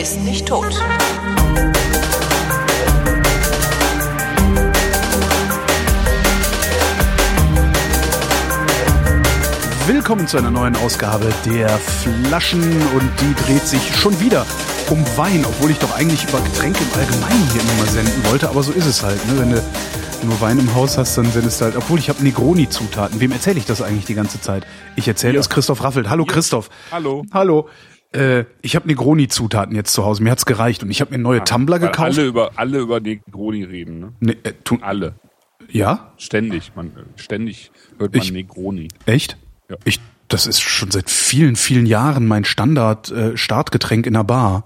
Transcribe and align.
ist 0.00 0.18
nicht 0.22 0.46
tot. 0.48 0.74
Willkommen 9.86 10.26
zu 10.26 10.38
einer 10.38 10.50
neuen 10.50 10.76
Ausgabe 10.76 11.32
der 11.44 11.68
Flaschen 11.68 12.62
und 12.62 13.10
die 13.20 13.34
dreht 13.44 13.66
sich 13.66 13.94
schon 13.96 14.18
wieder 14.20 14.46
um 14.88 15.04
Wein, 15.16 15.44
obwohl 15.46 15.70
ich 15.70 15.78
doch 15.78 15.96
eigentlich 15.96 16.24
über 16.28 16.40
Getränke 16.40 16.80
im 16.82 16.98
Allgemeinen 16.98 17.48
hier 17.52 17.60
immer 17.62 17.74
mal 17.74 17.86
senden 17.88 18.24
wollte, 18.30 18.48
aber 18.48 18.62
so 18.62 18.72
ist 18.72 18.86
es 18.86 19.02
halt. 19.02 19.24
Ne? 19.28 19.38
Wenn 19.40 19.50
du 19.50 19.62
nur 20.24 20.40
Wein 20.40 20.58
im 20.58 20.74
Haus 20.74 20.96
hast, 20.98 21.16
dann 21.18 21.30
sendest 21.32 21.60
du 21.60 21.66
halt, 21.66 21.76
obwohl 21.76 21.98
ich 21.98 22.08
habe 22.08 22.22
Negroni-Zutaten. 22.22 23.20
Wem 23.20 23.32
erzähle 23.32 23.58
ich 23.58 23.66
das 23.66 23.82
eigentlich 23.82 24.04
die 24.06 24.14
ganze 24.14 24.40
Zeit? 24.40 24.66
Ich 24.96 25.08
erzähle 25.08 25.34
Ja. 25.34 25.40
es 25.40 25.48
Christoph 25.48 25.82
Raffelt. 25.82 26.08
Hallo 26.08 26.24
Christoph. 26.24 26.70
Hallo. 26.92 27.24
Hallo. 27.32 27.68
Äh, 28.12 28.44
ich 28.62 28.74
habe 28.76 28.88
Negroni-Zutaten 28.88 29.74
jetzt 29.76 29.92
zu 29.92 30.04
Hause. 30.04 30.22
Mir 30.22 30.30
hat's 30.32 30.44
gereicht 30.46 30.82
und 30.82 30.90
ich 30.90 31.00
habe 31.00 31.12
mir 31.12 31.18
neue 31.18 31.44
Tumbler 31.44 31.80
Weil 31.80 31.88
gekauft. 31.90 32.18
alle 32.18 32.26
über, 32.26 32.50
alle 32.56 32.78
über 32.78 33.00
Negroni 33.00 33.62
reden, 33.64 34.00
ne? 34.00 34.12
Ne, 34.20 34.32
äh, 34.42 34.52
tu, 34.64 34.78
Alle. 34.82 35.14
ja? 35.68 36.12
Ständig. 36.16 36.72
Man, 36.74 36.90
ständig 37.16 37.70
hört 37.98 38.12
man 38.14 38.22
Ich- 38.22 38.32
Negroni. 38.32 38.88
Echt? 39.06 39.36
Ja. 39.68 39.76
Ich, 39.84 40.00
das 40.28 40.46
ist 40.46 40.60
schon 40.60 40.90
seit 40.90 41.08
vielen, 41.10 41.54
vielen 41.56 41.86
Jahren 41.86 42.26
mein 42.26 42.44
Standard-Startgetränk 42.44 44.06
in 44.06 44.14
der 44.14 44.24
Bar. 44.24 44.64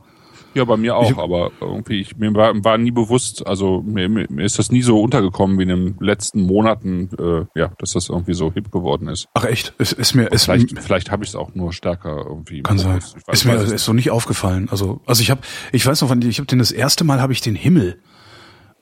Ja, 0.54 0.64
bei 0.64 0.76
mir 0.76 0.96
auch, 0.96 1.18
aber 1.18 1.50
irgendwie, 1.60 2.00
ich, 2.00 2.16
mir 2.16 2.32
war, 2.34 2.52
war 2.64 2.78
nie 2.78 2.90
bewusst, 2.90 3.46
also 3.46 3.82
mir, 3.82 4.08
mir 4.08 4.44
ist 4.44 4.58
das 4.58 4.70
nie 4.70 4.82
so 4.82 5.00
untergekommen 5.00 5.58
wie 5.58 5.64
in 5.64 5.68
den 5.68 5.96
letzten 6.00 6.42
Monaten, 6.42 7.10
äh, 7.18 7.58
ja, 7.58 7.72
dass 7.78 7.92
das 7.92 8.08
irgendwie 8.08 8.34
so 8.34 8.52
hip 8.52 8.70
geworden 8.70 9.08
ist. 9.08 9.28
Ach 9.34 9.44
echt? 9.44 9.74
Ist, 9.78 9.92
ist 9.92 10.14
mir, 10.14 10.26
ist, 10.26 10.44
Vielleicht, 10.44 10.78
vielleicht 10.78 11.10
habe 11.10 11.24
ich 11.24 11.30
es 11.30 11.36
auch 11.36 11.54
nur 11.54 11.72
stärker 11.72 12.24
irgendwie. 12.26 12.62
Kann 12.62 12.78
sein. 12.78 12.98
Ich 12.98 13.26
weiß, 13.26 13.34
Ist 13.34 13.44
mir 13.44 13.54
es 13.54 13.72
ist 13.72 13.84
so 13.84 13.92
nicht 13.92 14.10
aufgefallen. 14.10 14.68
Also, 14.70 15.00
also 15.06 15.22
ich 15.22 15.30
habe, 15.30 15.40
ich 15.72 15.84
weiß 15.84 16.02
noch, 16.02 16.10
wann 16.10 16.22
ich 16.22 16.38
habe 16.38 16.46
den 16.46 16.58
das 16.58 16.70
erste 16.70 17.04
Mal 17.04 17.20
habe 17.20 17.32
ich 17.32 17.40
den 17.40 17.54
Himmel. 17.54 18.00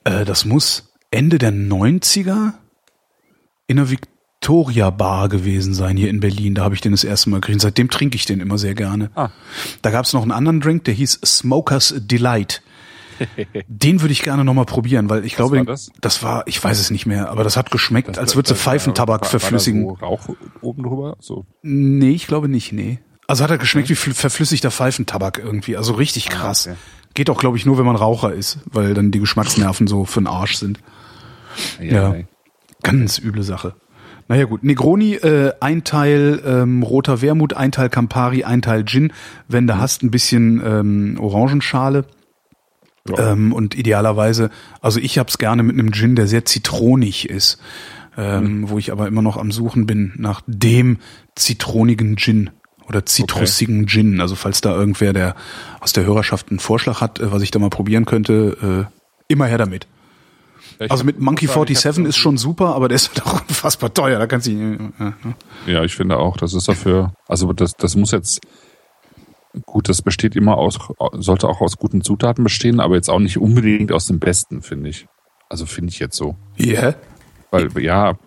Äh, 0.03 0.25
das 0.25 0.45
muss 0.45 0.93
Ende 1.11 1.37
der 1.37 1.51
90er 1.51 2.53
in 3.67 3.77
der 3.77 3.89
Victoria 4.47 4.89
Bar 4.89 5.29
gewesen 5.29 5.73
sein 5.73 5.95
hier 5.95 6.09
in 6.09 6.19
Berlin. 6.19 6.53
Da 6.53 6.65
habe 6.65 6.75
ich 6.75 6.81
den 6.81 6.91
das 6.91 7.05
erste 7.05 7.29
Mal 7.29 7.39
gekriegt. 7.39 7.61
Seitdem 7.61 7.89
trinke 7.89 8.17
ich 8.17 8.25
den 8.25 8.41
immer 8.41 8.57
sehr 8.57 8.75
gerne. 8.75 9.09
Ah. 9.15 9.29
Da 9.81 9.89
gab 9.89 10.03
es 10.03 10.11
noch 10.11 10.21
einen 10.21 10.31
anderen 10.33 10.59
Drink, 10.59 10.83
der 10.83 10.93
hieß 10.93 11.21
Smokers 11.25 11.93
Delight. 11.97 12.61
Den 13.69 14.01
würde 14.01 14.11
ich 14.11 14.21
gerne 14.21 14.43
nochmal 14.43 14.65
probieren, 14.65 15.09
weil 15.09 15.23
ich 15.23 15.35
glaube, 15.37 15.57
war 15.59 15.63
das? 15.65 15.91
das 16.01 16.23
war, 16.23 16.43
ich 16.47 16.61
weiß 16.61 16.77
es 16.77 16.91
nicht 16.91 17.05
mehr, 17.05 17.29
aber 17.29 17.45
das 17.45 17.55
hat 17.55 17.71
geschmeckt, 17.71 18.09
nicht. 18.09 18.19
als 18.19 18.35
würdest 18.35 18.49
du 18.51 18.55
Das- 18.55 18.63
Pfeifentabak 18.63 19.21
war- 19.21 19.25
war 19.33 19.39
verflüssigen. 19.39 19.83
So 19.83 19.91
Rauch 19.93 20.27
oben 20.61 20.83
drüber? 20.83 21.15
So. 21.21 21.45
Nee, 21.61 22.09
ich 22.11 22.27
glaube 22.27 22.49
nicht, 22.49 22.73
nee. 22.73 22.99
Also 23.27 23.45
hat 23.45 23.51
er 23.51 23.57
geschmeckt 23.59 23.87
wie 23.89 23.93
fl- 23.95 24.13
verflüssigter 24.13 24.71
Pfeifentabak 24.71 25.37
irgendwie. 25.37 25.77
Also 25.77 25.93
richtig 25.93 26.27
krass. 26.27 26.67
Ah, 26.67 26.71
okay. 26.71 26.79
Geht 27.13 27.29
auch, 27.29 27.39
glaube 27.39 27.55
ich, 27.55 27.65
nur, 27.65 27.77
wenn 27.77 27.85
man 27.85 27.95
Raucher 27.95 28.33
ist, 28.33 28.57
weil 28.65 28.93
dann 28.93 29.11
die 29.11 29.19
Geschmacksnerven 29.19 29.87
so 29.87 30.03
für 30.03 30.19
den 30.19 30.27
Arsch 30.27 30.55
sind. 30.55 30.79
Ja. 31.79 32.09
nee. 32.09 32.25
Ganz 32.81 33.19
üble 33.19 33.43
Sache. 33.43 33.75
Naja 34.33 34.45
gut, 34.45 34.63
Negroni, 34.63 35.13
äh, 35.13 35.53
ein 35.59 35.83
Teil 35.83 36.41
ähm, 36.43 36.81
roter 36.81 37.21
Wermut, 37.21 37.53
ein 37.53 37.71
Teil 37.71 37.89
Campari, 37.89 38.43
ein 38.43 38.63
Teil 38.63 38.83
Gin. 38.83 39.13
Wenn 39.47 39.65
Mhm. 39.65 39.67
du 39.67 39.77
hast, 39.77 40.01
ein 40.01 40.09
bisschen 40.09 40.59
ähm, 40.65 41.17
Orangenschale. 41.19 42.05
Ja. 43.07 43.33
Ähm, 43.33 43.53
und 43.53 43.75
idealerweise, 43.75 44.49
also 44.81 44.99
ich 44.99 45.19
hab's 45.19 45.37
gerne 45.37 45.61
mit 45.61 45.77
einem 45.77 45.91
Gin, 45.93 46.15
der 46.15 46.25
sehr 46.25 46.45
zitronig 46.45 47.29
ist. 47.29 47.59
Ähm, 48.17 48.61
Mhm. 48.61 48.69
Wo 48.71 48.79
ich 48.79 48.91
aber 48.91 49.07
immer 49.07 49.21
noch 49.21 49.37
am 49.37 49.51
Suchen 49.51 49.85
bin 49.85 50.13
nach 50.15 50.41
dem 50.47 50.97
zitronigen 51.35 52.17
Gin 52.17 52.49
oder 52.87 53.05
zitrusigen 53.05 53.85
Gin. 53.85 54.19
Also 54.19 54.33
falls 54.33 54.61
da 54.61 54.73
irgendwer, 54.75 55.13
der 55.13 55.35
aus 55.79 55.93
der 55.93 56.05
Hörerschaft 56.05 56.49
einen 56.49 56.57
Vorschlag 56.57 57.01
hat, 57.01 57.19
äh, 57.19 57.31
was 57.31 57.43
ich 57.43 57.51
da 57.51 57.59
mal 57.59 57.69
probieren 57.69 58.05
könnte, 58.05 58.89
äh, 58.89 59.31
immer 59.31 59.45
her 59.45 59.59
damit. 59.59 59.85
Ja, 60.79 60.85
ich 60.85 60.91
Also 60.91 61.03
mit 61.03 61.19
Monkey 61.19 61.45
ich 61.45 61.51
hab 61.51 61.67
47 61.67 62.05
ist 62.05 62.17
schon 62.17 62.37
super, 62.37 62.75
aber 62.75 62.87
der 62.87 62.95
ist 62.95 63.09
halt 63.09 63.25
auch 63.25 63.41
unfassbar 63.47 63.93
teuer. 63.93 64.19
Da 64.19 64.27
kannst 64.27 64.47
du 64.47 64.51
äh, 64.51 65.71
Ja, 65.71 65.83
ich 65.83 65.95
finde 65.95 66.17
auch, 66.17 66.37
das 66.37 66.53
ist 66.53 66.67
dafür, 66.67 67.13
also 67.27 67.53
das, 67.53 67.75
das 67.75 67.95
muss 67.95 68.11
jetzt, 68.11 68.41
gut, 69.65 69.89
das 69.89 70.01
besteht 70.01 70.35
immer 70.35 70.57
aus, 70.57 70.79
sollte 71.13 71.47
auch 71.47 71.61
aus 71.61 71.77
guten 71.77 72.01
Zutaten 72.01 72.43
bestehen, 72.43 72.79
aber 72.79 72.95
jetzt 72.95 73.09
auch 73.09 73.19
nicht 73.19 73.37
unbedingt 73.37 73.91
aus 73.91 74.07
dem 74.07 74.19
Besten, 74.19 74.61
finde 74.61 74.89
ich. 74.89 75.07
Also 75.49 75.65
finde 75.65 75.91
ich 75.91 75.99
jetzt 75.99 76.17
so. 76.17 76.35
Yeah. 76.59 76.95
Weil, 77.51 77.69
ja, 77.79 78.17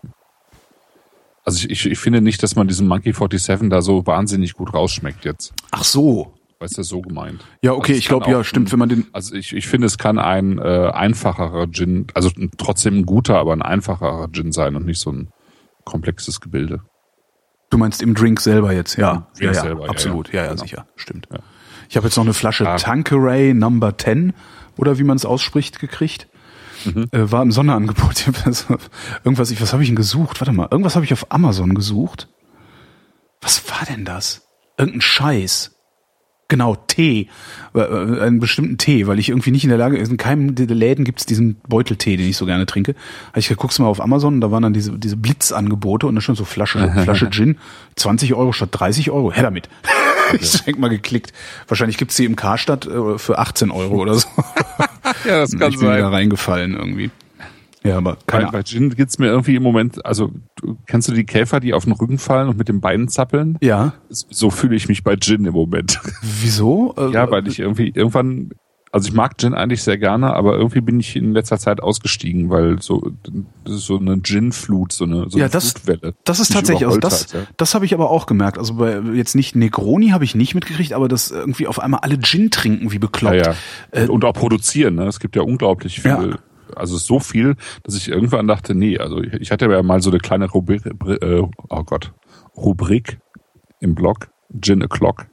also 1.46 1.58
ich, 1.58 1.70
ich, 1.70 1.86
ich 1.92 1.98
finde 1.98 2.20
nicht, 2.20 2.42
dass 2.42 2.56
man 2.56 2.66
diesen 2.66 2.88
Monkey 2.88 3.12
47 3.12 3.70
da 3.70 3.80
so 3.80 4.04
wahnsinnig 4.04 4.54
gut 4.54 4.74
rausschmeckt 4.74 5.24
jetzt. 5.24 5.54
Ach 5.70 5.84
so. 5.84 6.35
Weißt 6.58 6.78
du, 6.78 6.82
so 6.82 7.02
gemeint. 7.02 7.44
Ja, 7.60 7.72
okay, 7.72 7.92
Also 7.92 7.98
ich 7.98 8.08
glaube, 8.08 8.30
ja, 8.30 8.42
stimmt, 8.42 8.68
ein- 8.68 8.72
wenn 8.72 8.78
man 8.78 8.88
den. 8.88 9.06
Also 9.12 9.34
ich, 9.34 9.52
ich 9.54 9.66
finde, 9.68 9.86
es 9.86 9.98
kann 9.98 10.18
ein 10.18 10.58
äh, 10.58 10.90
einfacherer 10.92 11.66
Gin, 11.70 12.06
also 12.14 12.30
trotzdem 12.56 12.98
ein 13.00 13.06
guter, 13.06 13.36
aber 13.38 13.52
ein 13.52 13.60
einfacherer 13.62 14.28
Gin 14.32 14.52
sein 14.52 14.74
und 14.74 14.86
nicht 14.86 15.00
so 15.00 15.12
ein 15.12 15.28
komplexes 15.84 16.40
Gebilde. 16.40 16.80
Du 17.68 17.78
meinst 17.78 18.00
im 18.00 18.14
Drink 18.14 18.40
selber 18.40 18.72
jetzt, 18.72 18.96
ja. 18.96 19.28
Drink 19.36 19.40
ja, 19.40 19.46
ja, 19.52 19.60
selber, 19.60 19.84
ja, 19.84 19.90
absolut, 19.90 20.32
ja, 20.32 20.44
ja, 20.44 20.50
Genau. 20.50 20.62
sicher, 20.62 20.86
stimmt. 20.96 21.28
Ja. 21.32 21.40
Ich 21.90 21.96
habe 21.96 22.06
jetzt 22.06 22.16
noch 22.16 22.24
eine 22.24 22.32
Flasche 22.34 22.66
Ah. 22.68 22.76
Tanqueray 22.76 23.52
Number 23.54 23.96
10 23.98 24.32
oder 24.78 24.98
wie 24.98 25.04
man 25.04 25.16
es 25.16 25.24
ausspricht 25.26 25.78
gekriegt. 25.78 26.28
Mhm. 26.84 27.08
Äh, 27.12 27.30
war 27.30 27.42
im 27.42 27.52
Sonderangebot. 27.52 28.26
irgendwas, 29.24 29.50
ich, 29.50 29.60
was 29.60 29.72
habe 29.72 29.82
ich 29.82 29.88
denn 29.88 29.96
gesucht? 29.96 30.40
Warte 30.40 30.52
mal, 30.52 30.68
irgendwas 30.70 30.94
habe 30.94 31.04
ich 31.04 31.12
auf 31.12 31.30
Amazon 31.30 31.74
gesucht. 31.74 32.28
Was 33.40 33.68
war 33.70 33.84
denn 33.86 34.04
das? 34.04 34.46
Irgendein 34.78 35.00
Scheiß. 35.02 35.75
Genau, 36.48 36.76
Tee. 36.76 37.28
Äh, 37.74 37.80
äh, 37.80 38.20
einen 38.20 38.38
bestimmten 38.38 38.78
Tee, 38.78 39.06
weil 39.08 39.18
ich 39.18 39.30
irgendwie 39.30 39.50
nicht 39.50 39.64
in 39.64 39.70
der 39.70 39.78
Lage, 39.78 39.96
in 39.96 40.16
keinem 40.16 40.54
der 40.54 40.66
Läden 40.68 41.04
gibt's 41.04 41.26
diesen 41.26 41.56
Beuteltee, 41.68 42.16
den 42.16 42.28
ich 42.28 42.36
so 42.36 42.46
gerne 42.46 42.66
trinke. 42.66 42.94
Hab 43.28 43.38
ich 43.38 43.54
guck's 43.56 43.78
mal 43.80 43.86
auf 43.86 44.00
Amazon 44.00 44.34
und 44.34 44.40
da 44.40 44.50
waren 44.52 44.62
dann 44.62 44.72
diese, 44.72 44.96
diese 44.96 45.16
Blitzangebote 45.16 46.06
und 46.06 46.14
da 46.14 46.20
schon 46.20 46.36
so 46.36 46.44
Flasche, 46.44 46.88
Flasche 47.04 47.30
Gin, 47.30 47.58
20 47.96 48.34
Euro 48.34 48.52
statt 48.52 48.68
30 48.72 49.10
Euro. 49.10 49.32
Her 49.32 49.42
damit. 49.42 49.68
ich 50.40 50.52
direkt 50.52 50.78
mal 50.78 50.88
geklickt. 50.88 51.32
Wahrscheinlich 51.66 51.98
gibt's 51.98 52.16
die 52.16 52.24
im 52.24 52.36
Karstadt 52.36 52.86
äh, 52.86 53.18
für 53.18 53.38
18 53.38 53.70
Euro 53.70 53.96
oder 53.96 54.14
so. 54.14 54.28
Ja, 55.24 55.38
das 55.38 55.52
ich 55.52 55.58
bin 55.58 55.82
wieder 55.82 56.10
reingefallen 56.10 56.74
irgendwie. 56.74 57.12
Ja, 57.86 57.96
aber 57.98 58.16
keine 58.26 58.46
Bei, 58.46 58.50
bei 58.52 58.62
Gin 58.62 58.90
geht's 58.90 59.18
mir 59.18 59.26
irgendwie 59.28 59.54
im 59.56 59.62
Moment, 59.62 60.04
also 60.04 60.30
du, 60.60 60.76
kennst 60.86 61.08
du 61.08 61.12
die 61.12 61.24
Käfer, 61.24 61.60
die 61.60 61.72
auf 61.74 61.84
den 61.84 61.92
Rücken 61.92 62.18
fallen 62.18 62.48
und 62.48 62.58
mit 62.58 62.68
den 62.68 62.80
Beinen 62.80 63.08
zappeln? 63.08 63.58
Ja, 63.60 63.94
So 64.10 64.50
fühle 64.50 64.76
ich 64.76 64.88
mich 64.88 65.04
bei 65.04 65.16
Gin 65.16 65.44
im 65.44 65.54
Moment. 65.54 66.00
wieso? 66.22 66.94
Äh, 66.98 67.12
ja, 67.12 67.30
weil 67.30 67.46
ich 67.48 67.58
irgendwie 67.60 67.90
irgendwann, 67.94 68.50
also 68.92 69.08
ich 69.08 69.14
mag 69.14 69.36
Gin 69.38 69.52
eigentlich 69.52 69.82
sehr 69.82 69.98
gerne, 69.98 70.32
aber 70.32 70.56
irgendwie 70.56 70.80
bin 70.80 70.98
ich 71.00 71.16
in 71.16 71.32
letzter 71.32 71.58
Zeit 71.58 71.82
ausgestiegen, 71.82 72.48
weil 72.48 72.80
so 72.80 73.10
das 73.64 73.74
ist 73.74 73.86
so 73.86 73.98
eine 73.98 74.20
Gin-Flut, 74.22 74.92
so 74.92 75.04
eine, 75.04 75.28
so 75.28 75.38
Ja, 75.38 75.44
eine 75.44 75.50
das- 75.52 75.72
Flutwelle. 75.72 76.14
Das 76.24 76.40
ist 76.40 76.52
tatsächlich, 76.52 76.86
also 76.86 76.98
das, 76.98 77.24
hat, 77.24 77.32
ja. 77.34 77.40
das 77.58 77.74
habe 77.74 77.84
ich 77.84 77.92
aber 77.92 78.10
auch 78.10 78.24
gemerkt. 78.26 78.58
Also 78.58 78.74
bei 78.74 78.98
jetzt 79.14 79.34
nicht 79.34 79.54
Negroni 79.54 80.10
habe 80.10 80.24
ich 80.24 80.34
nicht 80.34 80.54
mitgekriegt, 80.54 80.92
aber 80.94 81.08
dass 81.08 81.30
irgendwie 81.30 81.66
auf 81.66 81.78
einmal 81.80 82.00
alle 82.00 82.18
Gin 82.20 82.50
trinken 82.50 82.90
wie 82.92 82.98
bekloppt. 82.98 83.36
Ja, 83.46 83.54
ja. 83.94 84.02
Und, 84.02 84.10
und 84.10 84.24
auch 84.24 84.32
produzieren, 84.32 84.94
ne? 84.94 85.06
Es 85.08 85.20
gibt 85.20 85.36
ja 85.36 85.42
unglaublich 85.42 86.00
viel. 86.00 86.10
Äh, 86.10 86.30
Ja. 86.30 86.38
Also 86.76 86.96
so 86.96 87.18
viel, 87.20 87.56
dass 87.82 87.96
ich 87.96 88.08
irgendwann 88.08 88.46
dachte, 88.46 88.74
nee, 88.74 88.98
also 88.98 89.22
ich, 89.22 89.50
hatte 89.50 89.66
ja 89.66 89.82
mal 89.82 90.02
so 90.02 90.10
eine 90.10 90.18
kleine 90.18 90.48
Rubrik, 90.50 90.82
äh, 90.86 91.40
oh 91.40 91.82
Gott, 91.84 92.12
Rubrik 92.56 93.18
im 93.80 93.94
Blog, 93.94 94.28
Gin 94.60 94.82
O'Clock 94.82 95.26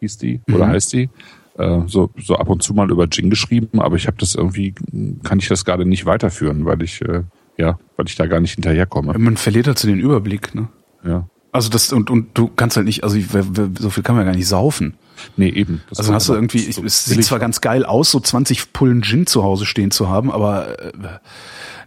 hieß 0.00 0.18
die 0.18 0.40
Mhm. 0.46 0.54
oder 0.54 0.68
heißt 0.68 0.92
die. 0.92 1.10
Äh, 1.58 1.82
so, 1.86 2.10
so 2.18 2.36
ab 2.36 2.48
und 2.48 2.62
zu 2.62 2.74
mal 2.74 2.90
über 2.90 3.08
Gin 3.08 3.30
geschrieben, 3.30 3.80
aber 3.80 3.96
ich 3.96 4.06
habe 4.06 4.18
das 4.18 4.34
irgendwie, 4.34 4.74
kann 5.22 5.38
ich 5.38 5.48
das 5.48 5.64
gerade 5.64 5.86
nicht 5.86 6.04
weiterführen, 6.04 6.66
weil 6.66 6.82
ich, 6.82 7.00
äh, 7.02 7.22
ja, 7.56 7.78
weil 7.96 8.06
ich 8.06 8.16
da 8.16 8.26
gar 8.26 8.40
nicht 8.40 8.54
hinterherkomme. 8.54 9.14
Man 9.18 9.36
verliert 9.38 9.66
halt 9.66 9.78
so 9.78 9.88
den 9.88 9.98
Überblick, 9.98 10.54
ne? 10.54 10.68
Ja. 11.04 11.28
Also 11.52 11.70
das 11.70 11.92
und 11.92 12.10
und 12.10 12.36
du 12.36 12.48
kannst 12.48 12.76
halt 12.76 12.86
nicht, 12.86 13.04
also 13.04 13.16
ich, 13.16 13.28
so 13.28 13.88
viel 13.88 14.02
kann 14.02 14.14
man 14.14 14.26
ja 14.26 14.30
gar 14.30 14.36
nicht 14.36 14.48
saufen. 14.48 14.94
Nee, 15.36 15.48
eben. 15.50 15.82
Das 15.90 15.98
Also 16.00 16.14
hast 16.14 16.28
du 16.28 16.34
irgendwie, 16.34 16.70
so 16.72 16.84
es 16.84 17.04
sieht 17.04 17.24
zwar 17.24 17.38
ganz 17.38 17.60
geil 17.60 17.84
aus, 17.84 18.10
so 18.10 18.20
20 18.20 18.72
Pullen 18.72 19.02
Gin 19.02 19.26
zu 19.26 19.42
Hause 19.44 19.66
stehen 19.66 19.90
zu 19.90 20.08
haben, 20.08 20.30
aber 20.30 20.78
äh, 20.80 20.92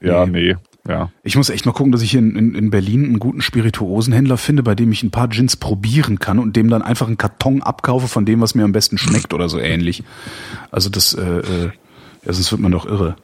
Ja, 0.02 0.26
nee, 0.26 0.56
ja. 0.88 1.12
ich 1.24 1.36
muss 1.36 1.50
echt 1.50 1.66
mal 1.66 1.72
gucken, 1.72 1.92
dass 1.92 2.02
ich 2.02 2.12
hier 2.12 2.20
in, 2.20 2.36
in, 2.36 2.56
in 2.56 2.70
Berlin 2.72 3.06
einen 3.06 3.20
guten 3.20 3.42
Spirituosenhändler 3.42 4.38
finde, 4.38 4.64
bei 4.64 4.76
dem 4.76 4.92
ich 4.92 5.04
ein 5.04 5.12
paar 5.12 5.28
Gins 5.28 5.56
probieren 5.58 6.20
kann 6.20 6.40
und 6.40 6.56
dem 6.56 6.70
dann 6.70 6.82
einfach 6.82 7.08
einen 7.08 7.18
Karton 7.18 7.62
abkaufe 7.62 8.08
von 8.08 8.26
dem, 8.26 8.42
was 8.42 8.56
mir 8.56 8.64
am 8.64 8.72
besten 8.72 8.98
schmeckt 8.98 9.34
oder 9.34 9.50
so 9.50 9.60
ähnlich. 9.60 10.04
Also 10.72 10.90
das, 10.90 11.14
äh, 11.14 11.22
äh, 11.22 11.72
ja, 12.26 12.34
sonst 12.34 12.52
wird 12.52 12.62
man 12.62 12.72
doch 12.72 12.86
irre. 12.86 13.16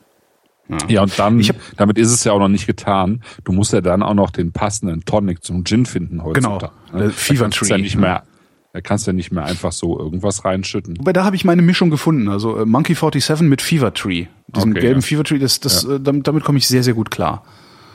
Ja, 0.88 1.04
und 1.04 1.20
dann, 1.20 1.40
hab- 1.44 1.56
damit 1.78 2.00
ist 2.00 2.12
es 2.12 2.24
ja 2.24 2.32
auch 2.32 2.40
noch 2.40 2.48
nicht 2.48 2.66
getan. 2.66 3.22
Du 3.44 3.52
musst 3.52 3.72
ja 3.72 3.82
dann 3.82 4.02
auch 4.02 4.16
noch 4.16 4.32
den 4.32 4.52
passenden 4.52 5.06
Tonic 5.06 5.44
zum 5.44 5.64
Gin 5.64 5.86
finden 5.86 6.24
heutzutage. 6.24 6.72
Genau, 6.92 7.04
ne? 7.04 7.10
äh, 7.10 7.10
Fever 7.12 7.50
du 7.50 7.66
ja 7.66 7.76
Tree, 7.76 7.82
nicht 7.84 7.94
ja. 7.94 8.00
mehr, 8.00 8.24
da 8.76 8.82
kannst 8.82 9.08
du 9.08 9.12
ja 9.12 9.14
nicht 9.16 9.32
mehr 9.32 9.46
einfach 9.46 9.72
so 9.72 9.98
irgendwas 9.98 10.44
reinschütten. 10.44 11.00
Wobei 11.00 11.14
da 11.14 11.24
habe 11.24 11.38
ich 11.38 11.46
meine 11.46 11.62
Mischung 11.62 11.90
gefunden. 11.90 12.28
Also 12.28 12.58
äh, 12.58 12.66
Monkey 12.66 12.94
47 12.94 13.48
mit 13.48 13.62
Fever 13.62 13.94
Tree. 13.94 14.26
Diesen 14.48 14.72
Okay, 14.74 14.82
gelben 14.82 15.00
ja. 15.00 15.08
Fever 15.08 15.24
Tree, 15.24 15.40
das, 15.40 15.62
das, 15.62 15.86
äh, 15.86 15.98
damit, 15.98 16.28
damit 16.28 16.44
komme 16.44 16.58
ich 16.58 16.68
sehr, 16.68 16.84
sehr 16.84 16.94
gut 16.94 17.10
klar. 17.10 17.46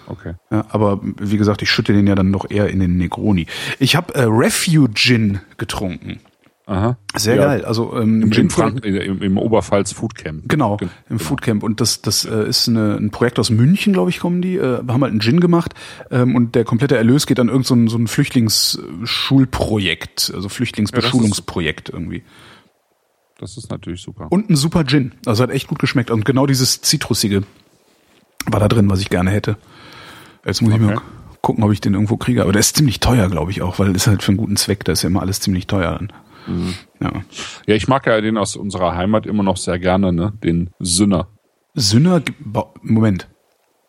Okay. 0.07 0.37
Ja, 0.51 0.65
aber 0.71 1.01
wie 1.03 1.37
gesagt, 1.37 1.61
ich 1.61 1.71
schütte 1.71 1.93
den 1.93 2.07
ja 2.07 2.15
dann 2.15 2.31
noch 2.31 2.51
eher 2.51 2.71
in 2.71 2.81
den 2.81 2.97
Negroni. 2.97 3.47
Ich 3.79 3.95
habe 3.95 4.15
äh, 4.15 4.23
Refuge 4.23 4.95
Gin 4.95 5.41
getrunken. 5.59 6.21
Aha. 6.71 6.97
Sehr 7.17 7.35
Ja. 7.35 7.47
geil. 7.47 7.65
Also 7.65 7.97
ähm, 7.99 8.23
Im, 8.23 8.31
Gin 8.31 8.45
in 8.45 8.51
Frank 8.51 8.85
im, 8.85 9.21
im 9.23 9.39
Oberpfalz 9.39 9.91
Foodcamp. 9.93 10.45
Genau, 10.49 10.77
Gen- 10.77 10.91
im 11.09 11.19
Foodcamp. 11.19 11.65
Und 11.65 11.81
das, 11.81 12.01
das 12.01 12.25
äh, 12.25 12.49
ist 12.49 12.69
eine, 12.69 12.95
ein 12.95 13.11
Projekt 13.11 13.41
aus 13.41 13.51
München, 13.51 13.93
glaube 13.93 14.11
ich, 14.11 14.21
kommen 14.21 14.41
die. 14.41 14.55
Äh, 14.57 14.77
haben 14.87 15.03
halt 15.03 15.11
einen 15.11 15.21
Gin 15.21 15.41
gemacht 15.41 15.75
ähm, 16.13 16.37
und 16.37 16.55
der 16.55 16.63
komplette 16.65 16.97
Erlös 16.97 17.27
geht 17.27 17.41
an 17.41 17.49
irgendein 17.49 17.67
so 17.67 17.75
ein, 17.75 17.89
so 17.89 17.99
ein 17.99 18.07
Flüchtlingsschulprojekt, 18.07 20.33
also 20.35 20.49
Flüchtlingsbeschulungsprojekt 20.49 21.89
irgendwie. 21.89 22.23
Das 23.39 23.57
ist 23.57 23.71
natürlich 23.71 24.03
super. 24.03 24.27
Und 24.31 24.51
ein 24.51 24.57
super 24.57 24.85
Gin. 24.85 25.13
Also 25.27 25.43
hat 25.43 25.51
echt 25.51 25.67
gut 25.67 25.79
geschmeckt. 25.79 26.11
Und 26.11 26.25
genau 26.25 26.47
dieses 26.47 26.83
Zitrusige 26.83 27.43
war 28.47 28.61
da 28.61 28.69
drin, 28.69 28.89
was 28.91 29.01
ich 29.01 29.09
gerne 29.11 29.31
hätte. 29.31 29.57
Jetzt 30.45 30.63
muss 30.63 30.73
ich 30.75 30.81
mal 30.81 30.95
Okay. 30.97 31.05
gucken, 31.41 31.65
ob 31.65 31.73
ich 31.73 31.81
den 31.81 31.95
irgendwo 31.95 32.17
kriege. 32.19 32.43
Aber 32.43 32.53
der 32.53 32.61
ist 32.61 32.77
ziemlich 32.77 33.01
teuer, 33.01 33.29
glaube 33.29 33.51
ich 33.51 33.63
auch, 33.63 33.79
weil 33.79 33.95
ist 33.97 34.07
halt 34.07 34.23
für 34.23 34.29
einen 34.29 34.37
guten 34.39 34.57
Zweck. 34.57 34.85
Da 34.85 34.93
ist 34.93 35.03
ja 35.03 35.09
immer 35.09 35.23
alles 35.23 35.41
ziemlich 35.41 35.67
teuer 35.67 35.93
dann. 35.99 36.13
Mhm. 36.47 36.75
Ja. 37.01 37.13
Ja, 37.67 37.75
ich 37.75 37.89
mag 37.89 38.07
ja 38.07 38.21
den 38.21 38.37
aus 38.37 38.57
unserer 38.57 38.95
Heimat 38.95 39.27
immer 39.27 39.43
noch 39.43 39.57
sehr 39.57 39.79
gerne, 39.79 40.13
ne? 40.13 40.33
Den 40.43 40.71
Sünner. 40.79 41.29
Sünner, 41.75 42.23
Moment. 42.83 43.29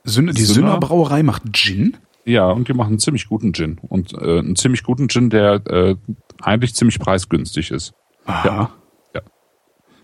Sünner, 0.03 0.33
die 0.33 0.43
Sünner? 0.43 0.79
Brauerei 0.79 1.23
macht 1.23 1.43
Gin? 1.53 1.97
Ja, 2.25 2.49
und 2.49 2.67
die 2.67 2.73
machen 2.73 2.89
einen 2.89 2.99
ziemlich 2.99 3.27
guten 3.27 3.53
Gin. 3.53 3.79
Und 3.81 4.13
äh, 4.13 4.39
einen 4.39 4.55
ziemlich 4.55 4.83
guten 4.83 5.09
Gin, 5.09 5.29
der 5.29 5.65
äh, 5.67 5.95
eigentlich 6.41 6.75
ziemlich 6.75 6.99
preisgünstig 6.99 7.71
ist. 7.71 7.93
Aha. 8.25 8.71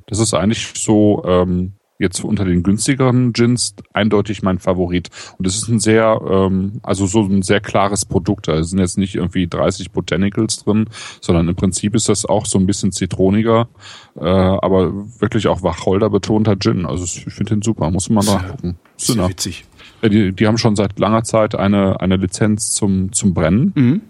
Das 0.08 0.20
ist 0.20 0.34
eigentlich 0.34 0.72
so 0.76 1.24
ähm, 1.26 1.74
jetzt 2.00 2.24
unter 2.24 2.46
den 2.46 2.64
günstigeren 2.64 3.34
Gins 3.34 3.76
eindeutig 3.94 4.44
mein 4.44 4.60
Favorit. 4.60 5.10
Und 5.38 5.48
es 5.48 5.58
ist 5.58 5.68
ein 5.68 5.80
sehr, 5.80 6.22
ähm, 6.30 6.80
also 6.84 7.06
so 7.06 7.22
ein 7.24 7.42
sehr 7.42 7.60
klares 7.60 8.06
Produkt. 8.06 8.48
Da 8.48 8.64
sind 8.64 8.80
jetzt 8.80 8.98
nicht 8.98 9.16
irgendwie 9.16 9.48
30 9.48 9.92
Botanicals 9.92 10.64
drin, 10.64 10.86
sondern 11.22 11.48
im 11.48 11.56
Prinzip 11.56 11.96
ist 11.96 12.10
das 12.10 12.26
auch 12.26 12.46
so 12.46 12.60
ein 12.60 12.68
bisschen 12.68 12.92
zitroniger, 12.92 13.68
äh, 14.16 14.26
aber 14.26 14.94
wirklich 15.20 15.48
auch 15.48 15.64
Wacholder 15.64 16.10
betonter 16.10 16.58
Gin. 16.58 16.86
Also 16.86 17.04
ich 17.04 17.34
finde 17.34 17.56
den 17.56 17.62
super, 17.62 17.90
muss 17.90 18.10
man 18.10 18.26
nachgucken. 18.26 18.78
Sinner. 18.98 19.30
witzig. 19.30 19.66
Die, 20.04 20.32
die 20.32 20.48
haben 20.48 20.58
schon 20.58 20.76
seit 20.76 21.00
langer 21.00 21.24
Zeit 21.24 21.56
eine, 21.56 22.00
eine 22.00 22.18
Lizenz 22.18 22.74
zum, 22.74 23.12
zum 23.12 23.34
Brennen. 23.34 23.74
Mhm. 23.76 24.02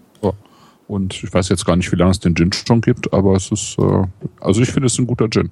Und 0.87 1.21
ich 1.21 1.33
weiß 1.33 1.49
jetzt 1.49 1.65
gar 1.65 1.75
nicht, 1.75 1.91
wie 1.91 1.97
lange 1.97 2.11
es 2.11 2.19
den 2.19 2.35
Gin 2.35 2.51
schon 2.53 2.81
gibt, 2.81 3.13
aber 3.13 3.35
es 3.35 3.51
ist, 3.51 3.77
äh, 3.77 4.03
also 4.39 4.61
ich 4.61 4.69
finde 4.69 4.87
es 4.87 4.97
ein 4.97 5.07
guter 5.07 5.29
Gin. 5.29 5.51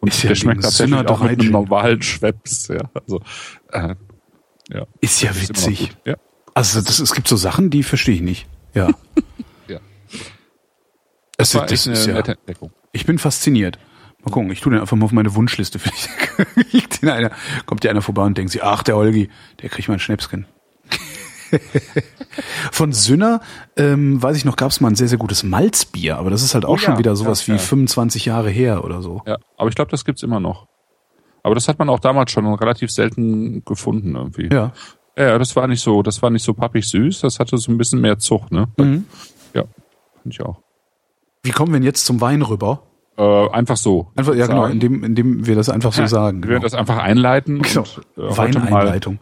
Und 0.00 0.08
Ist 0.08 0.22
ja 0.22 0.28
der 0.28 0.34
schmeckt 0.36 0.58
wegen 0.58 0.62
tatsächlich 0.62 1.06
auch 1.06 1.20
mit 1.20 1.40
einem 1.40 1.50
normalen 1.50 2.02
Schweppes, 2.02 2.68
ja. 2.68 2.90
Also, 2.94 3.20
äh, 3.72 3.94
ja. 4.70 4.86
Ist 5.00 5.22
ja 5.22 5.30
ist 5.30 5.48
witzig. 5.48 5.96
Ja. 6.04 6.16
Also 6.54 6.80
das, 6.80 6.98
es 6.98 7.14
gibt 7.14 7.28
so 7.28 7.36
Sachen, 7.36 7.70
die 7.70 7.82
verstehe 7.82 8.14
ich 8.14 8.22
nicht. 8.22 8.46
Ja. 8.74 8.90
Ja. 9.68 9.80
Das, 11.36 11.50
Das 11.50 11.66
das 11.66 11.86
ist 11.86 12.06
ja, 12.06 12.22
ich 12.92 13.04
bin 13.04 13.18
fasziniert. 13.18 13.78
Mal 14.24 14.32
gucken, 14.32 14.50
ich 14.50 14.60
tue 14.60 14.72
den 14.72 14.80
einfach 14.80 14.96
mal 14.96 15.04
auf 15.04 15.12
meine 15.12 15.34
Wunschliste. 15.34 15.78
Vielleicht 15.78 16.08
kommt 17.66 17.84
dir 17.84 17.90
einer 17.90 18.02
vorbei 18.02 18.22
und 18.22 18.36
denkt 18.38 18.50
sich, 18.52 18.64
ach, 18.64 18.82
der 18.82 18.96
Holgi, 18.96 19.28
der 19.60 19.68
kriegt 19.68 19.88
mal 19.88 19.94
ein 19.94 20.00
Schnäpschen. 20.00 20.46
Von 22.72 22.92
Sünner, 22.92 23.40
ähm, 23.76 24.22
weiß 24.22 24.36
ich 24.36 24.44
noch, 24.44 24.56
gab 24.56 24.70
es 24.70 24.80
mal 24.80 24.88
ein 24.88 24.94
sehr, 24.94 25.08
sehr 25.08 25.18
gutes 25.18 25.42
Malzbier, 25.42 26.16
aber 26.18 26.30
das 26.30 26.42
ist 26.42 26.54
halt 26.54 26.64
auch 26.64 26.74
Oh 26.74 26.76
schon 26.78 26.94
ja, 26.94 26.98
wieder 26.98 27.16
sowas 27.16 27.46
ja, 27.46 27.54
wie 27.54 27.58
ja. 27.58 27.62
25 27.62 28.24
Jahre 28.26 28.50
her 28.50 28.84
oder 28.84 29.02
so. 29.02 29.22
Ja, 29.26 29.38
aber 29.56 29.68
ich 29.68 29.74
glaube, 29.74 29.90
das 29.90 30.04
gibt's 30.04 30.22
immer 30.22 30.40
noch. 30.40 30.66
Aber 31.42 31.54
das 31.54 31.68
hat 31.68 31.78
man 31.78 31.88
auch 31.88 32.00
damals 32.00 32.30
schon 32.30 32.46
relativ 32.46 32.90
selten 32.90 33.64
gefunden 33.64 34.14
irgendwie. 34.14 34.48
Ja. 34.52 34.72
Ja, 35.16 35.36
das 35.38 35.56
war 35.56 35.66
nicht 35.66 35.80
so, 35.82 36.02
das 36.02 36.22
war 36.22 36.30
nicht 36.30 36.44
so 36.44 36.54
pappig 36.54 36.86
süß, 36.86 37.20
das 37.20 37.40
hatte 37.40 37.56
so 37.58 37.72
ein 37.72 37.78
bisschen 37.78 38.00
mehr 38.00 38.18
Zucht, 38.18 38.52
ne? 38.52 38.68
Mhm. 38.76 39.04
Ja, 39.52 39.64
finde 40.22 40.30
ich 40.30 40.40
auch. 40.42 40.60
Wie 41.42 41.50
kommen 41.50 41.72
wir 41.72 41.80
denn 41.80 41.86
jetzt 41.86 42.06
zum 42.06 42.20
Wein 42.20 42.42
rüber? 42.42 42.82
Äh, 43.16 43.48
einfach 43.50 43.76
so. 43.76 44.12
Einfach, 44.14 44.36
ja 44.36 44.46
genau, 44.46 44.62
Sagen. 44.62 44.74
indem, 44.74 45.02
indem 45.02 45.46
wir 45.46 45.56
das 45.56 45.70
einfach 45.70 45.92
so 45.92 46.06
sagen. 46.06 46.44
Wir 46.44 46.50
werden 46.50 46.62
das 46.62 46.74
einfach 46.74 46.98
einleiten 46.98 47.62
Genau. 47.62 47.84
und 48.14 48.24
äh, 48.32 48.36
Weineinleitung. 48.36 49.18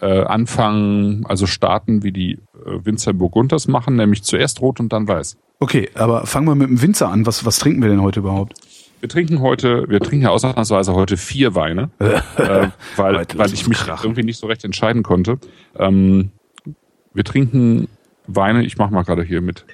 Äh, 0.00 0.22
anfangen, 0.22 1.24
also 1.26 1.46
starten, 1.46 2.02
wie 2.02 2.12
die 2.12 2.32
äh, 2.32 2.84
Winzer 2.84 3.12
Burgunders 3.12 3.68
machen, 3.68 3.96
nämlich 3.96 4.22
zuerst 4.22 4.60
rot 4.60 4.80
und 4.80 4.92
dann 4.92 5.08
weiß. 5.08 5.36
Okay, 5.60 5.88
aber 5.94 6.26
fangen 6.26 6.46
wir 6.46 6.54
mit 6.54 6.68
dem 6.68 6.80
Winzer 6.82 7.08
an. 7.08 7.26
Was, 7.26 7.44
was 7.44 7.58
trinken 7.58 7.82
wir 7.82 7.88
denn 7.88 8.02
heute 8.02 8.20
überhaupt? 8.20 8.54
Wir 9.00 9.08
trinken 9.08 9.40
heute, 9.40 9.88
wir 9.88 10.00
trinken 10.00 10.24
ja 10.24 10.30
ausnahmsweise 10.30 10.92
heute 10.92 11.16
vier 11.16 11.54
Weine, 11.54 11.90
äh, 11.98 12.68
weil, 12.96 13.26
weil 13.34 13.52
ich 13.52 13.66
mich 13.68 13.78
krachen. 13.78 14.04
irgendwie 14.04 14.24
nicht 14.24 14.38
so 14.38 14.46
recht 14.46 14.64
entscheiden 14.64 15.02
konnte. 15.02 15.38
Ähm, 15.76 16.30
wir 17.14 17.24
trinken 17.24 17.88
Weine, 18.26 18.64
ich 18.64 18.76
mache 18.76 18.92
mal 18.92 19.02
gerade 19.02 19.22
hier 19.22 19.40
mit. 19.40 19.64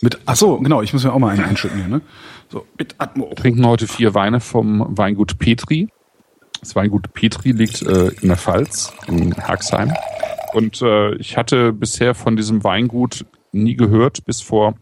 Mit, 0.00 0.18
ach 0.26 0.36
so, 0.36 0.58
genau, 0.58 0.82
ich 0.82 0.92
muss 0.92 1.04
mir 1.04 1.12
auch 1.12 1.18
mal 1.18 1.28
einen 1.28 1.44
einschütten 1.44 1.78
hier, 1.78 1.88
ne? 1.88 2.00
So, 2.48 2.66
mit 2.76 2.96
Atmo. 2.98 3.28
Wir 3.28 3.36
trinken 3.36 3.64
heute 3.66 3.86
vier 3.86 4.14
Weine 4.14 4.40
vom 4.40 4.84
Weingut 4.90 5.38
Petri. 5.38 5.88
Das 6.62 6.76
Weingut 6.76 7.12
Petri 7.12 7.50
liegt 7.50 7.82
äh, 7.82 8.12
in 8.20 8.28
der 8.28 8.36
Pfalz, 8.36 8.92
in 9.08 9.34
Herxheim. 9.34 9.92
Und 10.52 10.80
äh, 10.80 11.16
ich 11.16 11.36
hatte 11.36 11.72
bisher 11.72 12.14
von 12.14 12.36
diesem 12.36 12.62
Weingut 12.62 13.26
nie 13.50 13.74
gehört, 13.74 14.24
bis 14.24 14.40
vor, 14.40 14.74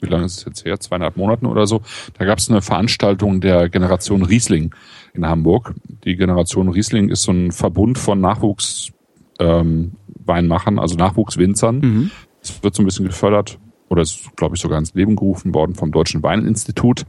wie 0.00 0.08
lange 0.08 0.24
ist 0.24 0.38
es 0.38 0.44
jetzt 0.44 0.64
her, 0.64 0.80
zweieinhalb 0.80 1.16
Monaten 1.16 1.46
oder 1.46 1.68
so. 1.68 1.82
Da 2.18 2.24
gab 2.24 2.38
es 2.38 2.50
eine 2.50 2.62
Veranstaltung 2.62 3.40
der 3.40 3.68
Generation 3.68 4.24
Riesling 4.24 4.74
in 5.12 5.24
Hamburg. 5.24 5.74
Die 6.04 6.16
Generation 6.16 6.68
Riesling 6.68 7.08
ist 7.10 7.22
so 7.22 7.30
ein 7.30 7.52
Verbund 7.52 7.96
von 7.96 8.20
Nachwuchs 8.20 8.90
ähm, 9.38 9.92
also 10.26 10.96
Nachwuchswinzern. 10.96 11.78
Mhm. 11.78 12.10
Es 12.42 12.60
wird 12.64 12.74
so 12.74 12.82
ein 12.82 12.86
bisschen 12.86 13.06
gefördert 13.06 13.60
oder 13.88 14.02
ist, 14.02 14.34
glaube 14.36 14.56
ich, 14.56 14.60
sogar 14.60 14.78
ins 14.78 14.94
Leben 14.94 15.14
gerufen 15.14 15.54
worden 15.54 15.76
vom 15.76 15.92
Deutschen 15.92 16.24
Weininstitut. 16.24 17.04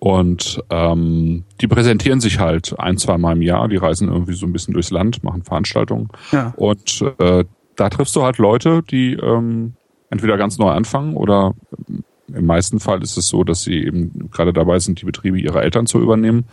Und 0.00 0.62
ähm, 0.70 1.44
die 1.60 1.68
präsentieren 1.68 2.20
sich 2.20 2.40
halt 2.40 2.74
ein, 2.80 2.96
zwei 2.96 3.18
Mal 3.18 3.36
im 3.36 3.42
Jahr. 3.42 3.68
Die 3.68 3.76
reisen 3.76 4.08
irgendwie 4.08 4.32
so 4.32 4.46
ein 4.46 4.52
bisschen 4.52 4.72
durchs 4.72 4.90
Land, 4.90 5.22
machen 5.22 5.44
Veranstaltungen. 5.44 6.08
Ja. 6.32 6.54
Und 6.56 7.04
äh, 7.18 7.44
da 7.76 7.90
triffst 7.90 8.16
du 8.16 8.22
halt 8.22 8.38
Leute, 8.38 8.82
die 8.82 9.12
ähm, 9.12 9.74
entweder 10.08 10.38
ganz 10.38 10.58
neu 10.58 10.70
anfangen 10.70 11.14
oder 11.16 11.54
ähm, 11.88 12.02
im 12.32 12.46
meisten 12.46 12.80
Fall 12.80 13.02
ist 13.02 13.16
es 13.16 13.28
so, 13.28 13.44
dass 13.44 13.62
sie 13.62 13.84
eben 13.84 14.30
gerade 14.30 14.52
dabei 14.52 14.78
sind, 14.78 15.00
die 15.00 15.04
Betriebe 15.04 15.38
ihrer 15.38 15.62
Eltern 15.62 15.86
zu 15.86 15.98
übernehmen 15.98 16.44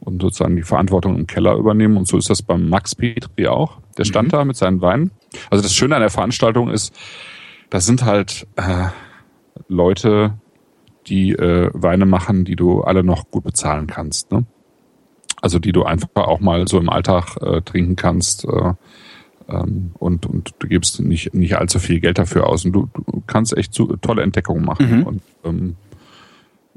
und 0.00 0.22
sozusagen 0.22 0.56
die 0.56 0.62
Verantwortung 0.62 1.16
im 1.16 1.26
Keller 1.26 1.54
übernehmen. 1.56 1.96
Und 1.96 2.08
so 2.08 2.16
ist 2.16 2.30
das 2.30 2.42
beim 2.42 2.68
Max 2.68 2.94
Petri 2.94 3.46
auch. 3.46 3.78
Der 3.96 4.04
stand 4.04 4.32
da 4.32 4.44
mit 4.44 4.56
seinen 4.56 4.80
Weinen. 4.80 5.10
Also 5.50 5.62
das 5.62 5.74
Schöne 5.74 5.96
an 5.96 6.00
der 6.00 6.10
Veranstaltung 6.10 6.70
ist, 6.70 6.94
das 7.70 7.86
sind 7.86 8.04
halt 8.04 8.46
äh, 8.56 8.86
Leute, 9.68 10.34
die 11.08 11.32
äh, 11.32 11.70
Weine 11.72 12.06
machen, 12.06 12.44
die 12.44 12.56
du 12.56 12.82
alle 12.82 13.02
noch 13.02 13.30
gut 13.30 13.44
bezahlen 13.44 13.86
kannst. 13.86 14.30
Ne? 14.32 14.44
Also 15.40 15.58
die 15.58 15.72
du 15.72 15.84
einfach 15.84 16.08
auch 16.14 16.40
mal 16.40 16.66
so 16.68 16.78
im 16.78 16.88
Alltag 16.88 17.36
äh, 17.40 17.62
trinken 17.62 17.96
kannst 17.96 18.44
äh, 18.44 18.72
ähm, 19.48 19.92
und, 19.94 20.26
und 20.26 20.54
du 20.58 20.68
gibst 20.68 21.00
nicht, 21.00 21.34
nicht 21.34 21.56
allzu 21.56 21.78
viel 21.78 22.00
Geld 22.00 22.18
dafür 22.18 22.46
aus 22.46 22.64
und 22.64 22.72
du, 22.72 22.88
du 22.94 23.22
kannst 23.26 23.56
echt 23.56 23.74
so 23.74 23.96
tolle 23.96 24.22
Entdeckungen 24.22 24.64
machen. 24.64 24.98
Mhm. 24.98 25.02
Und 25.04 25.22
ähm, 25.44 25.76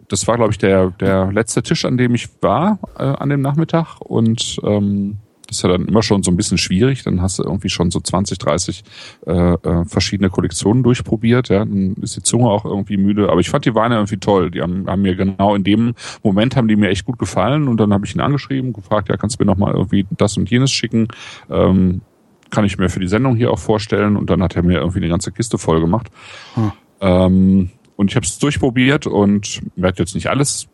das 0.07 0.27
war, 0.27 0.37
glaube 0.37 0.51
ich, 0.51 0.57
der, 0.57 0.91
der 0.91 1.31
letzte 1.31 1.63
Tisch, 1.63 1.85
an 1.85 1.97
dem 1.97 2.15
ich 2.15 2.29
war 2.41 2.79
äh, 2.97 3.03
an 3.03 3.29
dem 3.29 3.41
Nachmittag 3.41 3.99
und 3.99 4.59
ähm, 4.63 5.17
ist 5.51 5.63
ja 5.63 5.69
dann 5.69 5.85
immer 5.85 6.01
schon 6.01 6.23
so 6.23 6.31
ein 6.31 6.37
bisschen 6.37 6.57
schwierig. 6.57 7.03
Dann 7.03 7.21
hast 7.21 7.37
du 7.37 7.43
irgendwie 7.43 7.69
schon 7.69 7.91
so 7.91 7.99
20, 7.99 8.37
30 8.37 8.83
äh, 9.27 9.31
äh, 9.31 9.85
verschiedene 9.85 10.29
Kollektionen 10.29 10.81
durchprobiert. 10.81 11.49
Ja, 11.49 11.59
dann 11.59 11.95
ist 12.01 12.15
die 12.15 12.23
Zunge 12.23 12.49
auch 12.49 12.65
irgendwie 12.65 12.97
müde. 12.97 13.29
Aber 13.29 13.41
ich 13.41 13.49
fand 13.49 13.65
die 13.65 13.75
Weine 13.75 13.95
irgendwie 13.95 14.17
toll. 14.17 14.49
Die 14.49 14.61
haben, 14.61 14.87
haben 14.87 15.01
mir 15.01 15.15
genau 15.15 15.53
in 15.55 15.63
dem 15.63 15.93
Moment 16.23 16.55
haben 16.55 16.67
die 16.67 16.75
mir 16.75 16.89
echt 16.89 17.05
gut 17.05 17.19
gefallen. 17.19 17.67
Und 17.67 17.77
dann 17.79 17.93
habe 17.93 18.05
ich 18.05 18.15
ihn 18.15 18.21
angeschrieben, 18.21 18.73
gefragt, 18.73 19.09
ja, 19.09 19.17
kannst 19.17 19.39
du 19.39 19.43
mir 19.43 19.51
noch 19.51 19.57
mal 19.57 19.73
irgendwie 19.73 20.07
das 20.11 20.37
und 20.37 20.49
jenes 20.49 20.71
schicken? 20.71 21.09
Ähm, 21.49 22.01
kann 22.49 22.65
ich 22.65 22.77
mir 22.77 22.89
für 22.89 22.99
die 22.99 23.07
Sendung 23.07 23.35
hier 23.35 23.51
auch 23.51 23.59
vorstellen. 23.59 24.15
Und 24.15 24.29
dann 24.29 24.41
hat 24.41 24.55
er 24.55 24.63
mir 24.63 24.79
irgendwie 24.79 24.99
eine 24.99 25.09
ganze 25.09 25.31
Kiste 25.31 25.57
voll 25.57 25.81
gemacht. 25.81 26.07
Hm. 26.55 26.71
Ähm, 27.01 27.69
und 27.97 28.09
ich 28.09 28.15
habe 28.15 28.25
es 28.25 28.39
durchprobiert 28.39 29.05
und 29.05 29.61
hat 29.81 29.99
jetzt 29.99 30.15
nicht 30.15 30.27
alles 30.27 30.69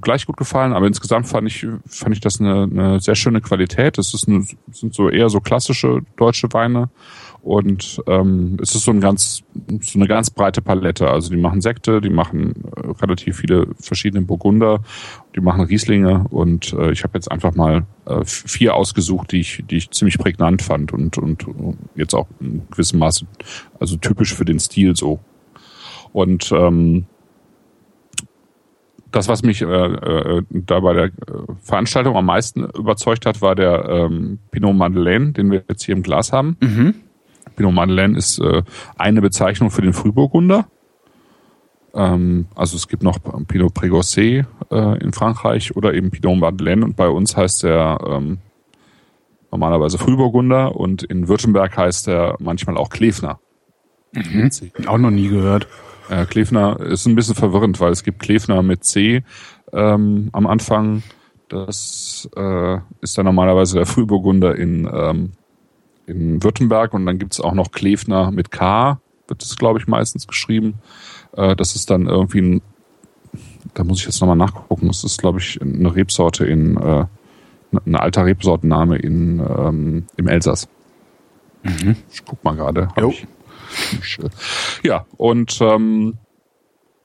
gleich 0.00 0.26
gut 0.26 0.36
gefallen, 0.36 0.72
aber 0.72 0.86
insgesamt 0.86 1.26
fand 1.26 1.48
ich, 1.48 1.66
fand 1.86 2.14
ich 2.14 2.20
das 2.20 2.40
eine, 2.40 2.64
eine 2.64 3.00
sehr 3.00 3.14
schöne 3.14 3.40
Qualität. 3.40 3.98
Es 3.98 4.12
ist 4.12 4.28
eine, 4.28 4.44
sind 4.70 4.94
so 4.94 5.08
eher 5.08 5.30
so 5.30 5.40
klassische 5.40 6.00
deutsche 6.16 6.52
Weine 6.52 6.90
und 7.42 8.02
ähm, 8.06 8.58
es 8.60 8.74
ist 8.74 8.84
so 8.84 8.90
ein 8.90 9.00
ganz 9.00 9.42
so 9.80 9.98
eine 9.98 10.06
ganz 10.06 10.30
breite 10.30 10.60
Palette. 10.60 11.08
Also 11.08 11.30
die 11.30 11.40
machen 11.40 11.62
Sekte, 11.62 12.00
die 12.00 12.10
machen 12.10 12.54
äh, 12.76 12.90
relativ 13.02 13.38
viele 13.38 13.68
verschiedene 13.80 14.22
Burgunder, 14.22 14.80
die 15.34 15.40
machen 15.40 15.64
Rieslinge 15.64 16.26
und 16.28 16.72
äh, 16.74 16.92
ich 16.92 17.02
habe 17.02 17.16
jetzt 17.16 17.30
einfach 17.30 17.54
mal 17.54 17.86
äh, 18.04 18.22
vier 18.24 18.74
ausgesucht, 18.74 19.32
die 19.32 19.40
ich 19.40 19.64
die 19.70 19.78
ich 19.78 19.90
ziemlich 19.90 20.18
prägnant 20.18 20.60
fand 20.60 20.92
und 20.92 21.16
und 21.16 21.46
jetzt 21.94 22.14
auch 22.14 22.26
in 22.40 22.62
gewissem 22.70 22.98
Maße 22.98 23.26
also 23.78 23.96
typisch 23.96 24.34
für 24.34 24.44
den 24.44 24.58
Stil 24.58 24.94
so. 24.94 25.20
Und 26.12 26.50
ähm, 26.52 27.06
das, 29.10 29.28
was 29.28 29.42
mich 29.42 29.62
äh, 29.62 29.66
äh, 29.66 30.42
da 30.50 30.80
bei 30.80 30.92
der 30.92 31.04
äh, 31.04 31.10
Veranstaltung 31.62 32.16
am 32.16 32.26
meisten 32.26 32.64
überzeugt 32.64 33.26
hat, 33.26 33.42
war 33.42 33.54
der 33.54 33.88
ähm, 33.88 34.38
Pinot 34.50 34.74
Madeleine, 34.74 35.32
den 35.32 35.50
wir 35.50 35.64
jetzt 35.68 35.84
hier 35.84 35.94
im 35.94 36.02
Glas 36.02 36.32
haben. 36.32 36.56
Mhm. 36.60 36.94
Pinot 37.56 37.74
Madeleine 37.74 38.16
ist 38.16 38.38
äh, 38.38 38.62
eine 38.96 39.20
Bezeichnung 39.20 39.70
für 39.70 39.82
den 39.82 39.92
Frühburgunder. 39.92 40.66
Ähm, 41.94 42.46
also 42.54 42.76
es 42.76 42.88
gibt 42.88 43.02
noch 43.02 43.18
Pinot 43.48 43.72
Prégocé 43.72 44.44
äh, 44.70 45.02
in 45.02 45.12
Frankreich 45.12 45.76
oder 45.76 45.94
eben 45.94 46.10
Pinot 46.10 46.38
Madeleine 46.38 46.84
und 46.84 46.96
bei 46.96 47.08
uns 47.08 47.36
heißt 47.36 47.64
der 47.64 47.98
ähm, 48.06 48.38
normalerweise 49.50 49.98
Frühburgunder 49.98 50.76
und 50.76 51.02
in 51.02 51.28
Württemberg 51.28 51.76
heißt 51.76 52.08
er 52.08 52.36
manchmal 52.38 52.76
auch 52.76 52.90
Klefner. 52.90 53.40
Mhm. 54.12 54.50
Auch 54.86 54.98
noch 54.98 55.10
nie 55.10 55.28
gehört. 55.28 55.68
Äh, 56.10 56.26
Klefner 56.26 56.80
ist 56.80 57.06
ein 57.06 57.14
bisschen 57.14 57.36
verwirrend, 57.36 57.78
weil 57.80 57.92
es 57.92 58.02
gibt 58.02 58.18
Klefner 58.18 58.62
mit 58.62 58.84
C 58.84 59.22
ähm, 59.72 60.28
am 60.32 60.46
Anfang. 60.46 61.02
Das 61.48 62.28
äh, 62.36 62.78
ist 63.00 63.16
dann 63.16 63.26
normalerweise 63.26 63.76
der 63.76 63.86
Frühburgunder 63.86 64.56
in, 64.56 64.90
ähm, 64.92 65.32
in 66.06 66.42
Württemberg 66.42 66.94
und 66.94 67.06
dann 67.06 67.18
gibt's 67.18 67.40
auch 67.40 67.54
noch 67.54 67.70
Klefner 67.70 68.32
mit 68.32 68.50
K, 68.50 69.00
wird 69.28 69.42
es, 69.42 69.56
glaube 69.56 69.78
ich, 69.78 69.86
meistens 69.86 70.26
geschrieben. 70.26 70.74
Äh, 71.36 71.54
das 71.54 71.76
ist 71.76 71.90
dann 71.90 72.06
irgendwie 72.06 72.40
ein, 72.40 72.62
da 73.74 73.84
muss 73.84 74.00
ich 74.00 74.06
jetzt 74.06 74.20
nochmal 74.20 74.36
nachgucken, 74.36 74.88
das 74.88 75.04
ist, 75.04 75.18
glaube 75.20 75.38
ich, 75.38 75.62
eine 75.62 75.94
Rebsorte 75.94 76.44
in, 76.44 76.76
äh, 76.76 77.06
ein 77.86 77.94
alter 77.94 78.26
Rebsortenname 78.26 78.96
in, 78.96 79.38
ähm, 79.38 80.06
im 80.16 80.28
Elsass. 80.28 80.68
Mhm. 81.62 81.94
Ich 82.10 82.24
guck 82.24 82.42
mal 82.42 82.56
gerade. 82.56 82.88
Ja, 84.82 85.06
und 85.16 85.58
ähm, 85.60 86.18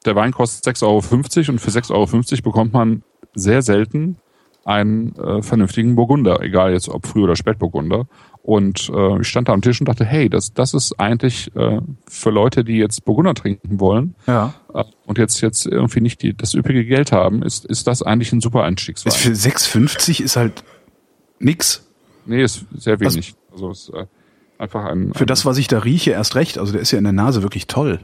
der 0.05 0.15
Wein 0.15 0.31
kostet 0.31 0.75
6,50 0.75 0.83
Euro 0.85 1.51
und 1.51 1.59
für 1.59 1.71
6,50 1.71 1.91
Euro 1.91 2.41
bekommt 2.43 2.73
man 2.73 3.03
sehr 3.33 3.61
selten 3.61 4.17
einen 4.63 5.15
äh, 5.17 5.43
vernünftigen 5.43 5.95
Burgunder, 5.95 6.41
egal 6.41 6.73
jetzt 6.73 6.89
ob 6.89 7.05
Früh- 7.05 7.23
oder 7.23 7.35
Spätburgunder. 7.35 8.07
Und 8.41 8.89
äh, 8.93 9.21
ich 9.21 9.27
stand 9.27 9.47
da 9.47 9.53
am 9.53 9.61
Tisch 9.61 9.79
und 9.79 9.87
dachte, 9.87 10.05
hey, 10.05 10.27
das, 10.29 10.53
das 10.53 10.73
ist 10.73 10.99
eigentlich 10.99 11.55
äh, 11.55 11.81
für 12.07 12.29
Leute, 12.31 12.63
die 12.63 12.77
jetzt 12.77 13.05
Burgunder 13.05 13.33
trinken 13.35 13.79
wollen 13.79 14.15
Ja. 14.27 14.53
äh, 14.73 14.83
und 15.05 15.17
jetzt 15.19 15.41
jetzt 15.41 15.67
irgendwie 15.67 16.01
nicht 16.01 16.21
die, 16.23 16.35
das 16.35 16.53
üppige 16.55 16.83
Geld 16.85 17.11
haben, 17.11 17.43
ist, 17.43 17.65
ist 17.65 17.85
das 17.87 18.01
eigentlich 18.01 18.31
ein 18.33 18.41
super 18.41 18.63
Einstiegswein. 18.63 19.13
Ist 19.13 19.17
für 19.19 19.31
6,50 19.31 20.21
ist 20.23 20.35
halt 20.35 20.63
nix. 21.39 21.87
nee, 22.25 22.43
ist 22.43 22.65
sehr 22.75 22.99
wenig. 22.99 23.35
Also 23.51 23.69
ist 23.71 23.89
äh, 23.89 24.05
einfach 24.57 24.85
ein, 24.85 25.13
Für 25.13 25.25
das, 25.25 25.45
was 25.45 25.57
ich 25.57 25.67
da 25.67 25.79
rieche, 25.79 26.11
erst 26.11 26.35
recht. 26.35 26.57
Also 26.57 26.71
der 26.73 26.81
ist 26.81 26.91
ja 26.91 26.97
in 26.97 27.03
der 27.03 27.13
Nase 27.13 27.43
wirklich 27.43 27.67
toll. 27.67 27.99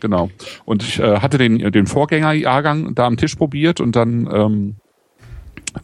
Genau. 0.00 0.30
Und 0.64 0.82
ich 0.82 0.98
äh, 0.98 1.20
hatte 1.20 1.38
den, 1.38 1.58
den 1.72 1.86
Vorgängerjahrgang 1.86 2.94
da 2.94 3.06
am 3.06 3.16
Tisch 3.16 3.34
probiert 3.34 3.80
und 3.80 3.96
dann 3.96 4.28
ähm, 4.30 4.76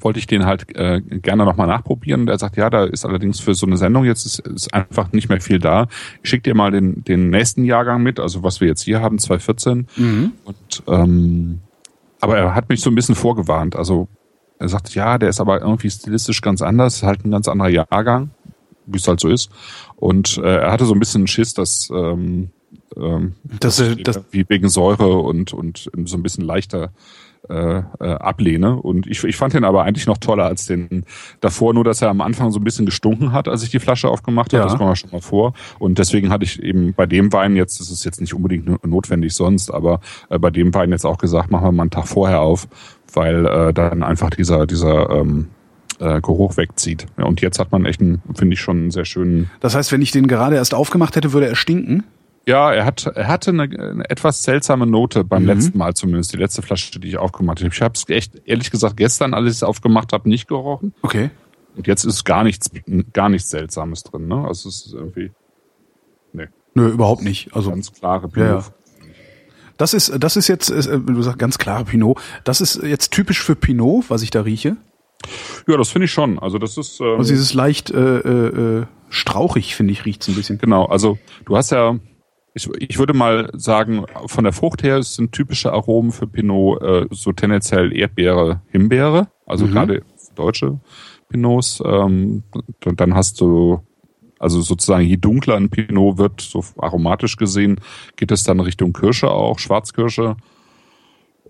wollte 0.01 0.19
ich 0.19 0.27
den 0.27 0.47
halt 0.47 0.75
äh, 0.77 1.01
gerne 1.01 1.45
nochmal 1.45 1.67
nachprobieren. 1.67 2.23
Und 2.23 2.29
er 2.29 2.39
sagt, 2.39 2.57
ja, 2.57 2.71
da 2.71 2.85
ist 2.85 3.05
allerdings 3.05 3.41
für 3.41 3.55
so 3.55 3.67
eine 3.67 3.77
Sendung 3.77 4.05
jetzt 4.05 4.25
ist, 4.25 4.41
ist 4.41 4.73
einfach 4.73 5.13
nicht 5.13 5.29
mehr 5.29 5.41
viel 5.41 5.59
da. 5.59 5.89
Ich 6.23 6.31
schicke 6.31 6.43
dir 6.43 6.55
mal 6.55 6.71
den, 6.71 7.05
den 7.05 7.31
nächsten 7.31 7.65
Jahrgang 7.65 8.03
mit, 8.03 8.21
also 8.21 8.43
was 8.43 8.61
wir 8.61 8.69
jetzt 8.69 8.83
hier 8.83 9.01
haben, 9.01 9.19
2014. 9.19 9.87
Und 10.45 10.83
ähm, 10.87 11.61
aber 12.21 12.39
er 12.39 12.55
hat 12.55 12.69
mich 12.69 12.81
so 12.81 12.91
ein 12.91 12.95
bisschen 12.95 13.17
vorgewarnt. 13.17 13.75
Also 13.75 14.09
er 14.59 14.69
sagt, 14.69 14.95
ja, 14.95 15.19
der 15.19 15.29
ist 15.29 15.41
aber 15.41 15.61
irgendwie 15.61 15.91
stilistisch 15.91 16.41
ganz 16.41 16.63
anders, 16.63 17.03
halt 17.03 17.25
ein 17.25 17.33
ganz 17.33 17.49
anderer 17.49 17.69
Jahrgang, 17.69 18.31
wie 18.87 18.99
es 18.99 19.09
halt 19.09 19.21
so 19.21 19.29
ist. 19.29 19.51
Und 19.97 20.39
äh, 20.39 20.59
er 20.59 20.73
hatte 20.73 20.85
so 20.85 20.95
ein 20.95 21.01
bisschen 21.01 21.27
Schiss, 21.27 21.55
dass 21.55 21.91
ähm, 21.95 22.51
ähm, 22.97 23.35
Das, 23.61 23.81
äh, 23.81 23.97
das, 23.97 24.21
wie 24.31 24.45
wegen 24.49 24.69
Säure 24.69 25.19
und 25.19 25.53
und 25.53 25.91
so 26.05 26.17
ein 26.17 26.23
bisschen 26.23 26.45
leichter 26.45 26.91
äh, 27.49 27.79
äh, 27.79 27.83
ablehne. 28.01 28.77
Und 28.77 29.07
ich, 29.09 29.25
ich 29.25 29.37
fand 29.37 29.53
den 29.53 29.65
aber 29.65 29.83
eigentlich 29.83 30.07
noch 30.07 30.19
toller 30.19 30.45
als 30.45 30.67
den 30.67 31.05
davor, 31.41 31.75
nur 31.75 31.83
dass 31.83 32.01
er 32.01 32.09
am 32.09 32.21
Anfang 32.21 32.53
so 32.53 32.61
ein 32.61 32.65
bisschen 32.65 32.87
gestunken 32.87 33.33
hat, 33.33 33.49
als 33.49 33.65
ich 33.65 33.71
die 33.71 33.81
Flasche 33.81 34.09
aufgemacht 34.09 34.53
habe. 34.53 34.63
Ja. 34.63 34.69
Das 34.69 34.79
kommen 34.79 34.91
wir 34.91 34.97
schon 34.97 35.11
mal 35.11 35.21
vor. 35.21 35.53
Und 35.81 35.99
deswegen 35.99 36.31
hatte 36.31 36.45
ich 36.45 36.63
eben 36.63 36.95
bei 36.95 37.05
dem 37.07 37.33
Wein 37.33 37.57
jetzt, 37.57 37.81
das 37.81 37.91
ist 37.91 38.05
jetzt 38.05 38.21
nicht 38.21 38.33
unbedingt 38.33 38.67
no- 38.67 38.79
notwendig 38.87 39.35
sonst, 39.35 39.73
aber 39.73 40.01
äh, 40.31 40.39
bei 40.39 40.51
dem 40.51 40.73
Wein 40.73 40.91
jetzt 40.93 41.05
auch 41.05 41.19
gesagt, 41.19 41.51
machen 41.51 41.65
wir 41.65 41.73
mal 41.73 41.83
einen 41.83 41.91
Tag 41.91 42.07
vorher 42.07 42.41
auf, 42.41 42.69
weil 43.13 43.45
äh, 43.45 43.73
dann 43.73 44.05
einfach 44.05 44.31
dieser 44.31 44.67
dieser 44.67 45.11
ähm, 45.11 45.49
äh, 46.03 46.21
Geruch 46.21 46.57
wegzieht. 46.57 47.07
Ja, 47.17 47.25
und 47.25 47.41
jetzt 47.41 47.59
hat 47.59 47.73
man 47.73 47.87
echt 47.87 48.01
einen, 48.01 48.23
finde 48.35 48.55
ich 48.55 48.61
schon 48.61 48.77
einen 48.79 48.91
sehr 48.91 49.05
schönen 49.05 49.51
das 49.61 49.75
heißt, 49.75 49.93
wenn 49.93 50.03
ich 50.03 50.11
den 50.11 50.27
gerade 50.27 50.57
erst 50.57 50.75
aufgemacht 50.75 51.17
hätte, 51.17 51.33
würde 51.33 51.49
er 51.49 51.55
stinken. 51.57 52.05
Ja, 52.47 52.73
er 52.73 52.85
hat, 52.85 53.07
er 53.07 53.29
hatte 53.29 53.51
eine, 53.51 53.63
eine 53.63 54.11
etwas 54.11 54.43
seltsame 54.43 54.85
Note 54.87 55.23
beim 55.23 55.47
letzten 55.47 55.79
Mal 55.79 55.95
zumindest, 55.95 56.33
die 56.33 56.39
letzte 56.39 56.61
Flasche, 56.61 56.99
die 56.99 57.07
ich 57.07 57.17
aufgemacht 57.17 57.61
habe. 57.61 57.73
Ich 57.73 57.81
habe 57.81 57.95
es 57.95 58.09
echt, 58.09 58.43
ehrlich 58.45 58.73
gesagt, 58.73 58.97
gestern, 58.97 59.33
als 59.33 59.47
ich 59.47 59.53
es 59.53 59.63
aufgemacht 59.63 60.13
habe, 60.13 60.29
nicht 60.29 60.49
gerochen. 60.49 60.93
Okay. 61.03 61.31
Und 61.77 61.87
jetzt 61.87 62.05
ist 62.05 62.25
gar 62.25 62.43
nichts, 62.43 62.69
gar 63.13 63.29
nichts 63.29 63.49
Seltsames 63.51 64.03
drin. 64.03 64.27
Ne? 64.27 64.45
Also 64.45 64.69
es 64.69 64.87
ist 64.87 64.93
irgendwie 64.93 65.31
nee, 66.33 66.49
Nö, 66.75 66.89
überhaupt 66.89 67.23
nicht. 67.23 67.55
Also 67.55 67.71
ganz 67.71 67.93
klare 67.93 68.29
Ja, 68.35 68.45
ja. 68.45 68.49
Pinot. 68.57 68.73
das 69.77 69.95
ist 69.95 70.13
das 70.19 70.37
ist 70.37 70.49
jetzt, 70.49 70.69
äh, 70.71 70.99
du 70.99 71.23
sagst 71.23 71.39
ganz 71.39 71.59
klare 71.59 71.85
Pinot. 71.85 72.21
Das 72.45 72.61
ist 72.61 72.83
jetzt 72.83 73.13
typisch 73.13 73.41
für 73.41 73.55
Pinot, 73.55 74.11
was 74.11 74.23
ich 74.23 74.31
da 74.31 74.43
rieche. 74.43 74.77
Ja, 75.67 75.77
das 75.77 75.91
finde 75.91 76.05
ich 76.07 76.13
schon. 76.13 76.39
Also 76.39 76.59
das 76.59 76.77
ist 76.77 77.01
ähm, 77.01 77.19
Also 77.19 77.33
dieses 77.33 77.55
leicht 77.55 77.91
äh, 77.91 78.19
äh, 78.19 78.81
äh, 78.81 78.87
strauchig, 79.11 79.75
finde 79.77 79.93
ich, 79.93 80.05
riecht's 80.05 80.29
ein 80.29 80.35
bisschen. 80.35 80.59
Genau, 80.59 80.87
also 80.87 81.19
du 81.45 81.57
hast 81.57 81.71
ja, 81.71 81.99
ich, 82.55 82.69
ich 82.79 82.99
würde 82.99 83.15
mal 83.15 83.51
sagen, 83.55 84.05
von 84.27 84.45
der 84.45 84.53
Frucht 84.53 84.83
her 84.83 85.03
sind 85.03 85.33
typische 85.33 85.73
Aromen 85.73 86.13
für 86.13 86.27
Pinot 86.27 86.83
äh, 86.83 87.07
so 87.11 87.33
tendenziell 87.33 87.97
Erdbeere, 87.97 88.63
Himbeere, 88.69 89.29
also 89.47 89.67
Mhm. 89.67 89.73
gerade 89.73 90.03
deutsche 90.35 90.81
Pinots. 91.29 91.83
Ähm, 91.85 92.43
und 92.85 93.01
dann 93.01 93.15
hast 93.15 93.41
du, 93.41 93.81
also 94.39 94.61
sozusagen 94.61 95.05
je 95.07 95.17
dunkler 95.17 95.57
ein 95.57 95.71
Pinot 95.71 96.19
wird, 96.19 96.41
so 96.41 96.65
aromatisch 96.79 97.37
gesehen, 97.37 97.81
geht 98.17 98.33
es 98.33 98.43
dann 98.43 98.61
Richtung 98.61 98.93
Kirsche 98.93 99.31
auch, 99.31 99.59
Schwarzkirsche. 99.59 100.37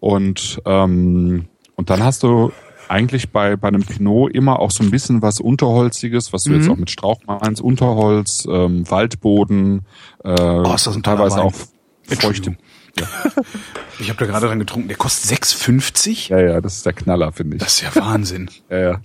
Und, 0.00 0.60
ähm, 0.66 1.46
und 1.76 1.90
dann 1.90 2.02
hast 2.04 2.22
du 2.22 2.52
eigentlich 2.88 3.30
bei, 3.30 3.56
bei 3.56 3.68
einem 3.68 3.82
Pinot 3.84 4.32
immer 4.32 4.58
auch 4.60 4.70
so 4.70 4.82
ein 4.84 4.90
bisschen 4.90 5.22
was 5.22 5.40
Unterholziges, 5.40 6.32
was 6.32 6.44
du 6.44 6.52
jetzt 6.52 6.68
auch 6.68 6.76
mit 6.76 6.90
Strauch 6.90 7.20
meinst, 7.26 7.60
Unterholz, 7.62 8.46
ähm, 8.50 8.88
Waldboden, 8.90 9.86
äh, 10.24 10.30
Oh, 10.40 10.74
ist 10.74 10.86
das 10.86 10.94
ein 10.96 11.02
teilweise 11.02 11.36
Wein. 11.36 11.44
auch 11.46 11.52
feuchte. 11.52 11.76
Entschuldigung. 12.10 12.56
Ich 13.98 14.08
habe 14.08 14.18
da 14.18 14.26
gerade 14.26 14.46
dran 14.48 14.58
getrunken. 14.58 14.88
Der 14.88 14.96
kostet 14.96 15.38
6,50? 15.44 16.28
Ja, 16.30 16.40
ja, 16.40 16.60
das 16.60 16.76
ist 16.78 16.86
der 16.86 16.92
Knaller, 16.92 17.30
finde 17.30 17.56
ich. 17.56 17.62
Das 17.62 17.74
ist 17.74 17.82
ja 17.82 17.94
Wahnsinn. 18.02 18.50
Ja, 18.68 18.78
ja. 18.78 18.84
Ja, 18.90 19.00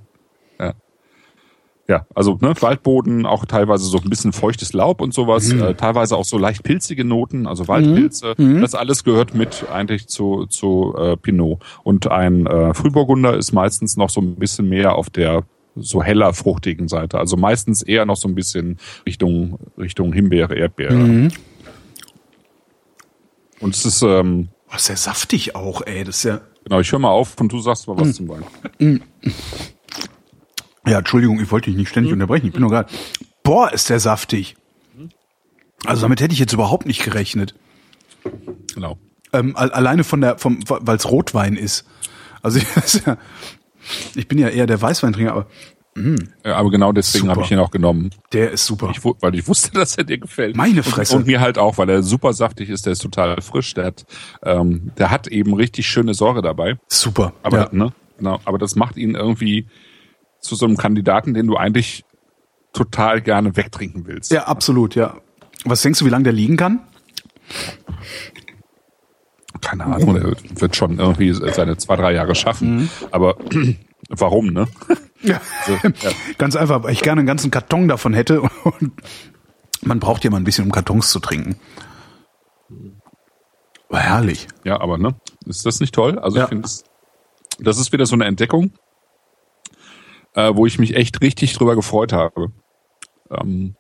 ja 1.88 2.06
also 2.16 2.38
ne, 2.42 2.54
Waldboden, 2.60 3.26
auch 3.26 3.46
teilweise 3.46 3.86
so 3.86 3.98
ein 3.98 4.10
bisschen 4.10 4.34
feuchtes 4.34 4.74
Laub 4.74 5.02
und 5.02 5.14
sowas, 5.14 5.48
Mhm. 5.54 5.62
äh, 5.62 5.74
teilweise 5.76 6.18
auch 6.18 6.26
so 6.26 6.38
leicht 6.38 6.64
pilzige 6.64 7.06
Noten, 7.06 7.48
also 7.48 7.68
Waldpilze. 7.68 8.34
Mhm. 8.38 8.62
Das 8.62 8.76
alles 8.76 9.04
gehört 9.04 9.34
mit 9.36 9.66
eigentlich 9.72 10.08
zu, 10.08 10.46
zu 10.48 10.96
äh, 10.98 11.16
Pinot. 11.18 11.62
Und 11.84 12.12
ein 12.12 12.46
äh, 12.48 12.74
Frühburgunder 12.74 13.36
ist 13.38 13.52
meistens 13.54 13.96
noch 13.98 14.10
so 14.10 14.22
ein 14.22 14.36
bisschen 14.36 14.68
mehr 14.70 14.96
auf 14.96 15.10
der 15.10 15.44
so 15.80 16.02
heller 16.02 16.34
fruchtigen 16.34 16.88
Seite. 16.88 17.20
Also 17.20 17.38
meistens 17.38 17.84
eher 17.84 18.06
noch 18.06 18.18
so 18.18 18.28
ein 18.28 18.34
bisschen 18.36 18.78
Richtung 19.06 19.60
Richtung 19.78 20.12
Himbeere, 20.12 20.56
Erdbeere. 20.56 20.94
Mhm. 20.96 21.28
Und 23.60 23.76
es 23.76 23.86
ist 23.86 24.02
ähm, 24.02 24.50
Oh, 24.70 24.76
ist 24.76 24.90
ja 24.90 24.98
saftig 24.98 25.56
auch, 25.56 25.82
ey. 25.86 26.04
Das 26.04 26.18
ist 26.18 26.24
ja. 26.24 26.42
genau. 26.66 26.80
Ich 26.82 26.92
höre 26.92 27.00
mal 27.00 27.12
auf 27.12 27.40
und 27.40 27.52
du 27.52 27.60
sagst 27.60 27.88
mal 27.88 27.94
Mhm. 27.96 28.00
was 28.02 28.14
zum 28.16 28.28
Wein. 28.28 29.02
Ja, 30.88 31.00
Entschuldigung, 31.00 31.40
ich 31.42 31.52
wollte 31.52 31.70
dich 31.70 31.78
nicht 31.78 31.90
ständig 31.90 32.14
unterbrechen. 32.14 32.48
Ich 32.48 32.54
bin 32.54 32.62
nur 32.62 32.70
gerade. 32.72 32.90
Boah, 33.44 33.72
ist 33.72 33.90
der 33.90 34.00
saftig. 34.00 34.56
Also 35.86 36.02
damit 36.02 36.22
hätte 36.22 36.34
ich 36.34 36.40
jetzt 36.40 36.54
überhaupt 36.54 36.86
nicht 36.88 37.04
gerechnet. 37.04 37.54
Genau. 38.74 38.98
Ähm, 39.34 39.56
al- 39.56 39.72
alleine 39.72 40.04
von 40.04 40.22
der, 40.22 40.38
vom, 40.38 40.60
weil 40.68 40.96
es 40.98 41.10
Rotwein 41.10 41.56
ist. 41.56 41.86
Also 42.42 42.60
ja, 43.06 43.18
ich 44.16 44.28
bin 44.28 44.38
ja 44.40 44.50
eher 44.50 44.66
der 44.68 44.82
Weißweintrinker, 44.82 45.32
aber 45.34 45.48
Ja, 46.46 46.56
aber 46.56 46.72
genau 46.72 46.92
deswegen 46.92 47.30
habe 47.30 47.42
ich 47.42 47.52
ihn 47.52 47.60
auch 47.60 47.72
genommen. 47.72 48.10
der 48.34 48.52
ist 48.52 48.66
super. 48.66 48.90
Ich, 48.92 49.04
weil 49.04 49.36
ich 49.36 49.48
wusste, 49.48 49.72
dass 49.74 49.98
er 49.98 50.04
dir 50.04 50.18
gefällt. 50.18 50.56
Meine 50.56 50.78
Und- 50.78 50.84
Fresse. 50.86 51.16
Und, 51.18 51.28
mir 51.28 51.42
halt 51.42 51.58
auch, 51.58 51.78
weil 51.78 51.90
er 51.90 52.02
super 52.04 52.34
saftig 52.34 52.70
ist, 52.70 52.86
der 52.86 52.94
ist 52.94 53.02
total 53.02 53.40
frisch, 53.42 53.74
der 53.74 53.86
hat, 53.86 54.06
ähm, 54.44 54.92
der 54.98 55.12
hat 55.12 55.28
eben 55.28 55.54
richtig 55.54 55.88
schöne 55.88 56.14
Säure 56.14 56.42
dabei. 56.42 56.78
super. 56.88 57.34
Aber, 57.44 57.58
ja. 57.58 57.70
ne, 57.72 57.94
genau, 58.18 58.40
aber 58.46 58.58
das 58.58 58.76
macht 58.76 58.98
ihn 58.98 59.16
irgendwie 59.16 59.68
zu 60.48 60.56
so 60.56 60.66
einem 60.66 60.78
Kandidaten, 60.78 61.34
den 61.34 61.48
du 61.48 61.56
eigentlich 61.58 62.04
total 62.74 63.22
gerne 63.22 63.56
wegtrinken 63.58 64.06
willst. 64.08 64.32
ja, 64.32 64.44
absolut, 64.46 64.96
ja. 64.96 65.16
Was 65.66 65.82
denkst 65.82 66.00
du, 66.00 66.06
wie 66.06 66.10
lange 66.10 66.24
der 66.26 66.34
liegen 66.34 66.58
kann? 66.58 66.82
Keine 69.62 69.86
Ahnung, 69.86 70.14
der 70.14 70.36
wird 70.62 70.76
schon 70.76 71.00
irgendwie 71.00 71.34
seine 71.34 71.78
zwei, 71.78 71.96
drei 71.96 72.14
Jahre 72.14 72.36
schaffen. 72.36 72.76
Mhm. 72.78 72.90
Aber 73.12 73.36
warum, 74.10 74.48
ne? 74.48 74.68
Ja. 75.22 75.42
ja. 75.68 75.92
Ganz 76.38 76.56
einfach, 76.56 76.84
weil 76.84 76.94
ich 76.94 77.02
gerne 77.02 77.20
einen 77.20 77.28
ganzen 77.28 77.50
Karton 77.50 77.88
davon 77.88 78.14
hätte 78.14 78.42
und 78.64 78.92
man 79.82 80.00
braucht 80.00 80.24
ja 80.24 80.30
mal 80.30 80.38
ein 80.38 80.44
bisschen, 80.44 80.66
um 80.66 80.72
Kartons 80.72 81.10
zu 81.10 81.20
trinken. 81.20 81.56
War 83.90 84.02
herrlich. 84.02 84.48
Ja, 84.64 84.80
aber 84.80 84.98
ne, 84.98 85.16
ist 85.46 85.66
das 85.66 85.80
nicht 85.80 85.96
toll? 85.96 86.20
Also 86.20 86.38
Ja. 86.38 86.44
ich 86.44 86.50
finde, 86.50 86.64
das, 86.64 86.84
das 87.60 87.80
ist 87.80 87.92
wieder 87.92 88.06
so 88.06 88.14
eine 88.16 88.26
Entdeckung, 88.26 88.72
äh, 90.38 90.52
wo 90.56 90.66
ich 90.68 90.78
mich 90.80 90.96
echt 90.96 91.22
richtig 91.22 91.54
drüber 91.54 91.76
gefreut 91.76 92.14
habe. 92.14 92.52
Ähm, 93.32 93.76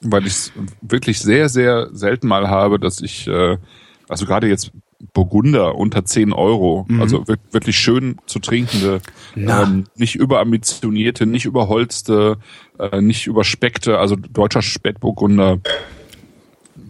weil 0.00 0.22
ich 0.26 0.32
es 0.32 0.52
wirklich 0.80 1.18
sehr, 1.20 1.48
sehr 1.48 1.88
selten 1.92 2.26
mal 2.28 2.48
habe, 2.48 2.78
dass 2.78 3.00
ich, 3.00 3.26
äh, 3.28 3.58
also 4.08 4.26
gerade 4.26 4.48
jetzt 4.48 4.70
Burgunder 5.14 5.74
unter 5.74 6.04
10 6.04 6.32
Euro, 6.32 6.86
Mhm. 6.88 7.00
also 7.00 7.26
wir- 7.26 7.36
wirklich 7.50 7.76
schön 7.76 8.16
zu 8.26 8.38
trinkende, 8.38 9.00
ähm, 9.36 9.84
nicht 9.96 10.14
überambitionierte, 10.14 11.26
nicht 11.26 11.44
überholzte, 11.44 12.38
äh, 12.78 13.00
nicht 13.00 13.26
überspeckte, 13.26 13.98
also 13.98 14.14
deutscher 14.16 14.62
Spätburgunder, 14.62 15.58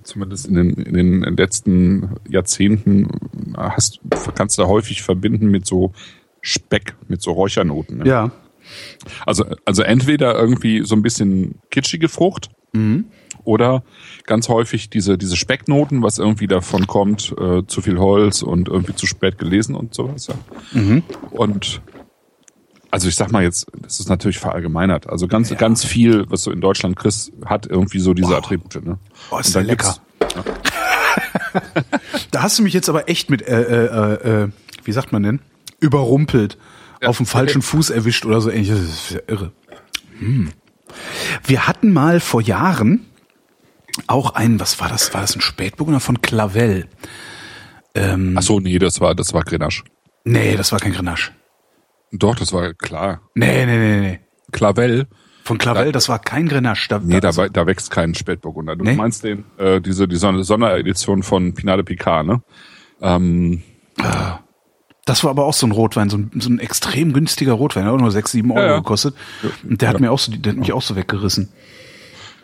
zumindest 0.05 0.47
in 0.47 0.55
den, 0.55 0.71
in 0.75 0.95
den 0.95 1.37
letzten 1.37 2.17
Jahrzehnten 2.29 3.09
hast, 3.57 4.01
kannst 4.35 4.59
du 4.59 4.67
häufig 4.67 5.03
verbinden 5.03 5.51
mit 5.51 5.67
so 5.67 5.93
Speck, 6.43 6.95
mit 7.09 7.23
so 7.23 7.33
Räuchernoten. 7.33 7.99
Ne? 7.99 8.07
Ja. 8.09 8.31
Also, 9.27 9.45
also 9.65 9.83
entweder 9.83 10.35
irgendwie 10.39 10.85
so 10.85 10.95
ein 10.95 11.03
bisschen 11.03 11.61
kitschige 11.71 12.09
Frucht 12.09 12.51
Mhm. 12.75 13.05
oder 13.45 13.83
ganz 14.25 14.49
häufig 14.49 14.89
diese, 14.89 15.19
diese 15.19 15.37
Specknoten, 15.37 16.03
was 16.03 16.19
irgendwie 16.19 16.47
davon 16.47 16.87
kommt, 16.87 17.35
äh, 17.39 17.63
zu 17.67 17.83
viel 17.83 17.99
Holz 17.99 18.43
und 18.43 18.69
irgendwie 18.69 18.95
zu 18.95 19.07
spät 19.07 19.37
gelesen 19.39 19.75
und 19.75 19.93
sowas. 19.95 20.29
Ja. 20.29 20.35
Mhm. 20.73 21.03
Und 21.31 21.83
also 22.91 23.09
ich 23.09 23.17
sag 23.17 23.31
mal 23.33 23.43
jetzt, 23.43 23.67
das 23.81 24.01
ist 24.01 24.09
natürlich 24.09 24.39
verallgemeinert. 24.39 25.09
Also 25.09 25.27
ganz, 25.29 25.55
ganz 25.57 25.85
viel, 25.85 26.25
was 26.31 26.43
du 26.43 26.51
in 26.51 26.61
Deutschland 26.61 26.97
kriegst, 26.97 27.33
hat 27.45 27.67
irgendwie 27.67 27.99
so 28.01 28.13
diese 28.15 28.37
Attribute. 28.37 28.85
Ne? 28.85 28.99
Boah, 29.31 29.41
ist 29.41 29.55
dann 29.57 29.67
lecker. 29.67 29.97
gibt's- 30.19 30.43
Da 32.31 32.43
hast 32.43 32.59
du 32.59 32.63
mich 32.63 32.73
jetzt 32.75 32.89
aber 32.89 33.09
echt 33.09 33.31
mit, 33.31 33.43
äh, 33.43 33.63
äh, 33.63 34.43
äh, 34.45 34.49
wie 34.85 34.93
sagt 34.93 35.13
man 35.13 35.23
denn? 35.23 35.41
Überrumpelt. 35.81 36.57
Auf 37.05 37.17
dem 37.19 37.27
falschen 37.27 37.63
Fuß 37.63 37.91
erwischt 37.91 38.25
oder 38.27 38.41
so 38.41 38.51
ähnlich. 38.51 38.69
Das 38.71 38.81
ist 38.81 39.11
ja 39.11 39.21
irre. 39.27 39.53
Hm. 40.19 40.51
Wir 41.45 41.67
hatten 41.67 41.93
mal 41.93 42.21
vor 42.21 42.41
Jahren 42.43 43.07
auch 44.07 44.35
einen, 44.35 44.61
was 44.61 44.81
war 44.81 44.89
das? 44.89 45.13
War 45.15 45.21
das 45.23 45.35
ein 45.35 45.41
Spätburgunder 45.41 46.01
von 46.01 46.21
Clavel? 46.23 46.87
Ähm, 47.95 48.37
Ach 48.39 48.43
so, 48.43 48.61
nee, 48.61 48.79
das 48.79 49.01
war, 49.01 49.15
das 49.15 49.35
war 49.35 49.43
Grenache. 49.43 49.83
nee, 50.25 50.57
das 50.57 50.73
war 50.73 50.79
kein 50.79 50.93
Grenache. 50.93 51.33
Doch, 52.13 52.37
das 52.37 52.53
war 52.53 52.73
klar. 52.75 53.21
Nee, 53.35 53.67
nee, 53.67 53.79
nee, 53.79 54.01
nee. 54.01 54.21
Clavel, 54.51 55.07
Von 55.45 55.59
Clavel, 55.59 55.93
das 55.93 56.09
war 56.09 56.19
kein 56.19 56.47
Grenache. 56.49 56.89
Da, 56.89 57.01
nee, 57.03 57.21
da, 57.21 57.29
also- 57.29 57.49
da 57.49 57.67
wächst 57.67 57.91
kein 57.91 58.15
Spätburgunder. 58.15 58.77
Du 58.77 58.85
Nee? 58.85 58.95
meinst 58.95 59.25
den, 59.25 59.45
äh, 59.59 59.81
diese, 59.81 60.07
die 60.07 60.17
Son- 60.17 60.43
Sonderedition 60.43 61.23
von 61.23 61.55
Pinade 61.55 61.85
Picard, 61.85 62.27
ne? 62.27 62.43
Ähm, 63.01 63.63
Das 65.05 65.25
war 65.25 65.31
aber 65.31 65.47
auch 65.47 65.55
so 65.55 65.67
ein 65.67 65.73
Rotwein, 65.73 66.11
so 66.11 66.17
ein, 66.17 66.31
so 66.39 66.49
ein 66.49 66.61
extrem 66.61 67.13
günstiger 67.13 67.55
Rotwein, 67.55 67.85
der 67.85 67.93
hat 67.93 67.99
auch 67.99 68.03
nur 68.03 68.13
sechs, 68.13 68.31
sieben 68.31 68.53
Euro 68.53 68.61
Ja, 68.61 68.71
ja. 68.73 68.77
gekostet. 68.79 69.15
Und 69.69 69.83
der 69.83 69.89
hat 69.89 70.01
mir 70.01 70.13
auch 70.13 70.19
so, 70.19 70.31
der 70.33 70.53
hat 70.53 70.59
mich 70.59 70.73
auch 70.73 70.83
so 70.83 70.95
weggerissen. 70.95 71.49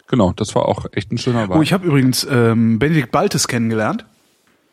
genau, 0.08 0.32
das 0.32 0.54
war 0.54 0.66
auch 0.66 0.86
echt 0.92 1.12
ein 1.12 1.18
schöner 1.18 1.48
Wein. 1.48 1.58
Oh, 1.58 1.62
ich 1.62 1.72
habe 1.72 1.86
übrigens 1.86 2.26
ähm, 2.28 2.78
Benedikt 2.78 3.12
Baltes 3.12 3.46
kennengelernt 3.46 4.06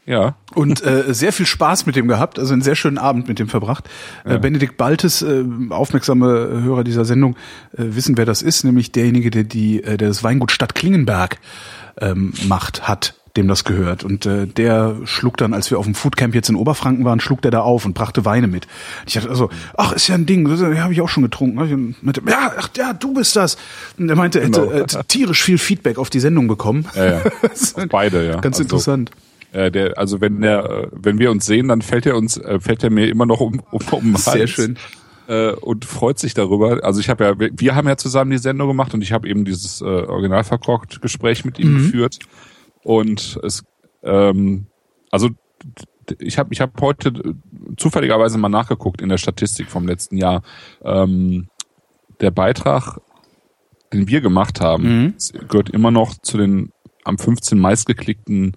ja, 0.08 0.36
und 0.54 0.86
äh, 0.86 1.13
sehr 1.13 1.34
viel 1.34 1.48
Spaß 1.48 1.88
mit 1.88 1.96
dem 1.96 2.08
gehabt, 2.08 2.38
also 2.38 2.54
einen 2.54 2.62
sehr 2.62 2.75
schönen 2.75 3.00
Abend 3.00 3.27
mit 3.27 3.39
dem 3.39 3.48
verbracht. 3.48 3.89
Äh, 4.24 4.38
Benedikt 4.38 4.77
Baltes, 4.77 5.24
äh, 5.24 5.44
aufmerksame 5.70 6.27
Hörer 6.27 6.84
dieser 6.84 7.06
Sendung, 7.06 7.36
äh, 7.74 7.84
wissen, 7.96 8.15
wer 8.15 8.25
das 8.25 8.44
ist, 8.44 8.63
nämlich 8.63 8.92
derjenige, 8.92 9.32
der 9.32 9.46
die, 9.46 9.84
äh, 9.84 9.98
der 9.98 10.10
das 10.10 10.24
Weingut 10.24 10.51
Stadt 10.51 10.75
Klingenberg 10.75 11.39
ähm, 12.00 12.34
macht, 12.48 12.88
hat 12.88 13.15
dem 13.38 13.48
das 13.48 13.63
gehört. 13.65 14.04
Und 14.04 14.25
äh, 14.25 14.48
der 14.48 14.96
schlug 15.06 15.38
dann, 15.38 15.54
als 15.54 15.70
wir 15.72 15.77
auf 15.80 15.86
dem 15.86 15.94
Foodcamp 15.96 16.34
jetzt 16.36 16.50
in 16.50 16.56
Oberfranken 16.56 17.04
waren, 17.06 17.20
schlug 17.20 17.42
der 17.42 17.51
da 17.51 17.62
auf 17.62 17.86
und 17.86 17.94
brachte 17.94 18.24
Weine 18.25 18.48
mit. 18.48 18.68
Ich 19.06 19.13
dachte 19.15 19.30
also, 19.30 19.50
ach, 19.75 19.92
ist 19.94 20.08
ja 20.08 20.15
ein 20.15 20.25
Ding, 20.25 20.48
das 20.48 20.62
habe 20.62 20.94
ich 20.94 21.01
auch 21.01 21.10
schon 21.10 21.24
getrunken. 21.24 21.96
Mit, 22.01 22.18
ja, 22.30 22.51
ach, 22.58 22.70
ja, 22.77 22.94
du 22.94 23.13
bist 23.13 23.36
das. 23.36 23.58
Und 23.98 24.10
er 24.10 24.15
meinte, 24.15 24.39
er 24.39 24.48
hätte 24.48 24.62
Genau. 24.62 24.72
äh, 24.72 25.04
tierisch 25.08 25.44
viel 25.44 25.58
Feedback 25.58 25.98
auf 25.98 26.10
die 26.10 26.19
Sendung 26.19 26.48
bekommen. 26.48 26.86
ja, 26.95 27.06
ja. 27.06 27.21
Beide, 27.89 28.26
ja. 28.26 28.34
Ganz 28.39 28.56
Also, 28.58 28.62
interessant. 28.63 29.12
Äh, 29.52 29.71
der, 29.71 29.98
also 29.98 30.19
wenn 30.21 30.41
der, 30.41 30.65
äh, 30.69 30.88
wenn 30.91 31.17
wir 31.19 31.32
uns 31.32 31.45
sehen, 31.45 31.67
dann 31.67 31.82
fällt 31.82 32.06
er 32.06 32.15
uns, 32.17 32.38
äh, 32.38 32.60
fällt 32.60 32.84
er 32.84 32.89
mir 32.89 33.08
immer 33.08 33.26
noch 33.26 33.39
um, 33.39 33.62
um, 33.71 33.82
um 33.91 34.15
Sehr 34.17 34.34
Hals, 34.34 34.50
schön. 34.50 34.78
Äh, 35.28 35.52
und 35.52 35.86
freut 35.86 36.19
sich 36.19 36.34
darüber. 36.34 36.84
Also 36.84 37.00
ich 37.00 37.10
habe 37.10 37.24
ja, 37.24 37.34
wir- 37.39 37.76
haben 37.76 37.88
ja 37.88 37.98
zusammen 37.98 38.32
die 38.32 38.38
Sendung 38.38 38.67
gemacht 38.67 38.93
und 38.93 39.02
ich 39.02 39.12
habe 39.12 39.28
eben 39.28 39.43
dieses 39.43 39.82
äh, 39.82 39.86
original 39.86 40.43
verkorkt 40.43 41.02
Gespräch 41.02 41.45
mit 41.45 41.58
ihm 41.58 41.78
geführt. 41.78 42.19
Und 42.86 43.39
es, 43.41 43.65
ähm, 44.04 44.67
also 45.10 45.30
ich 46.19 46.38
habe 46.38 46.54
ich 46.54 46.62
hab 46.62 46.80
heute 46.82 47.10
äh, 47.10 47.34
zufälligerweise 47.78 48.38
mal 48.38 48.48
nachgeguckt 48.48 49.02
in 49.02 49.10
der 49.10 49.17
Statistik 49.17 49.71
vom 49.71 49.88
letzten 49.88 50.17
Jahr. 50.17 50.43
Ähm, 50.84 51.48
der 52.21 52.30
Beitrag, 52.30 53.02
den 53.91 54.08
wir 54.08 54.21
gemacht 54.21 54.62
haben, 54.62 55.15
es 55.17 55.34
gehört 55.34 55.71
immer 55.71 55.89
noch 55.89 56.13
zu 56.19 56.38
den 56.38 56.71
am 57.04 57.17
15 57.17 57.58
meistgeklickten 57.58 58.56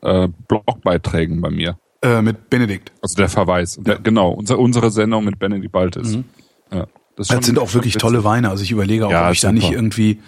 äh, 0.00 0.28
Blogbeiträgen 0.48 1.42
bei 1.42 1.50
mir. 1.50 1.78
Äh, 2.00 2.22
mit 2.22 2.48
Benedikt. 2.48 2.92
Also 3.02 3.16
der 3.16 3.28
Verweis. 3.28 3.78
Der, 3.78 3.98
genau, 3.98 4.30
unser, 4.30 4.58
unsere 4.58 4.90
Sendung 4.90 5.26
mit 5.26 5.38
Benedikt 5.38 5.72
Baltes. 5.72 6.18
Ja, 6.72 6.86
das, 7.16 7.26
ist 7.26 7.30
Das 7.30 7.34
schon- 7.36 7.42
sind 7.42 7.58
auch 7.58 7.74
wirklich 7.74 7.94
tolle 7.94 8.24
Weine. 8.24 8.50
Also 8.50 8.62
ich 8.62 8.70
überlege 8.70 9.06
auch, 9.06 9.10
Ja, 9.10 9.26
ob 9.26 9.32
ich 9.32 9.40
da 9.40 9.48
super. 9.48 9.58
nicht 9.60 9.72
irgendwie, 9.72 10.20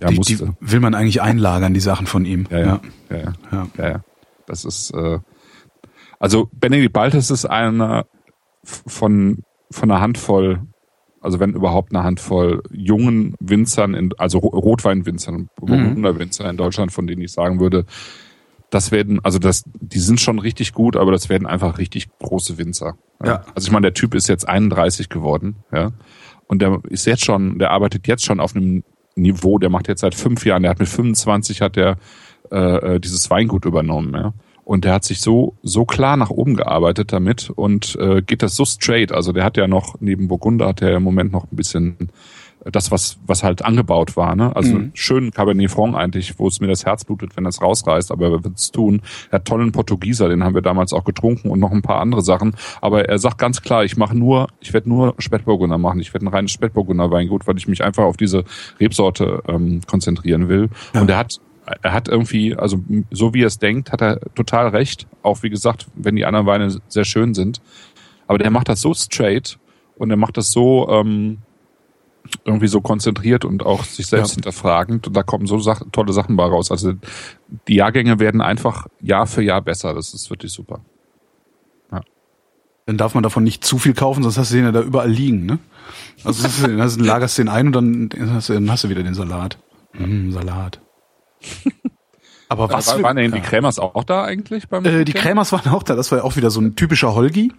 Ja, 0.00 0.08
die, 0.08 0.18
die 0.20 0.38
will 0.60 0.80
man 0.80 0.94
eigentlich 0.94 1.20
einlagern, 1.22 1.74
die 1.74 1.80
Sachen 1.80 2.06
von 2.06 2.24
ihm. 2.24 2.46
Ja, 2.50 2.58
ja, 2.58 2.80
ja, 3.10 3.16
ja, 3.16 3.32
Ja. 3.52 3.66
ja, 3.78 3.88
ja. 3.88 4.00
Das 4.46 4.64
ist, 4.64 4.90
äh, 4.92 5.18
also 6.18 6.48
Benedikt 6.52 6.92
Baltes 6.92 7.30
ist 7.30 7.44
einer 7.46 8.06
von, 8.64 9.42
von 9.70 9.90
einer 9.90 10.00
Handvoll, 10.00 10.60
also 11.20 11.40
wenn 11.40 11.52
überhaupt 11.52 11.94
eine 11.94 12.04
Handvoll 12.04 12.62
jungen 12.70 13.34
Winzern, 13.40 13.94
in, 13.94 14.10
also 14.18 14.38
Ro- 14.38 14.56
Rotweinwinzern, 14.58 15.48
Burgunderwinzern 15.56 16.48
in 16.50 16.56
Deutschland, 16.56 16.92
von 16.92 17.06
denen 17.06 17.22
ich 17.22 17.32
sagen 17.32 17.58
würde, 17.60 17.84
das 18.70 18.90
werden, 18.90 19.20
also 19.24 19.38
das, 19.38 19.62
die 19.80 19.98
sind 20.00 20.20
schon 20.20 20.38
richtig 20.38 20.72
gut, 20.72 20.96
aber 20.96 21.12
das 21.12 21.28
werden 21.28 21.46
einfach 21.46 21.78
richtig 21.78 22.08
große 22.18 22.58
Winzer. 22.58 22.96
Ja. 23.24 23.44
Also 23.54 23.66
ich 23.68 23.72
meine, 23.72 23.82
der 23.86 23.94
Typ 23.94 24.14
ist 24.14 24.28
jetzt 24.28 24.48
31 24.48 25.08
geworden, 25.08 25.56
ja. 25.72 25.92
Und 26.48 26.62
der 26.62 26.80
ist 26.88 27.06
jetzt 27.06 27.24
schon, 27.24 27.58
der 27.58 27.70
arbeitet 27.70 28.06
jetzt 28.06 28.24
schon 28.24 28.40
auf 28.40 28.54
einem 28.54 28.84
Niveau, 29.16 29.58
der 29.58 29.70
macht 29.70 29.88
jetzt 29.88 30.00
seit 30.00 30.14
fünf 30.14 30.44
Jahren, 30.44 30.62
der 30.62 30.70
hat 30.70 30.78
mit 30.78 30.88
25 30.88 31.62
hat 31.62 31.76
der 31.76 31.96
äh, 32.52 32.94
äh, 32.94 33.00
dieses 33.00 33.30
Weingut 33.30 33.64
übernommen, 33.64 34.14
ja. 34.14 34.32
Und 34.64 34.84
der 34.84 34.94
hat 34.94 35.04
sich 35.04 35.20
so 35.20 35.54
so 35.62 35.84
klar 35.84 36.16
nach 36.16 36.30
oben 36.30 36.56
gearbeitet 36.56 37.12
damit 37.12 37.50
und 37.50 37.96
äh, 38.00 38.20
geht 38.20 38.42
das 38.42 38.56
so 38.56 38.64
straight. 38.64 39.12
Also 39.12 39.32
der 39.32 39.44
hat 39.44 39.56
ja 39.56 39.68
noch 39.68 40.00
neben 40.00 40.26
Burgunder 40.26 40.66
hat 40.66 40.82
er 40.82 40.96
im 40.96 41.04
Moment 41.04 41.30
noch 41.30 41.44
ein 41.44 41.56
bisschen 41.56 42.10
das, 42.70 42.90
was, 42.90 43.18
was 43.26 43.42
halt 43.42 43.64
angebaut 43.64 44.16
war. 44.16 44.34
Ne? 44.36 44.54
Also 44.54 44.74
Mhm. 44.74 44.90
schön 44.94 45.30
Cabernet 45.30 45.70
Franc 45.70 45.96
eigentlich, 45.96 46.38
wo 46.38 46.48
es 46.48 46.60
mir 46.60 46.66
das 46.66 46.84
Herz 46.84 47.04
blutet, 47.04 47.36
wenn 47.36 47.44
das 47.44 47.62
rausreißt, 47.62 48.10
aber 48.10 48.26
er 48.26 48.44
wird 48.44 48.56
es 48.56 48.70
tun. 48.70 49.02
Er 49.30 49.36
hat 49.36 49.44
tollen 49.46 49.72
Portugieser, 49.72 50.28
den 50.28 50.42
haben 50.44 50.54
wir 50.54 50.62
damals 50.62 50.92
auch 50.92 51.04
getrunken 51.04 51.50
und 51.50 51.60
noch 51.60 51.70
ein 51.72 51.82
paar 51.82 52.00
andere 52.00 52.22
Sachen. 52.22 52.54
Aber 52.80 53.08
er 53.08 53.18
sagt 53.18 53.38
ganz 53.38 53.62
klar, 53.62 53.84
ich 53.84 53.96
mache 53.96 54.16
nur, 54.16 54.48
ich 54.60 54.72
werde 54.72 54.88
nur 54.88 55.14
Spätburgunder 55.18 55.78
machen. 55.78 56.00
Ich 56.00 56.12
werde 56.12 56.26
ein 56.26 56.28
reines 56.28 56.50
Spätburgunder 56.50 57.10
Weingut, 57.10 57.46
weil 57.46 57.56
ich 57.56 57.68
mich 57.68 57.84
einfach 57.84 58.04
auf 58.04 58.16
diese 58.16 58.44
Rebsorte 58.80 59.42
ähm, 59.48 59.80
konzentrieren 59.86 60.48
will. 60.48 60.68
Und 60.94 61.10
er 61.10 61.18
hat 61.18 61.40
er 61.82 61.92
hat 61.92 62.06
irgendwie, 62.06 62.54
also 62.54 62.78
so 63.10 63.34
wie 63.34 63.42
er 63.42 63.48
es 63.48 63.58
denkt, 63.58 63.90
hat 63.90 64.00
er 64.00 64.20
total 64.36 64.68
recht. 64.68 65.08
Auch 65.24 65.42
wie 65.42 65.50
gesagt, 65.50 65.88
wenn 65.96 66.14
die 66.14 66.24
anderen 66.24 66.46
Weine 66.46 66.76
sehr 66.86 67.04
schön 67.04 67.34
sind. 67.34 67.60
Aber 68.28 68.38
der 68.38 68.50
macht 68.50 68.68
das 68.68 68.80
so 68.80 68.94
straight 68.94 69.58
und 69.96 70.10
er 70.10 70.16
macht 70.16 70.36
das 70.36 70.52
so 70.52 70.88
ähm, 70.88 71.38
irgendwie 72.44 72.68
so 72.68 72.80
konzentriert 72.80 73.44
und 73.44 73.64
auch 73.64 73.84
sich 73.84 74.06
selbst 74.06 74.30
Ja. 74.30 74.34
hinterfragend. 74.36 75.06
Und 75.06 75.16
da 75.16 75.22
kommen 75.22 75.46
so 75.46 75.58
Sach 75.58 75.82
tolle 75.92 76.12
Sachen 76.12 76.36
bei 76.36 76.44
raus. 76.44 76.70
Also 76.70 76.92
die 77.68 77.74
Jahrgänge 77.76 78.18
werden 78.18 78.40
einfach 78.40 78.86
Jahr 79.00 79.26
für 79.26 79.42
Jahr 79.42 79.62
besser. 79.62 79.94
Das 79.94 80.14
ist 80.14 80.30
wirklich 80.30 80.52
super. 80.52 80.80
Dann 82.88 82.98
darf 82.98 83.14
man 83.14 83.24
davon 83.24 83.42
nicht 83.42 83.64
zu 83.64 83.78
viel 83.78 83.94
kaufen, 83.94 84.22
sonst 84.22 84.38
hast 84.38 84.52
du 84.52 84.56
den 84.56 84.64
ja 84.66 84.70
da 84.70 84.80
überall 84.80 85.10
liegen, 85.10 85.44
ne? 85.44 85.58
Also 86.22 86.44
das 86.44 86.60
ist, 86.60 86.98
du- 87.00 87.04
lagerst 87.04 87.36
den 87.36 87.48
ein 87.48 87.74
und 87.74 88.12
dann 88.12 88.32
hast 88.32 88.48
du, 88.48 88.52
dann 88.54 88.70
hast 88.70 88.84
du 88.84 88.88
wieder 88.88 89.02
den 89.02 89.14
Salat. 89.14 89.58
Mm, 89.94 90.30
Salat. 90.30 90.80
Aber 92.48 92.70
was 92.70 92.86
War, 92.86 93.02
waren 93.02 93.16
denn 93.16 93.32
die 93.32 93.38
ja. 93.38 93.42
Krämers 93.42 93.80
auch 93.80 94.04
da 94.04 94.22
eigentlich 94.22 94.68
beim 94.68 94.84
Äh, 94.84 95.04
die? 95.04 95.14
Krämers 95.14 95.50
waren 95.50 95.68
auch 95.72 95.82
da, 95.82 95.96
das 95.96 96.12
war 96.12 96.18
ja 96.18 96.24
auch 96.24 96.36
wieder 96.36 96.50
so 96.50 96.60
ein 96.60 96.76
typischer 96.76 97.12
Holgi. 97.12 97.52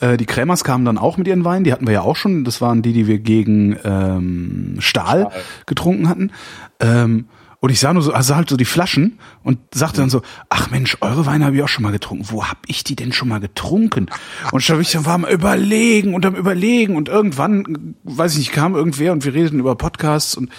Äh, 0.00 0.16
die 0.16 0.26
Krämers 0.26 0.64
kamen 0.64 0.84
dann 0.84 0.98
auch 0.98 1.16
mit 1.16 1.26
ihren 1.26 1.44
Weinen, 1.44 1.64
die 1.64 1.72
hatten 1.72 1.86
wir 1.86 1.94
ja 1.94 2.02
auch 2.02 2.16
schon. 2.16 2.44
Das 2.44 2.60
waren 2.60 2.82
die, 2.82 2.92
die 2.92 3.06
wir 3.06 3.18
gegen 3.18 3.76
ähm, 3.84 4.76
Stahl, 4.78 5.30
getrunken 5.66 6.08
hatten. 6.08 6.32
Ähm, 6.80 7.26
und 7.64 7.70
ich 7.70 7.80
sah 7.80 7.94
nur 7.94 8.02
so, 8.02 8.12
also 8.12 8.28
sah 8.28 8.36
halt 8.36 8.50
so 8.50 8.58
die 8.58 8.66
Flaschen 8.66 9.18
und 9.42 9.58
sagte 9.72 10.02
dann 10.02 10.10
so, 10.10 10.20
ach 10.50 10.70
Mensch, 10.70 10.98
eure 11.00 11.24
Weine 11.24 11.46
habe 11.46 11.56
ich 11.56 11.62
auch 11.62 11.68
schon 11.68 11.82
mal 11.82 11.92
getrunken. 11.92 12.26
Wo 12.28 12.44
hab 12.44 12.58
ich 12.66 12.84
die 12.84 12.94
denn 12.94 13.10
schon 13.10 13.26
mal 13.26 13.40
getrunken? 13.40 14.10
Und 14.52 14.68
da 14.68 14.78
ich 14.78 14.92
dann 14.92 15.06
war 15.06 15.14
am 15.14 15.24
überlegen 15.24 16.12
und 16.12 16.26
am 16.26 16.34
überlegen 16.34 16.94
und 16.94 17.08
irgendwann, 17.08 17.94
weiß 18.04 18.32
ich 18.32 18.38
nicht, 18.40 18.52
kam 18.52 18.74
irgendwer 18.74 19.12
und 19.12 19.24
wir 19.24 19.32
redeten 19.32 19.60
über 19.60 19.76
Podcasts 19.76 20.34
und 20.34 20.50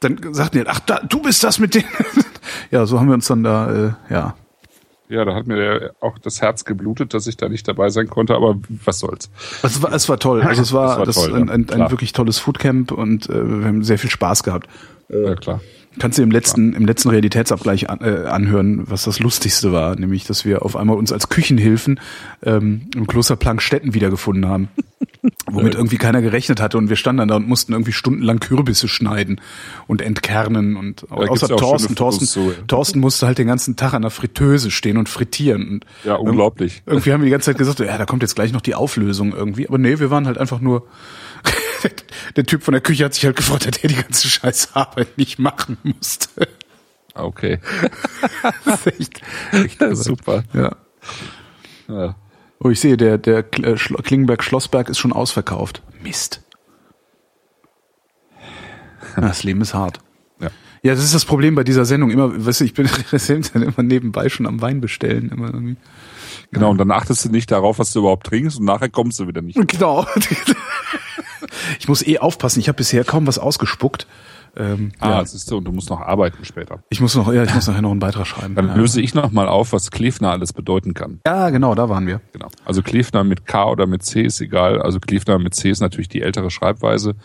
dann 0.00 0.18
sagten 0.32 0.56
die, 0.56 0.66
ach, 0.66 0.80
da, 0.80 1.00
du 1.00 1.20
bist 1.20 1.44
das 1.44 1.58
mit 1.58 1.74
denen. 1.74 1.84
ja, 2.70 2.86
so 2.86 2.98
haben 2.98 3.08
wir 3.08 3.14
uns 3.14 3.26
dann 3.26 3.44
da, 3.44 3.70
äh, 3.70 3.92
ja, 4.08 4.34
Ja, 5.08 5.24
da 5.24 5.34
hat 5.34 5.46
mir 5.46 5.92
auch 6.00 6.18
das 6.18 6.40
Herz 6.40 6.64
geblutet, 6.64 7.12
dass 7.12 7.26
ich 7.26 7.36
da 7.36 7.48
nicht 7.48 7.68
dabei 7.68 7.90
sein 7.90 8.08
konnte, 8.08 8.34
aber 8.34 8.56
was 8.84 9.00
soll's. 9.00 9.30
Es 9.62 9.82
war, 9.82 9.92
es 9.92 10.08
war 10.08 10.18
toll. 10.18 10.40
Also 10.42 10.62
es 10.62 10.72
war, 10.72 10.88
Das 10.88 10.98
war 10.98 11.06
das 11.06 11.16
toll, 11.16 11.34
ein, 11.34 11.46
ja, 11.48 11.52
ein, 11.52 11.60
ein 11.60 11.66
klar. 11.66 11.90
wirklich 11.90 12.12
tolles 12.12 12.38
Foodcamp 12.38 12.90
und 12.90 13.28
äh, 13.28 13.60
wir 13.60 13.66
haben 13.66 13.84
sehr 13.84 13.98
viel 13.98 14.10
Spaß 14.10 14.42
gehabt. 14.42 14.68
ja, 15.10 15.34
klar. 15.34 15.60
Kannst 15.98 16.18
du 16.18 16.22
im 16.22 16.30
letzten, 16.30 16.74
im 16.74 16.86
letzten 16.86 17.10
Realitätsabgleich 17.10 17.88
an, 17.90 18.00
äh, 18.00 18.26
anhören, 18.26 18.84
was 18.90 19.04
das 19.04 19.20
Lustigste 19.20 19.72
war, 19.72 19.96
nämlich, 19.96 20.24
dass 20.26 20.44
wir 20.44 20.62
auf 20.62 20.76
einmal 20.76 20.96
uns 20.96 21.12
als 21.12 21.28
Küchenhilfen 21.28 22.00
ähm, 22.42 22.88
im 22.94 23.06
Kloster 23.06 23.36
Plankstetten 23.36 23.94
wiedergefunden 23.94 24.48
haben. 24.48 24.68
womit 25.50 25.74
irgendwie 25.74 25.96
keiner 25.96 26.22
gerechnet 26.22 26.60
hatte 26.60 26.78
und 26.78 26.88
wir 26.88 26.96
standen 26.96 27.18
dann 27.18 27.28
da 27.28 27.36
und 27.36 27.48
mussten 27.48 27.72
irgendwie 27.72 27.92
stundenlang 27.92 28.40
Kürbisse 28.40 28.88
schneiden 28.88 29.40
und 29.86 30.02
entkernen 30.02 30.76
und 30.76 31.06
Da 31.08 31.16
außer 31.16 31.48
Thorsten, 31.48 31.94
Thorsten, 31.94 32.26
zu, 32.26 32.50
ja. 32.50 32.56
Thorsten 32.66 33.00
musste 33.00 33.26
halt 33.26 33.38
den 33.38 33.46
ganzen 33.46 33.76
Tag 33.76 33.94
an 33.94 34.02
der 34.02 34.10
Fritteuse 34.10 34.70
stehen 34.70 34.96
und 34.96 35.08
frittieren 35.08 35.68
und 35.68 35.86
Ja, 36.04 36.16
unglaublich. 36.16 36.82
irgendwie 36.86 37.12
haben 37.12 37.20
wir 37.20 37.26
die 37.26 37.30
ganze 37.30 37.46
Zeit 37.50 37.58
gesagt, 37.58 37.80
ja, 37.80 37.96
da 37.98 38.04
kommt 38.06 38.22
jetzt 38.22 38.34
gleich 38.34 38.52
noch 38.52 38.60
die 38.60 38.74
Auflösung 38.74 39.34
irgendwie, 39.34 39.68
aber 39.68 39.78
nee, 39.78 39.98
wir 39.98 40.10
waren 40.10 40.26
halt 40.26 40.38
einfach 40.38 40.60
nur 40.60 40.86
der 42.36 42.44
Typ 42.44 42.62
von 42.62 42.72
der 42.72 42.80
Küche 42.80 43.04
hat 43.04 43.14
sich 43.14 43.24
halt 43.24 43.36
gefreut, 43.36 43.66
dass 43.66 43.82
er 43.82 43.88
die 43.88 43.94
ganze 43.96 44.28
scheiß 44.28 44.74
Arbeit 44.74 45.16
nicht 45.18 45.38
machen 45.38 45.78
musste. 45.82 46.48
Okay. 47.14 47.58
Das 48.64 48.86
ist 48.86 49.00
echt, 49.00 49.22
echt 49.52 49.80
Ja, 49.80 49.94
super. 49.94 50.42
Ja. 50.52 50.76
Ja. 51.88 52.16
Oh, 52.60 52.70
ich 52.70 52.80
sehe, 52.80 52.96
der, 52.96 53.18
der 53.18 53.38
äh, 53.38 53.76
Schlo- 53.76 54.00
Klingenberg-Schlossberg 54.02 54.88
ist 54.88 54.98
schon 54.98 55.12
ausverkauft. 55.12 55.82
Mist. 56.02 56.42
Das 59.16 59.44
Leben 59.44 59.60
ist 59.60 59.74
hart. 59.74 59.98
Ja. 60.40 60.48
Ja, 60.82 60.94
das 60.94 61.04
ist 61.04 61.14
das 61.14 61.24
Problem 61.24 61.54
bei 61.54 61.64
dieser 61.64 61.84
Sendung. 61.84 62.10
Immer, 62.10 62.44
weißt 62.46 62.60
du, 62.60 62.64
ich 62.64 62.74
bin 62.74 62.88
dann 63.52 63.62
immer 63.62 63.82
nebenbei 63.82 64.28
schon 64.28 64.46
am 64.46 64.60
Wein 64.60 64.80
bestellen. 64.80 65.30
Immer 65.30 65.46
irgendwie. 65.46 65.76
Genau, 66.52 66.70
und 66.70 66.78
dann 66.78 66.90
achtest 66.90 67.24
du 67.24 67.28
nicht 67.30 67.50
darauf, 67.50 67.78
was 67.78 67.92
du 67.92 68.00
überhaupt 68.00 68.26
trinkst 68.26 68.58
und 68.58 68.64
nachher 68.64 68.88
kommst 68.88 69.18
du 69.20 69.26
wieder 69.28 69.42
nicht. 69.42 69.58
Genau. 69.68 70.06
Ich 71.78 71.88
muss 71.88 72.06
eh 72.06 72.18
aufpassen. 72.18 72.60
Ich 72.60 72.68
habe 72.68 72.76
bisher 72.76 73.04
kaum 73.04 73.26
was 73.26 73.38
ausgespuckt. 73.38 74.06
Ähm, 74.56 74.92
Ah, 75.00 75.10
ja. 75.10 75.20
das 75.20 75.34
ist 75.34 75.48
so, 75.48 75.56
und 75.56 75.64
du 75.64 75.72
musst 75.72 75.90
noch 75.90 76.00
arbeiten 76.00 76.44
später. 76.44 76.84
Ich 76.88 77.00
muss 77.00 77.16
noch, 77.16 77.32
ja, 77.32 77.42
ich 77.42 77.52
muss 77.52 77.66
nachher 77.66 77.82
noch 77.82 77.90
einen 77.90 77.98
Beitrag 77.98 78.26
schreiben. 78.26 78.54
Dann 78.54 78.68
ja. 78.68 78.74
löse 78.76 79.00
ich 79.00 79.12
noch 79.12 79.32
mal 79.32 79.48
auf, 79.48 79.72
was 79.72 79.90
Klefner 79.90 80.30
alles 80.30 80.52
bedeuten 80.52 80.94
kann. 80.94 81.20
ja, 81.26 81.50
genau, 81.50 81.74
da 81.74 81.88
waren 81.88 82.06
wir. 82.06 82.20
Genau. 82.32 82.48
Also 82.64 82.80
Klefner 82.82 83.24
mit 83.24 83.46
K 83.46 83.68
oder 83.68 83.86
mit 83.88 84.04
C 84.04 84.22
ist 84.22 84.40
egal. 84.40 84.80
Also 84.80 85.00
Klefner 85.00 85.40
mit 85.40 85.56
C 85.56 85.70
ist 85.70 85.80
natürlich 85.80 86.08
die 86.08 86.22
ältere 86.22 86.50
Schreibweise. 86.52 87.16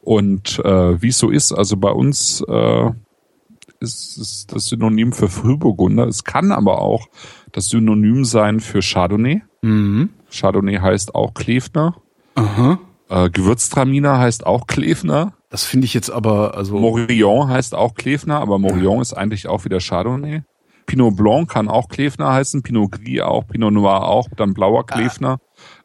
Und 0.00 0.60
äh, 0.64 1.02
wie 1.02 1.08
es 1.08 1.18
so 1.18 1.28
ist, 1.28 1.52
also 1.52 1.76
bei 1.76 1.90
uns 1.90 2.42
äh, 2.48 2.90
ist 3.80 4.16
es 4.16 4.46
das 4.46 4.66
Synonym 4.66 5.12
für 5.12 5.28
Frühburgunder. 5.28 6.06
Es 6.06 6.24
kann 6.24 6.52
aber 6.52 6.80
auch 6.80 7.06
das 7.52 7.66
Synonym 7.66 8.24
sein 8.24 8.60
für 8.60 8.80
Chardonnay. 8.80 9.42
Mhm. 9.60 10.08
Chardonnay 10.32 10.78
heißt 10.78 11.14
auch 11.14 11.34
Klefner. 11.34 11.96
Aha. 12.34 12.78
Äh, 13.08 13.30
Gewürztraminer 13.30 14.18
heißt 14.18 14.46
auch 14.46 14.66
Klefner. 14.66 15.32
Das 15.50 15.64
finde 15.64 15.86
ich 15.86 15.94
jetzt 15.94 16.10
aber, 16.10 16.56
also. 16.56 16.76
Morillon 16.78 17.48
heißt 17.48 17.74
auch 17.74 17.94
Klefner, 17.94 18.38
aber 18.40 18.58
Morillon 18.58 19.00
ist 19.00 19.14
eigentlich 19.14 19.46
auch 19.48 19.64
wieder 19.64 19.78
Chardonnay. 19.80 20.42
Pinot 20.86 21.16
Blanc 21.16 21.50
kann 21.50 21.68
auch 21.68 21.88
Klefner 21.88 22.32
heißen, 22.32 22.62
Pinot 22.62 22.92
Gris 22.92 23.20
auch, 23.20 23.46
Pinot 23.46 23.72
Noir 23.74 24.04
auch, 24.08 24.26
dann 24.36 24.54
blauer 24.54 24.86
Klefner. 24.86 25.38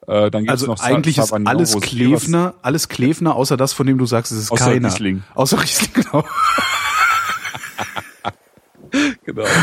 Äh, 0.08 0.32
dann 0.32 0.44
gibt's 0.44 0.52
Also 0.52 0.68
noch 0.68 0.78
Sa- 0.78 0.86
eigentlich 0.86 1.18
ist 1.18 1.28
Sauvignon 1.28 1.48
alles 1.48 1.80
Klefner, 1.82 2.54
alles 2.62 2.88
Klefner, 2.90 3.36
außer 3.36 3.58
das, 3.58 3.74
von 3.74 3.86
dem 3.86 3.98
du 3.98 4.06
sagst, 4.06 4.32
es 4.32 4.38
ist 4.38 4.52
Außer 4.52 4.66
keiner. 4.72 4.88
Riesling. 4.90 5.24
Außer 5.36 5.62
Riesling, 5.62 5.92
genau. 5.94 6.24
Genau. 9.26 9.44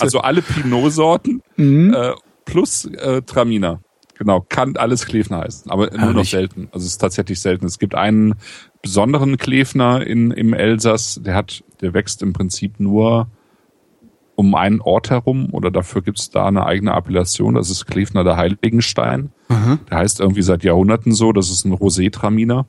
Also 0.00 0.20
alle 0.20 0.42
Pinot-Sorten 0.42 1.42
Mhm. 1.56 1.94
äh, 1.94 2.12
plus 2.44 2.84
äh, 2.84 3.22
Traminer. 3.22 3.80
Genau, 4.22 4.46
kann 4.48 4.76
alles 4.76 5.04
Klefner 5.04 5.38
heißen, 5.38 5.68
aber 5.68 5.90
nur 5.90 5.98
noch 5.98 6.06
Herrlich. 6.06 6.30
selten. 6.30 6.68
Also 6.70 6.84
es 6.86 6.92
ist 6.92 6.98
tatsächlich 6.98 7.40
selten. 7.40 7.66
Es 7.66 7.80
gibt 7.80 7.96
einen 7.96 8.36
besonderen 8.80 9.36
Klefner 9.36 10.06
in, 10.06 10.30
im 10.30 10.54
Elsass, 10.54 11.20
der 11.24 11.34
hat, 11.34 11.64
der 11.80 11.92
wächst 11.92 12.22
im 12.22 12.32
Prinzip 12.32 12.78
nur 12.78 13.26
um 14.36 14.54
einen 14.54 14.80
Ort 14.80 15.10
herum 15.10 15.48
oder 15.50 15.72
dafür 15.72 16.02
gibt's 16.02 16.30
da 16.30 16.46
eine 16.46 16.64
eigene 16.66 16.94
Appellation. 16.94 17.56
Das 17.56 17.68
ist 17.68 17.86
Klefner 17.86 18.22
der 18.22 18.36
Heiligenstein. 18.36 19.32
Mhm. 19.48 19.80
Der 19.90 19.98
heißt 19.98 20.20
irgendwie 20.20 20.42
seit 20.42 20.62
Jahrhunderten 20.62 21.12
so. 21.12 21.32
Das 21.32 21.50
ist 21.50 21.64
ein 21.64 21.74
Rosé-Traminer. 21.74 22.66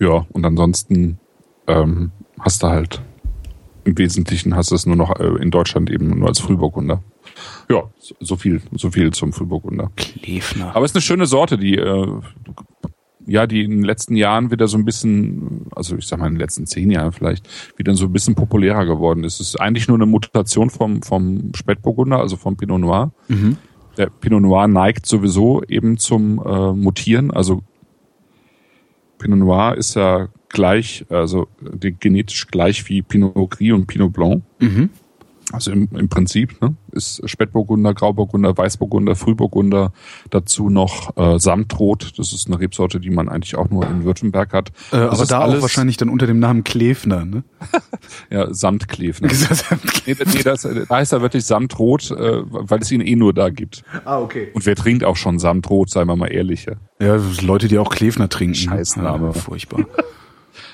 Ja, 0.00 0.26
und 0.32 0.44
ansonsten 0.44 1.20
ähm, 1.68 2.10
hast 2.40 2.64
du 2.64 2.66
halt 2.66 3.00
im 3.84 3.96
Wesentlichen 3.96 4.56
hast 4.56 4.72
du 4.72 4.74
es 4.74 4.86
nur 4.86 4.96
noch 4.96 5.20
äh, 5.20 5.40
in 5.40 5.52
Deutschland 5.52 5.88
eben 5.88 6.18
nur 6.18 6.26
als 6.26 6.40
Frühburgunder. 6.40 7.00
Ja, 7.70 7.84
so- 8.20 8.36
viel, 8.36 8.60
so 8.72 8.90
viel 8.90 9.12
zum 9.12 9.32
Frühburgunder. 9.32 9.90
Klefner. 9.96 10.74
Aber 10.74 10.84
es 10.84 10.90
ist 10.92 10.96
eine 10.96 11.02
schöne 11.02 11.26
Sorte, 11.26 11.56
die 11.58 11.76
äh, 11.76 12.06
ja, 13.26 13.46
die 13.46 13.64
in 13.64 13.70
den 13.70 13.84
letzten 13.84 14.16
Jahren 14.16 14.50
wieder 14.50 14.68
so 14.68 14.76
ein 14.76 14.84
bisschen, 14.84 15.66
also 15.74 15.96
ich 15.96 16.06
sag 16.06 16.18
mal 16.18 16.26
in 16.26 16.34
den 16.34 16.40
letzten 16.40 16.66
zehn 16.66 16.90
Jahren 16.90 17.10
vielleicht, 17.12 17.48
wieder 17.78 17.94
so 17.94 18.04
ein 18.04 18.12
bisschen 18.12 18.34
populärer 18.34 18.84
geworden 18.84 19.24
ist. 19.24 19.40
Es 19.40 19.48
ist 19.48 19.56
eigentlich 19.60 19.88
nur 19.88 19.96
eine 19.96 20.04
Mutation 20.04 20.68
vom, 20.68 21.02
vom 21.02 21.52
Spätburgunder, 21.54 22.18
also 22.18 22.36
vom 22.36 22.56
Pinot 22.58 22.80
Noir. 22.80 23.12
Mhm. 23.28 23.56
Der 23.96 24.06
Pinot 24.10 24.42
Noir 24.42 24.68
neigt 24.68 25.06
sowieso 25.06 25.62
eben 25.64 25.96
zum 25.96 26.38
äh, 26.44 26.72
Mutieren. 26.72 27.30
Also 27.30 27.62
Pinot 29.18 29.38
Noir 29.38 29.76
ist 29.76 29.94
ja 29.94 30.28
gleich, 30.50 31.06
also 31.08 31.48
genetisch 31.80 32.46
gleich 32.48 32.86
wie 32.88 33.02
Pinot 33.02 33.34
Gris 33.50 33.72
und 33.72 33.86
Pinot 33.86 34.12
Blanc. 34.12 34.42
Mhm. 34.60 34.90
Also 35.54 35.70
im, 35.70 35.88
im 35.94 36.08
Prinzip 36.08 36.60
ne, 36.60 36.74
ist 36.92 37.22
Spätburgunder, 37.28 37.94
Grauburgunder, 37.94 38.56
Weißburgunder, 38.56 39.14
Frühburgunder, 39.16 39.92
dazu 40.30 40.68
noch 40.70 41.16
äh, 41.16 41.38
Samtrot. 41.38 42.12
Das 42.18 42.32
ist 42.32 42.46
eine 42.48 42.58
Rebsorte, 42.60 43.00
die 43.00 43.10
man 43.10 43.28
eigentlich 43.28 43.56
auch 43.56 43.70
nur 43.70 43.86
in 43.86 44.04
Württemberg 44.04 44.52
hat. 44.52 44.68
Äh, 44.90 44.98
Das 44.98 45.18
aber 45.20 45.26
da 45.26 45.38
auch 45.38 45.42
alles- 45.44 45.62
wahrscheinlich 45.62 45.96
dann 45.96 46.08
unter 46.08 46.26
dem 46.26 46.38
Namen 46.38 46.64
Klefner, 46.64 47.24
ne? 47.24 47.44
Ja, 48.30 48.52
Samtklefner. 48.52 49.28
nee, 50.06 50.14
nee, 50.34 50.42
das, 50.42 50.62
da 50.62 50.94
heißt 50.96 51.12
er 51.12 51.22
wirklich 51.22 51.44
Samtrot, 51.44 52.10
äh, 52.10 52.42
weil 52.44 52.80
es 52.80 52.90
ihn 52.90 53.00
eh 53.00 53.16
nur 53.16 53.32
da 53.32 53.48
gibt. 53.50 53.82
ah, 54.04 54.20
okay. 54.20 54.48
Und 54.54 54.66
wer 54.66 54.76
trinkt 54.76 55.04
auch 55.04 55.16
schon 55.16 55.38
Samtrot, 55.38 55.90
seien 55.90 56.06
wir 56.08 56.16
mal 56.16 56.28
ehrlich. 56.32 56.66
Ja. 57.00 57.16
Leute, 57.42 57.68
die 57.68 57.78
auch 57.78 57.90
Klefner 57.90 58.28
trinken. 58.28 58.54
Scheißname. 58.54 59.26
Ja, 59.26 59.32
furchtbar. 59.32 59.86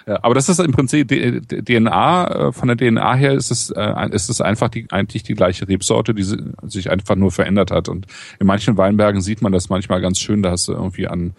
Aber 0.07 0.35
das 0.35 0.49
ist 0.49 0.59
im 0.61 0.73
Prinzip 0.73 1.09
DNA, 1.09 2.49
äh, 2.49 2.53
von 2.53 2.69
der 2.69 2.77
DNA 2.77 3.15
her 3.15 3.33
ist 3.35 3.51
es, 3.51 3.71
äh, 3.71 4.09
ist 4.11 4.29
es 4.31 4.41
einfach 4.41 4.69
die, 4.69 4.87
eigentlich 4.91 5.23
die 5.23 5.35
gleiche 5.35 5.69
Rebsorte, 5.69 6.15
die 6.15 6.23
si- 6.23 6.43
sich 6.67 6.91
einfach 6.91 7.17
nur 7.17 7.31
verändert 7.31 7.71
hat. 7.71 7.89
Und 7.89 8.07
in 8.39 8.47
manchen 8.47 8.77
Weinbergen 8.77 9.21
sieht 9.21 9.43
man 9.43 9.53
das 9.53 9.69
manchmal 9.69 10.01
ganz 10.01 10.19
schön, 10.19 10.43
da 10.43 10.51
hast 10.51 10.69
du 10.69 10.73
irgendwie 10.73 11.07
an, 11.07 11.35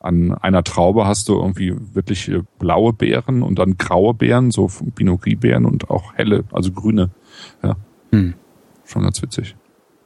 an 0.00 0.32
einer 0.34 0.62
Traube 0.64 1.06
hast 1.06 1.28
du 1.28 1.34
irgendwie 1.34 1.74
wirklich 1.94 2.28
äh, 2.28 2.42
blaue 2.58 2.92
Beeren 2.92 3.42
und 3.42 3.58
dann 3.58 3.78
graue 3.78 4.14
Beeren, 4.14 4.50
so 4.50 4.70
Pinot 4.94 5.22
Gris 5.22 5.38
Beeren 5.40 5.64
und 5.64 5.90
auch 5.90 6.14
helle, 6.14 6.44
also 6.52 6.72
grüne. 6.72 7.10
Ja. 7.62 7.76
Hm. 8.12 8.34
Schon 8.84 9.02
ganz 9.02 9.20
witzig. 9.22 9.56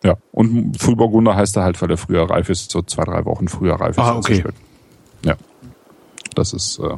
Ja. 0.04 0.16
Und 0.30 0.80
Frühburgunder 0.80 1.34
heißt 1.34 1.56
er 1.56 1.64
halt, 1.64 1.82
weil 1.82 1.90
er 1.90 1.96
früher 1.96 2.30
reif 2.30 2.48
ist, 2.48 2.70
so 2.70 2.80
zwei, 2.82 3.02
drei 3.04 3.24
Wochen 3.24 3.48
früher 3.48 3.74
reif 3.74 3.90
ist. 3.90 3.98
Ah, 3.98 4.16
okay. 4.16 4.44
Ja. 5.24 5.34
Das 6.36 6.52
ist 6.52 6.78
äh, 6.78 6.96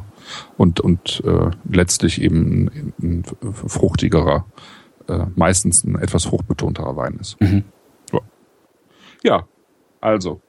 und 0.57 0.79
und 0.79 1.21
äh, 1.25 1.51
letztlich 1.69 2.21
eben 2.21 2.67
ein, 2.67 2.93
ein 3.01 3.23
fruchtigerer, 3.53 4.45
äh, 5.07 5.25
meistens 5.35 5.83
ein 5.83 5.95
etwas 5.95 6.25
fruchtbetonterer 6.25 6.95
Wein 6.95 7.17
ist. 7.19 7.39
Mhm. 7.41 7.63
Ja. 8.11 8.19
ja, 9.23 9.47
also 9.99 10.41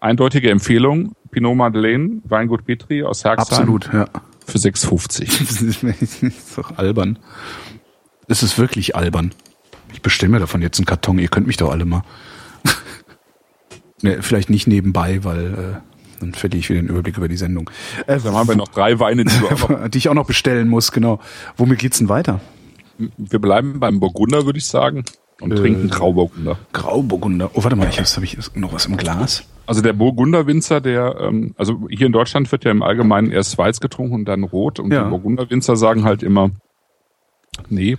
eindeutige 0.00 0.50
Empfehlung: 0.50 1.14
Pinot 1.30 1.56
Madeleine, 1.56 2.20
Weingut 2.24 2.64
Petri 2.64 3.02
aus 3.02 3.24
Herxheim 3.24 3.58
Absolut, 3.58 3.92
ja. 3.92 4.06
für 4.46 4.58
6,50. 4.58 5.82
das 6.00 6.22
ist 6.22 6.58
doch 6.58 6.76
albern. 6.78 7.18
Es 8.28 8.42
ist 8.42 8.58
wirklich 8.58 8.96
albern. 8.96 9.32
Ich 9.92 10.02
bestelle 10.02 10.32
mir 10.32 10.38
davon 10.38 10.62
jetzt 10.62 10.78
einen 10.78 10.86
Karton. 10.86 11.18
Ihr 11.18 11.28
könnt 11.28 11.46
mich 11.46 11.56
doch 11.56 11.70
alle 11.70 11.84
mal. 11.84 12.02
ne, 14.02 14.22
vielleicht 14.22 14.48
nicht 14.48 14.66
nebenbei, 14.66 15.24
weil 15.24 15.82
äh, 15.82 15.91
dann 16.22 16.34
verliere 16.34 16.58
ich 16.60 16.68
wieder 16.70 16.80
den 16.80 16.88
Überblick 16.88 17.16
über 17.18 17.28
die 17.28 17.36
Sendung. 17.36 17.68
Äh, 18.06 18.18
Dann 18.20 18.34
haben 18.34 18.48
wir 18.48 18.56
noch 18.56 18.68
drei 18.68 18.98
Weine, 18.98 19.24
die 19.24 19.30
die 19.90 19.98
ich 19.98 20.08
auch 20.08 20.14
noch 20.14 20.26
bestellen 20.26 20.68
muss, 20.68 20.92
genau. 20.92 21.18
Womit 21.56 21.78
geht's 21.78 21.98
denn 21.98 22.08
weiter? 22.08 22.40
Wir 23.18 23.38
bleiben 23.40 23.80
beim 23.80 24.00
Burgunder, 24.00 24.44
würde 24.46 24.58
ich 24.58 24.66
sagen, 24.66 25.04
und 25.40 25.52
Äh. 25.52 25.56
trinken 25.56 25.88
Grauburgunder. 25.88 26.58
Grauburgunder. 26.72 27.50
Oh, 27.54 27.64
warte 27.64 27.76
mal, 27.76 27.88
ich 27.88 27.98
habe 27.98 28.24
ich 28.24 28.38
noch 28.54 28.72
was 28.72 28.86
im 28.86 28.96
Glas. 28.96 29.44
Also 29.66 29.80
der 29.80 29.92
Burgunderwinzer, 29.92 30.80
der, 30.80 31.16
ähm, 31.20 31.54
also 31.56 31.86
hier 31.88 32.06
in 32.06 32.12
Deutschland 32.12 32.50
wird 32.52 32.64
ja 32.64 32.70
im 32.70 32.82
Allgemeinen 32.82 33.30
erst 33.30 33.56
Weiß 33.58 33.80
getrunken 33.80 34.14
und 34.14 34.24
dann 34.26 34.42
Rot. 34.44 34.78
Und 34.80 34.92
Ja. 34.92 35.04
die 35.04 35.10
Burgunderwinzer 35.10 35.76
sagen 35.76 36.04
halt 36.04 36.22
immer, 36.22 36.50
nee, 37.68 37.96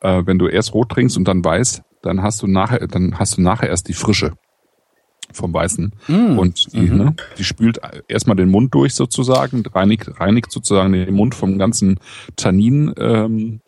äh, 0.00 0.22
wenn 0.24 0.38
du 0.38 0.48
erst 0.48 0.74
Rot 0.74 0.90
trinkst 0.90 1.16
und 1.16 1.26
dann 1.28 1.44
Weiß, 1.44 1.82
dann 2.02 2.22
hast 2.22 2.42
du 2.42 2.46
nachher, 2.46 2.86
dann 2.86 3.18
hast 3.18 3.36
du 3.38 3.42
nachher 3.42 3.68
erst 3.68 3.88
die 3.88 3.92
Frische 3.94 4.32
vom 5.32 5.52
Weißen. 5.52 5.92
Und 6.08 6.72
die, 6.72 6.90
ne, 6.90 7.14
die 7.38 7.44
spült 7.44 7.80
erstmal 8.08 8.36
den 8.36 8.50
Mund 8.50 8.74
durch 8.74 8.94
sozusagen, 8.94 9.64
reinigt, 9.66 10.20
reinigt 10.20 10.50
sozusagen 10.50 10.92
den 10.92 11.14
Mund 11.14 11.34
vom 11.34 11.58
ganzen 11.58 11.98
Tannin 12.36 12.94
ähm, 12.98 13.60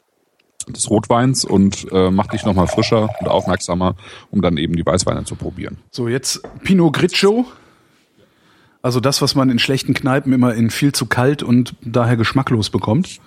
des 0.72 0.90
Rotweins 0.90 1.44
und 1.44 1.86
äh, 1.92 2.10
macht 2.10 2.32
dich 2.32 2.44
nochmal 2.44 2.66
frischer 2.66 3.08
und 3.20 3.28
aufmerksamer, 3.28 3.96
um 4.30 4.42
dann 4.42 4.56
eben 4.56 4.76
die 4.76 4.84
Weißweine 4.84 5.24
zu 5.24 5.34
probieren. 5.34 5.78
So, 5.90 6.08
jetzt 6.08 6.42
Pinot 6.62 6.94
Grigio. 6.94 7.46
Also 8.82 9.00
das, 9.00 9.20
was 9.22 9.34
man 9.34 9.50
in 9.50 9.58
schlechten 9.58 9.92
Kneipen 9.92 10.32
immer 10.32 10.54
in 10.54 10.70
viel 10.70 10.92
zu 10.92 11.06
kalt 11.06 11.42
und 11.42 11.74
daher 11.82 12.16
geschmacklos 12.16 12.70
bekommt. 12.70 13.18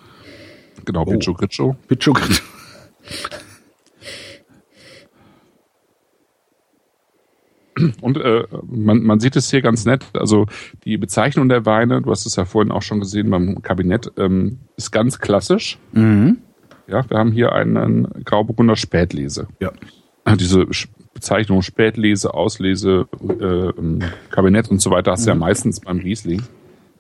Genau, 0.86 1.06
Picho 1.06 1.34
Gritscho. 1.34 1.76
Picho 1.88 2.14
Und 8.02 8.18
äh, 8.18 8.44
man, 8.70 9.04
man 9.04 9.20
sieht 9.20 9.36
es 9.36 9.50
hier 9.50 9.62
ganz 9.62 9.86
nett. 9.86 10.06
Also 10.14 10.48
die 10.86 10.98
Bezeichnung 10.98 11.50
der 11.50 11.66
Weine, 11.66 12.02
du 12.02 12.12
hast 12.12 12.26
es 12.26 12.36
ja 12.36 12.46
vorhin 12.46 12.72
auch 12.72 12.82
schon 12.82 13.00
gesehen 13.00 13.30
beim 13.30 13.62
Kabinett, 13.62 14.12
ähm, 14.18 14.60
ist 14.78 14.92
ganz 14.92 15.20
klassisch. 15.20 15.78
Mhm. 15.94 16.38
Ja, 16.88 17.10
wir 17.10 17.18
haben 17.18 17.32
hier 17.32 17.54
einen 17.54 18.08
Grauburgunder 18.26 18.76
Spätlese. 18.76 19.48
Ja. 19.60 19.72
Diese 20.36 20.68
Bezeichnung 21.14 21.62
Spätlese, 21.62 22.34
Auslese, 22.34 23.08
äh, 23.22 24.06
Kabinett 24.30 24.70
und 24.70 24.82
so 24.82 24.92
weiter 24.92 25.12
hast 25.12 25.26
du 25.26 25.30
ja 25.30 25.36
meistens 25.36 25.80
beim 25.80 26.00
Riesling. 26.00 26.44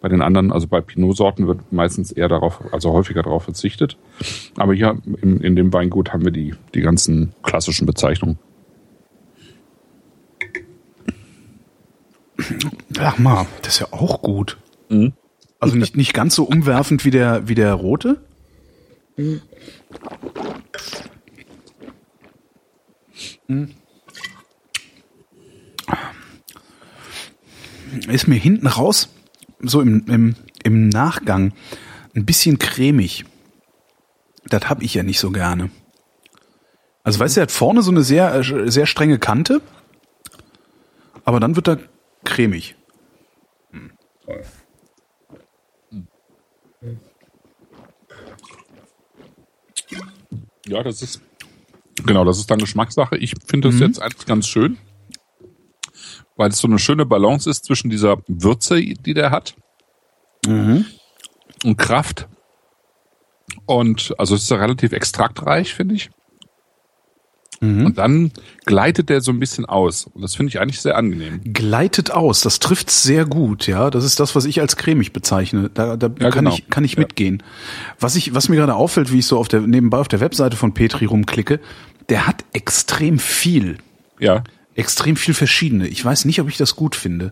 Bei 0.01 0.09
den 0.09 0.21
anderen, 0.23 0.51
also 0.51 0.67
bei 0.67 0.81
Pinot-Sorten 0.81 1.45
wird 1.45 1.71
meistens 1.71 2.11
eher 2.11 2.27
darauf, 2.27 2.73
also 2.73 2.91
häufiger 2.91 3.21
darauf 3.21 3.43
verzichtet. 3.43 3.97
Aber 4.57 4.73
hier 4.73 4.97
in, 5.21 5.41
in 5.41 5.55
dem 5.55 5.71
Weingut 5.71 6.11
haben 6.11 6.25
wir 6.25 6.31
die, 6.31 6.55
die 6.73 6.81
ganzen 6.81 7.33
klassischen 7.43 7.85
Bezeichnungen. 7.85 8.39
Ach 12.99 13.17
mal, 13.17 13.47
das 13.62 13.73
ist 13.75 13.80
ja 13.80 13.88
auch 13.91 14.21
gut. 14.21 14.58
Mhm. 14.89 15.13
Also 15.60 15.75
nicht, 15.75 15.95
nicht 15.95 16.13
ganz 16.13 16.36
so 16.36 16.43
umwerfend 16.43 17.06
wie 17.06 17.12
der, 17.12 17.47
wie 17.47 17.56
der 17.56 17.73
rote. 17.73 18.23
Mhm. 19.17 19.41
Ist 28.08 28.27
mir 28.27 28.36
hinten 28.36 28.67
raus, 28.67 29.10
so 29.60 29.82
im, 29.82 30.06
im, 30.08 30.36
im 30.63 30.89
Nachgang, 30.89 31.54
ein 32.15 32.25
bisschen 32.25 32.58
cremig. 32.58 33.25
Das 34.45 34.69
hab 34.69 34.82
ich 34.82 34.93
ja 34.93 35.04
nicht 35.04 35.19
so 35.19 35.32
gerne. 35.32 35.69
Also 37.04 37.19
weißt 37.19 37.36
du, 37.36 37.41
er 37.41 37.43
hat 37.43 37.51
vorne 37.51 37.82
so 37.82 37.91
eine 37.91 38.04
sehr, 38.04 38.34
äh, 38.34 38.71
sehr 38.71 38.86
strenge 38.86 39.19
Kante, 39.19 39.62
aber 41.25 41.39
dann 41.39 41.56
wird 41.56 41.67
er 41.67 41.80
cremig. 42.31 42.75
Ja, 50.65 50.83
das 50.83 51.01
ist 51.01 51.21
genau, 52.05 52.23
das 52.23 52.37
ist 52.37 52.49
dann 52.49 52.59
Geschmackssache. 52.59 53.17
Ich 53.17 53.33
finde 53.45 53.69
das 53.69 53.79
jetzt 53.79 54.01
eigentlich 54.01 54.25
ganz 54.25 54.47
schön, 54.47 54.77
weil 56.37 56.49
es 56.49 56.59
so 56.59 56.67
eine 56.67 56.79
schöne 56.79 57.05
Balance 57.05 57.49
ist 57.49 57.65
zwischen 57.65 57.89
dieser 57.89 58.21
Würze, 58.27 58.81
die 58.81 59.13
der 59.13 59.31
hat, 59.31 59.55
und 60.45 61.77
Kraft. 61.77 62.27
Und 63.65 64.15
also 64.17 64.35
es 64.35 64.43
ist 64.43 64.51
ja 64.51 64.57
relativ 64.57 64.93
extraktreich, 64.93 65.73
finde 65.73 65.95
ich. 65.95 66.09
Und 67.63 68.00
dann 68.00 68.32
gleitet 68.65 69.10
der 69.10 69.21
so 69.21 69.32
ein 69.32 69.39
bisschen 69.39 69.65
aus. 69.65 70.06
Und 70.06 70.24
das 70.24 70.34
finde 70.34 70.50
ich 70.50 70.60
eigentlich 70.60 70.82
sehr 70.82 70.97
angenehm. 70.97 71.41
Gleitet 71.54 72.10
aus, 72.10 72.41
das 72.41 72.58
trifft 72.58 72.89
sehr 72.89 73.24
gut, 73.26 73.67
ja. 73.67 73.91
Das 73.91 74.04
ist 74.04 74.19
das, 74.19 74.36
was 74.36 74.45
ich 74.45 74.60
als 74.62 74.78
cremig 74.78 75.13
bezeichne. 75.13 75.69
Da, 75.71 75.95
da 75.95 76.08
Ja, 76.19 76.32
kann 76.32 76.45
genau. 76.45 76.56
ich, 76.56 76.69
kann 76.71 76.84
ich 76.84 76.93
Ja. 76.93 77.00
mitgehen. 77.02 77.43
Was 78.00 78.15
ich, 78.15 78.34
was 78.34 78.50
mir 78.50 78.56
gerade 78.56 78.74
auffällt, 78.74 79.12
wie 79.13 79.19
ich 79.19 79.28
so 79.28 79.38
auf 79.38 79.47
der, 79.47 79.62
nebenbei 79.62 80.00
auf 80.00 80.08
der 80.08 80.21
Webseite 80.21 80.58
von 80.58 80.74
Petri 80.74 81.06
rumklicke, 81.06 81.60
der 82.10 82.26
hat 82.26 82.43
extrem 82.54 83.19
viel. 83.19 83.78
Ja. 84.19 84.43
Extrem 84.74 85.15
viel 85.15 85.36
verschiedene. 85.36 85.88
Ich 85.88 86.04
weiß 86.04 86.26
nicht, 86.26 86.41
ob 86.41 86.50
ich 86.50 86.58
das 86.58 86.76
gut 86.76 86.95
finde. 86.95 87.32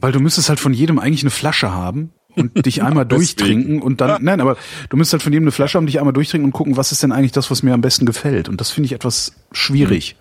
Weil 0.00 0.12
du 0.12 0.20
müsstest 0.20 0.48
halt 0.48 0.60
von 0.60 0.72
jedem 0.72 0.98
eigentlich 1.00 1.22
eine 1.24 1.30
Flasche 1.30 1.72
haben 1.72 2.12
und 2.36 2.64
dich 2.66 2.82
einmal 2.82 3.06
durchtrinken 3.06 3.80
und 3.82 4.00
dann, 4.00 4.22
nein, 4.22 4.40
aber 4.40 4.56
du 4.88 4.96
müsstest 4.96 5.14
halt 5.14 5.22
von 5.22 5.32
jedem 5.32 5.44
eine 5.44 5.52
Flasche 5.52 5.78
haben, 5.78 5.86
dich 5.86 5.98
einmal 5.98 6.12
durchtrinken 6.12 6.46
und 6.46 6.52
gucken, 6.52 6.76
was 6.76 6.92
ist 6.92 7.02
denn 7.02 7.12
eigentlich 7.12 7.32
das, 7.32 7.50
was 7.50 7.62
mir 7.62 7.74
am 7.74 7.80
besten 7.80 8.06
gefällt. 8.06 8.48
Und 8.48 8.60
das 8.60 8.70
finde 8.70 8.86
ich 8.86 8.92
etwas 8.92 9.32
schwierig. 9.52 10.16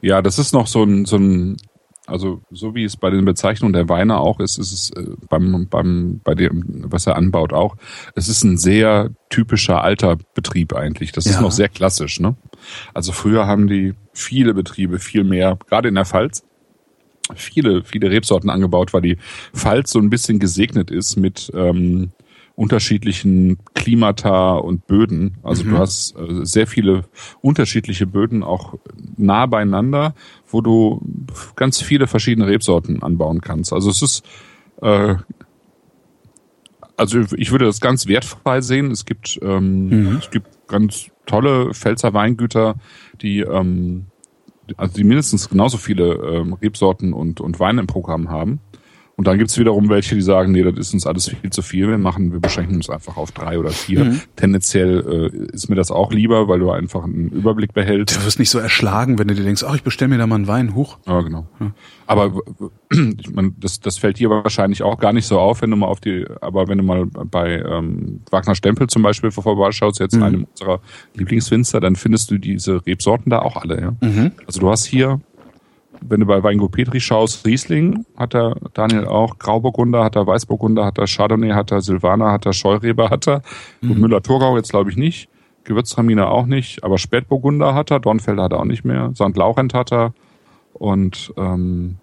Ja, 0.00 0.20
das 0.22 0.38
ist 0.38 0.52
noch 0.52 0.66
so 0.66 0.82
ein, 0.82 1.04
so 1.04 1.16
ein, 1.16 1.56
also 2.06 2.42
so 2.50 2.74
wie 2.74 2.82
es 2.84 2.96
bei 2.96 3.10
den 3.10 3.24
Bezeichnungen 3.24 3.72
der 3.72 3.88
Weine 3.88 4.18
auch 4.18 4.40
ist, 4.40 4.58
ist 4.58 4.72
es 4.72 4.90
äh, 4.90 5.06
beim, 5.28 5.68
beim, 5.68 6.20
bei 6.24 6.34
dem, 6.34 6.84
was 6.88 7.06
er 7.06 7.16
anbaut 7.16 7.52
auch. 7.52 7.76
Es 8.16 8.28
ist 8.28 8.42
ein 8.42 8.58
sehr 8.58 9.10
typischer 9.30 9.82
alter 9.82 10.16
Betrieb 10.34 10.74
eigentlich. 10.74 11.12
Das 11.12 11.26
ist 11.26 11.36
Ja. 11.36 11.40
noch 11.40 11.52
sehr 11.52 11.68
klassisch, 11.68 12.18
ne? 12.18 12.34
Also 12.92 13.12
früher 13.12 13.46
haben 13.46 13.68
die 13.68 13.94
viele 14.12 14.54
Betriebe 14.54 14.98
viel 14.98 15.22
mehr, 15.24 15.58
gerade 15.68 15.88
in 15.88 15.94
der 15.94 16.04
Pfalz, 16.04 16.42
viele, 17.34 17.84
viele 17.84 18.10
Rebsorten 18.10 18.50
angebaut, 18.50 18.92
weil 18.92 19.02
die 19.02 19.18
Pfalz 19.54 19.92
so 19.92 19.98
ein 19.98 20.10
bisschen 20.10 20.38
gesegnet 20.38 20.90
ist 20.90 21.16
mit 21.16 21.50
ähm, 21.54 22.10
unterschiedlichen 22.54 23.58
Klimata 23.74 24.54
und 24.54 24.86
Böden. 24.86 25.38
Also 25.42 25.64
du 25.64 25.78
hast 25.78 26.16
äh, 26.16 26.44
sehr 26.44 26.66
viele 26.66 27.04
unterschiedliche 27.40 28.06
Böden 28.06 28.42
auch 28.42 28.74
nah 29.16 29.46
beieinander, 29.46 30.14
wo 30.46 30.60
du 30.60 31.00
ganz 31.56 31.80
viele 31.80 32.06
verschiedene 32.06 32.46
Rebsorten 32.46 33.02
anbauen 33.02 33.40
kannst. 33.40 33.72
Also 33.72 33.90
es 33.90 34.02
ist 34.02 34.24
äh, 34.82 35.14
also 36.96 37.20
ich 37.36 37.50
würde 37.50 37.64
das 37.64 37.80
ganz 37.80 38.06
wertfrei 38.06 38.60
sehen. 38.60 38.90
Es 38.90 39.04
gibt 39.06 39.38
ähm, 39.42 40.18
es 40.20 40.30
gibt 40.30 40.46
ganz 40.68 41.06
tolle 41.26 41.72
Pfälzer 41.72 42.12
Weingüter, 42.14 42.76
die 43.20 43.40
ähm, 43.40 44.06
also 44.76 44.94
die 44.94 45.04
mindestens 45.04 45.48
genauso 45.48 45.76
viele 45.76 46.14
ähm, 46.14 46.52
Rebsorten 46.54 47.12
und, 47.12 47.40
und 47.40 47.60
Weine 47.60 47.80
im 47.80 47.86
Programm 47.86 48.30
haben. 48.30 48.60
Und 49.22 49.28
dann 49.28 49.38
gibt's 49.38 49.56
wiederum 49.56 49.88
welche, 49.88 50.16
die 50.16 50.20
sagen, 50.20 50.50
nee, 50.50 50.64
das 50.64 50.76
ist 50.76 50.94
uns 50.94 51.06
alles 51.06 51.28
viel 51.28 51.50
zu 51.50 51.62
viel. 51.62 51.86
Wir 51.86 51.96
machen, 51.96 52.32
wir 52.32 52.40
beschränken 52.40 52.74
uns 52.74 52.90
einfach 52.90 53.16
auf 53.16 53.30
drei 53.30 53.56
oder 53.56 53.70
vier. 53.70 54.16
Tendenziell 54.34 55.30
äh, 55.32 55.54
ist 55.54 55.68
mir 55.68 55.76
das 55.76 55.92
auch 55.92 56.10
lieber, 56.10 56.48
weil 56.48 56.58
du 56.58 56.72
einfach 56.72 57.04
einen 57.04 57.28
Überblick 57.28 57.72
behältst. 57.72 58.16
Du 58.16 58.24
wirst 58.26 58.40
nicht 58.40 58.50
so 58.50 58.58
erschlagen, 58.58 59.20
wenn 59.20 59.28
du 59.28 59.36
dir 59.36 59.44
denkst, 59.44 59.62
ach, 59.64 59.76
ich 59.76 59.84
bestell 59.84 60.08
mir 60.08 60.18
da 60.18 60.26
mal 60.26 60.34
einen 60.34 60.48
Wein, 60.48 60.74
hoch. 60.74 60.98
Ja, 61.06 61.20
genau. 61.20 61.46
Aber 62.08 62.34
w- 62.34 62.40
w- 62.90 63.14
ich 63.20 63.32
meine, 63.32 63.52
das, 63.60 63.78
das 63.78 63.96
fällt 63.96 64.18
dir 64.18 64.28
wahrscheinlich 64.28 64.82
auch 64.82 64.98
gar 64.98 65.12
nicht 65.12 65.26
so 65.28 65.38
auf, 65.38 65.62
wenn 65.62 65.70
du 65.70 65.76
mal 65.76 65.86
auf 65.86 66.00
die, 66.00 66.26
aber 66.40 66.66
wenn 66.66 66.78
du 66.78 66.84
mal 66.84 67.06
bei 67.06 67.60
ähm, 67.60 68.22
Wagner 68.28 68.56
Stempel 68.56 68.88
zum 68.88 69.02
Beispiel 69.02 69.30
vorbeischaust, 69.30 70.00
jetzt 70.00 70.14
in 70.14 70.22
einem 70.24 70.44
unserer 70.50 70.80
Lieblingswinzer, 71.14 71.78
dann 71.80 71.94
findest 71.94 72.30
du 72.32 72.38
diese 72.38 72.84
Rebsorten 72.84 73.30
da 73.30 73.38
auch 73.38 73.54
alle, 73.56 73.80
ja. 73.80 73.94
Also 74.48 74.58
du 74.60 74.68
hast 74.68 74.84
hier, 74.84 75.20
wenn 76.08 76.20
du 76.20 76.26
bei 76.26 76.42
Weingut 76.42 76.72
Petri 76.72 77.00
schaust, 77.00 77.46
Riesling 77.46 78.04
hat 78.16 78.34
er 78.34 78.56
Daniel 78.74 79.06
auch, 79.06 79.38
Grauburgunder 79.38 80.04
hat 80.04 80.16
er, 80.16 80.26
Weißburgunder 80.26 80.84
hat 80.84 80.98
er, 80.98 81.06
Chardonnay 81.06 81.50
hat 81.50 81.70
er, 81.70 81.80
Silvaner 81.80 82.32
hat 82.32 82.46
er, 82.46 82.52
Scheurebe 82.52 83.10
hat 83.10 83.28
er, 83.28 83.42
und 83.82 83.98
Müller-Thurgau 83.98 84.56
jetzt 84.56 84.70
glaube 84.70 84.90
ich 84.90 84.96
nicht, 84.96 85.28
Gewürztraminer 85.64 86.30
auch 86.30 86.46
nicht, 86.46 86.82
aber 86.84 86.98
Spätburgunder 86.98 87.74
hat 87.74 87.90
er, 87.90 88.00
Dornfelder 88.00 88.44
hat 88.44 88.52
er 88.52 88.60
auch 88.60 88.64
nicht 88.64 88.84
mehr, 88.84 89.12
St. 89.14 89.36
Laurent 89.36 89.74
hat 89.74 89.92
er 89.92 90.12
und 90.74 91.32
ähm, 91.36 91.96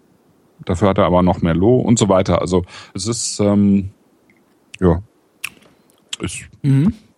dafür 0.65 0.89
hat 0.89 0.97
er 0.97 1.05
aber 1.05 1.23
noch 1.23 1.41
Merlot 1.41 1.85
und 1.85 1.99
so 1.99 2.07
weiter. 2.09 2.41
Also 2.41 2.63
es 2.93 3.07
ist 3.07 3.39
ähm, 3.39 3.89
ja 4.79 5.01
ist, 6.19 6.43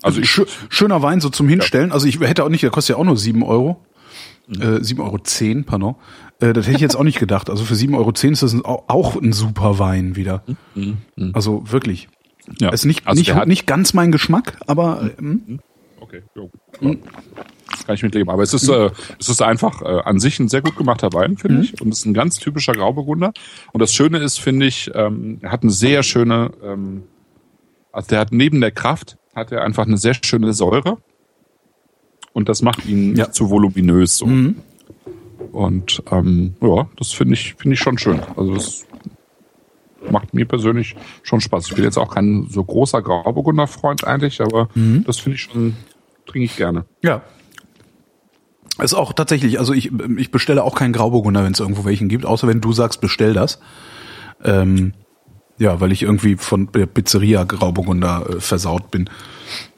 also 0.03 0.21
ich, 0.21 0.29
Schö- 0.29 0.47
schöner 0.69 1.01
Wein 1.01 1.21
so 1.21 1.29
zum 1.29 1.47
Hinstellen. 1.49 1.91
Also 1.91 2.07
ich 2.07 2.19
hätte 2.19 2.43
auch 2.43 2.49
nicht, 2.49 2.63
der 2.63 2.69
kostet 2.69 2.95
ja 2.95 2.99
auch 2.99 3.05
nur 3.05 3.17
sieben 3.17 3.43
Euro. 3.43 3.77
Äh, 4.49 4.79
7,10 4.81 4.99
Euro, 5.03 5.17
zehn, 5.19 5.63
pardon. 5.65 5.95
Äh, 6.39 6.53
das 6.53 6.65
hätte 6.67 6.75
ich 6.75 6.81
jetzt 6.81 6.95
auch 6.95 7.03
nicht 7.03 7.19
gedacht. 7.19 7.49
Also 7.49 7.63
für 7.63 7.73
7,10 7.75 7.97
Euro 7.97 8.09
ist 8.11 8.43
das 8.43 8.53
ein, 8.53 8.65
au- 8.65 8.83
auch 8.87 9.15
ein 9.15 9.31
super 9.33 9.79
Wein 9.79 10.15
wieder. 10.15 10.43
Also 11.33 11.71
wirklich. 11.71 12.09
ja. 12.59 12.69
Ist 12.69 12.85
nicht, 12.85 13.07
also 13.07 13.19
nicht, 13.19 13.45
nicht 13.47 13.67
ganz 13.67 13.93
mein 13.93 14.11
Geschmack, 14.11 14.57
aber 14.67 15.09
ähm, 15.19 15.59
okay, 15.99 16.23
jo, 16.35 16.49
ja. 16.81 16.95
das 17.71 17.85
kann 17.85 17.95
ich 17.95 18.03
mitleben. 18.03 18.29
Aber 18.29 18.43
es 18.43 18.53
ist 18.53 18.67
äh, 18.67 18.89
es 19.19 19.29
ist 19.29 19.41
einfach 19.41 19.81
äh, 19.83 20.01
an 20.03 20.19
sich 20.19 20.39
ein 20.39 20.49
sehr 20.49 20.61
gut 20.61 20.75
gemachter 20.75 21.13
Wein, 21.13 21.37
finde 21.37 21.61
ich, 21.61 21.79
und 21.81 21.89
es 21.93 21.99
ist 21.99 22.05
ein 22.05 22.13
ganz 22.13 22.37
typischer 22.39 22.73
Grauburgunder. 22.73 23.31
Und 23.71 23.79
das 23.79 23.93
Schöne 23.93 24.17
ist, 24.17 24.39
finde 24.39 24.65
ich, 24.65 24.91
ähm, 24.93 25.37
er 25.41 25.51
hat 25.51 25.61
eine 25.63 25.71
sehr 25.71 26.03
schöne, 26.03 26.51
ähm, 26.63 27.03
also 27.93 28.09
der 28.09 28.19
hat 28.19 28.31
neben 28.31 28.59
der 28.59 28.71
Kraft 28.71 29.17
hat 29.35 29.51
er 29.53 29.63
einfach 29.63 29.85
eine 29.85 29.97
sehr 29.97 30.15
schöne 30.21 30.51
Säure. 30.53 30.97
Und 32.33 32.47
das 32.49 32.61
macht 32.61 32.85
ihn 32.85 33.15
Ja. 33.15 33.31
zu 33.31 33.49
voluminös 33.49 34.17
so. 34.17 34.25
Und 35.51 36.03
ähm, 36.11 36.55
ja, 36.61 36.87
das 36.97 37.11
finde 37.11 37.33
ich, 37.33 37.55
finde 37.55 37.73
ich 37.73 37.79
schon 37.79 37.97
schön. 37.97 38.21
Also 38.37 38.53
das 38.53 38.85
macht 40.09 40.33
mir 40.33 40.45
persönlich 40.45 40.95
schon 41.23 41.41
Spaß. 41.41 41.67
Ich 41.67 41.75
bin 41.75 41.83
jetzt 41.83 41.97
auch 41.97 42.13
kein 42.13 42.47
so 42.49 42.63
großer 42.63 43.01
Grauburgunder-Freund 43.01 44.05
eigentlich, 44.05 44.41
aber 44.41 44.69
das 45.05 45.19
finde 45.19 45.35
ich 45.35 45.41
schon, 45.43 45.75
trinke 46.25 46.45
ich 46.45 46.55
gerne. 46.57 46.85
ja. 47.01 47.21
Ist 48.81 48.93
auch 48.95 49.13
tatsächlich, 49.13 49.59
also 49.59 49.73
ich, 49.73 49.91
ich 50.17 50.31
bestelle 50.31 50.63
auch 50.63 50.73
keinen 50.75 50.93
Grauburgunder, 50.93 51.43
wenn 51.43 51.51
es 51.51 51.59
irgendwo 51.59 51.85
welchen 51.85 52.07
gibt, 52.09 52.25
außer 52.25 52.47
wenn 52.47 52.61
du 52.61 52.71
sagst, 52.73 52.99
bestell 52.99 53.33
das. 53.33 53.59
Ähm, 54.43 54.93
ja, 55.59 55.79
weil 55.79 55.91
ich 55.91 56.01
irgendwie 56.01 56.35
von 56.35 56.71
der 56.71 56.87
Pizzeria 56.87 57.43
Grauburgunder 57.43 58.25
äh, 58.27 58.39
versaut 58.39 58.89
bin. 58.89 59.07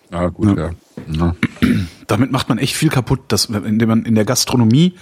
Ja, 0.10 0.30
gut, 0.30 0.58
ja. 0.58 0.68
ja. 0.68 0.72
Damit 2.08 2.32
macht 2.32 2.50
man 2.50 2.58
echt 2.58 2.76
viel 2.76 2.90
kaputt, 2.90 3.22
dass, 3.30 3.46
indem 3.46 3.90
man 3.90 4.06
in 4.06 4.16
der 4.16 4.26
Gastronomie 4.26 4.94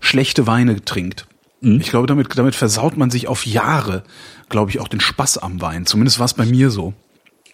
schlechte 0.00 0.46
Weine 0.46 0.84
trinkt. 0.84 1.26
Ich 1.60 1.88
glaube, 1.88 2.06
damit, 2.06 2.36
damit 2.36 2.54
versaut 2.54 2.98
man 2.98 3.10
sich 3.10 3.26
auf 3.26 3.46
Jahre, 3.46 4.04
glaube 4.50 4.70
ich, 4.70 4.80
auch 4.80 4.88
den 4.88 5.00
Spaß 5.00 5.38
am 5.38 5.62
Wein. 5.62 5.86
Zumindest 5.86 6.18
war 6.18 6.26
es 6.26 6.34
bei 6.34 6.44
mir 6.44 6.70
so. 6.70 6.92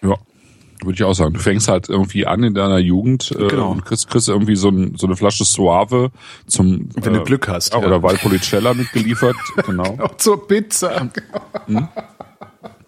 Ja. 0.01 0.15
Würde 0.83 0.95
ich 0.95 1.03
auch 1.03 1.13
sagen. 1.13 1.33
Du 1.33 1.39
fängst 1.39 1.67
halt 1.67 1.87
irgendwie 1.89 2.25
an 2.25 2.43
in 2.43 2.53
deiner 2.55 2.79
Jugend 2.79 3.31
äh, 3.31 3.47
Genau. 3.47 3.71
und 3.71 3.85
kriegst, 3.85 4.09
kriegst 4.09 4.27
irgendwie 4.27 4.55
so, 4.55 4.69
ein, 4.69 4.95
so 4.97 5.05
eine 5.05 5.15
Flasche 5.15 5.45
Suave 5.45 6.11
zum 6.47 6.89
Wenn 6.95 7.13
du 7.13 7.23
Glück 7.23 7.47
hast, 7.47 7.73
Ja, 7.73 7.79
ja. 7.79 7.85
Oder 7.87 8.01
Valpolicella 8.03 8.73
mitgeliefert. 8.73 9.35
genau. 9.65 9.97
Auch 10.01 10.17
zur 10.17 10.45
Pizza. 10.47 11.09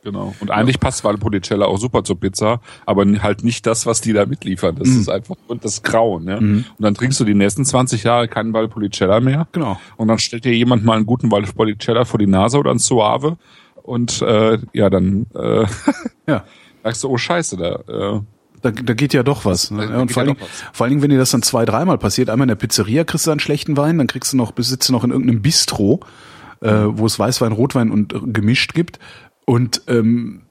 Genau. 0.04 0.36
Und 0.40 0.52
eigentlich 0.52 0.80
passt 0.80 1.04
Valpolicella 1.04 1.66
auch 1.66 1.78
super 1.78 2.04
zur 2.04 2.20
Pizza, 2.20 2.60
aber 2.86 3.06
halt 3.22 3.44
nicht 3.44 3.66
das, 3.66 3.86
was 3.86 4.02
die 4.02 4.14
da 4.14 4.26
mitliefern. 4.26 4.76
Mhm. 4.76 4.80
Das 4.80 4.90
ist 4.90 5.10
einfach 5.10 5.36
und 5.48 5.64
das 5.64 5.82
Grauen. 5.84 6.28
Ja? 6.28 6.38
Und 6.38 6.66
dann 6.80 6.94
trinkst 6.94 7.20
du 7.20 7.24
die 7.26 7.36
nächsten 7.36 7.64
20 7.66 8.04
Jahre 8.04 8.28
keinen 8.28 8.54
Valpolicella 8.54 9.20
mehr. 9.20 9.48
Genau. 9.52 9.80
Und 9.98 10.08
dann 10.10 10.20
stellt 10.20 10.46
dir 10.46 10.54
jemand 10.54 10.84
mal 10.84 10.98
einen 10.98 11.06
guten 11.06 11.32
Valpolicella 11.32 12.06
vor 12.06 12.20
die 12.20 12.28
Nase 12.28 12.58
oder 12.58 12.72
einen 12.72 12.80
Suave 12.80 13.38
und 13.82 14.22
äh, 14.22 14.58
ja, 14.74 14.90
dann 14.90 15.28
äh, 15.36 15.66
Ja. 16.28 16.44
sagst 16.84 17.04
du, 17.04 17.10
oh 17.10 17.18
Scheiße, 17.18 17.58
da 17.58 18.16
äh, 18.16 18.22
Da, 18.62 18.72
da 18.72 18.94
geht 18.94 19.14
ja 19.14 19.24
doch 19.24 19.44
was. 19.46 19.72
Ne? 19.72 19.86
Da 19.88 19.94
Ja, 19.94 20.02
und 20.02 20.12
vor, 20.12 20.24
ja 20.24 20.28
allen 20.30 20.38
doch 20.38 20.46
Dingen, 20.48 20.60
vor 20.74 20.84
allen 20.86 20.92
Dingen, 20.92 21.02
wenn 21.02 21.10
dir 21.10 21.18
das 21.18 21.32
dann 21.32 21.44
zwei, 21.44 21.66
dreimal 21.66 21.98
passiert, 21.98 22.30
einmal 22.30 22.46
in 22.46 22.50
der 22.50 22.56
Pizzeria 22.56 23.04
kriegst 23.04 23.28
du 23.28 23.32
einen 23.32 23.42
schlechten 23.42 23.76
Wein, 23.78 23.98
dann 23.98 24.08
kriegst 24.08 24.34
du 24.34 24.38
noch, 24.38 24.54
sitzt 24.58 24.88
du 24.90 24.94
noch 24.94 25.04
in 25.04 25.12
irgendeinem 25.12 25.42
Bistro, 25.42 26.00
äh, 26.62 26.72
wo 26.88 27.06
es 27.06 27.20
Weißwein, 27.20 27.52
Rotwein 27.52 27.92
und 27.92 28.14
äh, 28.14 28.20
gemischt 28.24 28.74
gibt. 28.74 29.00
Und 29.46 29.82
ähm, 29.88 30.44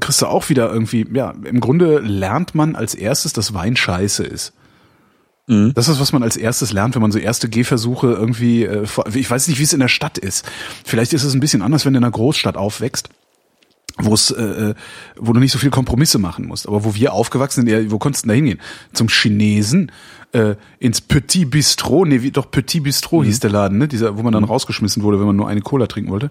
kriegst 0.00 0.22
du 0.22 0.26
auch 0.26 0.48
wieder 0.48 0.72
irgendwie, 0.72 1.06
ja, 1.12 1.30
im 1.30 1.60
Grunde 1.60 1.98
lernt 1.98 2.54
man 2.54 2.76
als 2.76 2.94
erstes, 2.94 3.32
dass 3.32 3.54
Wein 3.54 3.76
scheiße 3.76 4.24
ist. 4.24 4.52
Das 5.74 5.88
ist, 5.88 5.98
was 5.98 6.12
man 6.12 6.22
als 6.22 6.36
erstes 6.36 6.72
lernt, 6.72 6.94
wenn 6.94 7.00
man 7.00 7.10
so 7.10 7.18
erste 7.18 7.48
Gehversuche 7.48 8.08
irgendwie, 8.08 8.64
äh, 8.64 8.86
ich 9.14 9.30
weiß 9.30 9.48
nicht, 9.48 9.58
wie 9.58 9.62
es 9.62 9.72
in 9.72 9.80
der 9.80 9.88
Stadt 9.88 10.18
ist. 10.18 10.44
Vielleicht 10.84 11.14
ist 11.14 11.24
es 11.24 11.32
ein 11.32 11.40
bisschen 11.40 11.62
anders, 11.62 11.86
wenn 11.86 11.94
du 11.94 11.98
in 11.98 12.04
einer 12.04 12.12
Großstadt 12.12 12.56
aufwächst 12.56 13.08
wo 14.00 14.14
es, 14.14 14.30
äh, 14.30 14.42
äh, 14.42 14.74
wo 15.16 15.32
du 15.32 15.40
nicht 15.40 15.50
so 15.50 15.58
viel 15.58 15.70
Kompromisse 15.70 16.18
machen 16.18 16.46
musst. 16.46 16.68
Aber 16.68 16.84
wo 16.84 16.94
wir 16.94 17.12
aufgewachsen 17.12 17.66
sind, 17.66 17.90
wo 17.90 17.98
konntest 17.98 18.24
du 18.24 18.28
denn 18.28 18.34
da 18.34 18.36
hingehen? 18.36 18.60
Zum 18.92 19.08
Chinesen, 19.08 19.90
äh, 20.32 20.54
ins 20.78 21.00
Petit 21.00 21.50
Bistro, 21.50 22.04
nee, 22.04 22.22
wie, 22.22 22.30
doch 22.30 22.50
Petit 22.50 22.82
Bistro 22.82 23.24
hieß 23.24 23.40
der 23.40 23.50
Laden, 23.50 23.78
ne? 23.78 23.88
Dieser, 23.88 24.16
wo 24.16 24.22
man 24.22 24.32
dann 24.32 24.44
rausgeschmissen 24.44 25.02
wurde, 25.02 25.18
wenn 25.18 25.26
man 25.26 25.36
nur 25.36 25.48
eine 25.48 25.62
Cola 25.62 25.86
trinken 25.86 26.10
wollte. 26.10 26.30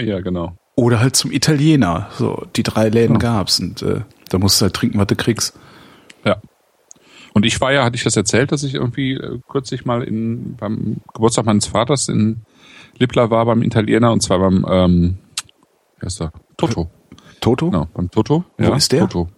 ja 0.00 0.20
genau. 0.20 0.56
Oder 0.80 0.98
halt 0.98 1.14
zum 1.14 1.30
Italiener. 1.30 2.08
So, 2.16 2.46
die 2.56 2.62
drei 2.62 2.88
Läden 2.88 3.18
gab's 3.18 3.60
und 3.60 3.82
äh, 3.82 4.00
da 4.30 4.38
musst 4.38 4.58
du 4.58 4.64
halt 4.64 4.72
trinken, 4.72 4.98
was 4.98 5.08
du 5.08 5.14
kriegst. 5.14 5.54
Ja. 6.24 6.40
Und 7.34 7.44
ich 7.44 7.60
war 7.60 7.70
ja, 7.70 7.84
hatte 7.84 7.96
ich 7.96 8.04
das 8.04 8.16
erzählt, 8.16 8.50
dass 8.50 8.62
ich 8.62 8.76
irgendwie 8.76 9.12
äh, 9.12 9.40
kürzlich 9.46 9.84
mal 9.84 10.02
in 10.02 10.56
beim 10.56 11.02
Geburtstag 11.12 11.44
meines 11.44 11.66
Vaters 11.66 12.08
in 12.08 12.46
Lippler 12.96 13.30
war 13.30 13.44
beim 13.44 13.62
Italiener 13.62 14.10
und 14.10 14.22
zwar 14.22 14.38
beim 14.38 14.64
ähm, 14.70 15.18
wer 15.98 16.06
ist 16.06 16.18
der? 16.18 16.32
Toto. 16.56 16.88
Toto? 17.42 17.70
Genau, 17.70 17.86
beim 17.92 18.10
Toto. 18.10 18.46
Wo 18.56 18.72
ist 18.72 18.90
der? 18.92 19.00
Toto. 19.06 19.28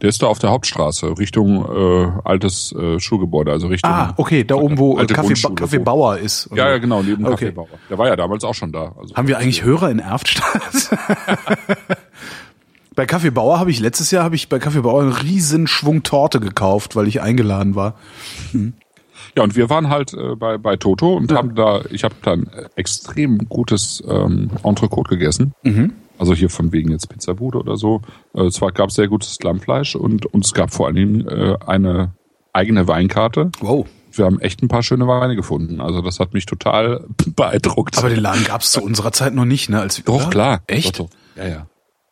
Der 0.00 0.08
ist 0.08 0.22
da 0.22 0.26
auf 0.26 0.38
der 0.38 0.50
Hauptstraße, 0.50 1.18
Richtung 1.18 1.64
äh, 1.64 2.12
altes 2.24 2.72
äh, 2.72 3.00
Schulgebäude, 3.00 3.50
also 3.50 3.66
Richtung. 3.66 3.90
Ah, 3.90 4.14
okay, 4.16 4.44
da 4.44 4.54
oben, 4.54 4.78
wo 4.78 4.98
äh, 4.98 5.06
Kaffee, 5.06 5.34
Kaffee 5.54 5.78
Bauer 5.78 6.18
ist. 6.18 6.48
Ja, 6.54 6.68
ja, 6.68 6.78
genau, 6.78 7.02
neben 7.02 7.24
Okay. 7.24 7.46
Kaffeebauer. 7.46 7.68
Der 7.90 7.98
war 7.98 8.06
ja 8.06 8.16
damals 8.16 8.44
auch 8.44 8.54
schon 8.54 8.72
da. 8.72 8.92
Also 8.98 9.14
Haben 9.14 9.28
wir 9.28 9.38
eigentlich 9.38 9.64
Hörer 9.64 9.90
in 9.90 9.98
Erftstadt? 9.98 10.90
bei 12.94 13.06
Kaffee 13.06 13.30
Bauer 13.30 13.58
habe 13.58 13.70
ich 13.70 13.80
letztes 13.80 14.10
Jahr 14.10 14.24
habe 14.24 14.36
ich 14.36 14.48
bei 14.48 14.58
Kaffee 14.58 14.80
Bauer 14.82 15.02
einen 15.02 15.12
riesen 15.12 15.66
Schwung 15.66 16.02
Torte 16.02 16.40
gekauft, 16.40 16.94
weil 16.96 17.08
ich 17.08 17.20
eingeladen 17.20 17.74
war. 17.74 17.94
Ja, 19.36 19.42
und 19.42 19.56
wir 19.56 19.68
waren 19.70 19.88
halt 19.88 20.14
äh, 20.14 20.36
bei, 20.36 20.58
bei 20.58 20.76
Toto 20.76 21.14
und 21.14 21.32
haben 21.32 21.54
da, 21.54 21.82
ich 21.90 22.04
habe 22.04 22.14
da 22.22 22.32
ein 22.32 22.50
extrem 22.76 23.48
gutes 23.48 24.02
ähm, 24.08 24.50
Entrecote 24.62 25.10
gegessen. 25.10 25.52
Also 26.18 26.34
hier 26.34 26.50
von 26.50 26.72
wegen 26.72 26.90
jetzt 26.90 27.08
Pizzabude 27.08 27.58
oder 27.58 27.76
so. 27.76 28.02
Äh, 28.34 28.50
zwar 28.50 28.72
gab 28.72 28.90
es 28.90 28.96
sehr 28.96 29.08
gutes 29.08 29.38
Lammfleisch 29.42 29.96
und, 29.96 30.26
und 30.26 30.44
es 30.44 30.52
gab 30.52 30.72
vor 30.72 30.86
allen 30.86 30.96
Dingen 30.96 31.28
äh, 31.28 31.56
eine 31.66 32.12
eigene 32.52 32.88
Weinkarte. 32.88 33.50
Wow. 33.60 33.86
Wir 34.10 34.24
haben 34.24 34.40
echt 34.40 34.62
ein 34.62 34.68
paar 34.68 34.82
schöne 34.82 35.06
Weine 35.06 35.36
gefunden. 35.36 35.80
Also 35.80 36.02
das 36.02 36.18
hat 36.18 36.34
mich 36.34 36.46
total 36.46 37.04
beeindruckt. 37.36 37.98
Aber 37.98 38.08
den 38.08 38.20
Laden 38.20 38.44
gab's 38.44 38.72
zu 38.72 38.82
unserer 38.82 39.12
Zeit 39.12 39.34
noch 39.34 39.44
nicht, 39.44 39.68
ne? 39.68 39.80
Als, 39.80 40.02
doch, 40.04 40.14
oder? 40.22 40.30
klar. 40.30 40.62
Echt? 40.66 40.98
Doch, 40.98 41.08
doch. 41.08 41.16
Ja, 41.36 41.48
ja. 41.48 41.66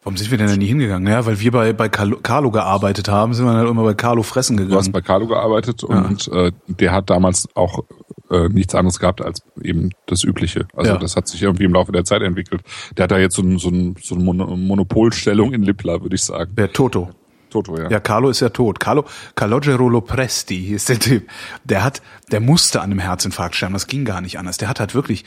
Warum 0.07 0.17
sind 0.17 0.31
wir 0.31 0.39
denn 0.39 0.47
da 0.47 0.57
nie 0.57 0.67
hingegangen? 0.67 1.09
Ja, 1.09 1.27
weil 1.27 1.41
wir 1.41 1.51
bei, 1.51 1.73
bei 1.73 1.89
Carlo, 1.89 2.53
gearbeitet 2.53 3.09
haben, 3.09 3.35
sind 3.35 3.45
wir 3.45 3.55
halt 3.55 3.69
immer 3.69 3.83
bei 3.83 3.95
Carlo 3.95 4.23
fressen 4.23 4.57
Du 4.57 4.63
hast 4.63 4.69
gegangen. 4.69 4.93
bei 4.93 5.01
Carlo 5.01 5.27
gearbeitet 5.27 5.83
und 5.83 6.29
äh, 6.29 6.53
der 6.69 6.93
hat 6.93 7.11
damals 7.11 7.49
auch 7.57 7.83
äh, 8.31 8.49
nichts 8.49 8.75
anderes 8.75 8.99
gehabt 8.99 9.23
als 9.23 9.43
eben 9.63 9.91
das 10.07 10.25
Übliche. 10.25 10.67
Also 10.75 10.93
Ja. 10.93 10.99
das 10.99 11.17
hat 11.17 11.29
sich 11.29 11.43
irgendwie 11.43 11.65
im 11.65 11.73
Laufe 11.73 11.93
der 11.93 12.05
Zeit 12.05 12.23
entwickelt. 12.23 12.63
Der 12.97 13.05
hat 13.05 13.11
da 13.11 13.19
jetzt 13.19 13.37
so, 13.37 13.43
ein, 13.43 13.59
so, 13.59 13.69
ein, 13.69 13.97
so 14.03 14.15
eine 14.15 14.25
Mon- 14.25 14.67
Monopolstellung 14.67 15.53
in 15.53 15.63
Lippla, 15.63 16.03
würde 16.03 16.15
ich 16.17 16.23
sagen. 16.23 16.55
Der 16.57 16.73
Toto. 16.73 17.11
Toto, 17.49 17.79
ja. 17.79 17.89
Ja, 17.89 18.01
Carlo 18.01 18.29
ist 18.29 18.41
ja 18.41 18.49
tot. 18.49 18.81
Carlo, 18.81 19.05
Calogero 19.37 19.89
Lopresti 19.89 20.57
hieß 20.59 20.87
der 20.87 20.99
Typ. 20.99 21.29
Der 21.63 21.85
hat, 21.85 22.03
der 22.33 22.41
musste 22.41 22.81
an 22.81 22.91
einem 22.91 22.99
Herzinfarkt 22.99 23.55
sterben. 23.55 23.73
Das 23.73 23.87
ging 23.87 24.05
gar 24.05 24.21
nicht 24.21 24.39
anders. 24.39 24.57
Der 24.57 24.69
hat 24.69 24.81
halt 24.81 24.97
wirklich 24.97 25.25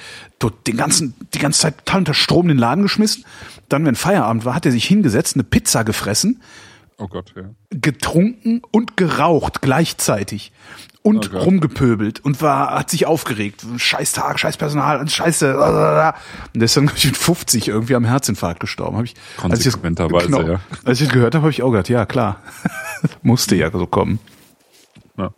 den 0.68 0.76
ganzen, 0.76 1.14
die 1.34 1.40
ganze 1.40 1.62
Zeit 1.62 1.78
total 1.86 2.00
unter 2.00 2.14
Strom 2.14 2.44
in 2.50 2.50
den 2.50 2.58
Laden 2.58 2.84
geschmissen. 2.84 3.24
Dann, 3.70 3.86
wenn 3.86 3.96
Feierabend 3.96 4.44
war, 4.44 4.54
hat 4.54 4.66
er 4.66 4.74
sich 4.74 4.86
hingesetzt, 4.86 5.36
eine 5.38 5.44
Pizza 5.46 5.84
gefressen, 5.86 6.42
Oh 6.98 7.08
Gott, 7.08 7.34
ja. 7.38 7.44
getrunken 7.72 8.62
und 8.72 8.98
geraucht 8.98 9.62
gleichzeitig 9.62 10.52
und 11.02 11.32
Gott. 11.32 11.46
rumgepöbelt 11.46 12.20
und 12.26 12.42
war, 12.42 12.72
hat 12.78 12.90
sich 12.90 13.06
aufgeregt. 13.06 13.66
Scheiß 13.78 14.12
Tag, 14.12 14.40
scheiß 14.40 14.58
Personal, 14.58 15.08
scheiße. 15.08 15.54
Und 15.58 16.60
der 16.60 16.66
ist 16.66 16.76
dann 16.78 16.92
ich, 16.96 17.06
mit 17.06 17.18
50 17.18 17.68
irgendwie 17.70 17.96
am 17.96 18.04
Herzinfarkt 18.06 18.60
gestorben. 18.60 18.98
Hab 18.98 19.06
ich, 19.06 19.14
als 19.42 19.60
ich 19.60 19.66
das- 19.66 19.74
Konsequenterweise, 19.82 20.52
ja. 20.54 20.60
Als 20.84 21.00
ich 21.00 21.08
das 21.08 21.14
gehört 21.14 21.36
habe, 21.36 21.44
habe 21.44 21.52
ich 21.52 21.64
auch 21.64 21.72
gedacht, 21.72 21.90
ja 21.90 22.06
klar, 22.06 22.38
musste 23.22 23.56
ja 23.56 23.72
so 23.72 23.88
kommen. 23.88 24.20
ja. 25.18 25.32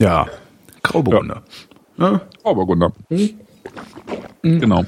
Ja, 0.00 0.26
Grauburgunder. 0.82 1.42
Ja. 1.96 2.20
Grauburgunder. 2.42 2.92
Genau. 4.42 4.84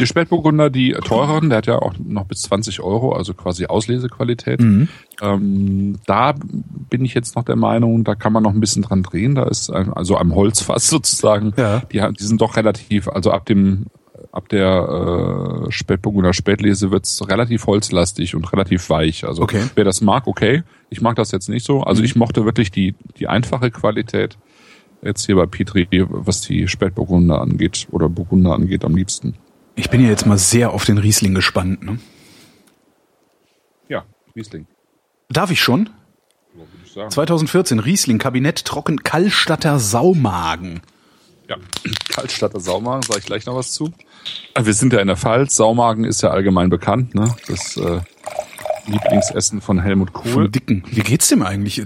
Die 0.00 0.06
Spätburgunder, 0.06 0.70
die 0.70 0.92
teureren, 0.92 1.50
der 1.50 1.58
hat 1.58 1.66
ja 1.66 1.76
auch 1.78 1.92
noch 2.02 2.24
bis 2.24 2.40
20 2.42 2.80
Euro, 2.80 3.12
also 3.12 3.34
quasi 3.34 3.66
Auslesequalität. 3.66 4.60
Ähm, 4.60 5.96
da 6.06 6.34
bin 6.88 7.04
ich 7.04 7.12
jetzt 7.12 7.36
noch 7.36 7.44
der 7.44 7.56
Meinung, 7.56 8.04
da 8.04 8.14
kann 8.14 8.32
man 8.32 8.42
noch 8.42 8.52
ein 8.54 8.60
bisschen 8.60 8.82
dran 8.82 9.02
drehen. 9.02 9.34
Da 9.34 9.44
ist 9.44 9.70
ein, 9.70 9.92
also 9.92 10.16
am 10.16 10.34
Holzfass 10.34 10.86
sozusagen. 10.90 11.52
Ja. 11.58 11.80
Die, 11.92 12.02
die 12.18 12.24
sind 12.24 12.40
doch 12.40 12.56
relativ, 12.56 13.08
also 13.08 13.30
ab 13.30 13.44
dem 13.46 13.86
ab 14.32 14.48
der 14.48 15.66
äh, 15.68 15.72
Spätburgunder 15.72 16.32
Spätlese 16.34 16.90
wird's 16.90 17.20
relativ 17.28 17.66
holzlastig 17.66 18.34
und 18.34 18.50
relativ 18.52 18.88
weich. 18.90 19.24
Also 19.24 19.42
Okay. 19.42 19.62
wer 19.74 19.84
das 19.84 20.00
mag, 20.00 20.26
okay. 20.26 20.62
Ich 20.90 21.00
mag 21.00 21.16
das 21.16 21.30
jetzt 21.30 21.48
nicht 21.48 21.64
so. 21.64 21.82
Also 21.82 22.02
ich 22.02 22.16
mochte 22.16 22.44
wirklich 22.44 22.70
die 22.70 22.94
die 23.18 23.26
einfache 23.28 23.70
Qualität 23.70 24.36
jetzt 25.02 25.26
hier 25.26 25.36
bei 25.36 25.46
Petri, 25.46 25.88
was 26.08 26.40
die 26.42 26.68
Spätburgunder 26.68 27.40
angeht 27.40 27.86
oder 27.90 28.08
Burgunder 28.08 28.54
angeht, 28.54 28.84
am 28.84 28.96
liebsten. 28.96 29.34
Ich 29.74 29.90
bin 29.90 30.00
ja 30.00 30.08
jetzt 30.08 30.26
mal 30.26 30.38
sehr 30.38 30.72
auf 30.72 30.84
den 30.84 30.98
Riesling 30.98 31.34
gespannt. 31.34 31.82
Ne? 31.84 31.98
Ja, 33.88 34.04
Riesling. 34.34 34.66
Darf 35.28 35.50
ich 35.50 35.60
schon? 35.60 35.90
Würde 36.54 36.68
ich 36.84 36.92
sagen. 36.92 37.10
2014 37.10 37.78
Riesling 37.78 38.18
Kabinett 38.18 38.64
Trocken 38.64 39.02
Kallstatter 39.04 39.78
Saumagen. 39.78 40.80
Ja, 41.48 41.56
Kaltstatter 42.10 42.60
Saumagen, 42.60 43.02
sage 43.02 43.20
ich 43.20 43.26
gleich 43.26 43.46
noch 43.46 43.54
was 43.54 43.72
zu. 43.72 43.92
Äh, 44.54 44.64
Wir 44.64 44.74
sind 44.74 44.92
ja 44.92 45.00
in 45.00 45.06
der 45.06 45.16
Pfalz. 45.16 45.54
Saumagen 45.56 46.04
ist 46.04 46.22
ja 46.22 46.30
allgemein 46.30 46.68
bekannt, 46.70 47.14
ne? 47.14 47.34
Das 47.46 47.76
äh, 47.76 48.00
Lieblingsessen 48.88 49.60
von 49.60 49.80
Helmut 49.80 50.12
Kohl. 50.12 50.32
Vom 50.32 50.50
Dicken. 50.50 50.82
Wie 50.90 51.00
geht's 51.00 51.28
dem 51.28 51.42
eigentlich? 51.42 51.82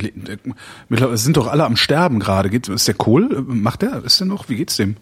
Mittlerweile 0.88 1.19
sind 1.19 1.37
doch 1.37 1.47
alle 1.49 1.65
am 1.65 1.77
Sterben 1.77 2.21
gerade. 2.21 2.48
Ist 2.57 2.88
der 2.88 2.94
Kohl? 2.94 3.44
Macht 3.46 3.83
der? 3.83 4.05
Ist 4.05 4.21
der 4.21 4.27
noch? 4.27 4.48
Wie 4.48 4.57
geht's 4.57 4.77
dem? 4.77 4.96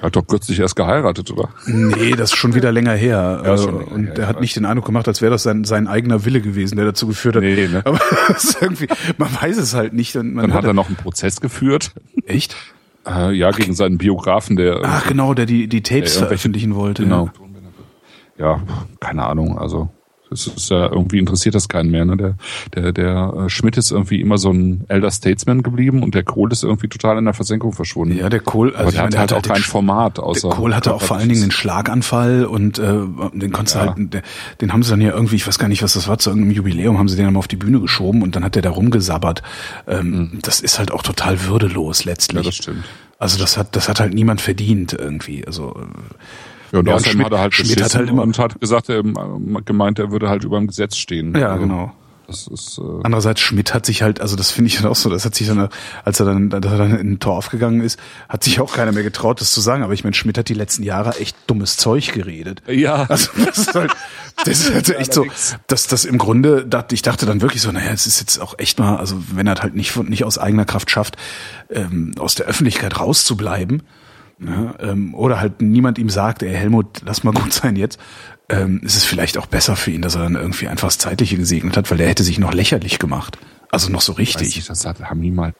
Er 0.00 0.06
hat 0.06 0.16
doch 0.16 0.26
kürzlich 0.26 0.58
erst 0.60 0.76
geheiratet, 0.76 1.30
oder? 1.30 1.50
Nee, 1.66 2.12
das 2.12 2.30
ist 2.32 2.36
schon 2.36 2.54
wieder 2.54 2.72
länger 2.72 2.94
her. 2.94 3.42
Ja, 3.44 3.50
Also, 3.50 3.64
schon 3.68 3.78
länger 3.80 3.92
und 3.92 4.06
her, 4.06 4.14
der 4.14 4.24
ich 4.24 4.28
hat 4.28 4.40
nicht 4.40 4.56
den 4.56 4.64
Eindruck 4.64 4.86
gemacht, 4.86 5.06
als 5.08 5.20
wäre 5.20 5.30
das 5.32 5.42
sein, 5.42 5.64
sein 5.64 5.88
eigener 5.88 6.24
Wille 6.24 6.40
gewesen, 6.40 6.76
der 6.76 6.86
dazu 6.86 7.06
geführt 7.06 7.36
hat. 7.36 7.42
Nee, 7.42 7.68
ne? 7.68 7.82
Aber 7.84 8.00
irgendwie, 8.60 8.88
man 9.18 9.28
weiß 9.40 9.58
es 9.58 9.74
halt 9.74 9.92
nicht. 9.92 10.16
Und 10.16 10.34
man 10.34 10.48
Dann 10.48 10.54
hat 10.54 10.64
er 10.64 10.72
noch 10.72 10.86
einen 10.86 10.96
Prozess 10.96 11.40
geführt. 11.40 11.92
Echt? 12.26 12.56
Äh, 13.06 13.32
ja, 13.32 13.50
gegen 13.50 13.74
seinen 13.74 13.98
Biografen, 13.98 14.56
der. 14.56 14.80
Ach 14.82 15.06
genau, 15.06 15.34
der 15.34 15.44
die, 15.44 15.68
die 15.68 15.82
Tapes 15.82 16.14
der 16.14 16.26
veröffentlichen 16.28 16.74
wollte. 16.74 17.02
Genau. 17.02 17.28
Ja, 18.38 18.62
keine 19.00 19.26
Ahnung. 19.26 19.58
Also 19.58 19.90
das 20.34 20.46
ist 20.48 20.70
ja 20.70 20.88
irgendwie 20.90 21.18
interessiert 21.18 21.54
das 21.54 21.68
keinen 21.68 21.90
mehr. 21.90 22.04
Ne? 22.04 22.16
Der, 22.16 22.34
der, 22.74 22.92
der 22.92 23.34
äh, 23.46 23.48
Schmidt 23.48 23.76
ist 23.76 23.92
irgendwie 23.92 24.20
immer 24.20 24.36
so 24.36 24.50
ein 24.50 24.84
Elder 24.88 25.10
Statesman 25.10 25.62
geblieben 25.62 26.02
und 26.02 26.14
der 26.14 26.24
Kohl 26.24 26.50
ist 26.52 26.64
irgendwie 26.64 26.88
total 26.88 27.18
in 27.18 27.24
der 27.24 27.34
Versenkung 27.34 27.72
verschwunden. 27.72 28.16
Ja, 28.18 28.28
der 28.28 28.40
Kohl, 28.40 28.74
also 28.74 28.90
der 28.90 29.02
meine, 29.04 29.18
hatte 29.18 29.18
halt 29.18 29.32
auch 29.32 29.48
kein 29.48 29.62
Format 29.62 30.18
außer. 30.18 30.48
Der 30.48 30.56
Kohl 30.56 30.74
hatte 30.74 30.92
auch 30.92 31.02
vor 31.02 31.16
allen 31.16 31.28
Dingen 31.28 31.40
den 31.42 31.50
Schlaganfall 31.52 32.44
und 32.46 32.78
äh, 32.78 32.82
den 33.32 33.52
konntest 33.52 33.76
Ja. 33.76 33.94
halt, 33.96 34.22
den 34.60 34.72
haben 34.72 34.82
sie 34.82 34.90
dann 34.90 35.00
ja 35.00 35.12
irgendwie, 35.12 35.36
ich 35.36 35.46
weiß 35.46 35.58
gar 35.58 35.68
nicht, 35.68 35.82
was 35.82 35.92
das 35.94 36.08
war, 36.08 36.18
zu 36.18 36.30
irgendeinem 36.30 36.54
Jubiläum 36.56 36.98
haben 36.98 37.08
sie 37.08 37.16
den 37.16 37.26
dann 37.26 37.34
mal 37.34 37.38
auf 37.38 37.48
die 37.48 37.56
Bühne 37.56 37.80
geschoben 37.80 38.22
und 38.22 38.34
dann 38.34 38.44
hat 38.44 38.56
der 38.56 38.62
da 38.62 38.70
rumgesabbert. 38.70 39.42
Ähm, 39.86 40.38
Das 40.42 40.60
ist 40.60 40.78
halt 40.78 40.90
auch 40.90 41.02
total 41.02 41.44
würdelos 41.46 42.04
Mhm. 42.04 42.08
Ja, 42.08 42.12
letztlich. 42.12 42.46
das 42.46 42.56
stimmt. 42.56 42.84
Also 43.18 43.38
das 43.38 43.56
hat, 43.56 43.76
das 43.76 43.88
hat 43.88 44.00
halt 44.00 44.12
niemand 44.14 44.40
verdient 44.40 44.92
irgendwie. 44.92 45.46
Also 45.46 45.74
Ja, 46.74 46.80
und 46.80 46.86
Ja, 46.88 46.94
außerdem 46.94 47.12
Schmidt- 47.12 47.24
hat 47.26 47.32
er 47.32 47.38
halt 47.40 47.54
Schmidt 47.54 47.82
hat 47.82 47.94
halt 47.94 48.08
immer- 48.10 48.22
und 48.22 48.38
hat 48.38 48.60
gesagt, 48.60 48.88
er 48.88 49.02
gemeint, 49.64 49.98
er 49.98 50.10
würde 50.10 50.28
halt 50.28 50.44
über 50.44 50.58
dem 50.58 50.66
Gesetz 50.66 50.96
stehen. 50.96 51.34
ja, 51.36 51.48
Also, 51.50 51.60
genau. 51.62 51.92
Das 52.26 52.46
ist, 52.46 52.78
äh, 52.78 52.82
Andererseits 53.02 53.42
Schmidt 53.42 53.74
hat 53.74 53.84
sich 53.84 54.00
halt, 54.00 54.18
also 54.22 54.34
das 54.34 54.50
finde 54.50 54.68
ich 54.68 54.78
dann 54.78 54.86
auch 54.86 54.96
so, 54.96 55.10
das 55.10 55.26
hat 55.26 55.34
sich 55.34 55.46
dann, 55.46 55.68
als 56.04 56.20
er 56.20 56.24
dann, 56.26 56.50
als 56.54 56.64
er 56.64 56.78
dann 56.78 56.98
in 56.98 57.12
ein 57.12 57.18
Tor 57.20 57.36
aufgegangen 57.36 57.82
ist, 57.82 58.00
hat 58.30 58.42
sich 58.42 58.60
auch 58.60 58.72
keiner 58.74 58.92
mehr 58.92 59.02
getraut, 59.02 59.42
das 59.42 59.52
zu 59.52 59.60
sagen. 59.60 59.82
Aber 59.82 59.92
ich 59.92 60.04
meine, 60.04 60.14
Schmidt 60.14 60.38
hat 60.38 60.48
die 60.48 60.54
letzten 60.54 60.82
Jahre 60.84 61.18
echt 61.20 61.36
dummes 61.46 61.76
Zeug 61.76 62.12
geredet. 62.14 62.62
ja. 62.66 63.04
Also 63.10 63.28
das 63.44 63.58
ist 63.58 63.74
halt, 63.74 63.92
das 64.46 64.58
ist 64.60 64.72
halt 64.74 64.88
echt 64.98 65.12
so, 65.12 65.26
dass 65.66 65.86
das 65.86 66.06
im 66.06 66.16
Grunde, 66.16 66.66
ich 66.92 67.02
dachte 67.02 67.26
dann 67.26 67.42
wirklich 67.42 67.60
so, 67.60 67.70
naja, 67.70 67.90
es 67.92 68.06
ist 68.06 68.20
jetzt 68.20 68.38
auch 68.40 68.58
echt 68.58 68.78
mal, 68.78 68.96
also 68.96 69.16
wenn 69.34 69.46
er 69.46 69.56
halt 69.56 69.74
nicht 69.74 69.94
nicht 70.08 70.24
aus 70.24 70.38
eigener 70.38 70.64
Kraft 70.64 70.90
schafft, 70.90 71.16
ähm, 71.68 72.12
aus 72.18 72.34
der 72.36 72.46
Öffentlichkeit 72.46 72.98
rauszubleiben, 72.98 73.82
ne, 74.38 74.74
ähm, 74.80 75.14
oder 75.14 75.40
halt 75.40 75.60
niemand 75.62 75.98
ihm 75.98 76.08
sagt, 76.10 76.42
ey 76.42 76.52
Helmut, 76.54 77.02
lass 77.04 77.24
mal 77.24 77.32
gut 77.32 77.52
sein 77.52 77.76
jetzt, 77.76 77.98
ähm, 78.48 78.80
ist 78.82 78.96
es 78.96 79.04
vielleicht 79.04 79.38
auch 79.38 79.46
besser 79.46 79.76
für 79.76 79.90
ihn, 79.90 80.02
dass 80.02 80.14
er 80.16 80.22
dann 80.22 80.34
irgendwie 80.34 80.68
einfach 80.68 80.88
das 80.88 80.98
Zeitliche 80.98 81.36
gesegnet 81.36 81.76
hat, 81.76 81.90
weil 81.90 81.98
der 81.98 82.08
hätte 82.08 82.22
sich 82.24 82.38
noch 82.38 82.52
lächerlich 82.52 82.98
gemacht. 82.98 83.38
Also 83.70 83.90
noch 83.90 84.02
so 84.02 84.12
richtig. 84.12 84.54
nicht, 84.56 84.70
das 84.70 84.84
haben 84.86 85.22
ihm 85.22 85.40
halt, 85.40 85.54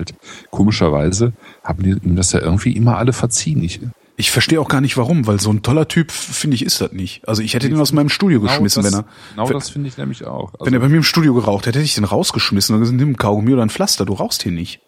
komischerweise 0.50 1.32
haben 1.64 1.82
die 1.82 1.90
ihm 1.90 2.16
das 2.16 2.32
ja 2.32 2.40
irgendwie 2.40 2.72
immer 2.72 2.96
alle 2.98 3.12
verziehen. 3.12 3.62
Ich, 3.62 3.80
Ich 4.16 4.30
verstehe 4.30 4.60
auch 4.60 4.68
gar 4.68 4.80
nicht 4.80 4.96
warum, 4.96 5.26
weil 5.26 5.40
so 5.40 5.50
ein 5.50 5.62
toller 5.62 5.88
Typ, 5.88 6.12
finde 6.12 6.54
ich, 6.54 6.64
ist 6.64 6.80
das 6.80 6.92
nicht. 6.92 7.26
Also 7.28 7.42
ich 7.42 7.54
hätte 7.54 7.66
ihn 7.66 7.76
aus 7.80 7.92
meinem 7.92 8.08
Studio 8.08 8.40
geschmissen, 8.40 8.84
das, 8.84 8.92
wenn 8.92 9.00
er. 9.00 9.04
Genau 9.34 9.48
wenn- 9.48 9.54
das 9.58 9.70
finde 9.70 9.88
ich 9.88 9.96
nämlich 9.98 10.24
auch. 10.24 10.52
Also, 10.52 10.66
Wenn 10.66 10.74
er 10.74 10.78
bei 10.80 10.88
mir 10.88 10.98
im 10.98 11.02
Studio 11.02 11.34
geraucht 11.34 11.66
hätte, 11.66 11.80
hätte 11.80 11.86
ich 11.86 11.96
den 11.96 12.04
rausgeschmissen 12.04 12.74
und 12.76 12.80
gesagt, 12.82 12.96
nimm 12.96 13.10
ein 13.10 13.16
Kaugummi 13.16 13.52
oder 13.52 13.62
ein 13.62 13.70
Pflaster, 13.70 14.04
du 14.04 14.12
rauchst 14.12 14.44
hier 14.44 14.52
nicht. 14.52 14.80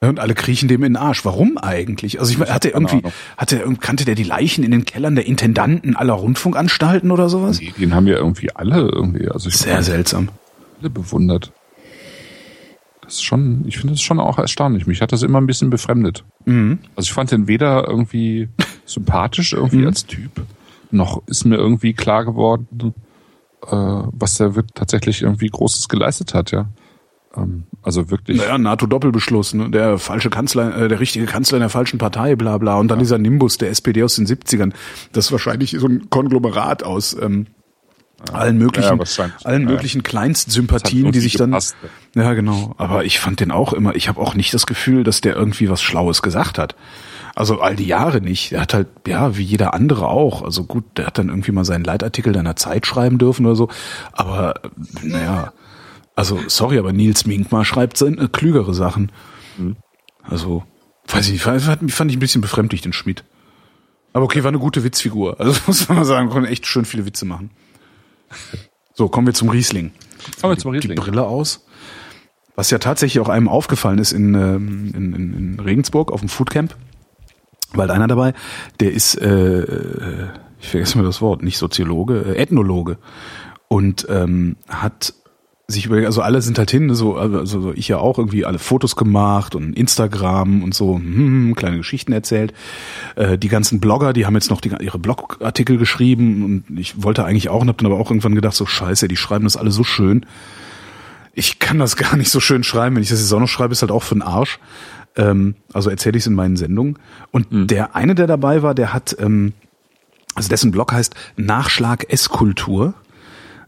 Und 0.00 0.20
alle 0.20 0.34
kriechen 0.34 0.68
dem 0.68 0.84
in 0.84 0.92
den 0.94 0.96
Arsch. 0.96 1.24
Warum 1.24 1.58
eigentlich? 1.58 2.20
Also 2.20 2.30
ich 2.30 2.38
meine, 2.38 2.54
hat 2.54 2.62
keine 2.62 2.74
irgendwie, 2.74 2.98
Ahnung. 2.98 3.12
hat 3.36 3.52
er, 3.52 3.76
kannte 3.78 4.04
der 4.04 4.14
die 4.14 4.22
Leichen 4.22 4.62
in 4.62 4.70
den 4.70 4.84
Kellern 4.84 5.16
der 5.16 5.26
Intendanten 5.26 5.96
aller 5.96 6.12
Rundfunkanstalten 6.12 7.10
oder 7.10 7.28
sowas? 7.28 7.58
die, 7.58 7.72
den 7.72 7.94
haben 7.94 8.06
ja 8.06 8.16
irgendwie 8.16 8.54
alle 8.54 8.78
irgendwie, 8.78 9.28
also 9.28 9.48
ich 9.48 9.56
Sehr 9.56 9.72
meine, 9.72 9.84
seltsam. 9.84 10.28
alle 10.80 10.90
bewundert. 10.90 11.52
Das 13.02 13.14
ist 13.14 13.24
schon, 13.24 13.64
ich 13.66 13.78
finde 13.78 13.94
das 13.94 14.02
schon 14.02 14.20
auch 14.20 14.38
erstaunlich. 14.38 14.86
Mich 14.86 15.00
hat 15.00 15.10
das 15.10 15.22
immer 15.22 15.40
ein 15.40 15.46
bisschen 15.46 15.70
befremdet. 15.70 16.24
Mhm. 16.44 16.78
Also 16.94 17.08
ich 17.08 17.12
fand 17.12 17.32
den 17.32 17.48
weder 17.48 17.88
irgendwie 17.88 18.50
sympathisch 18.84 19.52
irgendwie 19.52 19.84
als 19.84 20.06
Typ, 20.06 20.30
noch 20.92 21.22
ist 21.26 21.44
mir 21.44 21.56
irgendwie 21.56 21.94
klar 21.94 22.24
geworden, 22.24 22.94
äh, 23.66 23.70
was 23.72 24.36
der 24.36 24.54
wird 24.54 24.74
tatsächlich 24.74 25.22
irgendwie 25.22 25.48
Großes 25.48 25.88
geleistet 25.88 26.34
hat, 26.34 26.52
ja. 26.52 26.68
Ähm, 27.36 27.64
also 27.82 28.10
wirklich. 28.10 28.38
Naja, 28.38 28.58
NATO-Doppelbeschluss, 28.58 29.54
ne? 29.54 29.70
der 29.70 29.98
falsche 29.98 30.30
Kanzler, 30.30 30.76
äh, 30.76 30.88
der 30.88 31.00
richtige 31.00 31.26
Kanzler 31.26 31.58
in 31.58 31.60
der 31.62 31.68
falschen 31.70 31.98
Partei, 31.98 32.36
bla 32.36 32.58
bla. 32.58 32.76
Und 32.76 32.88
dann 32.88 32.98
dieser 32.98 33.18
Nimbus 33.18 33.58
der 33.58 33.70
SPD 33.70 34.02
aus 34.02 34.16
den 34.16 34.26
70ern. 34.26 34.72
Das 35.12 35.26
ist 35.26 35.32
wahrscheinlich 35.32 35.76
so 35.78 35.86
ein 35.86 36.08
Konglomerat 36.10 36.82
aus 36.82 37.16
ähm, 37.20 37.46
allen 38.32 38.58
möglichen, 38.58 38.98
Ja, 38.98 39.30
allen 39.44 39.62
Ja. 39.62 39.68
möglichen 39.70 40.02
Kleinstsympathien, 40.02 41.12
die 41.12 41.20
sich 41.20 41.34
dann. 41.34 41.50
gepasst. 41.50 41.76
Ja, 42.16 42.32
genau. 42.34 42.74
Aber 42.78 43.04
ich 43.04 43.20
fand 43.20 43.40
den 43.40 43.50
auch 43.52 43.72
immer, 43.72 43.94
ich 43.94 44.08
habe 44.08 44.20
auch 44.20 44.34
nicht 44.34 44.52
das 44.54 44.66
Gefühl, 44.66 45.04
dass 45.04 45.20
der 45.20 45.36
irgendwie 45.36 45.70
was 45.70 45.82
Schlaues 45.82 46.22
gesagt 46.22 46.58
hat. 46.58 46.74
Also 47.36 47.60
all 47.60 47.76
die 47.76 47.86
Jahre 47.86 48.20
nicht. 48.20 48.50
Er 48.50 48.62
hat 48.62 48.74
halt, 48.74 48.88
ja, 49.06 49.36
wie 49.36 49.44
jeder 49.44 49.72
andere 49.72 50.08
auch. 50.08 50.42
Also 50.42 50.64
gut, 50.64 50.82
der 50.96 51.06
hat 51.06 51.18
dann 51.18 51.28
irgendwie 51.28 51.52
mal 51.52 51.64
seinen 51.64 51.84
Leitartikel 51.84 52.32
deiner 52.32 52.56
Zeit 52.56 52.84
schreiben 52.86 53.18
dürfen 53.18 53.46
oder 53.46 53.54
so. 53.54 53.68
Aber, 54.12 54.56
äh, 54.64 54.68
naja, 55.04 55.52
also 56.18 56.40
sorry, 56.48 56.78
aber 56.80 56.92
Nils 56.92 57.26
Minkmar 57.26 57.64
schreibt 57.64 58.02
äh, 58.02 58.28
klügere 58.32 58.74
Sachen. 58.74 59.12
Also, 60.20 60.64
weiß 61.06 61.26
ich 61.26 61.32
nicht, 61.34 61.42
fand, 61.42 61.92
fand 61.92 62.10
ich 62.10 62.16
ein 62.16 62.20
bisschen 62.20 62.40
befremdlich, 62.40 62.80
den 62.80 62.92
Schmidt. 62.92 63.22
Aber 64.12 64.24
okay, 64.24 64.42
war 64.42 64.48
eine 64.48 64.58
gute 64.58 64.82
Witzfigur. 64.82 65.38
Also 65.38 65.60
muss 65.68 65.88
man 65.88 65.98
mal 65.98 66.04
sagen, 66.04 66.28
konnte 66.28 66.48
echt 66.48 66.66
schön 66.66 66.84
viele 66.84 67.06
Witze 67.06 67.24
machen. 67.24 67.50
So, 68.94 69.08
kommen 69.08 69.28
wir 69.28 69.34
zum 69.34 69.48
Riesling. 69.48 69.92
Kommen 70.40 70.54
wir 70.56 70.58
zum 70.58 70.72
Die 70.72 70.78
Riesling. 70.78 70.96
Brille 70.98 71.24
aus. 71.24 71.64
Was 72.56 72.72
ja 72.72 72.78
tatsächlich 72.78 73.20
auch 73.20 73.28
einem 73.28 73.46
aufgefallen 73.46 74.00
ist 74.00 74.10
in, 74.10 74.34
ähm, 74.34 74.90
in, 74.96 75.12
in, 75.12 75.34
in 75.34 75.60
Regensburg 75.60 76.10
auf 76.10 76.18
dem 76.18 76.28
Foodcamp. 76.28 76.74
Weil 77.74 77.92
einer 77.92 78.08
dabei, 78.08 78.34
der 78.80 78.90
ist, 78.90 79.14
äh, 79.20 79.60
äh, 79.60 80.28
ich 80.58 80.66
vergesse 80.66 80.98
mal 80.98 81.04
das 81.04 81.20
Wort, 81.20 81.44
nicht 81.44 81.58
Soziologe, 81.58 82.34
äh, 82.34 82.42
Ethnologe. 82.42 82.98
Und 83.68 84.04
ähm, 84.10 84.56
hat 84.66 85.14
sich 85.70 85.84
überlegt, 85.84 86.06
also 86.06 86.22
alle 86.22 86.40
sind 86.40 86.58
halt 86.58 86.70
hin, 86.70 86.94
so, 86.94 87.16
also 87.16 87.44
so 87.44 87.72
ich 87.74 87.88
ja 87.88 87.98
auch 87.98 88.16
irgendwie 88.16 88.46
alle 88.46 88.58
Fotos 88.58 88.96
gemacht 88.96 89.54
und 89.54 89.74
Instagram 89.74 90.62
und 90.62 90.72
so, 90.72 90.96
hm, 90.96 91.54
kleine 91.56 91.76
Geschichten 91.76 92.12
erzählt. 92.12 92.54
Äh, 93.16 93.36
die 93.36 93.48
ganzen 93.48 93.78
Blogger, 93.78 94.14
die 94.14 94.24
haben 94.24 94.34
jetzt 94.34 94.48
noch 94.48 94.62
die, 94.62 94.70
ihre 94.80 94.98
Blogartikel 94.98 95.76
geschrieben 95.76 96.42
und 96.68 96.78
ich 96.78 97.02
wollte 97.02 97.26
eigentlich 97.26 97.50
auch 97.50 97.60
und 97.60 97.68
hab 97.68 97.76
dann 97.76 97.86
aber 97.86 98.00
auch 98.00 98.10
irgendwann 98.10 98.34
gedacht, 98.34 98.54
so 98.54 98.64
scheiße, 98.64 99.08
die 99.08 99.16
schreiben 99.16 99.44
das 99.44 99.58
alle 99.58 99.70
so 99.70 99.84
schön. 99.84 100.24
Ich 101.34 101.58
kann 101.58 101.78
das 101.78 101.96
gar 101.98 102.16
nicht 102.16 102.30
so 102.30 102.40
schön 102.40 102.64
schreiben, 102.64 102.96
wenn 102.96 103.02
ich 103.02 103.10
das 103.10 103.20
jetzt 103.20 103.32
auch 103.34 103.40
noch 103.40 103.46
schreibe, 103.46 103.72
ist 103.72 103.82
halt 103.82 103.92
auch 103.92 104.02
für 104.02 104.14
den 104.14 104.22
Arsch. 104.22 104.58
Ähm, 105.16 105.54
also 105.74 105.90
erzähle 105.90 106.16
ich 106.16 106.22
es 106.22 106.28
in 106.28 106.34
meinen 106.34 106.56
Sendungen. 106.56 106.98
Und 107.30 107.46
der 107.50 107.94
eine, 107.94 108.14
der 108.14 108.26
dabei 108.26 108.62
war, 108.62 108.74
der 108.74 108.94
hat, 108.94 109.18
ähm, 109.20 109.52
also 110.34 110.48
dessen 110.48 110.70
Blog 110.70 110.94
heißt 110.94 111.14
Nachschlag 111.36 112.10
Esskultur. 112.10 112.94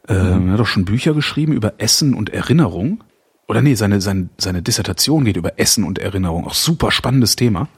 Ähm, 0.08 0.48
Er 0.48 0.52
hat 0.54 0.60
auch 0.60 0.66
schon 0.66 0.84
Bücher 0.84 1.14
geschrieben 1.14 1.52
über 1.52 1.74
Essen 1.78 2.14
und 2.14 2.30
Erinnerung. 2.30 3.04
Oder 3.48 3.62
nee, 3.62 3.74
seine, 3.74 4.00
seine, 4.00 4.28
seine 4.38 4.62
Dissertation 4.62 5.24
geht 5.24 5.36
über 5.36 5.58
Essen 5.58 5.84
und 5.84 5.98
Erinnerung. 5.98 6.46
Auch 6.46 6.54
super 6.54 6.92
spannendes 6.92 7.36
Thema. 7.36 7.68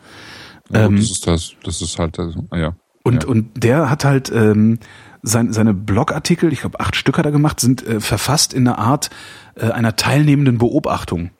Ja, 0.70 0.84
ähm, 0.84 0.96
das 0.96 1.10
ist 1.10 1.26
das, 1.26 1.52
das 1.64 1.82
ist 1.82 1.98
halt, 1.98 2.18
das, 2.18 2.34
ah, 2.50 2.58
ja. 2.58 2.76
Und, 3.02 3.24
ja. 3.24 3.28
und 3.28 3.62
der 3.62 3.90
hat 3.90 4.04
halt 4.04 4.30
ähm, 4.30 4.78
sein, 5.22 5.52
seine 5.52 5.74
Blogartikel, 5.74 6.52
ich 6.52 6.60
glaube 6.60 6.80
acht 6.80 6.96
Stück 6.96 7.18
hat 7.18 7.26
er 7.26 7.32
gemacht, 7.32 7.60
sind 7.60 7.86
äh, 7.86 8.00
verfasst 8.00 8.52
in 8.52 8.66
einer 8.66 8.78
Art 8.78 9.10
äh, 9.54 9.70
einer 9.70 9.96
teilnehmenden 9.96 10.58
Beobachtung. 10.58 11.30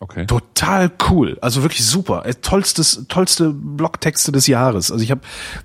Okay. 0.00 0.26
Total 0.26 0.90
cool, 1.08 1.38
also 1.40 1.62
wirklich 1.62 1.84
super. 1.84 2.24
Äh, 2.26 2.34
Tollstes, 2.34 3.06
tollste 3.08 3.50
Blogtexte 3.50 4.32
des 4.32 4.46
Jahres. 4.46 4.90
Also 4.90 5.02
ich 5.02 5.10
habe 5.10 5.20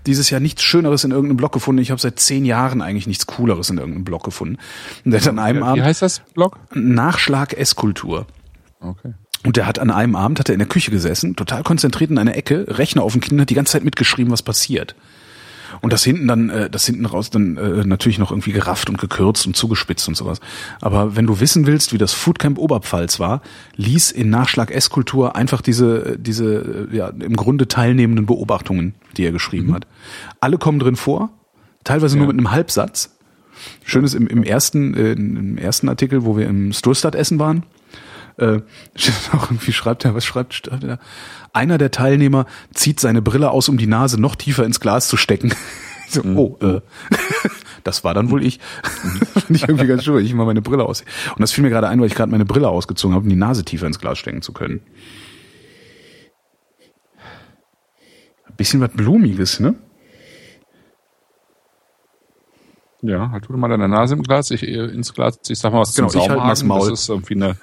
dieses 0.05 0.29
Jahr 0.29 0.39
nichts 0.39 0.63
Schöneres 0.63 1.03
in 1.03 1.11
irgendeinem 1.11 1.37
Blog 1.37 1.51
gefunden. 1.51 1.81
Ich 1.81 1.91
habe 1.91 2.01
seit 2.01 2.19
zehn 2.19 2.45
Jahren 2.45 2.81
eigentlich 2.81 3.07
nichts 3.07 3.27
Cooleres 3.27 3.69
in 3.69 3.77
irgendeinem 3.77 4.03
Blog 4.03 4.23
gefunden. 4.23 4.57
Und 5.05 5.11
der 5.11 5.21
hat 5.21 5.27
an 5.27 5.39
einem 5.39 5.61
Wie 5.61 5.65
Abend 5.65 5.83
heißt 5.83 6.01
das 6.01 6.19
Blog? 6.33 6.57
Nachschlag 6.73 7.53
Esskultur. 7.53 8.25
Okay. 8.79 9.13
Und 9.45 9.55
der 9.55 9.65
hat 9.65 9.79
an 9.79 9.89
einem 9.89 10.15
Abend, 10.15 10.39
hat 10.39 10.49
er 10.49 10.53
in 10.53 10.59
der 10.59 10.67
Küche 10.67 10.91
gesessen, 10.91 11.35
total 11.35 11.63
konzentriert 11.63 12.11
in 12.11 12.17
einer 12.17 12.35
Ecke, 12.35 12.65
Rechner 12.67 13.03
auf 13.03 13.13
dem 13.13 13.21
Kinn, 13.21 13.39
hat 13.39 13.49
die 13.49 13.55
ganze 13.55 13.73
Zeit 13.73 13.85
mitgeschrieben, 13.85 14.31
was 14.31 14.43
passiert. 14.43 14.95
Und 15.81 15.93
das 15.93 16.03
hinten 16.03 16.27
dann, 16.27 16.49
äh, 16.49 16.69
das 16.69 16.85
hinten 16.85 17.05
raus 17.05 17.29
dann 17.29 17.57
äh, 17.57 17.85
natürlich 17.85 18.19
noch 18.19 18.31
irgendwie 18.31 18.51
gerafft 18.51 18.89
und 18.89 18.97
gekürzt 18.97 19.47
und 19.47 19.55
zugespitzt 19.55 20.07
und 20.07 20.15
sowas. 20.15 20.39
Aber 20.81 21.15
wenn 21.15 21.25
du 21.27 21.39
wissen 21.39 21.65
willst, 21.67 21.93
wie 21.93 21.97
das 21.97 22.13
Foodcamp 22.13 22.57
Oberpfalz 22.57 23.19
war, 23.19 23.41
lies 23.75 24.11
in 24.11 24.29
Nachschlag 24.29 24.71
Esskultur 24.71 25.35
einfach 25.35 25.61
diese, 25.61 26.17
diese, 26.19 26.87
äh, 26.91 26.95
ja, 26.95 27.07
im 27.07 27.35
Grunde 27.35 27.67
teilnehmenden 27.67 28.25
Beobachtungen, 28.25 28.93
die 29.17 29.23
er 29.25 29.31
geschrieben 29.31 29.73
hat. 29.73 29.87
Alle 30.39 30.57
kommen 30.57 30.79
drin 30.79 30.95
vor, 30.95 31.29
teilweise 31.83 32.17
nur 32.17 32.27
Ja. 32.27 32.33
mit 32.33 32.39
einem 32.39 32.51
Halbsatz. 32.51 33.15
Schönes 33.83 34.13
im, 34.13 34.27
im 34.27 34.43
ersten, 34.43 34.93
äh, 34.93 35.11
im 35.13 35.57
ersten 35.57 35.89
Artikel, 35.89 36.23
wo 36.23 36.37
wir 36.37 36.47
im 36.47 36.71
Stolstadt 36.71 37.15
essen 37.15 37.39
waren, 37.39 37.63
äh, 38.39 38.61
auch 39.33 39.51
irgendwie 39.51 39.73
schreibt 39.73 40.05
er, 40.05 40.15
was 40.15 40.25
schreibt, 40.25 40.53
schreibt 40.53 40.83
er? 40.83 40.99
Einer 41.53 41.77
der 41.77 41.91
Teilnehmer 41.91 42.45
zieht 42.73 42.99
seine 42.99 43.21
Brille 43.21 43.51
aus, 43.51 43.69
um 43.69 43.77
die 43.77 43.87
Nase 43.87 44.19
noch 44.19 44.35
tiefer 44.35 44.65
ins 44.65 44.79
Glas 44.79 45.07
zu 45.07 45.17
stecken. 45.17 45.53
So, 46.11 46.23
oh, 46.23 46.57
äh, 46.65 46.81
das 47.83 48.03
war 48.03 48.15
dann 48.15 48.31
wohl 48.31 48.43
ich. 48.43 48.59
Fand 49.33 49.51
ich 49.51 49.61
irgendwie 49.61 49.85
ganz 49.85 50.03
schön, 50.03 50.25
ich 50.25 50.33
mal 50.33 50.45
meine 50.45 50.63
Brille 50.63 50.83
aus. 50.83 51.01
Und 51.35 51.39
das 51.39 51.51
fiel 51.51 51.63
mir 51.63 51.69
gerade 51.69 51.87
ein, 51.87 51.99
weil 51.99 52.07
ich 52.07 52.15
gerade 52.15 52.31
meine 52.31 52.45
Brille 52.45 52.67
ausgezogen 52.67 53.13
habe, 53.13 53.25
um 53.25 53.29
die 53.29 53.35
Nase 53.35 53.63
tiefer 53.63 53.85
ins 53.85 53.99
Glas 53.99 54.17
stecken 54.17 54.41
zu 54.41 54.51
können. 54.51 54.81
Ein 58.47 58.55
bisschen 58.57 58.81
was 58.81 58.89
Blumiges, 58.89 59.59
ne? 59.59 59.75
Ja, 63.01 63.31
halt 63.31 63.45
tu 63.45 63.55
mal 63.55 63.69
deine 63.69 63.87
Nase 63.87 64.15
im 64.15 64.23
Glas, 64.23 64.51
ich 64.51 64.63
äh, 64.63 64.85
ins 64.85 65.13
Glas, 65.13 65.37
ich 65.47 65.59
sag 65.59 65.71
mal 65.71 65.81
was 65.81 65.95
Genau, 65.95 66.09
zum 66.09 66.21
halt 66.21 66.31
Saumagen. 66.31 66.67
Maul. 66.67 66.89
Das 66.89 67.01
ist 67.01 67.09
irgendwie 67.09 67.35
eine 67.35 67.55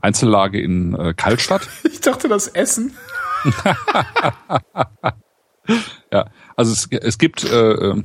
Einzellage 0.00 0.60
in 0.60 0.94
äh, 0.94 1.14
Kaltstadt. 1.14 1.68
Ich 1.84 2.00
dachte, 2.00 2.28
das 2.28 2.48
Essen. 2.48 2.92
Ja, 6.12 6.26
also 6.56 6.72
es, 6.72 6.88
es 6.90 7.18
gibt, 7.18 7.44
äh, 7.44 7.72
äh, 7.72 8.02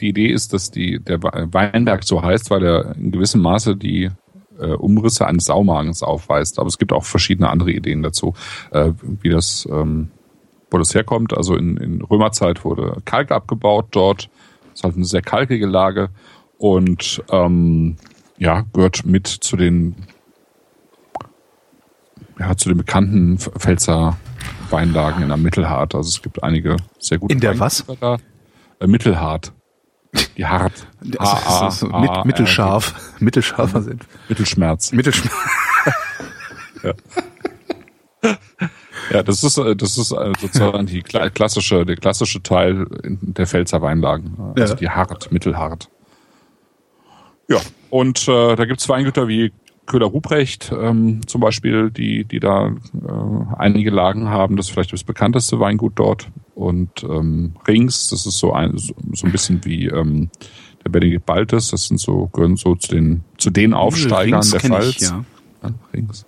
die 0.00 0.08
Idee 0.08 0.28
ist, 0.28 0.52
dass 0.52 0.70
die, 0.70 1.00
der 1.00 1.22
Weinberg 1.22 2.04
so 2.04 2.22
heißt, 2.22 2.50
weil 2.50 2.64
er 2.64 2.96
in 2.96 3.10
gewissem 3.10 3.40
Maße 3.40 3.76
die 3.76 4.10
äh, 4.58 4.72
Umrisse 4.72 5.26
eines 5.26 5.46
Saumagens 5.46 6.02
aufweist. 6.02 6.58
Aber 6.58 6.68
es 6.68 6.78
gibt 6.78 6.92
auch 6.92 7.04
verschiedene 7.04 7.48
andere 7.48 7.72
Ideen 7.72 8.02
dazu, 8.02 8.34
äh, 8.72 8.92
wie 9.00 9.30
das, 9.30 9.66
ähm, 9.70 10.10
wo 10.70 10.78
das 10.78 10.94
herkommt. 10.94 11.36
Also 11.36 11.56
in, 11.56 11.76
in 11.78 12.02
Römerzeit 12.02 12.64
wurde 12.64 13.00
Kalk 13.04 13.30
abgebaut 13.32 13.86
dort. 13.92 14.28
ist 14.74 14.84
halt 14.84 14.96
eine 14.96 15.06
sehr 15.06 15.22
kalkige 15.22 15.66
Lage 15.66 16.10
und 16.58 17.22
ähm, 17.30 17.96
ja, 18.36 18.64
gehört 18.72 19.04
mit 19.06 19.26
zu 19.26 19.56
den 19.56 19.96
ja, 22.40 22.56
zu 22.56 22.68
den 22.70 22.78
bekannten 22.78 23.38
Pfälzer 23.38 24.16
Weinlagen 24.70 25.22
in 25.22 25.28
der 25.28 25.36
Mittelhart. 25.36 25.94
Also 25.94 26.08
es 26.08 26.22
gibt 26.22 26.42
einige 26.42 26.76
sehr 26.98 27.18
gute 27.18 27.34
In 27.34 27.40
der 27.40 27.58
was? 27.60 27.84
Da. 28.00 28.16
Äh, 28.80 28.86
Mittelhart. 28.86 29.52
Die 30.36 30.44
hart. 30.46 30.72
Mittelscharf. 32.24 32.94
Mittelscharfer 33.20 33.82
sind. 33.82 34.04
Mittelschmerz. 34.28 34.90
Mittelschmerz. 34.92 35.34
Ja, 39.10 39.22
das 39.24 39.42
ist 39.42 39.56
äh, 39.58 39.74
das 39.74 39.98
ist 39.98 40.12
äh, 40.12 40.32
sozusagen 40.38 40.86
die 40.86 41.02
kla- 41.02 41.30
klassische 41.30 41.84
der 41.84 41.96
klassische 41.96 42.42
Teil 42.42 42.86
der 43.02 43.46
Pfälzer 43.46 43.82
Weinlagen. 43.82 44.36
Also 44.56 44.74
Ja. 44.74 44.78
die 44.78 44.88
hart, 44.90 45.32
mittelhart. 45.32 45.88
Ja, 47.48 47.58
und 47.88 48.28
äh, 48.28 48.54
da 48.54 48.64
gibt's 48.66 48.88
Weingüter 48.88 49.26
wie 49.26 49.52
Köhler 49.90 50.06
Ruprecht 50.06 50.72
ähm, 50.72 51.26
zum 51.26 51.40
Beispiel, 51.40 51.90
die 51.90 52.24
die 52.24 52.38
da 52.38 52.68
äh, 52.68 53.54
einige 53.58 53.90
Lagen 53.90 54.28
haben. 54.28 54.56
Das 54.56 54.66
ist 54.66 54.72
vielleicht 54.72 54.92
das 54.92 55.04
bekannteste 55.04 55.58
Weingut 55.58 55.94
dort. 55.96 56.28
Und 56.54 57.02
ähm, 57.02 57.54
Rings, 57.66 58.08
das 58.08 58.24
ist 58.24 58.38
so 58.38 58.52
ein 58.52 58.78
so, 58.78 58.94
so 59.12 59.26
ein 59.26 59.32
bisschen 59.32 59.64
wie 59.64 59.86
ähm, 59.86 60.30
der 60.84 60.90
Benedikt 60.90 61.26
Baltes. 61.26 61.68
Das 61.68 61.86
sind 61.86 61.98
so 61.98 62.28
gehören 62.28 62.56
so 62.56 62.76
zu 62.76 62.92
den 62.92 63.24
zu 63.36 63.50
den 63.50 63.74
Aufsteigern 63.74 64.40
Rings 64.40 64.50
der 64.50 64.60
Pfalz. 64.60 64.96
ich, 64.96 65.00
ja. 65.00 65.24
Ja, 65.62 65.70
Rings. 65.92 66.24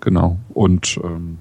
Genau. 0.00 0.38
Und 0.54 0.98
ähm, 1.04 1.38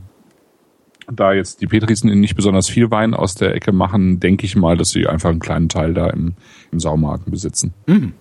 da 1.12 1.34
jetzt 1.34 1.62
die 1.62 1.68
Petrisen 1.68 2.20
nicht 2.20 2.36
besonders 2.36 2.70
viel 2.70 2.92
Wein 2.92 3.14
aus 3.14 3.36
der 3.36 3.56
Ecke 3.56 3.72
machen, 3.72 4.20
denke 4.20 4.46
ich 4.46 4.56
mal, 4.56 4.78
dass 4.78 4.90
sie 4.90 5.08
einfach 5.08 5.30
einen 5.30 5.40
kleinen 5.40 5.70
Teil 5.70 5.94
da 5.94 6.10
im, 6.10 6.34
im 6.72 6.80
Saumarken 6.80 7.32
besitzen. 7.32 7.74
Mhm. 7.88 8.14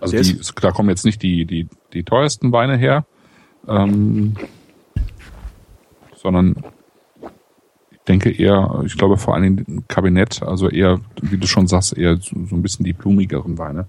Also 0.00 0.20
die, 0.20 0.40
da 0.60 0.72
kommen 0.72 0.88
jetzt 0.88 1.04
nicht 1.04 1.22
die, 1.22 1.44
die, 1.44 1.68
die 1.92 2.04
teuersten 2.04 2.52
Weine 2.52 2.76
her, 2.76 3.04
ähm, 3.68 4.34
sondern 6.16 6.56
ich 7.90 7.98
denke 8.08 8.30
eher, 8.30 8.82
ich 8.84 8.96
glaube 8.96 9.16
vor 9.16 9.34
allen 9.34 9.56
Dingen 9.56 9.84
Kabinett, 9.88 10.42
also 10.42 10.68
eher, 10.68 11.00
wie 11.20 11.38
du 11.38 11.46
schon 11.46 11.66
sagst, 11.66 11.96
eher 11.96 12.16
so, 12.16 12.36
so 12.48 12.56
ein 12.56 12.62
bisschen 12.62 12.84
die 12.84 12.92
blumigeren 12.92 13.58
Weine. 13.58 13.88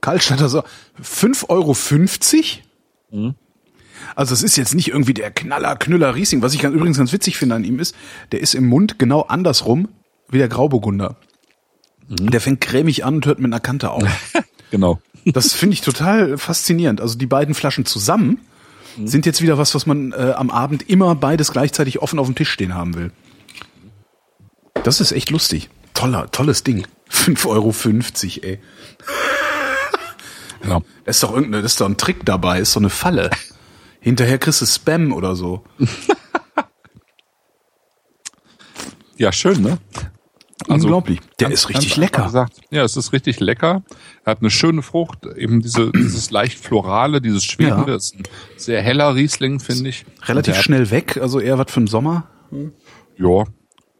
Karlstadter 0.00 0.48
so 0.48 0.62
5,50 1.00 1.48
Euro? 1.48 1.74
Mhm. 3.10 3.34
Also 4.16 4.34
es 4.34 4.42
ist 4.42 4.56
jetzt 4.56 4.74
nicht 4.74 4.88
irgendwie 4.88 5.14
der 5.14 5.30
Knaller, 5.30 5.76
Knüller 5.76 6.14
Riesling. 6.14 6.42
Was 6.42 6.52
ich 6.52 6.60
ganz, 6.60 6.74
übrigens 6.74 6.98
ganz 6.98 7.12
witzig 7.12 7.36
finde 7.36 7.54
an 7.54 7.64
ihm 7.64 7.78
ist, 7.78 7.94
der 8.32 8.40
ist 8.40 8.54
im 8.54 8.66
Mund 8.66 8.98
genau 8.98 9.22
andersrum 9.22 9.88
wie 10.28 10.38
der 10.38 10.48
Grauburgunder. 10.48 11.16
Mhm. 12.08 12.30
Der 12.30 12.40
fängt 12.40 12.60
cremig 12.60 13.04
an 13.04 13.16
und 13.16 13.26
hört 13.26 13.38
mit 13.38 13.46
einer 13.46 13.60
Kante 13.60 13.90
auf. 13.90 14.04
Genau. 14.70 14.98
Das 15.26 15.52
finde 15.54 15.74
ich 15.74 15.80
total 15.80 16.36
faszinierend. 16.38 17.00
Also 17.00 17.16
die 17.16 17.26
beiden 17.26 17.54
Flaschen 17.54 17.84
zusammen 17.86 18.40
Mhm. 18.96 19.08
sind 19.08 19.26
jetzt 19.26 19.42
wieder 19.42 19.58
was, 19.58 19.74
was 19.74 19.86
man 19.86 20.12
äh, 20.12 20.34
am 20.36 20.50
Abend 20.50 20.88
immer 20.88 21.16
beides 21.16 21.50
gleichzeitig 21.50 22.00
offen 22.00 22.18
auf 22.20 22.26
dem 22.26 22.36
Tisch 22.36 22.50
stehen 22.50 22.74
haben 22.74 22.94
will. 22.94 23.10
Das 24.84 25.00
ist 25.00 25.10
echt 25.10 25.30
lustig. 25.30 25.68
Toller, 25.94 26.30
tolles 26.30 26.62
Ding. 26.62 26.86
5,50 27.10 27.46
Euro, 27.46 27.74
ey. 28.46 28.60
genau. 30.62 30.80
Da 31.04 31.10
ist 31.10 31.22
doch 31.24 31.30
irgendeine, 31.32 31.62
das 31.62 31.72
ist 31.72 31.80
doch 31.80 31.88
ein 31.88 31.96
Trick 31.96 32.24
dabei, 32.24 32.60
ist 32.60 32.76
doch 32.76 32.80
eine 32.80 32.90
Falle. 32.90 33.30
Hinterher 34.00 34.38
kriegst 34.38 34.60
du 34.60 34.66
Spam 34.66 35.12
oder 35.12 35.34
so. 35.34 35.64
Ja, 39.16 39.30
schön, 39.30 39.62
ne? 39.62 39.78
Unglaublich. 40.68 41.20
Der 41.40 41.48
ganz- 41.48 41.60
ist 41.60 41.68
richtig 41.68 41.96
lecker. 41.96 42.24
Gesagt. 42.24 42.60
Ja, 42.70 42.82
es 42.84 42.96
ist 42.96 43.12
richtig 43.12 43.40
lecker. 43.40 43.82
Er 44.24 44.30
hat 44.32 44.40
eine 44.40 44.50
schöne 44.50 44.82
Frucht, 44.82 45.26
eben 45.36 45.60
diese, 45.60 45.90
dieses 45.94 46.30
leicht 46.30 46.58
florale, 46.58 47.20
dieses 47.20 47.44
Schwebende. 47.44 47.90
Ja. 47.92 47.96
Ist 47.96 48.14
ein 48.16 48.22
sehr 48.56 48.82
heller 48.82 49.14
Riesling, 49.14 49.60
finde 49.60 49.90
ich. 49.90 50.04
Relativ 50.24 50.56
schnell 50.56 50.90
weg, 50.90 51.18
also 51.20 51.40
eher 51.40 51.58
was 51.58 51.70
für 51.70 51.80
den 51.80 51.86
Sommer. 51.86 52.28
Hat, 52.50 52.58
ja. 53.18 53.44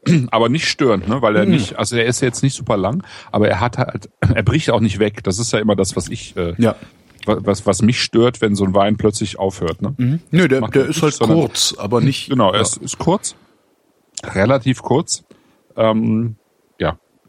Aber 0.31 0.49
nicht 0.49 0.67
störend, 0.67 1.07
ne? 1.07 1.15
Hm. 1.15 1.21
Weil 1.21 1.35
er 1.35 1.45
nicht, 1.45 1.77
also 1.79 1.95
er 1.95 2.05
ist 2.05 2.21
jetzt 2.21 2.43
nicht 2.43 2.53
super 2.55 2.77
lang, 2.77 3.03
aber 3.31 3.47
er 3.49 3.59
hat 3.59 3.77
halt, 3.79 4.09
er 4.19 4.43
bricht 4.43 4.69
auch 4.69 4.79
nicht 4.79 4.99
weg. 4.99 5.23
Das 5.23 5.39
ist 5.39 5.51
ja 5.51 5.59
immer 5.59 5.75
das, 5.75 5.95
was 5.95 6.09
ich, 6.09 6.35
äh, 6.37 6.53
Ja. 6.59 6.75
was, 7.25 7.65
was 7.65 7.81
mich 7.81 7.99
stört, 8.01 8.39
wenn 8.41 8.55
so 8.55 8.65
ein 8.65 8.75
Wein 8.75 8.97
plötzlich 8.97 9.39
aufhört, 9.39 9.81
ne? 9.81 9.95
Nö, 10.29 10.47
der, 10.47 10.61
der 10.61 10.61
er 10.61 10.81
ist 10.81 10.87
nicht, 10.97 11.01
halt 11.01 11.13
sondern- 11.15 11.39
kurz, 11.39 11.73
aber 11.77 12.01
nicht. 12.01 12.29
Genau, 12.29 12.49
er 12.51 12.57
ja. 12.57 12.61
ist, 12.61 12.77
ist 12.77 12.99
kurz, 12.99 13.35
relativ 14.23 14.81
kurz. 14.83 15.23
Ähm, 15.75 16.35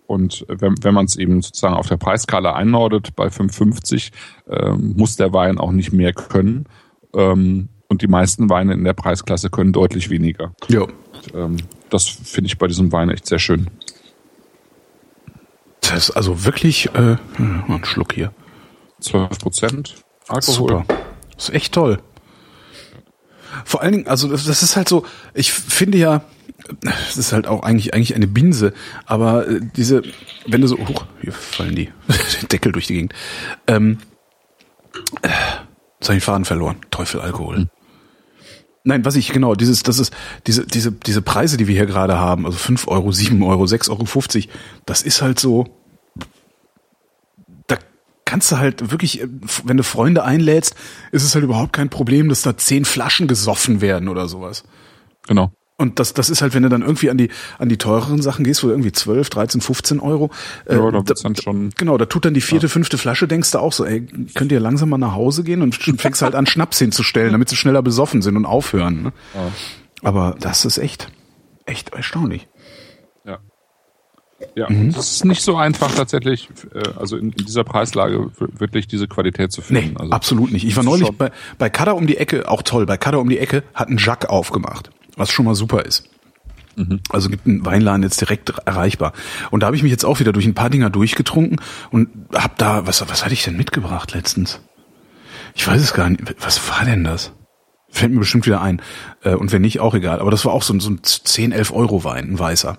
und 0.07 0.45
wenn, 0.49 0.75
wenn 0.83 0.95
man 0.95 1.07
es 1.07 1.17
eben 1.17 1.43
sozusagen 1.43 1.75
auf 1.75 1.89
der 1.89 1.97
Preiskala 1.97 2.55
einordnet 2.55 3.15
bei 3.17 3.27
5,50, 3.27 4.11
ähm, 4.49 4.95
muss 4.97 5.17
der 5.17 5.33
Wein 5.33 5.59
auch 5.59 5.73
nicht 5.73 5.93
mehr 5.93 6.13
können. 6.13 6.67
Ähm, 7.15 7.69
und 7.89 8.03
die 8.03 8.09
meisten 8.09 8.51
Weine 8.51 8.75
in 8.75 8.85
der 8.85 8.95
Preisklasse 8.95 9.51
können 9.51 9.73
deutlich 9.73 10.11
weniger. 10.11 10.53
Ja. 10.69 10.83
Und, 10.83 11.35
ähm, 11.35 11.57
das 11.91 12.09
finde 12.09 12.49
ich 12.49 12.59
bei 12.59 12.67
diesem 12.67 12.91
Wein 12.93 13.11
echt 13.11 13.27
sehr 13.27 13.39
schön. 13.39 13.69
Das 15.81 16.09
ist 16.09 16.17
also 16.17 16.45
wirklich, 16.45 16.87
äh, 16.95 17.17
hm, 17.37 17.65
einen 17.69 17.85
Schluck 17.85 18.13
hier. 18.13 18.33
12 19.01 19.39
Prozent 19.39 19.95
Alkohol. 20.29 20.55
Super. 20.55 20.85
Das 21.35 21.49
ist 21.49 21.55
echt 21.55 21.73
toll. 21.75 22.01
Vor 23.65 23.83
allen 23.83 23.93
Dingen, 23.93 24.07
also 24.07 24.29
das, 24.29 24.45
das 24.45 24.63
ist 24.63 24.77
halt 24.77 24.89
so, 24.89 25.05
ich 25.35 25.53
finde 25.53 25.99
ja, 25.99 26.23
das 26.83 27.17
ist 27.17 27.33
halt 27.33 27.47
auch 27.47 27.63
eigentlich 27.63 27.95
eigentlich 27.95 28.15
eine 28.15 28.27
Binse, 28.27 28.73
aber 29.05 29.49
äh, 29.49 29.61
diese, 29.77 30.03
wenn 30.47 30.61
du 30.61 30.67
so, 30.67 30.79
hoch, 30.79 31.07
hier 31.21 31.33
fallen 31.33 31.77
die 31.77 31.91
Deckel 32.53 32.73
durch 32.73 32.87
die 32.87 32.95
Gegend. 32.95 33.15
Ähm, 33.67 33.99
äh, 35.23 35.29
jetzt 35.29 36.09
habe 36.09 36.17
ich 36.17 36.19
den 36.19 36.21
Faden 36.21 36.45
verloren. 36.45 36.77
Teufel 36.91 37.21
Alkohol. 37.21 37.69
Nein, 38.85 39.05
was 39.05 39.17
ich 39.17 39.33
genau, 39.33 39.55
dieses, 39.55 39.83
das 39.83 39.99
ist 39.99 40.15
diese 40.47 40.65
diese 40.65 40.93
diese 40.93 41.21
Preise, 41.21 41.57
die 41.57 41.67
wir 41.67 41.75
hier 41.75 41.87
gerade 41.87 42.19
haben, 42.19 42.47
also 42.47 42.57
5 42.57 42.87
Euro, 42.87 43.11
7 43.11 43.43
Euro, 43.43 43.65
6,50 43.65 43.91
Euro, 43.91 44.55
das 44.87 45.03
ist 45.03 45.23
halt 45.23 45.41
so, 45.41 45.67
kannst 48.27 48.53
du 48.53 48.59
halt 48.59 48.91
wirklich, 48.91 49.23
äh, 49.23 49.29
wenn 49.65 49.79
du 49.79 49.83
Freunde 49.83 50.23
einlädst, 50.25 50.75
ist 51.13 51.23
es 51.25 51.35
halt 51.35 51.45
überhaupt 51.45 51.73
kein 51.73 51.89
Problem, 51.89 52.29
dass 52.29 52.43
da 52.43 52.57
zehn 52.59 52.85
Flaschen 52.85 53.27
gesoffen 53.29 53.81
werden 53.81 54.09
oder 54.09 54.29
sowas. 54.29 54.65
Genau. 55.27 55.51
Und 55.79 55.99
das, 55.99 56.15
das 56.15 56.31
ist 56.31 56.41
halt, 56.41 56.55
wenn 56.55 56.63
du 56.63 56.71
dann 56.71 56.81
irgendwie 56.81 57.11
an 57.11 57.19
die, 57.19 57.29
an 57.59 57.69
die 57.69 57.77
teureren 57.77 58.23
Sachen 58.23 58.45
gehst, 58.45 58.65
wo 58.65 58.69
irgendwie 58.71 58.93
12, 58.93 59.29
13, 59.29 59.61
15 59.61 60.01
Euro. 60.01 60.31
äh, 60.65 60.75
Ja, 60.77 60.91
da 60.91 61.07
wird's 61.07 61.23
dann 61.23 61.37
schon- 61.37 61.69
Genau, 61.77 61.99
da 61.99 62.07
tut 62.07 62.25
dann 62.25 62.33
die 62.33 62.41
vierte, 62.41 62.69
fünfte 62.71 62.97
Flasche, 62.97 63.29
denkst 63.29 63.51
du 63.51 63.59
auch 63.59 63.75
so, 63.75 63.85
ey, 63.85 64.07
könnt 64.35 64.53
ihr 64.53 64.61
langsam 64.61 64.89
mal 64.89 64.97
nach 64.97 65.13
Hause 65.15 65.45
gehen 65.45 65.61
und 65.61 65.75
fängst 65.77 66.23
halt 66.23 66.35
an, 66.35 66.47
Schnaps 66.47 66.79
hinzustellen, 66.79 67.33
damit 67.33 67.51
sie 67.51 67.57
schneller 67.57 67.83
besoffen 67.83 68.23
sind 68.23 68.37
und 68.39 68.47
aufhören. 68.47 69.03
Ne? 69.03 69.13
Aber 70.03 70.35
das 70.41 70.65
ist 70.65 70.79
echt, 70.79 71.09
echt 71.67 71.91
erstaunlich. 71.95 72.49
Ja. 74.55 74.67
Und 74.67 74.91
es 74.97 75.13
ist 75.13 75.25
nicht 75.25 75.43
so 75.43 75.57
einfach 75.57 75.95
tatsächlich, 75.95 76.49
äh, 76.75 76.83
also 76.99 77.17
in, 77.17 77.33
in 77.33 77.45
dieser 77.47 77.65
Preislage 77.65 78.31
wirklich 78.39 78.87
diese 78.87 79.09
Qualität 79.09 79.51
zu 79.53 79.63
Nee, 79.69 79.81
finden. 79.83 79.97
also, 79.99 80.13
absolut 80.13 80.53
nicht. 80.53 80.67
Ich 80.67 80.77
war 80.77 80.85
neulich 80.85 81.11
bei, 81.13 81.31
bei 81.59 81.71
Kada 81.71 81.93
um 81.93 82.07
die 82.07 82.17
Ecke, 82.19 82.49
auch 82.49 82.63
toll, 82.63 82.85
bei 82.87 82.97
Kada 82.99 83.19
um 83.19 83.29
die 83.29 83.39
Ecke 83.39 83.63
hat 83.75 83.89
ein 83.89 83.97
Jacques 83.99 84.29
aufgemacht, 84.29 84.91
was 85.17 85.31
schon 85.31 85.47
mal 85.47 85.55
super 85.55 85.85
ist. 85.87 86.09
Mhm. 86.77 87.01
Also 87.11 87.31
gibt 87.31 87.47
einen 87.47 87.65
Weinladen 87.65 88.03
jetzt 88.03 88.21
direkt 88.21 88.51
erreichbar. 88.67 89.15
Und 89.51 89.61
da 89.63 89.67
habe 89.69 89.77
ich 89.77 89.83
mich 89.83 89.91
jetzt 89.93 90.05
auch 90.05 90.21
wieder 90.21 90.33
durch 90.33 90.45
ein 90.45 90.53
paar 90.55 90.69
Dinger 90.69 90.91
durchgetrunken 90.91 91.59
und 91.91 92.09
hab 92.35 92.59
da, 92.59 92.87
was, 92.87 93.01
was 93.09 93.25
hatte 93.25 93.33
ich 93.33 93.43
denn 93.45 93.57
mitgebracht 93.57 94.13
letztens? 94.13 94.61
Ich 95.55 95.67
weiß 95.67 95.81
es 95.81 95.95
gar 95.95 96.11
nicht. 96.11 96.23
Was 96.45 96.69
war 96.69 96.85
denn 96.85 97.05
das? 97.05 97.33
Fällt 97.89 98.13
mir 98.13 98.19
bestimmt 98.19 98.45
wieder 98.45 98.61
ein. 98.61 98.83
Äh, 99.23 99.35
Und 99.35 99.53
wenn 99.53 99.63
nicht, 99.63 99.81
auch 99.81 99.95
egal. 99.95 100.21
Aber 100.21 100.31
das 100.31 100.45
war 100.45 100.53
auch 100.53 100.63
so 100.63 100.75
ein, 100.75 100.81
so 100.81 100.91
ein 100.91 101.01
10, 101.03 101.53
11 101.53 101.73
Euro 101.73 102.05
Wein, 102.05 102.33
ein 102.33 102.39
weißer. 102.39 102.77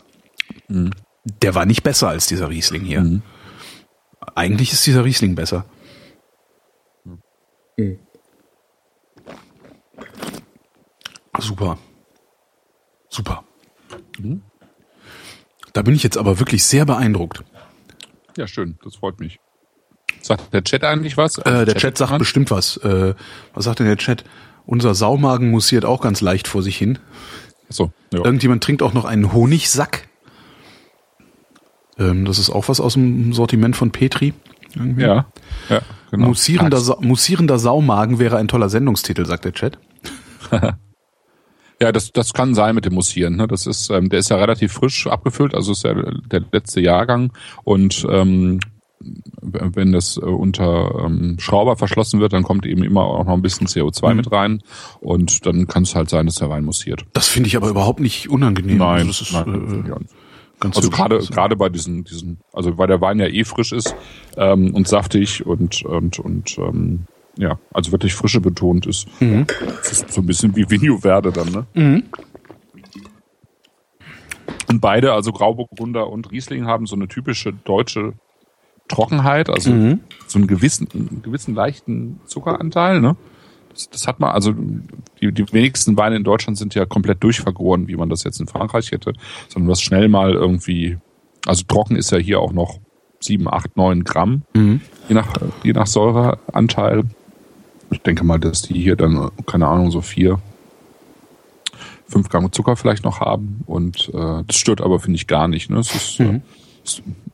Mhm. 0.67 0.91
Der 1.41 1.55
war 1.55 1.65
nicht 1.65 1.83
besser 1.83 2.07
als 2.09 2.27
dieser 2.27 2.49
Riesling 2.49 2.83
hier. 2.83 3.21
Eigentlich 4.35 4.71
ist 4.71 4.85
dieser 4.85 5.03
Riesling 5.03 5.35
besser. 5.35 5.65
Super. 11.39 11.77
Super. 13.09 13.43
Da 15.73 15.81
bin 15.81 15.93
ich 15.93 16.03
jetzt 16.03 16.17
aber 16.17 16.39
wirklich 16.39 16.63
sehr 16.63 16.85
beeindruckt. 16.85 17.43
Ja, 18.35 18.47
schön, 18.47 18.77
das 18.83 18.95
freut 18.95 19.19
mich. 19.19 19.39
Sagt 20.21 20.53
der 20.53 20.63
Chat 20.63 20.83
eigentlich 20.83 21.17
was? 21.17 21.37
Äh, 21.37 21.65
der 21.65 21.75
Chat 21.75 21.97
sagt 21.97 22.11
dran? 22.11 22.19
bestimmt 22.19 22.51
was. 22.51 22.77
Äh, 22.77 23.15
was 23.53 23.65
sagt 23.65 23.79
denn 23.79 23.87
der 23.87 23.97
Chat? 23.97 24.23
Unser 24.65 24.95
Saumagen 24.95 25.49
mussiert 25.51 25.85
auch 25.85 26.01
ganz 26.01 26.21
leicht 26.21 26.47
vor 26.47 26.61
sich 26.61 26.77
hin. 26.77 26.99
So, 27.69 27.91
ja. 28.11 28.23
Irgendjemand 28.23 28.63
trinkt 28.63 28.81
auch 28.81 28.93
noch 28.93 29.05
einen 29.05 29.33
Honigsack. 29.33 30.07
Ähm, 31.99 32.25
das 32.25 32.39
ist 32.39 32.49
auch 32.49 32.69
was 32.69 32.79
aus 32.79 32.93
dem 32.93 33.33
Sortiment 33.33 33.75
von 33.75 33.91
Petri. 33.91 34.33
Irgendwie. 34.75 35.03
ja, 35.03 35.25
ja, 35.69 35.81
genau. 36.11 36.27
Mussierender. 36.27 36.77
Sa 36.77 36.97
mussierender 36.99 37.57
Saumagen 37.57 38.19
wäre 38.19 38.37
ein 38.37 38.47
toller 38.47 38.69
Sendungstitel, 38.69 39.25
sagt 39.25 39.45
der 39.45 39.53
Chat. 39.53 39.77
Ja, 41.79 41.91
das, 41.91 42.11
das 42.11 42.33
kann 42.33 42.55
sein 42.55 42.73
mit 42.73 42.85
dem 42.85 42.95
Mussieren. 42.95 43.35
Ne? 43.35 43.47
Das 43.47 43.67
ist, 43.67 43.91
ähm, 43.91 44.09
der 44.09 44.19
ist 44.19 44.29
ja 44.29 44.37
relativ 44.37 44.73
frisch 44.73 45.05
abgefüllt, 45.05 45.53
also 45.53 45.73
ist 45.73 45.83
ja 45.83 45.93
der 45.93 46.43
letzte 46.51 46.81
Jahrgang 46.81 47.31
und 47.63 48.05
ähm, 48.09 48.59
wenn 49.41 49.91
das 49.91 50.17
äh, 50.17 50.21
unter 50.21 51.03
ähm, 51.05 51.37
Schrauber 51.39 51.77
verschlossen 51.77 52.19
wird, 52.19 52.33
dann 52.33 52.41
kommt 52.41 52.65
eben 52.65 52.83
immer 52.83 53.03
auch 53.03 53.25
noch 53.25 53.33
ein 53.33 53.43
bisschen 53.43 53.67
CO2 53.67 54.09
mhm. 54.09 54.15
mit 54.17 54.31
rein 54.31 54.63
und 55.01 55.45
dann 55.45 55.67
kann 55.67 55.83
es 55.83 55.95
halt 55.95 56.09
sein, 56.09 56.25
dass 56.25 56.35
der 56.35 56.49
Wein 56.49 56.65
mussiert. 56.65 57.05
Das 57.13 57.27
finde 57.27 57.47
ich 57.47 57.55
aber 57.55 57.69
überhaupt 57.69 57.99
nicht 57.99 58.27
unangenehm. 58.29 58.77
Nein, 58.77 59.07
also 59.07 59.09
das 59.09 59.21
ist, 59.21 59.33
nein, 59.33 59.85
äh, 59.85 60.05
ganz 60.59 60.77
also 60.77 60.89
gerade 60.89 61.19
gerade 61.19 61.55
bei 61.55 61.69
diesen 61.69 62.03
diesen 62.03 62.39
also 62.53 62.77
weil 62.77 62.87
der 62.87 63.01
Wein 63.01 63.19
ja 63.19 63.27
eh 63.27 63.43
frisch 63.43 63.71
ist 63.71 63.95
ähm, 64.35 64.73
und 64.73 64.87
saftig 64.87 65.45
und 65.45 65.83
und 65.85 66.19
und 66.19 66.57
ähm, 66.57 67.05
ja 67.37 67.59
also 67.73 67.91
wirklich 67.91 68.13
frische 68.15 68.41
betont 68.41 68.85
ist. 68.85 69.07
Mhm. 69.21 69.45
Das 69.77 69.91
ist 69.91 70.11
so 70.11 70.21
ein 70.21 70.27
bisschen 70.27 70.55
wie 70.55 70.69
Vinho 70.69 70.97
Verde 70.97 71.31
dann 71.31 71.51
ne. 71.51 71.65
Mhm. 71.73 72.03
Und 74.67 74.81
beide, 74.81 75.13
also 75.13 75.31
Grauburgunder 75.31 76.09
und 76.09 76.31
Riesling, 76.31 76.65
haben 76.65 76.87
so 76.87 76.95
eine 76.95 77.07
typische 77.07 77.53
deutsche 77.53 78.13
Trockenheit, 78.87 79.49
also 79.49 79.71
mhm. 79.71 79.99
so 80.27 80.39
einen 80.39 80.47
gewissen, 80.47 80.87
einen 80.93 81.21
gewissen 81.21 81.55
leichten 81.55 82.19
Zuckeranteil. 82.25 83.01
Ne? 83.01 83.15
Das, 83.91 84.07
hat 84.07 84.19
man, 84.19 84.31
also 84.31 84.53
die, 85.21 85.31
die 85.31 85.53
wenigsten 85.53 85.97
Weine 85.97 86.15
in 86.15 86.23
Deutschland 86.23 86.57
sind 86.57 86.73
ja 86.75 86.85
komplett 86.85 87.23
durchvergoren, 87.23 87.87
wie 87.87 87.95
man 87.95 88.09
das 88.09 88.23
jetzt 88.23 88.39
in 88.39 88.47
Frankreich 88.47 88.91
hätte, 88.91 89.13
sondern 89.49 89.69
was 89.69 89.81
schnell 89.81 90.09
mal 90.09 90.33
irgendwie, 90.33 90.97
also 91.45 91.63
trocken 91.67 91.95
ist 91.95 92.11
ja 92.11 92.17
hier 92.17 92.39
auch 92.39 92.53
noch 92.53 92.79
sieben, 93.19 93.47
acht, 93.47 93.77
neun 93.77 94.03
Gramm, 94.03 94.43
mhm. 94.53 94.81
je 95.07 95.15
nach 95.15 95.33
je 95.63 95.73
nach 95.73 95.87
Säureanteil. 95.87 97.03
Ich 97.89 98.01
denke 98.01 98.23
mal, 98.23 98.39
dass 98.39 98.63
die 98.63 98.79
hier 98.79 98.95
dann 98.95 99.31
keine 99.45 99.67
Ahnung 99.67 99.91
so 99.91 100.01
vier 100.01 100.39
5 102.09 102.29
Gramm 102.29 102.51
Zucker 102.51 102.75
vielleicht 102.75 103.03
noch 103.03 103.19
haben 103.19 103.61
und 103.65 104.09
äh, 104.13 104.43
das 104.45 104.55
stört 104.55 104.81
aber, 104.81 104.99
finde 104.99 105.17
ich, 105.17 105.27
gar 105.27 105.47
nicht. 105.47 105.69
Ne? 105.69 105.79
Es 105.79 105.93
ist, 105.93 106.19
mhm. 106.19 106.27
äh, 106.27 106.39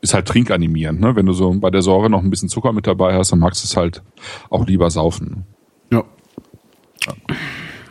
ist 0.02 0.14
halt 0.14 0.28
trinkanimierend. 0.28 1.00
Ne? 1.00 1.16
Wenn 1.16 1.26
du 1.26 1.34
so 1.34 1.54
bei 1.54 1.70
der 1.70 1.82
Säure 1.82 2.10
noch 2.10 2.24
ein 2.24 2.30
bisschen 2.30 2.50
Zucker 2.50 2.74
mit 2.74 2.88
dabei 2.88 3.16
hast, 3.16 3.32
dann 3.32 3.40
magst 3.40 3.64
du 3.64 3.68
es 3.68 3.78
halt 3.78 4.02
auch 4.50 4.66
lieber 4.66 4.90
saufen. 4.90 5.46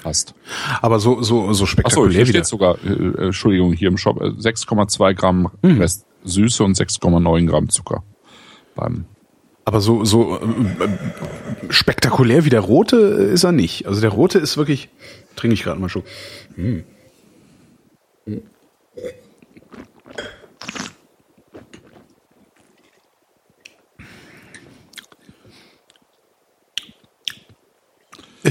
Passt. 0.02 0.34
Aber 0.80 0.98
so, 0.98 1.22
so, 1.22 1.52
so 1.52 1.66
spektakulär 1.66 2.08
Achso, 2.08 2.14
hier 2.14 2.26
steht 2.26 2.46
sogar, 2.46 2.76
äh, 2.84 2.88
äh 2.88 3.26
Entschuldigung, 3.26 3.72
hier 3.72 3.88
im 3.88 3.98
Shop 3.98 4.20
6,2 4.20 5.10
äh, 5.10 5.14
Gramm 5.14 5.50
mhm. 5.62 5.78
Rest 5.78 6.06
Süße 6.24 6.64
und 6.64 6.76
6,9 6.76 7.46
Gramm 7.46 7.68
Zucker 7.68 8.02
beim 8.74 9.06
aber 9.64 9.80
so, 9.80 10.04
so 10.04 10.40
äh, 10.40 11.68
spektakulär 11.70 12.44
wie 12.44 12.50
der 12.50 12.60
rote 12.60 12.96
ist 12.96 13.44
er 13.44 13.52
nicht. 13.52 13.86
Also 13.86 14.00
der 14.00 14.10
rote 14.10 14.38
ist 14.38 14.56
wirklich, 14.56 14.88
trinke 15.36 15.54
ich 15.54 15.62
gerade 15.62 15.80
mal 15.80 15.88
schon. 15.88 16.02
Hm. 16.56 16.82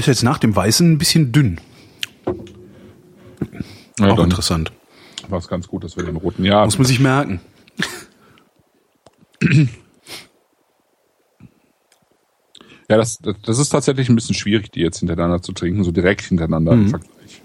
Ist 0.02 0.08
jetzt 0.08 0.24
nach 0.24 0.38
dem 0.38 0.56
Weißen 0.56 0.90
ein 0.90 0.98
bisschen 0.98 1.30
dünn. 1.30 1.60
Ja, 4.00 4.08
Auch 4.08 4.18
interessant. 4.18 4.72
War 5.28 5.38
es 5.38 5.46
ganz 5.46 5.68
gut, 5.68 5.84
dass 5.84 5.96
wir 5.96 6.02
den 6.02 6.16
roten 6.16 6.44
ja. 6.44 6.64
Muss 6.64 6.76
man 6.76 6.88
sich 6.88 6.98
merken. 6.98 7.40
Ja, 12.88 12.98
das, 12.98 13.20
das 13.46 13.58
ist 13.58 13.70
tatsächlich 13.70 14.10
ein 14.10 14.16
bisschen 14.16 14.34
schwierig, 14.34 14.70
die 14.70 14.80
jetzt 14.80 14.98
hintereinander 14.98 15.40
zu 15.40 15.52
trinken, 15.52 15.82
so 15.82 15.92
direkt 15.92 16.22
hintereinander 16.22 16.74
mhm. 16.74 16.82
im 16.82 16.88
Vergleich. 16.90 17.42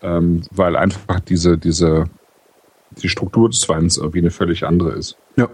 Ähm, 0.00 0.42
weil 0.52 0.76
einfach 0.76 1.18
diese, 1.18 1.58
diese, 1.58 2.04
die 3.02 3.08
Struktur 3.08 3.48
des 3.48 3.68
Weins 3.68 3.96
irgendwie 3.96 4.20
eine 4.20 4.30
völlig 4.30 4.64
andere 4.64 4.92
ist. 4.92 5.16
Ja. 5.36 5.48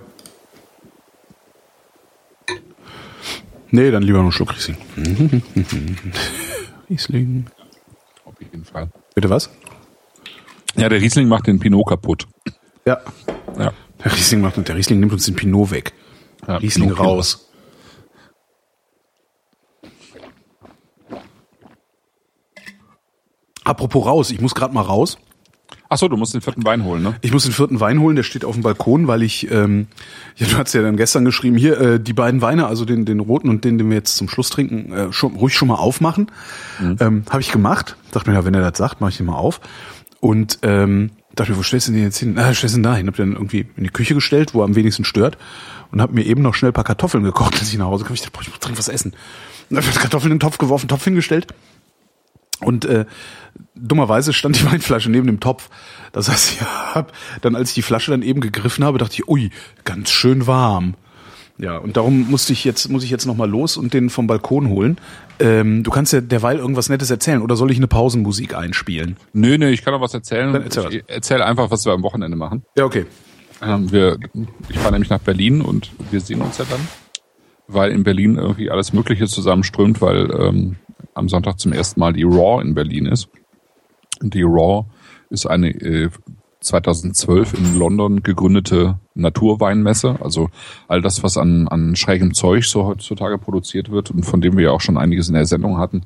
Nee, 3.71 3.91
dann 3.91 4.03
lieber 4.03 4.19
noch 4.19 4.25
einen 4.25 4.33
Schluck 4.33 4.55
Riesling. 4.55 4.77
Riesling. 6.89 7.47
Auf 8.25 8.35
jeden 8.41 8.65
Fall. 8.65 8.89
Bitte 9.15 9.29
was? 9.29 9.51
Ja, 10.77 10.89
der 10.89 11.01
Riesling 11.01 11.29
macht 11.29 11.47
den 11.47 11.59
Pinot 11.59 11.87
kaputt. 11.89 12.27
Ja. 12.85 13.01
ja. 13.59 13.73
Der 14.05 14.13
Riesling 14.13 14.41
macht, 14.41 14.57
der 14.69 14.77
Riesling 14.77 15.01
nimmt 15.01 15.13
uns 15.13 15.27
den 15.27 15.35
Pinot 15.35 15.71
weg. 15.71 15.93
Ja, 16.47 16.57
Riesling 16.57 16.89
Pinot 16.89 17.05
raus. 17.05 17.51
Apropos 23.65 24.07
raus, 24.07 24.31
ich 24.31 24.41
muss 24.41 24.55
gerade 24.55 24.73
mal 24.73 24.81
raus. 24.81 25.19
Ach 25.91 25.97
so, 25.97 26.09
du 26.09 26.19
musst 26.19 26.35
den 26.35 26.43
vierten 26.43 26.65
Wein 26.67 26.85
holen, 26.85 27.03
ne? 27.03 27.15
Ich 27.23 27.33
muss 27.33 27.45
den 27.45 27.53
vierten 27.53 27.81
Wein 27.81 28.01
holen, 28.01 28.15
der 28.15 28.23
steht 28.23 28.45
auf 28.45 28.55
dem 28.55 28.63
Balkon, 28.63 29.07
weil 29.07 29.23
ich, 29.23 29.51
ähm, 29.51 29.87
ja, 30.37 30.47
du 30.47 30.59
hast 30.59 30.75
ja 30.75 30.83
dann 30.83 30.99
gestern 30.99 31.25
geschrieben, 31.25 31.57
hier, 31.57 31.81
äh, 31.81 32.01
die 32.01 32.13
beiden 32.13 32.43
Weine, 32.43 32.67
also 32.67 32.85
den, 32.85 33.07
den 33.07 33.21
roten 33.21 33.49
und 33.49 33.65
den, 33.65 33.79
den 33.79 33.89
wir 33.89 33.97
jetzt 33.97 34.17
zum 34.17 34.29
Schluss 34.29 34.51
trinken, 34.51 34.93
äh, 34.93 35.13
schon, 35.13 35.35
ruhig 35.37 35.55
schon 35.55 35.69
mal 35.69 35.77
aufmachen. 35.77 36.31
Mhm. 36.79 36.97
Ähm, 37.01 37.23
Habe 37.31 37.41
ich 37.41 37.51
gemacht. 37.51 37.97
Dachte 38.13 38.29
mir, 38.29 38.37
ja, 38.37 38.45
wenn 38.45 38.53
er 38.53 38.69
das 38.71 38.77
sagt, 38.77 39.01
mache 39.01 39.11
ich 39.11 39.17
den 39.17 39.27
mal 39.27 39.37
auf. 39.37 39.61
Und 40.21 40.59
ähm, 40.61 41.11
dachte 41.35 41.53
mir, 41.53 41.59
wo 41.59 41.63
stellst 41.63 41.89
du 41.89 41.93
den 41.93 42.03
jetzt 42.03 42.19
hin? 42.19 42.39
Ah, 42.39 42.53
stellst 42.53 42.75
du 42.75 42.81
den 42.81 42.83
da 42.83 42.95
hin? 42.95 43.07
Hab 43.07 43.17
den 43.17 43.33
irgendwie 43.33 43.67
in 43.77 43.85
die 43.85 43.91
Küche 43.91 44.15
gestellt, 44.15 44.53
wo 44.53 44.61
er 44.61 44.65
am 44.65 44.75
wenigsten 44.75 45.05
stört. 45.05 45.39
Und 45.91 46.03
hab 46.03 46.13
mir 46.13 46.27
eben 46.27 46.43
noch 46.43 46.55
schnell 46.55 46.71
ein 46.71 46.75
paar 46.75 46.85
Kartoffeln 46.85 47.25
gekocht, 47.25 47.55
als 47.59 47.73
ich 47.73 47.79
nach 47.79 47.87
Hause 47.87 48.05
kam. 48.05 48.13
Ich 48.13 48.21
dachte, 48.21 48.33
boah, 48.33 48.43
ich 48.43 48.51
muss 48.51 48.59
dringend 48.59 48.79
was 48.79 48.89
essen. 48.89 49.15
Und 49.71 49.79
hab 49.79 49.85
Kartoffeln 49.95 50.33
in 50.33 50.37
den 50.37 50.41
Topf 50.41 50.59
geworfen, 50.59 50.87
Topf 50.89 51.05
hingestellt 51.05 51.47
und 52.61 52.85
äh, 52.85 53.05
dummerweise 53.75 54.33
stand 54.33 54.59
die 54.59 54.65
Weinflasche 54.71 55.11
neben 55.11 55.27
dem 55.27 55.41
Topf. 55.41 55.69
Das 56.13 56.29
heißt, 56.29 56.53
ich 56.53 56.61
hab 56.63 57.13
dann, 57.43 57.55
als 57.55 57.71
ich 57.71 57.75
die 57.75 57.83
Flasche 57.83 58.11
dann 58.11 58.23
eben 58.23 58.41
gegriffen 58.41 58.85
habe, 58.85 58.99
dachte 58.99 59.15
ich, 59.15 59.29
ui, 59.29 59.51
ganz 59.85 60.11
schön 60.11 60.47
warm. 60.47 60.95
Ja, 61.61 61.77
und 61.77 61.97
darum 61.97 62.31
musste 62.31 62.53
ich 62.53 62.65
jetzt, 62.65 62.89
muss 62.89 63.03
ich 63.03 63.11
jetzt 63.11 63.27
nochmal 63.27 63.51
los 63.51 63.77
und 63.77 63.93
den 63.93 64.11
vom 64.11 64.29
Balkon 64.29 64.69
holen. 64.69 64.97
Ähm, 65.41 65.83
du 65.83 65.91
kannst 65.91 66.13
ja 66.13 66.21
derweil 66.21 66.59
irgendwas 66.59 66.89
Nettes 66.89 67.11
erzählen 67.11 67.43
oder 67.43 67.57
soll 67.57 67.73
ich 67.73 67.79
eine 67.79 67.89
Pausenmusik 67.89 68.55
einspielen? 68.55 69.17
Nö, 69.33 69.59
nö, 69.59 69.69
ich 69.69 69.83
kann 69.85 69.93
doch 69.93 70.01
was 70.01 70.15
erzählen. 70.15 70.53
Dann 70.53 70.63
erzähl, 70.63 70.95
ich 70.95 71.05
erzähl 71.09 71.43
einfach, 71.43 71.73
was 71.73 71.85
wir 71.85 71.93
am 71.93 72.03
Wochenende 72.05 72.37
machen. 72.37 72.65
Ja, 72.77 72.85
okay. 72.85 73.07
Ähm, 73.61 73.91
wir, 73.91 74.19
ich 74.69 74.79
fahre 74.79 74.93
nämlich 74.93 75.11
nach 75.11 75.19
Berlin 75.19 75.61
und 75.61 75.91
wir 76.13 76.21
sehen 76.21 76.43
uns 76.43 76.59
ja 76.59 76.65
dann, 76.71 76.81
weil 77.67 77.91
in 77.91 78.05
Berlin 78.05 78.37
irgendwie 78.37 78.71
alles 78.71 78.93
Mögliche 78.93 79.27
zusammenströmt, 79.27 80.01
weil 80.01 80.31
ähm, 80.31 80.77
am 81.19 81.29
Sonntag 81.29 81.59
zum 81.59 81.73
ersten 81.73 82.01
Mal 82.01 82.13
die 82.13 82.25
Raw 82.25 82.63
in 82.63 82.75
Berlin 82.75 83.07
ist. 83.07 83.29
Die 84.23 84.43
Raw 84.43 84.87
ist 85.31 85.47
eine 85.47 85.71
äh, 85.71 86.11
2012 86.61 87.55
in 87.55 87.79
London 87.79 88.23
gegründete 88.23 88.99
Naturweinmesse. 89.15 90.17
Also 90.21 90.49
all 90.89 91.01
das, 91.01 91.23
was 91.23 91.37
an, 91.37 91.69
an 91.69 91.95
schrägem 91.95 92.35
Zeug 92.35 92.65
so 92.65 92.87
heutzutage 92.87 93.39
produziert 93.39 93.91
wird 93.91 94.11
und 94.11 94.25
von 94.25 94.41
dem 94.41 94.57
wir 94.57 94.65
ja 94.65 94.71
auch 94.73 94.81
schon 94.81 94.99
einiges 94.99 95.29
in 95.29 95.35
der 95.35 95.47
Sendung 95.47 95.79
hatten. 95.79 96.03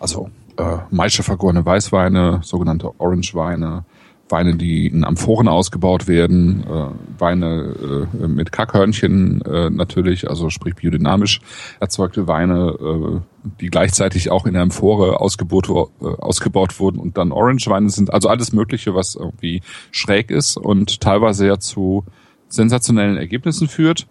Also 0.00 0.30
äh, 0.56 0.78
Maische 0.90 1.22
vergorene 1.22 1.64
Weißweine, 1.64 2.40
sogenannte 2.42 2.90
Orange-Weine, 2.98 3.84
Weine, 4.28 4.56
die 4.56 4.86
in 4.86 5.04
Amphoren 5.04 5.48
ausgebaut 5.48 6.08
werden, 6.08 6.64
äh, 6.66 7.20
Weine 7.20 8.08
äh, 8.20 8.26
mit 8.26 8.50
Kackhörnchen 8.50 9.42
äh, 9.42 9.70
natürlich, 9.70 10.28
also 10.28 10.48
sprich 10.50 10.74
biodynamisch 10.74 11.40
erzeugte 11.80 12.26
Weine, 12.26 12.74
äh, 12.80 13.20
die 13.60 13.68
gleichzeitig 13.68 14.30
auch 14.30 14.46
in 14.46 14.54
der 14.54 14.62
Amphore 14.62 15.20
ausgebaut, 15.20 15.68
äh, 15.68 16.06
ausgebaut 16.06 16.80
wurden 16.80 16.98
und 16.98 17.18
dann 17.18 17.32
Orange-Weine 17.32 17.90
sind, 17.90 18.12
also 18.12 18.28
alles 18.28 18.52
Mögliche, 18.52 18.94
was 18.94 19.14
irgendwie 19.14 19.62
schräg 19.90 20.30
ist 20.30 20.56
und 20.56 21.00
teilweise 21.00 21.46
ja 21.46 21.58
zu 21.58 22.04
sensationellen 22.48 23.16
Ergebnissen 23.16 23.68
führt 23.68 24.06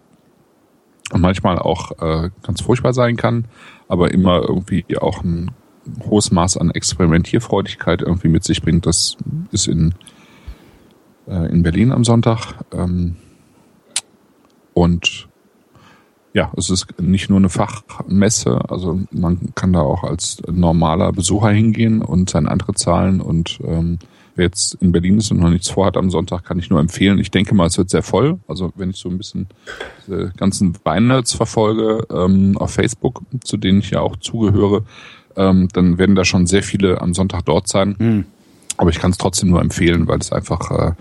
und 1.12 1.20
manchmal 1.20 1.58
auch 1.58 1.92
äh, 2.00 2.30
ganz 2.42 2.60
furchtbar 2.60 2.92
sein 2.92 3.16
kann, 3.16 3.46
aber 3.88 4.12
immer 4.12 4.42
irgendwie 4.42 4.84
auch 4.98 5.22
ein 5.22 5.50
hohes 6.04 6.30
Maß 6.30 6.56
an 6.56 6.70
Experimentierfreudigkeit 6.70 8.02
irgendwie 8.02 8.28
mit 8.28 8.44
sich 8.44 8.62
bringt. 8.62 8.86
Das 8.86 9.16
ist 9.50 9.68
in, 9.68 9.94
äh, 11.26 11.50
in 11.50 11.62
Berlin 11.62 11.92
am 11.92 12.04
Sonntag. 12.04 12.54
Ähm, 12.72 13.16
und 14.74 15.28
ja, 16.34 16.50
es 16.56 16.70
ist 16.70 16.98
nicht 16.98 17.28
nur 17.28 17.38
eine 17.38 17.50
Fachmesse, 17.50 18.70
also 18.70 19.00
man 19.10 19.54
kann 19.54 19.74
da 19.74 19.80
auch 19.80 20.02
als 20.02 20.40
normaler 20.50 21.12
Besucher 21.12 21.50
hingehen 21.50 22.00
und 22.00 22.30
seine 22.30 22.50
Eintritt 22.50 22.78
zahlen 22.78 23.20
und 23.20 23.58
ähm, 23.64 23.98
wer 24.34 24.46
jetzt 24.46 24.74
in 24.80 24.92
Berlin 24.92 25.18
ist 25.18 25.30
und 25.30 25.40
noch 25.40 25.50
nichts 25.50 25.68
vorhat 25.68 25.96
am 25.96 26.10
Sonntag, 26.10 26.44
kann 26.44 26.58
ich 26.58 26.70
nur 26.70 26.80
empfehlen. 26.80 27.18
Ich 27.18 27.30
denke 27.30 27.54
mal, 27.54 27.66
es 27.66 27.76
wird 27.76 27.90
sehr 27.90 28.02
voll. 28.02 28.40
Also 28.48 28.72
wenn 28.76 28.90
ich 28.90 28.96
so 28.96 29.08
ein 29.08 29.18
bisschen 29.18 29.48
diese 30.06 30.32
ganzen 30.36 30.74
Weinnerds 30.84 31.34
verfolge 31.34 32.06
ähm, 32.10 32.56
auf 32.56 32.72
Facebook, 32.72 33.22
zu 33.44 33.56
denen 33.56 33.80
ich 33.80 33.90
ja 33.90 34.00
auch 34.00 34.16
zugehöre, 34.16 34.84
ähm, 35.36 35.68
dann 35.72 35.98
werden 35.98 36.14
da 36.14 36.24
schon 36.24 36.46
sehr 36.46 36.62
viele 36.62 37.00
am 37.00 37.14
Sonntag 37.14 37.44
dort 37.44 37.68
sein. 37.68 37.96
Mhm. 37.98 38.24
Aber 38.76 38.90
ich 38.90 38.98
kann 38.98 39.10
es 39.10 39.18
trotzdem 39.18 39.50
nur 39.50 39.60
empfehlen, 39.60 40.08
weil 40.08 40.18
es 40.18 40.32
einfach 40.32 40.70
äh, 40.70 40.92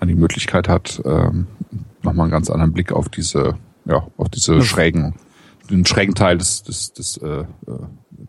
man 0.00 0.08
die 0.08 0.14
Möglichkeit 0.14 0.68
hat, 0.68 1.00
ähm, 1.04 1.46
nochmal 2.02 2.24
einen 2.24 2.32
ganz 2.32 2.50
anderen 2.50 2.72
Blick 2.72 2.92
auf 2.92 3.08
diese, 3.08 3.54
ja, 3.84 4.06
auf 4.16 4.28
diese 4.28 4.54
mhm. 4.54 4.62
schrägen, 4.62 5.14
den 5.70 5.86
schrägen 5.86 6.14
Teil 6.14 6.38
des, 6.38 6.62
des, 6.62 6.92
des, 6.92 7.16
äh, 7.18 7.44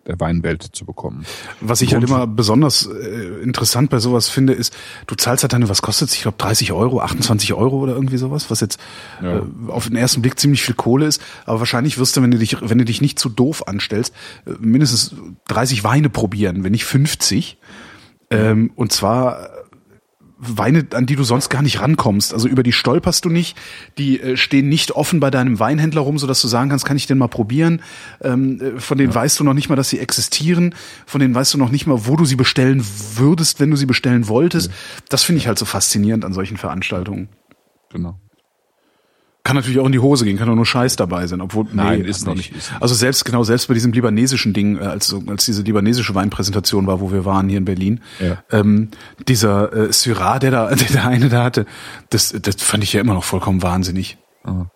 der 0.06 0.20
Weinwelt 0.20 0.64
zu 0.64 0.86
bekommen. 0.86 1.26
Was 1.62 1.82
ich 1.82 1.94
halt 1.94 2.04
immer 2.04 2.28
besonders 2.28 2.88
äh, 2.88 3.42
interessant 3.42 3.90
bei 3.90 4.00
sowas 4.00 4.30
finde, 4.30 4.54
ist, 4.54 4.76
du 5.06 5.16
zahlst 5.16 5.44
halt 5.44 5.54
dann, 5.54 5.68
was 5.70 5.82
kostet 5.82 6.10
es? 6.10 6.16
Ich 6.16 6.22
glaube 6.22 6.38
30 6.38 6.72
Euro, 6.72 7.02
28 7.02 7.54
Euro 7.54 7.78
oder 7.78 7.94
irgendwie 7.94 8.18
sowas, 8.18 8.50
was 8.50 8.60
jetzt 8.62 8.80
ja. 9.22 9.38
äh, 9.38 9.42
auf 9.68 9.88
den 9.88 9.96
ersten 9.96 10.22
Blick 10.22 10.40
ziemlich 10.40 10.62
viel 10.62 10.76
Kohle 10.76 11.06
ist. 11.06 11.22
Aber 11.46 11.60
wahrscheinlich 11.60 11.98
wirst 11.98 12.18
du, 12.18 12.22
wenn 12.22 12.32
du 12.32 12.38
dich, 12.38 12.58
wenn 12.62 12.78
du 12.78 12.86
dich 12.86 13.02
nicht 13.02 13.20
zu 13.20 13.30
doof 13.30 13.68
anstellst, 13.68 14.14
äh, 14.46 14.52
mindestens 14.60 15.16
30 15.48 15.84
Weine 15.84 16.10
probieren, 16.10 16.64
wenn 16.64 16.72
nicht 16.72 16.86
50. 16.86 17.58
Ähm, 18.30 18.72
und 18.76 18.92
zwar 18.92 19.50
Weine, 20.40 20.86
an 20.94 21.06
die 21.06 21.16
du 21.16 21.24
sonst 21.24 21.50
gar 21.50 21.62
nicht 21.62 21.82
rankommst. 21.82 22.34
Also 22.34 22.48
über 22.48 22.62
die 22.64 22.72
stolperst 22.72 23.26
du 23.26 23.30
nicht. 23.30 23.58
Die 23.98 24.20
äh, 24.20 24.38
stehen 24.38 24.70
nicht 24.70 24.92
offen 24.92 25.20
bei 25.20 25.32
deinem 25.32 25.60
Weinhändler 25.60 26.02
rum, 26.02 26.20
sodass 26.20 26.42
du 26.42 26.48
sagen 26.48 26.70
kannst, 26.70 26.86
kann 26.86 26.98
ich 26.98 27.08
den 27.08 27.18
mal 27.18 27.28
probieren. 27.28 27.82
Ähm, 28.22 28.62
äh, 28.62 28.80
von 28.80 28.98
denen 28.98 29.12
ja. 29.12 29.16
weißt 29.16 29.40
du 29.40 29.44
noch 29.44 29.54
nicht 29.54 29.70
mal, 29.70 29.76
dass 29.76 29.90
sie 29.90 30.00
existieren. 30.00 30.76
Von 31.06 31.22
denen 31.22 31.34
weißt 31.34 31.54
du 31.54 31.58
noch 31.58 31.72
nicht 31.72 31.88
mal, 31.88 32.06
wo 32.06 32.16
du 32.16 32.26
sie 32.26 32.36
bestellen 32.36 32.86
würdest, 33.16 33.60
wenn 33.60 33.72
du 33.72 33.78
sie 33.78 33.88
bestellen 33.88 34.28
wolltest. 34.28 34.68
Ja. 34.68 34.74
Das 35.10 35.24
finde 35.24 35.40
ich 35.40 35.48
halt 35.48 35.58
so 35.58 35.66
faszinierend 35.66 36.24
an 36.24 36.34
solchen 36.34 36.58
Veranstaltungen. 36.58 37.30
Genau. 37.90 38.20
Kann 39.48 39.56
natürlich 39.56 39.80
auch 39.80 39.86
in 39.86 39.94
die 39.94 40.00
Hose 40.00 40.26
gehen, 40.26 40.38
kann 40.38 40.50
auch 40.50 40.56
nur 40.56 40.66
Scheiß 40.66 40.98
dabei 40.98 41.26
sein, 41.26 41.40
obwohl 41.40 41.68
nein, 41.72 42.02
nee, 42.02 42.10
ist 42.10 42.28
noch 42.28 42.36
nicht. 42.36 42.54
nicht. 42.54 42.70
Also 42.82 42.96
selbst 42.96 43.24
genau 43.24 43.44
selbst 43.44 43.70
bei 43.70 43.74
diesem 43.74 43.94
libanesischen 43.94 44.52
Ding, 44.52 44.78
äh, 44.78 44.82
als 44.82 45.16
als 45.26 45.46
diese 45.46 45.62
libanesische 45.62 46.14
Weinpräsentation 46.14 46.86
war, 46.86 47.00
wo 47.00 47.14
wir 47.14 47.24
waren 47.24 47.48
hier 47.48 47.58
in 47.58 47.64
Berlin, 47.64 48.02
ja. 48.20 48.44
ähm, 48.52 48.90
dieser 49.26 49.72
äh, 49.72 49.94
Syrah, 49.94 50.40
der 50.40 50.52
da 50.52 50.68
der, 50.76 50.88
der 50.88 51.08
eine 51.08 51.30
da 51.30 51.46
hatte, 51.46 51.66
das 52.10 52.36
das 52.42 52.62
fand 52.62 52.84
ich 52.84 52.92
ja 52.92 53.00
immer 53.00 53.14
noch 53.14 53.24
vollkommen 53.24 53.64
wahnsinnig. 53.64 54.18
Aha. 54.44 54.70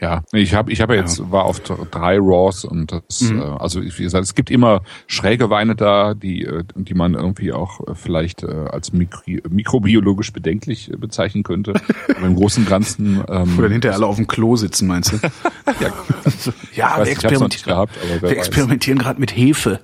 Ja, 0.00 0.22
ich 0.32 0.54
habe 0.54 0.72
ich 0.72 0.80
habe 0.80 0.96
jetzt 0.96 1.18
ja. 1.18 1.30
war 1.30 1.44
auf 1.44 1.60
drei 1.60 2.18
Raws 2.18 2.64
und 2.64 2.92
das 2.92 3.20
mhm. 3.22 3.40
äh, 3.40 3.44
also 3.44 3.82
wie 3.82 4.02
gesagt, 4.02 4.24
es 4.24 4.34
gibt 4.34 4.50
immer 4.50 4.82
schräge 5.06 5.50
Weine 5.50 5.76
da, 5.76 6.14
die 6.14 6.44
äh, 6.44 6.64
die 6.74 6.94
man 6.94 7.14
irgendwie 7.14 7.52
auch 7.52 7.80
äh, 7.86 7.94
vielleicht 7.94 8.42
äh, 8.42 8.46
als 8.46 8.92
mikro, 8.92 9.22
mikrobiologisch 9.48 10.32
bedenklich 10.32 10.90
äh, 10.92 10.96
bezeichnen 10.96 11.42
könnte. 11.42 11.74
Aber 12.08 12.26
im 12.26 12.36
großen 12.36 12.64
und 12.64 12.68
Ganzen 12.68 13.22
ähm, 13.28 13.56
Wo 13.56 13.62
dann 13.62 13.72
hinterher 13.72 13.96
alle 13.96 14.06
auf 14.06 14.16
dem 14.16 14.26
Klo 14.26 14.56
sitzen, 14.56 14.88
meinst 14.88 15.12
du? 15.12 15.16
ja, 15.80 15.92
ja 16.74 16.96
wir, 16.98 17.12
experimentieren, 17.12 17.74
gehabt, 17.74 17.96
wir 18.20 18.30
experimentieren 18.30 18.98
gerade 18.98 19.20
mit 19.20 19.36
Hefe. 19.36 19.80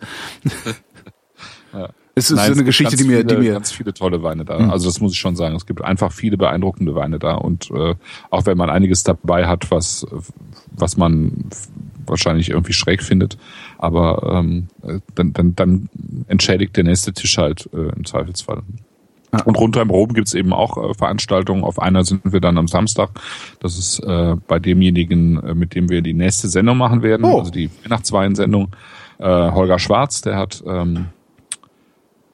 ja. 1.73 1.89
Es 2.19 2.31
ist 2.31 2.37
Nein, 2.37 2.47
so 2.49 2.53
eine 2.55 2.65
Geschichte, 2.65 2.97
die 2.97 3.05
mir, 3.05 3.19
viele, 3.19 3.25
die 3.25 3.37
mir 3.37 3.53
ganz 3.53 3.73
viele 3.73 3.95
tolle 3.95 4.23
Weine 4.23 4.45
da. 4.45 4.59
Mhm. 4.59 4.71
Also 4.71 4.89
das 4.89 5.01
muss 5.01 5.13
ich 5.13 5.19
schon 5.19 5.37
sagen. 5.37 5.57
Es 5.57 5.67
gibt 5.67 5.83
einfach 5.83 6.13
viele 6.13 6.37
beeindruckende 6.37 6.95
Weine 6.95 7.19
da 7.19 7.35
und 7.35 7.71
äh, 7.71 7.95
auch 8.31 8.47
wenn 8.47 8.59
man 8.59 8.71
einiges 8.71 9.05
dabei 9.05 9.47
hat, 9.47 9.71
was 9.71 10.07
was 10.73 10.97
man 10.97 11.49
wahrscheinlich 12.07 12.51
irgendwie 12.51 12.73
schräg 12.73 13.03
findet, 13.03 13.37
aber 13.77 14.39
ähm, 14.39 14.69
dann, 15.15 15.33
dann, 15.33 15.55
dann 15.55 15.89
entschädigt 16.27 16.77
der 16.77 16.85
nächste 16.85 17.13
Tisch 17.13 17.37
halt 17.39 17.69
äh, 17.73 17.95
im 17.95 18.05
Zweifelsfall. 18.05 18.63
Und 19.45 19.59
runter 19.59 19.83
im 19.83 19.91
Rom 19.91 20.15
gibt's 20.15 20.33
eben 20.33 20.53
auch 20.53 20.79
äh, 20.79 20.95
Veranstaltungen. 20.95 21.63
Auf 21.63 21.79
einer 21.79 22.05
sind 22.05 22.33
wir 22.33 22.41
dann 22.41 22.57
am 22.57 22.67
Samstag. 22.67 23.11
Das 23.61 23.79
ist 23.79 24.01
äh, 24.01 24.37
bei 24.47 24.59
demjenigen, 24.59 25.43
äh, 25.43 25.55
mit 25.55 25.75
dem 25.75 25.91
wir 25.91 26.01
die 26.01 26.15
nächste 26.15 26.49
Sendung 26.49 26.79
machen 26.79 27.03
werden, 27.03 27.27
oh. 27.27 27.41
also 27.41 27.51
die 27.51 27.71
Weihnachtswein-Sendung. 27.85 28.71
Äh, 29.19 29.25
Holger 29.25 29.79
Schwarz, 29.79 30.23
der 30.23 30.37
hat 30.37 30.63
ähm, 30.67 31.07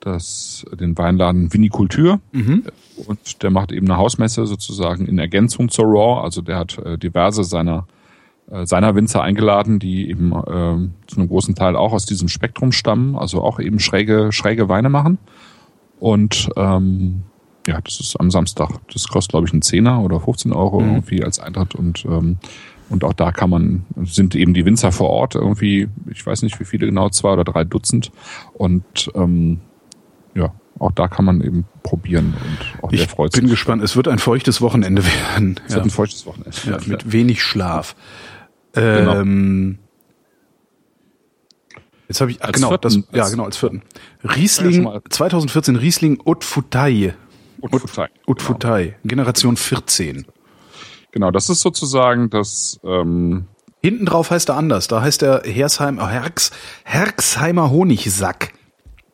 das, 0.05 0.65
den 0.79 0.97
Weinladen 0.97 1.53
Vinikultur. 1.53 2.21
Mhm. 2.33 2.65
Und 3.07 3.43
der 3.43 3.51
macht 3.51 3.73
eben 3.73 3.87
eine 3.87 3.99
Hausmesse 3.99 4.47
sozusagen 4.47 5.07
in 5.07 5.19
Ergänzung 5.19 5.69
zur 5.69 5.87
Raw. 5.87 6.23
Also 6.23 6.43
der 6.43 6.59
hat 6.59 6.79
äh, 6.79 6.99
diverse 6.99 7.45
seiner, 7.45 7.87
äh, 8.51 8.67
seiner 8.67 8.95
Winzer 8.95 9.23
eingeladen, 9.23 9.79
die 9.79 10.09
eben 10.11 10.33
äh, 10.33 11.07
zu 11.07 11.17
einem 11.17 11.29
großen 11.29 11.55
Teil 11.55 11.77
auch 11.77 11.93
aus 11.93 12.07
diesem 12.07 12.29
Spektrum 12.29 12.73
stammen, 12.73 13.17
also 13.17 13.43
auch 13.43 13.61
eben 13.61 13.79
schräge, 13.79 14.31
schräge 14.33 14.69
Weine 14.69 14.91
machen. 14.91 15.19
Und 16.01 16.51
ähm, 16.57 17.23
ja, 17.67 17.81
das 17.81 18.01
ist 18.01 18.21
am 18.21 18.31
Samstag. 18.31 18.71
Das 18.93 19.09
kostet, 19.09 19.31
glaube 19.31 19.47
ich, 19.47 19.53
einen 19.53 19.63
Zehner 19.63 20.03
oder 20.03 20.21
15 20.21 20.53
Euro 20.53 20.81
mhm. 20.81 20.91
irgendwie 20.91 21.25
als 21.25 21.39
Eintritt 21.39 21.75
und 21.75 22.05
ähm, 22.05 22.39
und 22.91 23.05
auch 23.05 23.13
da 23.13 23.33
kann 23.33 23.51
man, 23.51 23.87
sind 24.05 24.35
eben 24.35 24.55
die 24.55 24.65
Winzer 24.65 24.93
vor 24.93 25.11
Ort 25.11 25.35
irgendwie, 25.35 25.89
ich 26.11 26.25
weiß 26.25 26.43
nicht 26.43 26.61
wie 26.61 26.65
viele 26.65 26.87
genau, 26.87 27.09
zwei 27.09 27.33
oder 27.33 27.45
drei 27.45 27.65
Dutzend. 27.65 28.13
Und 28.53 29.11
ähm, 29.15 29.61
auch 30.85 30.93
da 30.93 31.09
kann 31.09 31.25
man 31.25 31.41
eben 31.41 31.65
probieren 31.83 32.35
und 32.45 32.85
auch 32.85 32.93
ich 32.93 33.07
freut 33.07 33.33
sich. 33.33 33.41
bin 33.41 33.51
gespannt. 33.51 33.83
Es 33.83 33.97
wird 33.97 34.07
ein 34.07 34.19
feuchtes 34.19 34.61
Wochenende 34.61 35.03
werden. 35.05 35.59
Es 35.67 35.73
ja. 35.73 35.77
wird 35.77 35.87
ein 35.87 35.91
feuchtes 35.91 36.27
Wochenende. 36.27 36.51
Ja, 36.65 36.79
mit 36.87 37.11
wenig 37.11 37.43
Schlaf. 37.43 37.97
Genau. 38.73 39.21
Ähm, 39.21 39.79
jetzt 42.09 42.21
habe 42.21 42.31
ich, 42.31 42.43
ach, 42.43 42.53
genau, 42.53 42.77
das, 42.77 42.99
ja, 43.13 43.29
genau, 43.29 43.45
als 43.45 43.57
vierten. 43.57 43.83
Riesling, 44.23 44.89
2014 45.09 45.77
Riesling 45.77 46.21
Utfutai. 46.25 47.15
Utfutai. 47.63 48.09
Utfutai, 48.27 48.85
genau. 48.85 48.99
Generation 49.05 49.57
14. 49.57 50.27
Genau, 51.13 51.31
das 51.31 51.49
ist 51.49 51.61
sozusagen 51.61 52.29
das, 52.29 52.79
ähm, 52.85 53.47
Hinten 53.81 54.07
drauf 54.07 54.31
heißt 54.31 54.49
er 54.49 54.57
anders. 54.57 54.89
Da 54.89 55.03
heißt 55.03 55.23
er 55.23 55.43
Hersheim, 55.45 56.01
Herx, 56.09 56.53
Herxheimer 56.85 57.71
Honigsack. 57.71 58.55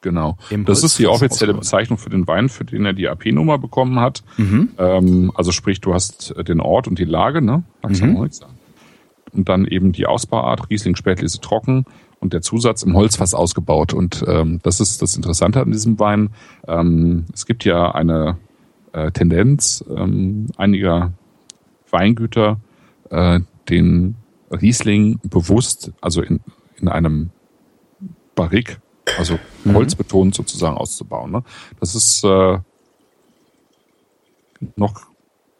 Genau. 0.03 0.39
Im 0.49 0.65
das 0.65 0.83
ist 0.83 0.99
die 0.99 1.07
offizielle 1.07 1.53
Bezeichnung 1.53 1.99
für 1.99 2.11
den 2.11 2.27
Wein, 2.27 2.49
für 2.49 2.65
den 2.65 2.87
er 2.87 2.93
die 2.93 3.09
AP-Nummer 3.09 3.59
bekommen 3.59 4.01
hat. 4.01 4.23
Mhm. 4.39 4.71
Ähm, 4.79 5.33
also 5.35 5.53
sprich, 5.53 5.81
du 5.81 5.93
hast 5.93 6.35
äh, 6.37 6.45
den 6.45 6.61
Ort 6.61 6.89
und 6.89 6.99
die 6.99 7.05
Lage, 7.05 7.43
ne? 7.43 7.65
Mhm. 7.87 8.17
Und 8.17 9.49
dann 9.49 9.67
eben 9.67 9.93
die 9.93 10.07
Ausbauart, 10.07 10.71
Riesling 10.71 10.97
Spätlese 10.97 11.41
trocken 11.41 11.85
und 12.19 12.33
der 12.33 12.41
Zusatz 12.43 12.83
im 12.83 12.97
Holzfass 12.97 13.35
ausgebaut. 13.35 13.93
Und 13.93 14.25
ähm, 14.27 14.61
das 14.63 14.81
ist 14.81 15.03
das 15.03 15.17
Interessante 15.17 15.61
an 15.61 15.71
diesem 15.71 15.99
Wein. 15.99 16.31
Ähm, 16.67 17.27
es 17.33 17.47
gibt 17.47 17.65
ja 17.65 17.93
eine 17.93 18.39
äh, 18.93 19.13
Tendenz 19.13 19.85
ähm, 19.95 20.47
einiger 20.57 21.13
Weingüter, 21.91 22.59
äh, 23.11 23.41
den 23.69 24.17
Riesling 24.51 25.21
bewusst, 25.23 25.93
also 26.01 26.23
in, 26.23 26.41
in 26.81 26.89
einem 26.89 27.31
Barrik 28.35 28.81
also 29.19 29.39
mhm. 29.65 29.75
holzbetont 29.75 30.35
sozusagen 30.35 30.77
auszubauen. 30.77 31.31
Ne? 31.31 31.43
Das 31.79 31.95
ist 31.95 32.25
äh, 32.25 32.59
noch, 34.77 35.03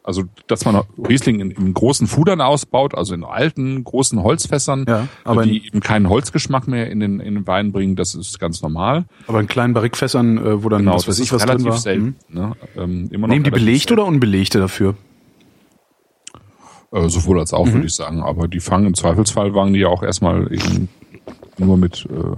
also 0.03 0.25
dass 0.47 0.65
man 0.65 0.83
Riesling 0.99 1.41
in, 1.41 1.51
in 1.51 1.75
großen 1.75 2.07
Fudern 2.07 2.41
ausbaut, 2.41 2.95
also 2.95 3.15
in 3.15 3.25
alten, 3.25 3.85
großen 3.85 4.23
Holzfässern, 4.23 4.85
ja, 4.89 5.09
aber 5.25 5.45
die 5.45 5.67
eben 5.67 5.81
keinen 5.81 6.09
Holzgeschmack 6.09 6.69
mehr 6.69 6.91
in 6.91 7.01
den, 7.01 7.21
in 7.21 7.35
den 7.35 7.47
Wein 7.47 7.73
bringen, 7.73 7.97
das 7.97 8.15
ist 8.15 8.39
ganz 8.39 8.63
normal. 8.63 9.05
Aber 9.27 9.41
in 9.41 9.47
kleinen 9.47 9.75
Barrikfässern, 9.75 10.39
äh, 10.39 10.65
wo 10.65 10.69
dann 10.69 10.81
genau, 10.83 10.95
was 10.95 11.09
weiß 11.09 11.19
ich 11.19 11.33
was 11.33 11.43
relativ 11.43 11.65
drin 11.65 11.73
war. 11.73 11.79
Selten, 11.79 12.17
mhm. 12.29 12.35
ne? 12.35 12.53
ähm, 12.77 13.09
immer 13.11 13.27
noch 13.27 13.35
Nehmen 13.35 13.45
die 13.45 13.51
belegte 13.51 13.95
oder 13.95 14.07
unbelegte 14.07 14.59
dafür? 14.59 14.95
Äh, 16.93 17.09
sowohl 17.09 17.39
als 17.39 17.53
auch, 17.53 17.67
mhm. 17.67 17.75
würde 17.75 17.87
ich 17.87 17.95
sagen. 17.95 18.23
Aber 18.23 18.49
die 18.49 18.61
fangen 18.61 18.87
im 18.87 18.95
Zweifelsfall, 18.95 19.55
waren 19.55 19.73
die 19.73 19.81
ja 19.81 19.89
auch 19.89 20.03
erstmal 20.03 20.53
eben 20.53 20.89
nur 21.59 21.77
mit 21.77 22.07
äh, 22.11 22.37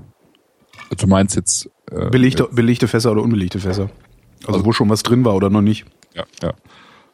Du 0.98 1.06
meinst 1.06 1.36
jetzt 1.36 1.70
äh, 1.90 2.10
belegte, 2.10 2.48
belegte 2.50 2.88
Fässer 2.88 3.12
oder 3.12 3.22
unbelegte 3.22 3.58
Fässer? 3.58 3.90
Also, 4.40 4.52
also, 4.52 4.66
wo 4.66 4.72
schon 4.72 4.88
was 4.90 5.02
drin 5.02 5.24
war 5.24 5.34
oder 5.34 5.50
noch 5.50 5.62
nicht? 5.62 5.86
Ja, 6.14 6.24
ja. 6.42 6.54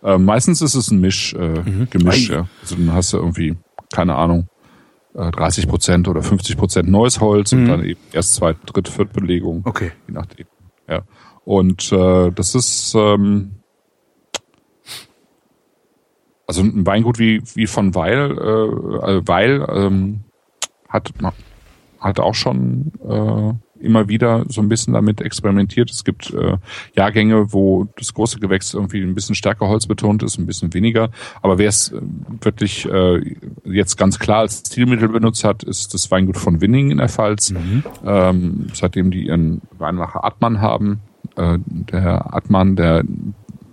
Äh, 0.03 0.19
meistens 0.19 0.63
ist 0.63 0.75
es 0.75 0.91
ein 0.91 1.01
Misch, 1.01 1.35
äh, 1.35 1.61
mhm. 1.61 1.89
Gemisch. 1.91 2.31
Ja. 2.31 2.49
Also 2.63 2.77
dann 2.77 2.93
hast 2.93 3.13
du 3.13 3.19
irgendwie 3.19 3.57
keine 3.93 4.17
Ahnung 4.17 4.49
30 5.15 5.65
äh, 5.65 5.67
Prozent 5.67 6.09
oder 6.09 6.23
50 6.23 6.57
Prozent 6.57 6.89
neues 6.89 7.21
Holz 7.21 7.53
mhm. 7.53 7.61
und 7.61 7.69
dann 7.69 7.85
eben 7.85 8.01
erst 8.13 8.35
zweite, 8.35 8.65
dritte, 8.67 8.93
vierte 8.93 9.21
Belegung. 9.21 9.63
Okay. 9.65 9.93
Je 10.07 10.15
nachdem. 10.15 10.47
Ja. 10.89 11.03
Und 11.45 11.93
äh, 11.93 12.31
das 12.31 12.55
ist 12.55 12.95
ähm, 12.95 13.57
also 16.47 16.63
ein 16.63 16.87
Weingut 16.87 17.19
wie 17.19 17.43
wie 17.55 17.67
von 17.67 17.95
Weil, 17.95 18.33
äh, 18.33 19.27
Weil 19.27 19.67
ähm, 19.71 20.21
hat 20.89 21.13
hat 22.01 22.21
auch 22.21 22.35
schon 22.35 22.93
äh, 23.07 23.53
immer 23.81 24.09
wieder 24.09 24.45
so 24.49 24.61
ein 24.61 24.69
bisschen 24.69 24.95
damit 24.95 25.21
experimentiert. 25.21 25.91
Es 25.91 26.05
gibt 26.05 26.33
äh, 26.33 26.57
Jahrgänge, 26.97 27.53
wo 27.53 27.87
das 27.97 28.15
große 28.15 28.41
Gewächs 28.41 28.75
irgendwie 28.75 29.03
ein 29.03 29.15
bisschen 29.15 29.35
stärker 29.35 29.69
holzbetont 29.69 30.23
ist, 30.23 30.39
ein 30.39 30.47
bisschen 30.47 30.73
weniger. 30.75 31.11
Aber 31.43 31.59
wer 31.59 31.69
es 31.69 31.93
äh, 31.93 32.01
wirklich 32.41 32.87
äh, 32.87 33.21
jetzt 33.65 33.97
ganz 33.97 34.19
klar 34.19 34.41
als 34.41 34.59
Stilmittel 34.67 35.09
benutzt 35.09 35.45
hat, 35.45 35.63
ist 35.63 35.95
das 35.95 36.11
Weingut 36.11 36.37
von 36.37 36.61
Winning 36.61 36.91
in 36.91 36.99
der 36.99 37.09
Pfalz. 37.09 37.51
Mhm. 37.51 37.85
Ähm, 38.05 38.67
seitdem 38.73 39.11
die 39.11 39.27
ihren 39.27 39.63
Weinmacher 39.79 40.25
Atman 40.25 40.61
haben. 40.61 41.01
Äh, 41.37 41.59
der 41.67 42.35
Atman, 42.35 42.77
der 42.77 43.05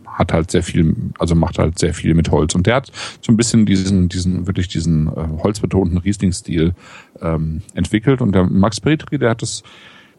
hat 0.05 0.31
halt 0.31 0.49
sehr 0.49 0.63
viel, 0.63 0.95
also 1.19 1.35
macht 1.35 1.59
halt 1.59 1.77
sehr 1.77 1.93
viel 1.93 2.13
mit 2.13 2.31
Holz. 2.31 2.55
Und 2.55 2.67
der 2.67 2.75
hat 2.75 2.91
so 3.21 3.31
ein 3.31 3.37
bisschen 3.37 3.65
diesen, 3.65 4.07
diesen, 4.09 4.47
wirklich 4.47 4.67
diesen 4.67 5.07
äh, 5.07 5.27
holzbetonten 5.43 5.97
Riesling-Stil 5.97 6.73
ähm, 7.21 7.61
entwickelt. 7.73 8.21
Und 8.21 8.33
der 8.33 8.45
Max 8.45 8.79
Petri, 8.79 9.17
der 9.17 9.31
hat 9.31 9.41
das 9.41 9.63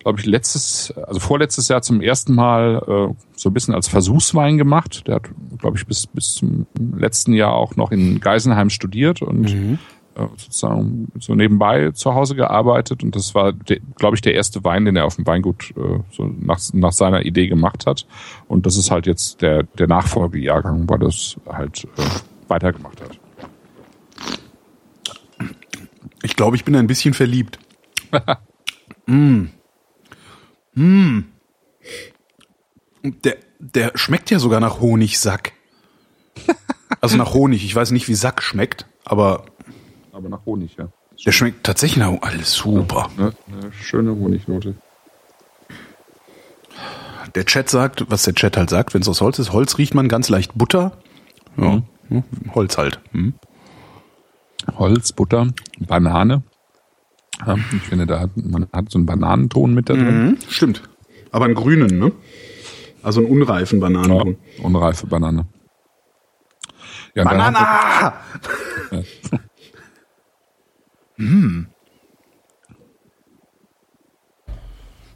glaube 0.06 0.20
ich, 0.20 0.26
letztes, 0.26 0.92
also 0.92 1.18
vorletztes 1.18 1.66
Jahr 1.66 1.82
zum 1.82 2.00
ersten 2.00 2.32
Mal 2.32 2.76
äh, 2.86 3.14
so 3.34 3.50
ein 3.50 3.52
bisschen 3.52 3.74
als 3.74 3.88
Versuchswein 3.88 4.56
gemacht. 4.56 5.02
Der 5.08 5.16
hat, 5.16 5.24
glaube 5.58 5.76
ich, 5.76 5.84
bis, 5.84 6.06
bis 6.06 6.34
zum 6.34 6.66
letzten 6.96 7.32
Jahr 7.32 7.54
auch 7.54 7.74
noch 7.74 7.90
in 7.90 8.20
Geisenheim 8.20 8.70
studiert 8.70 9.20
und 9.20 9.52
mhm. 9.52 9.78
äh, 10.14 10.28
sozusagen 10.36 11.08
so 11.18 11.34
nebenbei 11.34 11.90
zu 11.90 12.14
Hause 12.14 12.36
gearbeitet 12.36 13.02
und 13.02 13.16
das 13.16 13.34
war, 13.34 13.52
glaube 13.96 14.14
ich, 14.14 14.20
der 14.20 14.34
erste 14.34 14.62
Wein, 14.62 14.84
den 14.84 14.94
er 14.94 15.06
auf 15.06 15.16
dem 15.16 15.26
Weingut 15.26 15.74
äh, 15.76 15.98
so 16.12 16.32
nach, 16.38 16.60
nach 16.72 16.92
seiner 16.92 17.26
Idee 17.26 17.48
gemacht 17.48 17.84
hat. 17.86 18.06
Und 18.46 18.64
das 18.64 18.76
ist 18.76 18.92
halt 18.92 19.08
jetzt 19.08 19.42
der, 19.42 19.64
der 19.64 19.88
Nachfolgejahrgang, 19.88 20.88
weil 20.88 21.00
das 21.00 21.34
halt 21.48 21.82
äh, 21.96 22.02
weitergemacht 22.46 23.00
hat. 23.00 23.18
Ich 26.22 26.36
glaube, 26.36 26.54
ich 26.54 26.64
bin 26.64 26.76
ein 26.76 26.86
bisschen 26.86 27.12
verliebt. 27.12 27.58
mm. 29.06 29.46
Mm. 30.76 31.20
Der, 33.02 33.36
der 33.58 33.92
schmeckt 33.96 34.30
ja 34.30 34.38
sogar 34.38 34.60
nach 34.60 34.80
Honigsack. 34.80 35.52
Also 37.00 37.16
nach 37.16 37.34
Honig. 37.34 37.64
Ich 37.64 37.74
weiß 37.74 37.90
nicht, 37.90 38.08
wie 38.08 38.14
Sack 38.14 38.42
schmeckt, 38.42 38.86
aber. 39.04 39.44
Aber 40.12 40.28
nach 40.28 40.46
Honig, 40.46 40.76
ja. 40.78 40.88
Der 41.24 41.32
schmeckt 41.32 41.64
tatsächlich 41.64 41.98
nach 41.98 42.08
Honig. 42.08 42.22
Alles 42.22 42.52
super. 42.52 43.10
Ja, 43.18 43.32
eine 43.48 43.72
schöne 43.72 44.12
Honignote. 44.12 44.76
Der 47.34 47.44
Chat 47.44 47.68
sagt, 47.68 48.04
was 48.08 48.22
der 48.22 48.34
Chat 48.34 48.56
halt 48.56 48.70
sagt, 48.70 48.94
wenn 48.94 49.02
es 49.02 49.08
aus 49.08 49.20
Holz 49.20 49.38
ist, 49.38 49.52
Holz 49.52 49.78
riecht 49.78 49.94
man 49.94 50.08
ganz 50.08 50.28
leicht 50.28 50.52
Butter. 50.54 50.96
Ja, 51.56 51.82
mhm. 52.08 52.24
Holz 52.54 52.78
halt. 52.78 53.00
Mhm. 53.12 53.34
Holz, 54.76 55.12
Butter, 55.12 55.48
Banane. 55.78 56.42
Ja, 57.44 57.56
ich 57.72 57.82
finde, 57.82 58.06
da 58.06 58.20
hat 58.20 58.30
man 58.36 58.66
hat 58.72 58.90
so 58.90 58.98
einen 58.98 59.06
Bananenton 59.06 59.74
mit 59.74 59.88
da 59.88 59.94
drin. 59.94 60.24
Mhm, 60.26 60.38
stimmt. 60.48 60.82
Aber 61.32 61.44
einen 61.44 61.54
grünen, 61.54 61.98
ne? 61.98 62.12
Also 63.02 63.20
einen 63.20 63.30
unreifen 63.30 63.80
Bananenton. 63.80 64.36
Ja, 64.58 64.64
unreife 64.64 65.06
Banane. 65.06 65.46
Ja, 67.14 67.24
Banana! 67.24 68.14
Hm. 71.16 71.66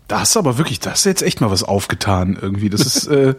Da 0.09 0.21
hast 0.21 0.35
du 0.35 0.41
aber 0.41 0.59
wirklich, 0.59 0.81
da 0.81 0.91
hast 0.91 1.05
du 1.05 1.09
jetzt 1.09 1.23
echt 1.23 1.41
mal 1.41 1.51
was 1.51 1.63
aufgetan 1.63 2.39
irgendwie. 2.41 2.71
Das 2.71 2.81
ist 2.81 3.07
äh, 3.07 3.35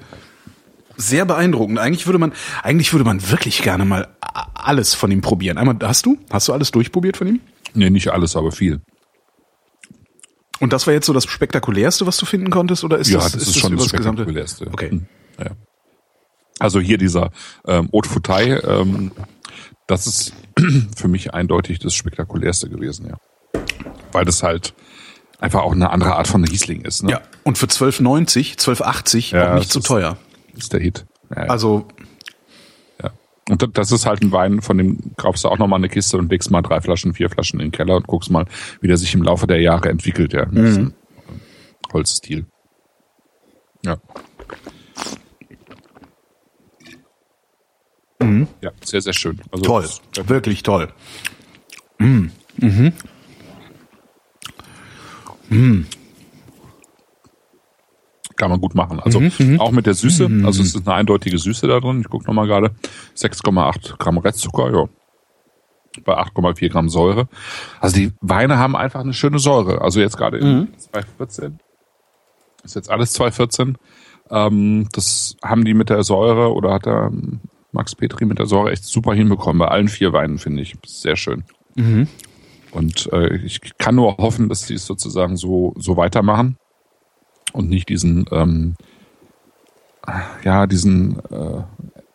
sehr 0.96 1.26
beeindruckend. 1.26 1.80
Eigentlich 1.80 2.06
würde 2.06 2.20
man, 2.20 2.34
eigentlich 2.64 2.94
würde 2.94 3.04
man 3.04 3.30
wirklich 3.30 3.62
gerne 3.62 3.84
mal 3.84 4.08
alles 4.54 4.94
von 4.94 5.12
ihm 5.12 5.22
probieren. 5.22 5.58
Einmal, 5.58 5.78
hast 5.82 6.06
du? 6.06 6.18
Hast 6.32 6.48
du 6.48 6.54
alles 6.54 6.72
durchprobiert 6.72 7.18
von 7.18 7.28
ihm? 7.28 7.40
Nee, 7.74 7.90
nicht 7.90 8.10
alles, 8.10 8.36
aber 8.36 8.52
viel. 8.52 8.82
Und 10.60 10.74
das 10.74 10.86
war 10.86 10.94
jetzt 10.94 11.08
so 11.08 11.14
das 11.14 11.26
spektakulärste, 11.26 12.06
was 12.06 12.18
du 12.18 12.26
finden 12.26 12.52
konntest, 12.52 12.84
oder 12.84 12.98
ist 13.00 13.10
ja, 13.10 13.18
das, 13.18 13.32
das 13.32 13.42
ist, 13.42 13.48
ist 13.48 13.56
das 13.56 13.62
schon 13.62 13.72
das 13.78 13.88
das 13.88 13.90
spektakulärste. 14.02 14.68
Okay. 14.68 14.90
Hm. 14.92 15.06
Ja. 15.40 15.52
Also 16.60 16.80
hier 16.80 16.98
dieser 17.00 17.32
ähm, 17.66 17.90
Haute 17.92 18.10
Foutai, 18.10 18.60
ähm, 18.60 19.12
das 19.88 20.06
ist 20.06 20.34
für 20.96 21.08
mich 21.08 21.34
eindeutig 21.34 21.80
das 21.80 21.96
spektakulärste 21.96 22.70
gewesen, 22.70 23.08
ja. 23.08 23.18
Weil 24.12 24.26
das 24.26 24.44
halt 24.44 24.76
einfach 25.40 25.62
auch 25.62 25.72
eine 25.72 25.90
andere 25.90 26.16
Art 26.16 26.28
von 26.28 26.44
Riesling 26.44 26.82
ist. 26.86 27.02
Ne? 27.04 27.12
Ja, 27.14 27.22
und 27.44 27.58
für 27.58 27.66
12,90, 27.66 28.60
12,80 28.60 29.34
Ja, 29.36 29.54
auch 29.54 29.58
nicht 29.60 29.72
zu 29.72 29.80
ist- 29.80 29.88
teuer. 29.88 30.18
ist 30.56 30.72
der 30.74 30.80
Hit. 30.82 31.06
Ja. 31.36 31.44
Also. 31.44 31.88
Und 33.50 33.62
da- 33.62 33.68
das 33.68 33.92
ist 33.92 34.06
halt 34.06 34.22
ein 34.22 34.32
Wein, 34.32 34.62
von 34.62 34.78
dem 34.78 35.16
kaufst 35.18 35.44
du 35.44 35.50
auch 35.50 35.58
nochmal 35.58 35.80
eine 35.80 35.90
Kiste 35.90 36.18
und 36.18 36.32
legst 36.32 36.52
mal 36.52 36.62
drei 36.62 36.80
Flaschen, 36.82 37.14
vier 37.14 37.30
Flaschen 37.30 37.60
in 37.60 37.68
den 37.68 37.72
Keller 37.72 37.96
und 37.98 38.08
guckst 38.08 38.30
mal, 38.32 38.46
wie 38.82 38.88
der 38.88 38.98
sich 38.98 39.14
im 39.14 39.24
Laufe 39.24 39.48
der 39.48 39.60
Jahre 39.62 39.90
entwickelt, 39.90 40.34
ja. 40.34 40.46
Mhm. 40.46 40.94
Holzstil. 41.92 42.46
Ja. 43.84 43.98
Ja, 48.62 48.72
sehr, 48.84 49.02
sehr 49.02 49.14
schön. 49.14 49.42
Also 49.52 49.64
Mhm. 49.64 49.68
toll. 49.68 49.90
Wirklich 50.28 50.62
toll. 50.64 50.90
Mm. 51.98 52.28
Mhm. 52.58 52.94
Kann 58.42 58.50
man 58.50 58.60
gut 58.60 58.74
machen. 58.74 59.00
Also 59.00 59.20
Mhm, 59.20 59.60
auch 59.60 59.70
mit 59.70 59.86
der 59.86 59.94
Süße, 59.94 60.28
also 60.44 60.64
es 60.64 60.74
ist 60.74 60.88
eine 60.88 60.96
eindeutige 60.96 61.38
Süße 61.38 61.68
da 61.68 61.80
drin. 61.80 62.02
Ich 62.02 62.10
gucke 62.10 62.26
nochmal 62.26 62.48
gerade. 62.48 62.72
6,8 63.16 64.00
Gramm 64.00 64.18
Restzucker, 64.18 64.74
ja. 64.74 64.90
Bei 66.06 66.18
8,4 66.18 66.70
Gramm 66.70 66.90
Säure. 66.90 67.28
Also 67.80 67.98
die 67.98 68.14
Weine 68.20 68.58
haben 68.58 68.76
einfach 68.76 69.02
eine 69.02 69.14
schöne 69.14 69.38
Säure. 69.38 69.82
Also 69.82 70.00
jetzt 70.00 70.18
gerade 70.18 70.40
in 70.40 70.70
2014. 70.76 71.60
Ist 72.64 72.76
jetzt 72.76 72.90
alles 72.90 73.14
2014. 73.14 73.78
Ähm, 74.32 74.88
das 74.92 75.36
haben 75.44 75.64
die 75.64 75.76
mit 75.76 75.92
der 75.92 76.02
Säure 76.02 76.52
oder 76.52 76.74
hat 76.74 76.88
der 76.88 77.12
ähm, 77.14 77.42
Max 77.72 77.94
Petri 77.94 78.26
mit 78.26 78.40
der 78.40 78.48
Säure 78.48 78.72
echt 78.72 78.86
super 78.86 79.14
hinbekommen. 79.14 79.60
Bei 79.60 79.68
allen 79.68 79.88
vier 79.88 80.14
Weinen 80.14 80.40
finde 80.40 80.64
ich. 80.64 80.74
Sehr 80.84 81.16
schön. 81.16 81.44
Und 82.72 83.08
äh, 83.14 83.36
ich 83.36 83.60
kann 83.78 83.94
nur 83.94 84.18
hoffen, 84.18 84.50
dass 84.50 84.66
sie 84.66 84.74
es 84.74 84.88
sozusagen 84.88 85.38
so, 85.38 85.76
so 85.78 85.96
weitermachen 85.96 86.58
und 87.54 87.70
nicht 87.70 87.90
diesen, 87.90 88.26
ähm, 88.32 88.76
ja, 90.44 90.68
diesen, 90.68 91.20
äh, 91.30 91.64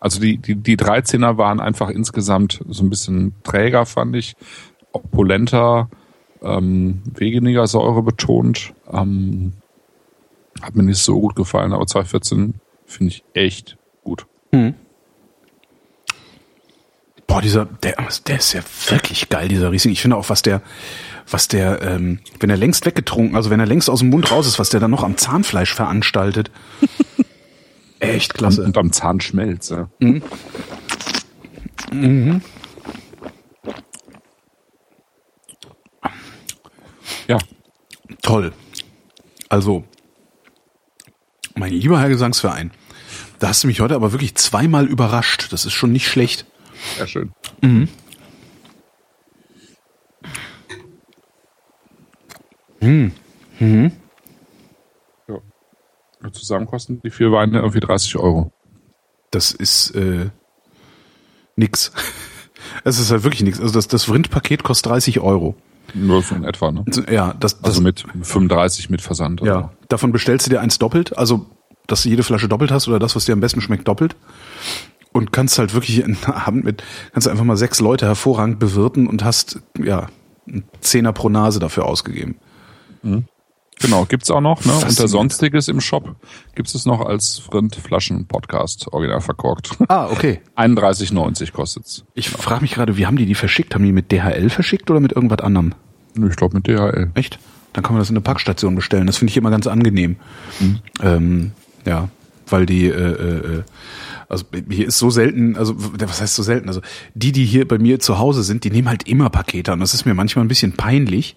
also 0.01 0.21
die, 0.21 0.39
die, 0.39 0.57
die 0.57 0.77
13er 0.77 1.37
waren 1.37 1.61
einfach 1.61 1.91
insgesamt 1.91 2.61
so 2.69 2.85
ein 2.85 2.91
bisschen 2.91 3.35
träger, 3.43 3.87
fand 3.87 4.17
ich, 4.17 4.37
opulenter, 4.93 5.89
ähm, 6.43 7.03
weniger 7.15 7.67
Säure 7.67 8.03
betont. 8.03 8.75
Ähm, 8.93 9.55
hat 10.63 10.75
mir 10.75 10.85
nicht 10.85 10.99
so 10.99 11.21
gut 11.21 11.37
gefallen, 11.37 11.73
aber 11.73 11.87
2014 11.87 12.55
finde 12.87 13.13
ich 13.13 13.25
echt 13.35 13.77
gut. 14.03 14.27
Boah, 17.27 17.43
dieser, 17.43 17.67
der, 17.67 17.97
der 18.27 18.37
ist 18.37 18.53
ja 18.53 18.63
wirklich 18.89 19.29
geil, 19.29 19.49
dieser 19.49 19.73
Riesling. 19.73 19.93
Ich 19.93 20.01
finde 20.01 20.17
auch, 20.17 20.31
was 20.31 20.43
der, 20.43 20.63
was 21.31 21.49
der, 21.49 21.83
ähm, 21.83 22.21
wenn 22.41 22.51
er 22.51 22.57
längst 22.57 22.87
weggetrunken, 22.87 23.37
also 23.37 23.51
wenn 23.51 23.61
er 23.61 23.67
längst 23.67 23.91
aus 23.91 24.01
dem 24.01 24.11
Mund 24.11 24.31
raus 24.31 24.47
ist, 24.47 24.59
was 24.59 24.71
der 24.71 24.81
dann 24.81 24.91
noch 24.91 25.03
am 25.03 25.17
Zahnfleisch 25.17 25.75
veranstaltet. 25.75 26.51
Echt 27.99 28.35
klasse. 28.35 28.63
Und 28.63 28.77
am 28.77 28.93
Zahnschmelz. 28.93 29.71
Ja. 29.71 29.89
Ja, 37.29 37.39
Toll. 38.27 38.53
Also, 39.49 39.85
mein 41.55 41.73
lieber 41.73 42.01
Herr 42.01 42.09
Gesangsverein, 42.09 42.73
da 43.39 43.49
hast 43.49 43.63
du 43.63 43.69
mich 43.69 43.81
heute 43.81 43.95
aber 43.95 44.11
wirklich 44.11 44.35
zweimal 44.35 44.87
überrascht. 44.87 45.53
Das 45.53 45.65
ist 45.65 45.75
schon 45.75 45.93
nicht 45.93 46.09
schlecht. 46.09 46.45
sehr 46.97 47.07
schön. 47.07 47.33
Ja. 55.29 56.31
Zusammen 56.33 56.67
kosten 56.67 57.01
die 57.03 57.11
vier 57.11 57.33
Weine 57.33 57.59
irgendwie 57.59 57.81
30 57.81 58.17
Euro. 58.17 58.53
Das 59.31 59.53
ist 59.53 59.91
äh, 59.95 60.31
nix. 61.57 61.93
Es 62.85 62.99
ist 62.99 63.11
halt 63.11 63.23
wirklich 63.23 63.43
nix. 63.43 63.61
Also 63.61 63.75
das, 63.75 63.87
das 63.87 64.11
Rindpaket 64.13 64.63
kostet 64.65 64.91
30 64.91 65.21
Euro. 65.21 65.55
Nur 65.95 66.23
so 66.23 66.35
in 66.35 66.45
etwa, 66.45 66.73
ne? 66.73 66.85
Also, 66.87 67.03
Ja, 67.03 67.33
das, 67.39 67.59
das 67.61 67.71
Also 67.71 67.81
mit 67.81 68.05
35 68.23 68.91
mit 68.91 69.01
Versand. 69.01 69.41
oder 69.41 69.51
ja, 69.51 69.73
davon 69.89 70.11
bestellst 70.13 70.47
du 70.47 70.51
dir 70.51 70.61
eins 70.61 70.79
doppelt, 70.79 71.17
also 71.17 71.47
dass 71.87 72.03
du 72.03 72.09
jede 72.09 72.23
Flasche 72.25 72.49
doppelt 72.49 72.71
hast 72.73 72.89
oder 72.89 72.99
das, 72.99 73.15
was 73.15 73.25
dir 73.25 73.33
am 73.35 73.41
besten 73.41 73.61
schmeckt, 73.61 73.87
doppelt. 73.87 74.17
Und 75.13 75.33
kannst 75.33 75.59
halt 75.59 75.73
wirklich 75.75 76.03
einen 76.05 76.19
Abend 76.25 76.65
mit, 76.65 76.83
kannst 77.13 77.29
einfach 77.29 77.45
mal 77.45 77.57
sechs 77.57 77.81
Leute 77.81 78.07
hervorragend 78.07 78.59
bewirten 78.59 79.07
und 79.07 79.25
hast, 79.25 79.61
ja, 79.83 80.09
einen 80.49 80.65
Zehner 80.81 81.13
pro 81.13 81.29
Nase 81.29 81.59
dafür 81.61 81.87
ausgegeben. 81.87 82.37
So. 83.03 83.23
Genau, 83.79 84.07
gibt's 84.07 84.31
auch 84.31 84.41
noch. 84.41 84.65
Ne? 84.65 84.73
Unter 84.73 85.07
Sonstiges 85.07 85.69
im 85.69 85.83
Shop 85.83 86.17
gibt's 86.55 86.75
es 86.75 86.87
noch 86.87 87.03
als 87.03 87.43
Rindflaschen-Podcast, 87.53 88.89
original 88.93 89.21
verkorkt. 89.21 89.77
Ah, 89.89 90.07
okay. 90.11 90.41
31,90 90.57 91.53
kostet's. 91.53 92.05
Ich 92.15 92.31
frage 92.31 92.63
mich 92.63 92.73
gerade, 92.73 92.97
wie 92.97 93.05
haben 93.07 93.17
die 93.19 93.27
die 93.27 93.35
verschickt? 93.35 93.75
Haben 93.75 93.85
die 93.85 93.93
mit 93.93 94.11
DHL 94.11 94.49
verschickt 94.49 94.91
oder 94.91 95.01
mit 95.01 95.13
irgendwas 95.13 95.41
anderem? 95.41 95.75
Nö, 96.15 96.31
Ich 96.31 96.37
glaube 96.37 96.57
mit 96.57 96.67
DHL. 96.67 97.11
Echt? 97.15 97.39
Dann 97.75 97.85
kann 97.85 97.93
man 97.93 98.01
das 98.01 98.09
in 98.09 98.15
der 98.15 98.23
Packstation 98.23 98.75
bestellen. 98.75 99.07
Das 99.07 99.19
finde 99.19 99.31
ich 99.33 99.37
immer 99.37 99.51
ganz 99.51 99.67
angenehm. 99.67 100.17
Ähm, 101.03 101.53
ja, 101.85 102.09
weil 102.49 102.65
die, 102.65 102.87
äh, 102.87 102.91
äh, 102.93 103.57
äh, 103.59 103.63
also 104.29 104.47
hier 104.71 104.87
ist 104.89 104.99
so 104.99 105.11
selten, 105.11 105.57
also 105.57 105.75
was 105.77 106.23
heißt 106.23 106.35
so 106.35 106.43
selten? 106.43 106.69
Also 106.69 106.81
die, 107.15 107.33
die 107.33 107.45
hier 107.45 107.69
bei 107.69 107.77
mir 107.77 108.01
zu 108.01 108.19
Hause 108.19 108.43
sind, 108.43 108.65
die 108.65 108.71
nehmen 108.71 108.89
halt 108.89 109.07
immer 109.07 109.29
Pakete 109.29 109.73
und 109.75 109.81
das 109.81 109.93
ist 109.93 110.07
mir 110.07 110.15
manchmal 110.15 110.45
ein 110.47 110.49
bisschen 110.49 110.73
peinlich. 110.73 111.37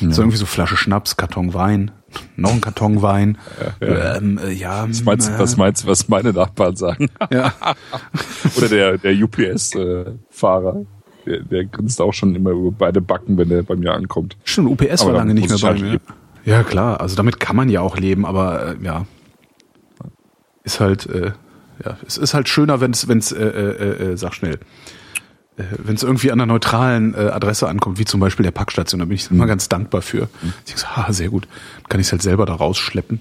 So 0.00 0.22
irgendwie 0.22 0.36
so 0.36 0.46
Flasche 0.46 0.76
Schnaps, 0.76 1.16
Karton 1.16 1.54
Wein, 1.54 1.90
noch 2.36 2.52
ein 2.52 2.60
Karton 2.60 3.02
Wein. 3.02 3.38
Ähm, 3.80 4.38
äh, 4.38 4.52
ja, 4.52 4.88
Was 4.88 5.04
meinst, 5.04 5.28
du, 5.28 5.38
was 5.38 5.56
meinst 5.56 5.84
du, 5.84 5.88
was 5.88 6.08
meine 6.08 6.32
Nachbarn 6.32 6.76
sagen? 6.76 7.08
ja. 7.30 7.52
Oder 8.56 8.68
der, 8.68 8.98
der 8.98 9.12
UPS-Fahrer. 9.12 10.86
Der, 11.26 11.40
der 11.40 11.64
grinst 11.66 12.00
auch 12.00 12.14
schon 12.14 12.34
immer 12.34 12.50
über 12.50 12.70
beide 12.70 13.00
Backen, 13.00 13.36
wenn 13.36 13.48
der 13.48 13.62
bei 13.62 13.76
mir 13.76 13.92
ankommt. 13.92 14.36
Schon 14.44 14.66
UPS 14.66 15.02
Aber 15.02 15.12
war 15.12 15.18
lange 15.18 15.34
nicht 15.34 15.48
mehr 15.48 15.58
bei 15.58 15.68
halt 15.68 15.80
mir. 15.82 16.00
Ja, 16.44 16.62
klar, 16.62 17.00
also 17.00 17.16
damit 17.16 17.40
kann 17.40 17.56
man 17.56 17.68
ja 17.68 17.80
auch 17.82 17.98
leben, 17.98 18.24
aber 18.24 18.68
äh, 18.68 18.76
ja. 18.82 19.04
Ist 20.64 20.80
halt, 20.80 21.06
äh, 21.06 21.32
ja, 21.84 21.96
es 22.06 22.16
ist 22.16 22.34
halt 22.34 22.48
schöner, 22.48 22.80
wenn 22.80 22.92
es, 22.92 23.08
wenn 23.08 23.18
es, 23.18 23.32
äh, 23.32 23.44
äh, 23.44 24.12
äh, 24.12 24.16
sag 24.16 24.34
schnell. 24.34 24.58
Äh, 25.58 25.62
wenn 25.78 25.94
es 25.96 26.02
irgendwie 26.02 26.30
an 26.32 26.40
einer 26.40 26.52
neutralen 26.52 27.14
äh, 27.14 27.18
Adresse 27.18 27.68
ankommt, 27.68 27.98
wie 27.98 28.04
zum 28.04 28.20
Beispiel 28.20 28.44
der 28.44 28.50
Packstation, 28.52 29.00
da 29.00 29.04
bin 29.04 29.14
ich 29.16 29.30
immer 29.30 29.46
ganz 29.46 29.68
dankbar 29.68 30.02
für. 30.02 30.28
Ich 30.66 30.76
so, 30.76 30.86
ah, 30.94 31.12
sehr 31.12 31.28
gut. 31.28 31.46
Dann 31.82 31.88
kann 31.88 32.00
ich 32.00 32.06
es 32.06 32.12
halt 32.12 32.22
selber 32.22 32.46
da 32.46 32.54
rausschleppen. 32.54 33.20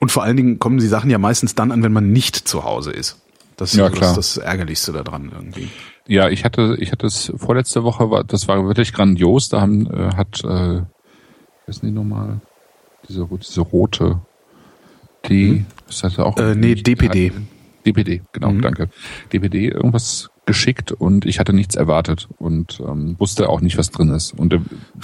Und 0.00 0.12
vor 0.12 0.22
allen 0.22 0.36
Dingen 0.36 0.58
kommen 0.58 0.78
die 0.78 0.86
Sachen 0.86 1.10
ja 1.10 1.18
meistens 1.18 1.54
dann 1.54 1.70
an, 1.72 1.82
wenn 1.82 1.92
man 1.92 2.12
nicht 2.12 2.36
zu 2.36 2.64
Hause 2.64 2.90
ist. 2.90 3.20
Das 3.56 3.72
ist 3.72 3.78
Ja, 3.78 3.88
so. 3.88 3.96
Das, 3.96 4.14
das 4.14 4.36
Ärgerlichste 4.36 4.92
daran 4.92 5.30
irgendwie. 5.34 5.68
Ja, 6.06 6.28
ich 6.28 6.44
hatte, 6.44 6.76
ich 6.80 6.92
hatte 6.92 7.06
es 7.06 7.32
vorletzte 7.36 7.84
Woche, 7.84 8.10
war, 8.10 8.24
das 8.24 8.46
war 8.48 8.66
wirklich 8.66 8.92
grandios. 8.92 9.48
Da 9.48 9.60
haben, 9.60 9.86
äh, 9.86 10.14
hat, 10.16 10.42
äh, 10.44 10.82
denn 11.66 11.78
die 11.82 11.90
nochmal? 11.90 12.40
Diese, 13.08 13.26
diese 13.40 13.60
rote, 13.60 14.20
die, 15.28 15.64
das 15.86 16.02
hatte 16.02 16.26
auch. 16.26 16.36
Äh, 16.36 16.54
nee, 16.54 16.74
DPD. 16.74 17.32
DPD, 17.86 18.22
genau, 18.32 18.50
Mhm. 18.50 18.62
danke. 18.62 18.88
DPD 19.32 19.68
irgendwas 19.68 20.30
geschickt 20.46 20.92
und 20.92 21.24
ich 21.24 21.38
hatte 21.38 21.52
nichts 21.52 21.74
erwartet 21.74 22.28
und 22.38 22.80
ähm, 22.86 23.16
wusste 23.18 23.48
auch 23.48 23.60
nicht, 23.60 23.78
was 23.78 23.90
drin 23.90 24.10
ist. 24.10 24.32
Und 24.38 24.52
äh, 24.52 24.60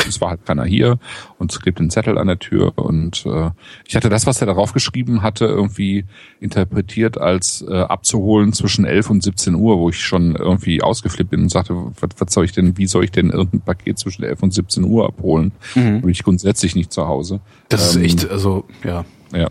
es 0.06 0.20
war 0.20 0.30
halt 0.30 0.44
keiner 0.44 0.64
hier 0.64 0.98
und 1.38 1.50
es 1.50 1.60
klebt 1.60 1.80
ein 1.80 1.90
Zettel 1.90 2.18
an 2.18 2.26
der 2.26 2.38
Tür 2.38 2.72
und 2.76 3.24
äh, 3.26 3.50
ich 3.86 3.96
hatte 3.96 4.08
das, 4.10 4.26
was 4.26 4.40
er 4.40 4.46
darauf 4.46 4.72
geschrieben 4.72 5.22
hatte, 5.22 5.46
irgendwie 5.46 6.04
interpretiert 6.40 7.18
als 7.18 7.64
äh, 7.66 7.74
abzuholen 7.74 8.52
zwischen 8.52 8.84
11 8.84 9.10
und 9.10 9.22
17 9.22 9.54
Uhr, 9.54 9.78
wo 9.78 9.88
ich 9.88 10.00
schon 10.00 10.36
irgendwie 10.36 10.82
ausgeflippt 10.82 11.30
bin 11.30 11.42
und 11.42 11.48
sagte, 11.50 11.74
was, 11.74 12.10
was 12.18 12.32
soll 12.32 12.44
ich 12.44 12.52
denn, 12.52 12.76
wie 12.76 12.86
soll 12.86 13.04
ich 13.04 13.10
denn 13.10 13.30
irgendein 13.30 13.60
Paket 13.62 13.98
zwischen 13.98 14.24
11 14.24 14.42
und 14.42 14.54
17 14.54 14.84
Uhr 14.84 15.06
abholen? 15.06 15.52
Bin 16.00 16.08
ich 16.10 16.22
grundsätzlich 16.22 16.74
nicht 16.74 16.92
zu 16.92 17.06
Hause. 17.06 17.40
Das 17.68 17.94
Ähm, 17.96 18.02
ist 18.02 18.12
echt, 18.12 18.30
also, 18.30 18.64
ja. 18.84 19.04
ja. 19.34 19.48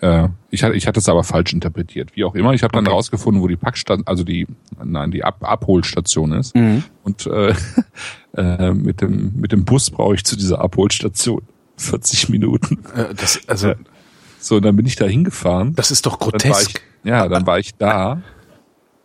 Äh, 0.00 0.28
ich 0.50 0.62
hatte, 0.62 0.74
ich 0.74 0.86
hatte 0.86 0.98
es 1.00 1.08
aber 1.08 1.24
falsch 1.24 1.52
interpretiert. 1.52 2.16
Wie 2.16 2.24
auch 2.24 2.34
immer. 2.34 2.52
Ich 2.54 2.62
habe 2.62 2.72
dann 2.72 2.86
Okay. 2.86 2.94
rausgefunden, 2.94 3.42
wo 3.42 3.48
die 3.48 3.56
Packstation, 3.56 4.06
also 4.06 4.24
die, 4.24 4.46
nein, 4.82 5.10
die 5.10 5.24
Ab 5.24 5.36
Abholstation 5.42 6.32
ist. 6.32 6.54
Mhm. 6.56 6.84
Und 7.04 7.26
äh, 7.26 7.54
äh, 8.36 8.72
mit 8.72 9.00
dem 9.02 9.32
mit 9.36 9.52
dem 9.52 9.64
Bus 9.64 9.90
brauche 9.90 10.14
ich 10.14 10.24
zu 10.24 10.36
dieser 10.36 10.60
Abholstation 10.60 11.42
40 11.76 12.28
Minuten. 12.30 12.78
Äh, 12.96 13.14
das, 13.14 13.40
also. 13.46 13.72
So, 14.42 14.56
und 14.56 14.62
dann 14.64 14.74
bin 14.74 14.86
ich 14.86 14.96
da 14.96 15.04
hingefahren. 15.04 15.74
das 15.74 15.90
ist 15.90 16.06
doch 16.06 16.16
Dann 16.18 16.30
grotesk. 16.30 16.82
ich, 17.04 17.06
ja, 17.10 17.28
dann 17.28 17.46
war 17.46 17.58
ich 17.58 17.74
da 17.74 18.22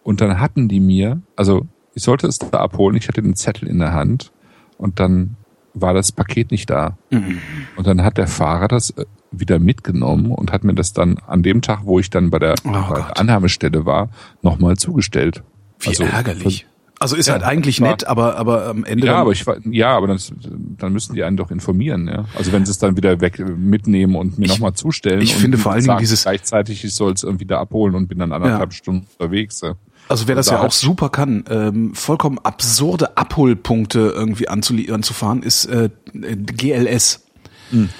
und 0.01 0.21
dann 0.21 0.39
hatten 0.39 0.69
die 0.69 0.79
mir, 0.79 1.21
also 1.35 1.67
ich 1.93 2.03
sollte 2.03 2.25
es 2.27 2.39
da 2.39 2.59
abholen, 2.59 2.95
ich 2.95 3.09
hatte 3.09 3.21
den 3.21 3.35
Zettel 3.35 3.67
in 3.67 3.79
der 3.79 3.91
Hand 3.91 4.31
und 4.77 5.01
dann 5.01 5.35
war 5.75 5.93
das 5.93 6.11
Paket 6.11 6.51
nicht 6.51 6.69
da. 6.69 6.97
Mhm. 7.11 7.37
Und 7.75 7.85
dann 7.85 8.01
hat 8.03 8.17
der 8.17 8.27
Fahrer 8.27 8.67
das 8.67 8.89
äh, 8.91 9.05
wieder 9.31 9.59
mitgenommen 9.59 10.31
und 10.31 10.51
hat 10.51 10.63
mir 10.63 10.73
das 10.73 10.93
dann 10.93 11.17
an 11.27 11.43
dem 11.43 11.61
Tag, 11.61 11.81
wo 11.83 11.99
ich 11.99 12.09
dann 12.09 12.29
bei 12.29 12.39
der, 12.39 12.55
Oh 12.63 12.71
bei 12.71 12.79
Gott. 12.87 12.97
der 12.97 13.17
Annahmestelle 13.19 13.85
war, 13.85 14.09
nochmal 14.41 14.77
zugestellt. 14.77 15.43
Wie 15.81 15.89
Also, 15.89 16.03
ärgerlich. 16.03 16.65
Also 16.97 17.17
ist 17.17 17.27
Ja, 17.27 17.33
halt 17.33 17.43
eigentlich 17.43 17.81
war- 17.81 17.89
nett, 17.89 18.07
aber, 18.07 18.37
aber 18.37 18.67
am 18.67 18.85
Ende. 18.85 19.05
Ja, 19.05 19.13
dann- 19.13 19.21
aber 19.23 19.31
ich 19.33 19.45
war, 19.45 19.57
ja, 19.69 19.89
aber 19.97 20.07
das, 20.07 20.31
dann 20.77 20.93
müssen 20.93 21.13
die 21.13 21.23
einen 21.25 21.35
doch 21.35 21.51
informieren, 21.51 22.07
ja. 22.07 22.23
Also 22.37 22.53
wenn 22.53 22.63
sie 22.65 22.71
es 22.71 22.77
dann 22.77 22.95
wieder 22.95 23.19
weg 23.19 23.37
mitnehmen 23.57 24.15
und 24.15 24.39
mir 24.39 24.47
nochmal 24.47 24.71
zustellen. 24.73 25.19
ich 25.21 25.35
finde 25.35 25.57
vor 25.57 25.73
allen 25.73 25.83
Dingen 25.83 25.97
dieses- 25.97 26.21
gleichzeitig, 26.23 26.85
ich 26.85 26.95
soll 26.95 27.11
es 27.11 27.23
irgendwie 27.23 27.45
da 27.45 27.59
abholen 27.59 27.95
und 27.95 28.07
bin 28.07 28.19
dann 28.19 28.31
anderthalb 28.31 28.71
Stunden 28.71 29.07
unterwegs. 29.19 29.59
Ja. 29.59 29.73
Also 30.07 30.27
wer 30.27 30.35
das 30.35 30.47
Da 30.47 30.55
ja 30.55 30.61
auch 30.61 30.71
super 30.71 31.09
kann, 31.09 31.45
ähm, 31.49 31.95
vollkommen 31.95 32.39
absurde 32.39 33.17
Abholpunkte 33.17 34.13
irgendwie 34.15 34.47
anzufahren, 34.47 35.41
ist 35.41 35.65
äh, 35.65 35.89
GLS. 36.13 37.25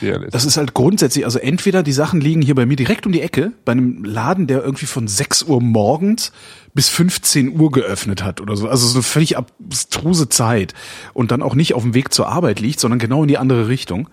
DLS. 0.02 0.32
Das 0.32 0.46
ist 0.46 0.58
halt 0.58 0.74
grundsätzlich, 0.74 1.26
also 1.26 1.40
entweder 1.40 1.84
die 1.84 1.92
Sachen 1.92 2.22
liegen 2.22 2.42
hier 2.42 2.56
bei 2.56 2.66
mir 2.66 2.76
direkt 2.76 3.06
um 3.06 3.12
die 3.12 3.22
Ecke, 3.22 3.52
bei 3.66 3.72
einem 3.72 4.04
Laden, 4.04 4.48
der 4.48 4.64
irgendwie 4.64 4.86
von 4.86 5.08
6 5.08 5.44
Uhr 5.44 5.62
morgens 5.62 6.32
bis 6.74 6.90
15 6.90 7.60
Uhr 7.60 7.72
geöffnet 7.72 8.24
hat 8.24 8.42
oder 8.42 8.56
so. 8.56 8.68
Also 8.68 8.86
so 8.88 8.96
eine 8.96 9.04
völlig 9.04 9.38
abstruse 9.38 10.30
Zeit. 10.30 10.74
Und 11.14 11.32
dann 11.32 11.42
auch 11.42 11.56
nicht 11.56 11.74
auf 11.74 11.82
dem 11.82 11.94
Weg 11.94 12.14
zur 12.14 12.28
Arbeit 12.28 12.60
liegt, 12.60 12.80
sondern 12.80 13.00
genau 13.00 13.24
in 13.24 13.28
die 13.28 13.38
andere 13.38 13.68
Richtung. 13.68 14.10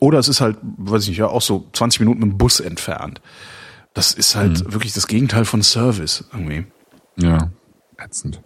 Oder 0.00 0.18
es 0.18 0.28
ist 0.28 0.40
halt, 0.40 0.56
weiß 0.62 1.04
ich 1.04 1.10
nicht, 1.10 1.18
ja, 1.18 1.28
auch 1.28 1.42
so 1.42 1.66
20 1.72 2.00
Minuten 2.00 2.20
mit 2.20 2.30
dem 2.30 2.38
Bus 2.38 2.60
entfernt. 2.60 3.20
Das 3.94 4.12
ist 4.12 4.36
halt 4.36 4.72
wirklich 4.72 4.92
das 4.92 5.06
Gegenteil 5.06 5.44
von 5.44 5.62
Service 5.62 6.24
irgendwie. 6.32 6.66
Ja, 7.18 7.50
ätzend. 7.98 8.40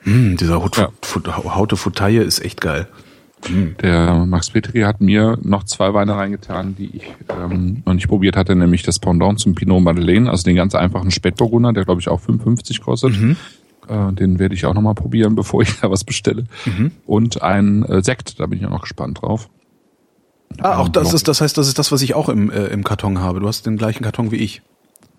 Hm, 0.00 0.36
dieser 0.36 0.62
Haut, 0.62 0.76
Ja. 0.76 0.88
Fut- 1.02 1.26
Haute 1.28 1.76
Futaille 1.76 2.22
ist 2.22 2.40
echt 2.44 2.60
geil. 2.60 2.88
Der 3.82 4.26
Max 4.26 4.50
Petri 4.50 4.80
hat 4.80 5.00
mir 5.00 5.38
noch 5.42 5.62
zwei 5.62 5.94
Weine 5.94 6.16
reingetan, 6.16 6.74
die 6.74 6.96
ich 6.96 7.14
ähm, 7.28 7.82
noch 7.86 7.94
nicht 7.94 8.08
probiert 8.08 8.36
hatte, 8.36 8.56
nämlich 8.56 8.82
das 8.82 8.98
Pendant 8.98 9.38
zum 9.38 9.54
Pinot 9.54 9.80
Madeleine, 9.80 10.28
also 10.28 10.42
den 10.42 10.56
ganz 10.56 10.74
einfachen 10.74 11.12
Spätburgunder, 11.12 11.72
der 11.72 11.84
glaube 11.84 12.00
ich 12.00 12.08
auch 12.08 12.20
55 12.20 12.80
kostet. 12.80 13.14
Äh, 13.88 14.12
den 14.12 14.40
werde 14.40 14.56
ich 14.56 14.66
auch 14.66 14.74
nochmal 14.74 14.94
probieren, 14.94 15.34
bevor 15.36 15.62
ich 15.62 15.78
da 15.80 15.88
was 15.90 16.02
bestelle. 16.02 16.44
Und 17.06 17.40
ein 17.42 17.84
äh, 17.84 18.02
Sekt, 18.02 18.40
da 18.40 18.46
bin 18.46 18.58
ich 18.58 18.66
auch 18.66 18.70
noch 18.70 18.82
gespannt 18.82 19.22
drauf. 19.22 19.48
Ah, 20.60 20.78
auch 20.78 20.86
Ähm, 20.86 20.92
das 20.92 21.14
ist, 21.14 21.28
das 21.28 21.40
heißt, 21.40 21.56
das 21.56 21.68
ist 21.68 21.78
das, 21.78 21.92
was 21.92 22.02
ich 22.02 22.14
auch 22.14 22.28
im, 22.28 22.50
äh, 22.50 22.66
im 22.66 22.82
Karton 22.82 23.18
habe. 23.20 23.38
Du 23.38 23.46
hast 23.46 23.66
den 23.66 23.76
gleichen 23.76 24.02
Karton 24.02 24.32
wie 24.32 24.36
ich. 24.36 24.62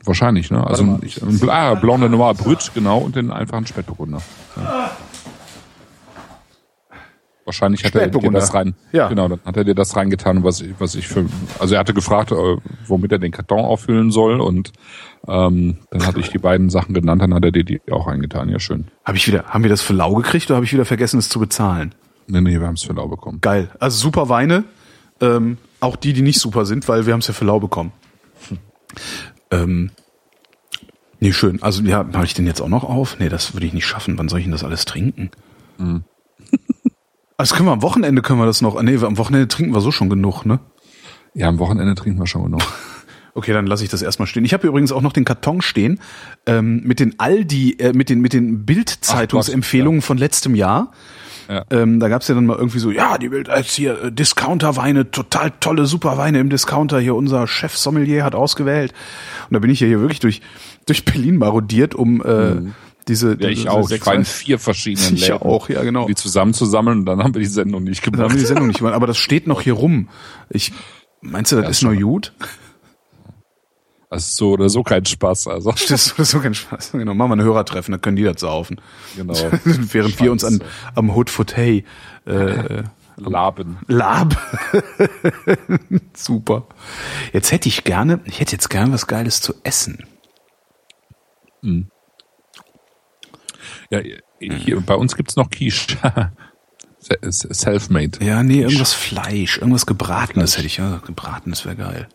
Wahrscheinlich, 0.06 0.50
ne? 0.50 0.66
Also 0.66 0.84
mal. 0.84 1.00
ich, 1.04 1.22
ein 1.22 1.40
Bla, 1.40 1.76
Blonde 1.76 2.10
Noir 2.10 2.34
Brut, 2.34 2.72
genau, 2.74 3.00
und 3.00 3.16
den 3.16 3.32
einfachen 3.32 3.68
Spätburgunder. 3.68 4.22
Ja. 4.56 4.92
Wahrscheinlich 7.50 7.84
hat 7.84 7.96
er 7.96 8.10
dir 8.10 8.32
das 8.32 8.54
rein. 8.54 8.76
Ja. 8.92 9.08
Genau, 9.08 9.28
dann 9.28 9.40
hat 9.44 9.58
er 9.58 9.64
dir 9.64 9.74
das 9.74 9.96
reingetan, 9.96 10.44
was 10.44 10.62
ich, 10.62 10.76
was 10.78 10.94
ich 10.94 11.08
für. 11.08 11.26
Also 11.58 11.74
er 11.74 11.80
hatte 11.80 11.96
gefragt, 11.96 12.32
äh, 12.32 12.58
womit 12.86 13.12
er 13.12 13.18
den 13.18 13.32
Karton 13.32 13.66
auffüllen 13.66 14.12
soll, 14.12 14.40
und 14.40 14.72
ähm, 15.28 15.78
dann 15.90 16.06
hatte 16.06 16.20
ich 16.20 16.30
die 16.30 16.38
beiden 16.38 16.70
Sachen 16.70 16.94
genannt, 16.94 17.24
dann 17.24 17.34
hat 17.34 17.44
er 17.44 17.52
dir 17.52 17.64
die 17.64 17.82
auch 17.92 18.06
reingetan. 18.06 18.50
Ja, 18.50 18.60
schön. 18.60 18.90
Habe 19.04 19.18
ich 19.18 19.28
wieder, 19.28 19.46
haben 19.46 19.64
wir 19.64 19.70
das 19.72 19.82
für 19.82 19.94
lau 19.94 20.14
gekriegt 20.14 20.46
oder 20.52 20.58
habe 20.58 20.66
ich 20.66 20.74
wieder 20.74 20.86
vergessen, 20.86 21.18
es 21.18 21.28
zu 21.28 21.40
bezahlen? 21.40 21.96
Nee, 22.28 22.42
nee, 22.42 22.60
wir 22.60 22.68
haben 22.68 22.76
es 22.76 22.84
für 22.84 22.94
lau 22.94 23.08
bekommen. 23.08 23.42
Geil. 23.42 23.72
Also 23.80 23.98
super 23.98 24.30
Weine. 24.30 24.66
Ähm, 25.20 25.58
auch 25.80 25.96
die, 25.96 26.14
die 26.14 26.22
nicht 26.22 26.40
super 26.40 26.68
sind, 26.68 26.88
weil 26.88 27.08
wir 27.08 27.14
haben 27.14 27.22
es 27.22 27.28
ja 27.28 27.34
für 27.34 27.46
lau 27.46 27.60
bekommen. 27.60 27.92
Ähm, 29.52 29.92
nee, 31.20 31.34
schön. 31.34 31.62
Also 31.62 31.84
ja, 31.84 32.04
mache 32.04 32.26
ich 32.26 32.34
den 32.34 32.48
jetzt 32.48 32.62
auch 32.62 32.70
noch 32.70 32.84
auf? 32.84 33.18
Nee, 33.20 33.30
das 33.30 33.54
würde 33.54 33.66
ich 33.66 33.74
nicht 33.74 33.86
schaffen. 33.86 34.18
Wann 34.18 34.30
soll 34.30 34.40
ich 34.40 34.46
denn 34.46 34.52
das 34.52 34.64
alles 34.64 34.86
trinken? 34.86 35.32
Also 37.38 37.56
können 37.56 37.68
wir 37.68 37.74
am 37.74 37.82
Wochenende 37.82 38.22
können 38.22 38.40
wir 38.40 38.46
das 38.46 38.62
noch. 38.62 38.82
Nee, 38.82 38.98
am 38.98 39.18
Wochenende 39.18 39.48
trinken 39.48 39.74
wir 39.74 39.82
so 39.82 39.92
schon 39.92 40.10
genug, 40.10 40.46
ne? 40.46 40.60
Ja, 41.34 41.48
am 41.48 41.60
Wochenende 41.60 41.96
trinken 41.96 42.20
wir 42.20 42.28
schon 42.28 42.44
genug. 42.44 42.62
Okay, 43.36 43.54
dann 43.54 43.68
lasse 43.68 43.84
ich 43.86 43.90
das 43.90 44.02
erstmal 44.02 44.28
stehen. 44.28 44.44
Ich 44.44 44.54
habe 44.54 44.68
übrigens 44.68 44.92
auch 44.92 45.02
noch 45.02 45.14
den 45.14 45.24
Karton 45.24 45.62
stehen 45.62 46.02
ähm, 46.46 46.82
mit 46.84 47.00
den 47.00 47.20
Aldi, 47.20 47.78
äh, 47.80 47.94
mit 47.94 48.10
den 48.10 48.20
mit 48.20 48.34
den 48.34 48.66
Bild-Zeitungsempfehlungen 48.66 50.02
von 50.02 50.18
letztem 50.18 50.56
Jahr. 50.56 50.92
Ja. 51.50 51.66
Ähm, 51.72 52.00
da 52.00 52.10
gab's 52.10 52.28
ja 52.28 52.36
dann 52.36 52.46
mal 52.46 52.58
irgendwie 52.58 52.78
so, 52.78 52.92
ja, 52.92 53.18
die 53.18 53.30
Bild 53.30 53.50
als 53.50 53.74
hier 53.74 54.04
äh, 54.04 54.12
Discounter-Weine, 54.12 55.10
total 55.10 55.52
tolle, 55.60 55.88
super 55.88 56.16
Weine 56.18 56.40
im 56.40 56.50
Discounter. 56.52 57.00
Hier 57.00 57.16
unser 57.16 57.48
Chef 57.48 57.76
Sommelier 57.76 58.24
hat 58.24 58.36
ausgewählt. 58.36 58.94
Und 59.50 59.56
da 59.56 59.60
bin 59.60 59.72
ich 59.72 59.80
ja 59.80 59.88
hier 59.88 60.00
wirklich 60.00 60.20
durch 60.20 60.42
durch 60.86 61.06
Berlin 61.06 61.38
marodiert, 61.38 61.96
um 61.96 62.22
äh, 62.24 62.72
diese. 63.08 63.30
Mhm. 63.36 63.40
Ja, 63.42 63.50
ich 63.50 63.56
diese 63.62 63.72
auch. 63.72 63.82
Ich 63.82 63.88
sechs 63.88 64.06
war 64.06 64.14
in 64.14 64.26
vier 64.26 64.60
verschiedenen 64.60 65.14
Ich 65.16 65.28
Läden. 65.28 65.42
auch, 65.42 65.70
ja, 65.70 65.82
genau. 65.82 66.04
um 66.04 66.08
Die 66.08 66.16
zusammenzusammeln 66.16 67.00
und 67.00 67.06
dann 67.06 67.24
haben 67.24 67.34
wir 67.34 67.42
die 67.42 67.48
Sendung 67.48 67.84
nicht 67.84 68.02
Da 68.04 68.06
haben 68.08 68.12
gemacht. 68.18 68.34
wir 68.34 68.40
die 68.40 68.46
Sendung 68.46 68.68
nicht 68.68 68.78
gemacht, 68.78 68.94
aber 68.94 69.08
das 69.08 69.18
steht 69.18 69.48
noch 69.48 69.62
hier 69.62 69.74
rum. 69.74 70.08
Ich 70.52 70.72
meinst 71.22 71.52
du, 71.52 71.56
das 71.56 71.64
Ja, 71.66 71.70
ist 71.72 71.82
nur 71.84 71.94
schon- 71.96 72.04
gut? 72.04 72.34
Das 74.12 74.24
ist 74.30 74.38
so 74.38 74.52
oder 74.54 74.70
so 74.70 74.82
kein 74.84 75.06
Spaß. 75.06 75.48
Also 75.48 75.72
Das 75.88 75.92
ist 75.92 76.16
so, 76.16 76.24
so 76.24 76.40
kein 76.40 76.54
Spaß. 76.56 76.94
Genau, 76.94 77.14
machen 77.14 77.30
wir 77.32 77.36
ein 77.38 77.44
Hörertreffen, 77.44 77.92
dann 77.92 78.02
können 78.02 78.16
die 78.16 78.24
das 78.24 78.42
saufen. 78.42 78.82
genau. 79.16 79.34
Während 79.64 80.20
wir 80.20 80.32
uns 80.32 80.44
an, 80.44 80.54
Scheiße. 80.60 80.66
am 80.96 81.16
Hood 81.16 81.30
Foot 81.30 81.56
Hey 81.56 81.86
äh, 82.26 82.84
Laben. 83.18 83.78
Lab. 83.88 84.36
Super. 86.16 86.68
Jetzt 87.34 87.52
hätte 87.52 87.68
ich 87.70 87.84
gerne, 87.84 88.22
ich 88.26 88.40
hätte 88.40 88.54
jetzt 88.54 88.70
gerne 88.70 88.94
was 88.94 89.08
Geiles 89.08 89.42
zu 89.42 89.54
essen. 89.64 90.06
Ja, 93.90 94.00
hier, 94.40 94.82
bei 94.82 94.96
uns 94.96 95.16
gibt's 95.18 95.36
noch 95.36 95.50
Quiche. 95.50 95.98
Se- 97.00 97.18
Selfmade. 97.54 98.24
Ja, 98.24 98.42
nee, 98.44 98.62
irgendwas 98.62 98.94
Fleisch, 98.94 99.58
irgendwas 99.58 99.86
Gebratenes 99.86 100.58
hätte 100.58 100.68
ich. 100.68 100.78
Ja, 100.78 100.98
gebratenes 101.06 101.66
wäre 101.66 101.76
geil. 101.76 102.08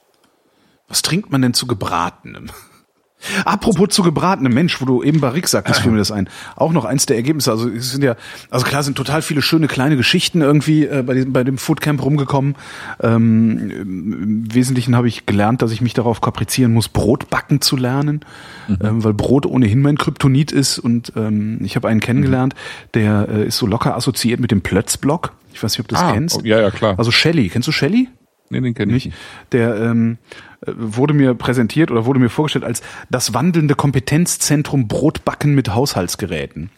Was 0.89 1.03
trinkt 1.03 1.30
man 1.32 1.43
denn 1.43 1.55
zu 1.55 1.66
Gebratenem? 1.66 2.51
Apropos 3.47 3.89
zu 3.89 4.03
gebratenem 4.03 4.53
Mensch, 4.53 4.82
wo 4.82 4.85
du 4.85 5.03
eben 5.03 5.18
Barrique 5.20 5.49
sagtest, 5.49 5.80
fiel 5.80 5.91
mir 5.93 5.97
das 5.97 6.12
ein. 6.12 6.28
Auch 6.57 6.72
noch 6.72 6.85
eins 6.85 7.07
der 7.07 7.16
Ergebnisse. 7.16 7.51
Also 7.51 7.70
es 7.70 7.91
sind 7.91 8.05
ja, 8.05 8.16
also 8.51 8.66
klar 8.66 8.82
sind 8.82 8.99
total 8.99 9.22
viele 9.22 9.41
schöne 9.41 9.66
kleine 9.66 9.97
Geschichten 9.97 10.43
irgendwie 10.43 10.85
äh, 10.85 11.03
bei, 11.03 11.14
diesem, 11.14 11.32
bei 11.32 11.43
dem 11.43 11.57
Foodcamp 11.57 12.05
rumgekommen. 12.05 12.55
Ähm, 13.01 13.70
Im 13.70 14.55
Wesentlichen 14.55 14.95
habe 14.95 15.09
ich 15.09 15.24
gelernt, 15.24 15.62
dass 15.62 15.72
ich 15.72 15.80
mich 15.80 15.95
darauf 15.95 16.20
kaprizieren 16.20 16.74
muss, 16.74 16.89
Brot 16.91 17.30
backen 17.30 17.62
zu 17.62 17.76
lernen, 17.78 18.20
ähm, 18.68 19.03
weil 19.03 19.14
Brot 19.14 19.47
ohnehin 19.47 19.80
mein 19.80 19.97
Kryptonit 19.97 20.53
ist. 20.53 20.78
Und 20.78 21.12
ähm, 21.16 21.61
ich 21.62 21.76
habe 21.76 21.89
einen 21.89 22.01
kennengelernt, 22.01 22.55
der 22.93 23.26
äh, 23.30 23.47
ist 23.47 23.57
so 23.57 23.66
locker 23.66 23.97
assoziiert 23.97 24.39
mit 24.41 24.51
dem 24.51 24.61
Plötzblock. 24.61 25.32
Ich 25.55 25.62
weiß 25.62 25.72
nicht, 25.72 25.80
ob 25.80 25.89
du 25.89 25.95
das 25.95 26.05
Ah, 26.05 26.12
kennst. 26.12 26.37
oh, 26.37 26.41
ja, 26.45 26.61
ja, 26.61 26.70
klar. 26.70 26.99
Also 26.99 27.11
Shelly, 27.11 27.49
kennst 27.49 27.68
du 27.68 27.72
Shelly? 27.72 28.09
nee, 28.51 28.61
den 28.61 28.74
kenne 28.74 28.95
ich 28.95 29.07
Nicht? 29.07 29.16
Der, 29.53 29.76
ähm, 29.80 30.18
äh, 30.54 30.54
wurde 30.67 31.15
mir 31.15 31.35
präsentiert 31.35 31.91
oder 31.91 32.07
wurde 32.07 32.21
mir 32.21 32.31
vorgestellt 32.31 32.65
als 32.65 32.83
das 33.11 33.35
wandelnde 33.35 33.75
Kompetenzzentrum 33.75 34.89
Brotbacken 34.89 35.55
mit 35.55 35.75
Haushaltsgeräten. 35.75 36.71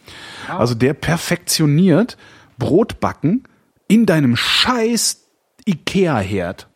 Also 0.47 0.75
der 0.75 0.93
perfektioniert 0.93 2.17
Brotbacken 2.57 3.43
in 3.87 4.05
deinem 4.05 4.35
scheiß 4.35 5.23
Ikea-Herd. 5.65 6.67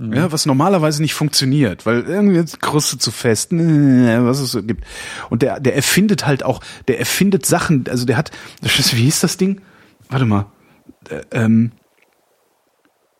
Ja, 0.00 0.30
was 0.30 0.46
normalerweise 0.46 1.02
nicht 1.02 1.14
funktioniert, 1.14 1.84
weil 1.84 2.02
irgendwie 2.02 2.44
die 2.44 2.56
Kruste 2.58 2.98
zu 2.98 3.10
fest, 3.10 3.50
was 3.50 4.38
es 4.38 4.52
so 4.52 4.62
gibt. 4.62 4.84
Und 5.28 5.42
der, 5.42 5.58
der 5.58 5.74
erfindet 5.74 6.24
halt 6.24 6.44
auch, 6.44 6.60
der 6.86 7.00
erfindet 7.00 7.44
Sachen, 7.46 7.84
also 7.88 8.06
der 8.06 8.16
hat, 8.16 8.30
wie 8.62 8.68
hieß 9.02 9.20
das 9.20 9.38
Ding? 9.38 9.60
Warte 10.08 10.24
mal. 10.24 10.46
Äh, 11.10 11.22
ähm, 11.32 11.72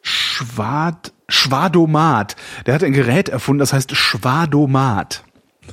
Schwad, 0.02 1.12
Schwadomat. 1.28 2.36
Der 2.66 2.74
hat 2.74 2.82
ein 2.82 2.92
Gerät 2.92 3.28
erfunden, 3.28 3.60
das 3.60 3.72
heißt 3.72 3.94
Schwadomat. 3.94 5.24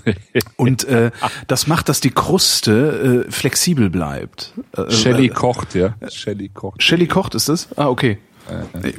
Und 0.58 0.84
äh, 0.86 1.12
das 1.47 1.68
macht, 1.68 1.89
dass 1.89 2.01
die 2.01 2.12
Kruste 2.12 3.26
äh, 3.28 3.32
flexibel 3.32 3.89
bleibt. 3.89 4.53
Äh, 4.76 4.91
Shelly 4.91 5.28
äh, 5.28 5.30
kocht, 5.30 5.76
ja. 5.76 5.95
Shelly 6.10 6.49
kocht. 6.49 6.84
Shelly 6.84 7.08
kocht 7.08 7.36
ist 7.36 7.49
das? 7.49 7.70
Ah, 7.78 7.88
okay. 7.88 8.18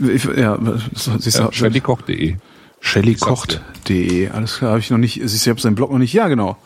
Ich, 0.01 0.25
ja, 0.25 0.59
siehst 0.95 1.39
du, 1.39 1.43
Ja, 1.43 1.53
Shellykocht.de. 1.53 2.37
Shellykocht.de, 2.81 4.29
alles 4.31 4.59
klar, 4.59 4.71
habe 4.71 4.81
ich 4.81 4.91
noch 4.91 4.99
nicht, 4.99 5.21
siehst 5.23 5.47
du, 5.47 5.49
ich 5.49 5.51
habe 5.51 5.61
seinen 5.61 5.77
Blog 5.77 5.91
noch 5.91 5.99
nicht, 5.99 6.13
ja 6.13 6.29
genau. 6.29 6.57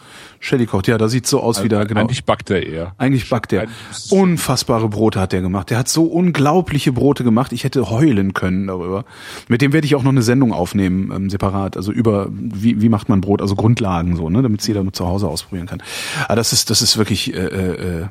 Shelly 0.43 0.65
kocht, 0.65 0.89
ja, 0.89 0.97
da 0.97 1.09
sieht 1.09 1.27
so 1.27 1.41
aus 1.43 1.63
wie 1.63 1.69
da, 1.69 1.85
genau. 1.85 2.01
Eigentlich 2.01 2.25
backt 2.25 2.49
er 2.49 2.67
eher. 2.67 2.95
Eigentlich 2.97 3.29
backt 3.29 3.53
er. 3.53 3.67
Unfassbare 4.09 4.89
Brote 4.89 5.21
hat 5.21 5.35
er 5.35 5.43
gemacht. 5.43 5.69
Der 5.69 5.77
hat 5.77 5.89
so 5.89 6.05
unglaubliche 6.05 6.93
Brote 6.93 7.25
gemacht. 7.25 7.53
Ich 7.53 7.63
hätte 7.63 7.91
heulen 7.91 8.33
können 8.33 8.67
darüber. 8.67 9.05
Mit 9.49 9.61
dem 9.61 9.75
werde 9.75 9.87
ich 9.87 9.95
auch 9.97 10.03
noch 10.03 10.13
eine 10.13 10.23
Sendung 10.23 10.55
aufnehmen, 10.55 11.13
ähm, 11.15 11.29
separat. 11.29 11.77
Also 11.77 11.93
über, 11.93 12.29
wie, 12.31 12.81
wie 12.81 12.89
macht 12.89 13.11
man 13.11 13.21
Brot, 13.21 13.43
also 13.43 13.55
Grundlagen 13.55 14.17
so, 14.17 14.31
ne, 14.31 14.41
damit 14.41 14.63
es 14.63 14.67
jeder 14.67 14.83
mit 14.83 14.97
zu 14.97 15.07
Hause 15.07 15.29
ausprobieren 15.29 15.67
kann. 15.67 15.83
Aber 16.25 16.37
das 16.37 16.55
ist, 16.55 16.71
das 16.71 16.81
ist 16.81 16.97
wirklich, 16.97 17.35
äh, 17.35 17.39
äh, 17.39 18.01
äh, 18.01 18.07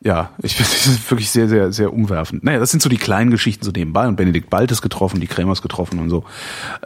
ja, 0.00 0.30
ich 0.40 0.60
ist 0.60 1.10
wirklich 1.10 1.30
sehr, 1.30 1.48
sehr, 1.48 1.72
sehr 1.72 1.92
umwerfend. 1.92 2.44
Naja, 2.44 2.60
das 2.60 2.70
sind 2.70 2.82
so 2.82 2.88
die 2.88 2.98
kleinen 2.98 3.32
Geschichten 3.32 3.64
so 3.64 3.72
nebenbei. 3.72 4.06
Und 4.06 4.14
Benedikt 4.14 4.48
Balt 4.48 4.70
ist 4.70 4.80
getroffen, 4.80 5.18
die 5.18 5.26
Krämers 5.26 5.60
getroffen 5.60 5.98
und 5.98 6.08
so. 6.08 6.22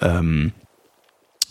Ähm, 0.01 0.53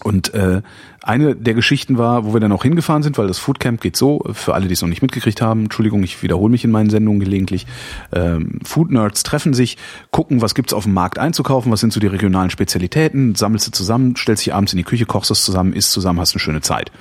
und 0.04 0.34
äh, 0.34 0.62
eine 1.04 1.36
der 1.36 1.54
Geschichten 1.54 1.98
war, 1.98 2.26
wo 2.26 2.34
wir 2.34 2.40
dann 2.40 2.52
auch 2.52 2.64
hingefahren 2.64 3.04
sind, 3.04 3.18
weil 3.18 3.28
das 3.28 3.38
Foodcamp 3.40 3.82
geht 3.82 3.96
so, 3.96 4.22
für 4.34 4.54
alle, 4.54 4.68
die 4.68 4.74
es 4.74 4.82
noch 4.82 4.90
nicht 4.90 5.02
mitgekriegt 5.02 5.42
haben, 5.42 5.64
Entschuldigung, 5.64 6.04
ich 6.04 6.22
wiederhole 6.24 6.52
mich 6.52 6.64
in 6.64 6.72
meinen 6.72 6.90
Sendungen 6.90 7.20
gelegentlich, 7.20 7.66
ähm, 8.14 8.60
Food 8.64 8.92
Nerds 8.92 9.24
treffen 9.24 9.54
sich, 9.54 9.78
gucken, 10.12 10.42
was 10.42 10.56
gibt's 10.56 10.74
auf 10.74 10.84
dem 10.84 10.94
Markt 10.94 11.18
einzukaufen, 11.20 11.72
was 11.72 11.80
sind 11.80 11.94
so 11.94 12.00
die 12.00 12.08
regionalen 12.08 12.50
Spezialitäten, 12.50 13.36
sammelst 13.36 13.68
du 13.68 13.72
zusammen, 13.72 14.16
stellst 14.16 14.46
dich 14.46 14.54
abends 14.54 14.74
in 14.74 14.78
die 14.78 14.84
Küche, 14.84 15.06
kochst 15.06 15.32
es 15.32 15.44
zusammen, 15.44 15.74
isst 15.74 15.92
zusammen, 15.92 16.20
hast 16.20 16.34
eine 16.34 16.40
schöne 16.40 16.62
Zeit. 16.62 16.92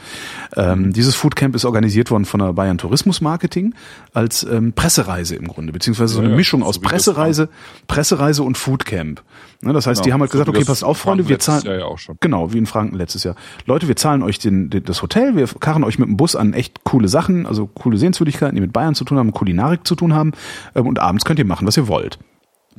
Ähm, 0.56 0.92
dieses 0.92 1.14
Foodcamp 1.14 1.54
ist 1.54 1.64
organisiert 1.64 2.10
worden 2.10 2.24
von 2.24 2.40
der 2.40 2.52
Bayern 2.52 2.78
Tourismus 2.78 3.20
Marketing 3.20 3.74
als 4.14 4.44
ähm, 4.44 4.72
Pressereise 4.72 5.36
im 5.36 5.48
Grunde, 5.48 5.72
beziehungsweise 5.72 6.14
so 6.14 6.20
eine 6.20 6.30
Ja, 6.30 6.36
Mischung 6.36 6.60
so 6.60 6.66
aus 6.66 6.78
Pressereise, 6.78 7.48
Pressereise 7.86 8.42
und 8.42 8.56
Foodcamp. 8.56 9.22
Ne, 9.60 9.72
das 9.72 9.86
heißt, 9.86 10.00
die 10.00 10.04
Genau. 10.04 10.14
haben 10.14 10.20
halt 10.20 10.30
gesagt, 10.30 10.46
So 10.46 10.52
okay, 10.54 10.64
passt 10.64 10.84
auf, 10.84 10.98
Freunde, 10.98 11.28
wir 11.28 11.38
zahlen, 11.40 11.64
ja 11.66 11.84
auch 11.84 11.98
schon. 11.98 12.16
Genau, 12.20 12.52
wie 12.52 12.58
in 12.58 12.66
Franken 12.66 12.96
letztes 12.96 13.24
Jahr. 13.24 13.34
Leute, 13.66 13.88
wir 13.88 13.96
zahlen 13.98 14.22
euch 14.22 14.38
den, 14.38 14.70
den, 14.70 14.84
das 14.84 15.02
Hotel, 15.02 15.36
wir 15.36 15.46
karren 15.46 15.84
euch 15.84 15.98
mit 15.98 16.08
dem 16.08 16.16
Bus 16.16 16.36
an 16.36 16.54
echt 16.54 16.84
coole 16.84 17.08
Sachen, 17.08 17.46
also 17.46 17.66
coole 17.66 17.98
Sehenswürdigkeiten, 17.98 18.54
die 18.54 18.60
mit 18.60 18.72
Bayern 18.72 18.94
zu 18.94 19.04
tun 19.04 19.18
haben, 19.18 19.32
Kulinarik 19.32 19.86
zu 19.86 19.94
tun 19.94 20.14
haben. 20.14 20.32
Ähm, 20.74 20.86
und 20.86 20.98
abends 20.98 21.24
könnt 21.24 21.38
ihr 21.38 21.44
machen, 21.44 21.66
was 21.66 21.76
ihr 21.76 21.88
wollt. 21.88 22.18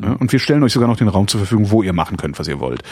Ja, 0.01 0.13
und 0.13 0.31
wir 0.31 0.39
stellen 0.39 0.63
euch 0.63 0.73
sogar 0.73 0.87
noch 0.87 0.97
den 0.97 1.09
Raum 1.09 1.27
zur 1.27 1.39
Verfügung, 1.39 1.71
wo 1.71 1.83
ihr 1.83 1.93
machen 1.93 2.17
könnt, 2.17 2.39
was 2.39 2.47
ihr 2.47 2.59
wollt. 2.59 2.83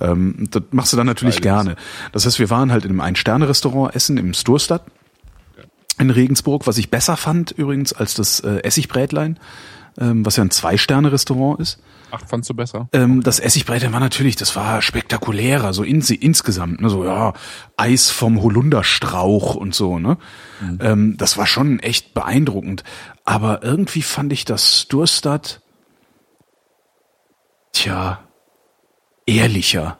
Ähm, 0.00 0.48
das 0.50 0.64
machst 0.72 0.92
du 0.92 0.96
dann 0.96 1.06
natürlich 1.06 1.40
gerne. 1.40 1.76
Das 2.12 2.26
heißt, 2.26 2.38
wir 2.38 2.50
waren 2.50 2.72
halt 2.72 2.84
in 2.84 2.90
einem 2.90 3.00
Ein-Sterne-Restaurant 3.00 3.94
essen 3.94 4.18
im 4.18 4.34
Sturstadt 4.34 4.82
in 5.98 6.10
Regensburg, 6.10 6.66
was 6.66 6.78
ich 6.78 6.90
besser 6.90 7.16
fand 7.16 7.52
übrigens 7.52 7.92
als 7.92 8.14
das 8.14 8.40
äh, 8.40 8.60
Essigbrätlein, 8.62 9.38
ähm, 9.98 10.24
was 10.24 10.36
ja 10.36 10.44
ein 10.44 10.50
Zwei-Sterne-Restaurant 10.50 11.60
ist. 11.60 11.78
Ach, 12.10 12.22
fandst 12.26 12.48
du 12.50 12.54
besser? 12.54 12.88
Ähm, 12.92 13.22
das 13.22 13.40
Essigbrätlein 13.40 13.92
war 13.92 14.00
natürlich, 14.00 14.36
das 14.36 14.54
war 14.54 14.80
spektakulärer, 14.80 15.72
so 15.72 15.82
in, 15.82 16.00
insgesamt, 16.00 16.80
ne, 16.80 16.88
so 16.88 17.04
ja, 17.04 17.32
Eis 17.76 18.10
vom 18.10 18.42
Holunderstrauch 18.42 19.54
und 19.54 19.74
so, 19.74 19.98
ne. 19.98 20.16
Ähm, 20.80 21.16
das 21.18 21.36
war 21.36 21.46
schon 21.46 21.80
echt 21.80 22.14
beeindruckend. 22.14 22.84
Aber 23.24 23.62
irgendwie 23.62 24.02
fand 24.02 24.32
ich 24.32 24.44
das 24.44 24.82
Sturstadt, 24.82 25.60
tja, 27.72 28.20
ehrlicher. 29.26 29.98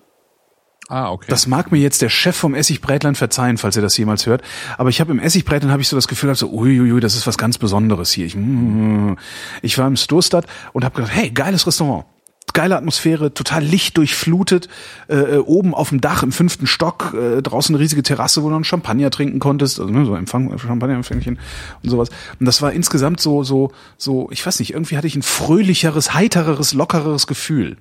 Ah, 0.88 1.10
okay. 1.10 1.26
Das 1.28 1.48
mag 1.48 1.72
mir 1.72 1.78
jetzt 1.78 2.00
der 2.02 2.08
Chef 2.08 2.36
vom 2.36 2.54
Essigbrätlein 2.54 3.16
verzeihen, 3.16 3.58
falls 3.58 3.74
er 3.76 3.82
das 3.82 3.96
jemals 3.96 4.26
hört. 4.26 4.42
Aber 4.78 4.88
ich 4.88 5.00
habe 5.00 5.10
im 5.10 5.18
Essigbrätlein 5.18 5.72
habe 5.72 5.82
ich 5.82 5.88
so 5.88 5.96
das 5.96 6.06
Gefühl, 6.06 6.30
hab 6.30 6.36
so, 6.36 6.48
uiuiui, 6.50 7.00
das 7.00 7.16
ist 7.16 7.26
was 7.26 7.38
ganz 7.38 7.58
Besonderes 7.58 8.12
hier. 8.12 8.26
Ich, 8.26 8.36
mm, 8.36 9.14
ich 9.62 9.78
war 9.78 9.88
im 9.88 9.96
Sturstadt 9.96 10.46
und 10.72 10.84
habe 10.84 10.94
gedacht, 10.94 11.12
hey, 11.14 11.30
geiles 11.30 11.66
Restaurant. 11.66 12.04
Geile 12.52 12.76
Atmosphäre, 12.76 13.34
total 13.34 13.64
lichtdurchflutet, 13.64 14.68
äh, 15.08 15.16
äh, 15.16 15.38
oben 15.38 15.74
auf 15.74 15.90
dem 15.90 16.00
Dach 16.00 16.22
im 16.22 16.30
fünften 16.30 16.66
Stock, 16.66 17.12
äh, 17.12 17.42
draußen 17.42 17.74
eine 17.74 17.82
riesige 17.82 18.02
Terrasse, 18.02 18.44
wo 18.44 18.48
du 18.48 18.54
einen 18.54 18.64
Champagner 18.64 19.10
trinken 19.10 19.40
konntest, 19.40 19.80
also 19.80 19.92
ne, 19.92 20.06
so 20.06 20.14
Empfang, 20.14 20.56
Champagnerempfängchen 20.56 21.38
und 21.82 21.90
sowas. 21.90 22.08
Und 22.38 22.46
das 22.46 22.62
war 22.62 22.72
insgesamt 22.72 23.20
so, 23.20 23.42
so, 23.42 23.72
so, 23.98 24.28
ich 24.30 24.46
weiß 24.46 24.60
nicht, 24.60 24.72
irgendwie 24.72 24.96
hatte 24.96 25.08
ich 25.08 25.16
ein 25.16 25.22
fröhlicheres, 25.22 26.14
heitereres, 26.14 26.72
lockereres 26.72 27.26
Gefühl 27.26 27.76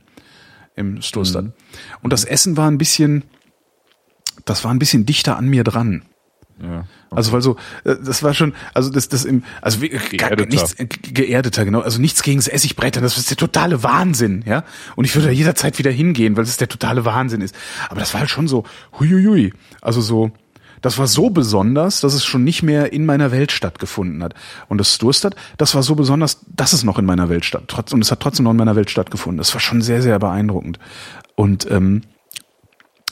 im 0.75 1.01
Stoßstadt. 1.01 1.45
Und 2.01 2.13
das 2.13 2.25
Essen 2.25 2.57
war 2.57 2.69
ein 2.69 2.77
bisschen, 2.77 3.23
das 4.45 4.63
war 4.63 4.71
ein 4.71 4.79
bisschen 4.79 5.05
dichter 5.05 5.37
an 5.37 5.47
mir 5.47 5.63
dran. 5.63 6.03
ja. 6.61 6.85
Also 7.11 7.31
weil 7.31 7.41
so, 7.41 7.55
äh, 7.85 7.95
das 8.03 8.23
war 8.23 8.33
schon, 8.33 8.53
also 8.73 8.89
das, 8.89 9.07
das 9.07 9.23
im, 9.23 9.43
also 9.61 9.79
Geerdeter. 9.79 10.45
nichts 10.47 10.73
äh, 10.73 10.85
geerdeter, 10.85 11.63
genau. 11.63 11.79
Also 11.79 12.01
nichts 12.01 12.23
gegen 12.23 12.39
das 12.39 12.47
Essigbrettern, 12.47 13.03
das 13.03 13.17
ist 13.17 13.29
der 13.29 13.37
totale 13.37 13.83
Wahnsinn, 13.83 14.43
ja. 14.45 14.65
Und 14.95 15.05
ich 15.05 15.15
würde 15.15 15.27
da 15.27 15.33
jederzeit 15.33 15.79
wieder 15.79 15.91
hingehen, 15.91 16.35
weil 16.35 16.43
es 16.43 16.57
der 16.57 16.67
totale 16.67 17.05
Wahnsinn 17.05 17.41
ist. 17.41 17.55
Aber 17.89 17.99
das 17.99 18.13
war 18.13 18.21
halt 18.21 18.29
schon 18.29 18.47
so, 18.47 18.65
huiuiui. 18.99 19.53
Also 19.81 20.01
so, 20.01 20.31
das 20.85 20.99
war 20.99 21.07
so 21.07 21.31
besonders, 21.31 22.01
dass 22.01 22.13
es 22.13 22.23
schon 22.23 22.43
nicht 22.43 22.61
mehr 22.61 22.93
in 22.93 23.07
meiner 23.07 23.31
Welt 23.31 23.51
stattgefunden 23.51 24.23
hat. 24.23 24.35
Und 24.69 24.77
das 24.77 24.93
Sturstadt, 24.93 25.35
das 25.57 25.73
war 25.73 25.81
so 25.81 25.95
besonders, 25.95 26.41
dass 26.47 26.73
es 26.73 26.83
noch 26.83 26.99
in 26.99 27.05
meiner 27.05 27.27
Welt 27.27 27.43
statt. 27.43 27.63
Trotz, 27.65 27.91
und 27.91 28.01
es 28.01 28.11
hat 28.11 28.19
trotzdem 28.19 28.43
noch 28.43 28.51
in 28.51 28.57
meiner 28.57 28.75
Welt 28.75 28.91
stattgefunden. 28.91 29.39
Das 29.39 29.51
war 29.55 29.59
schon 29.59 29.81
sehr, 29.81 30.03
sehr 30.03 30.19
beeindruckend. 30.19 30.77
Und 31.33 31.67
ähm, 31.71 32.03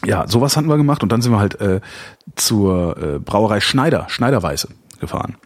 ja, 0.05 0.28
sowas 0.28 0.55
hatten 0.55 0.67
wir 0.67 0.78
gemacht 0.78 1.01
und 1.01 1.11
dann 1.11 1.24
sind 1.24 1.32
wir 1.32 1.39
halt 1.39 1.59
äh, 1.61 1.82
zur 2.36 2.95
äh, 2.95 3.17
Brauerei 3.17 3.59
Schneider, 3.59 4.05
Schneiderweiße 4.07 4.67
gefahren. 4.99 5.38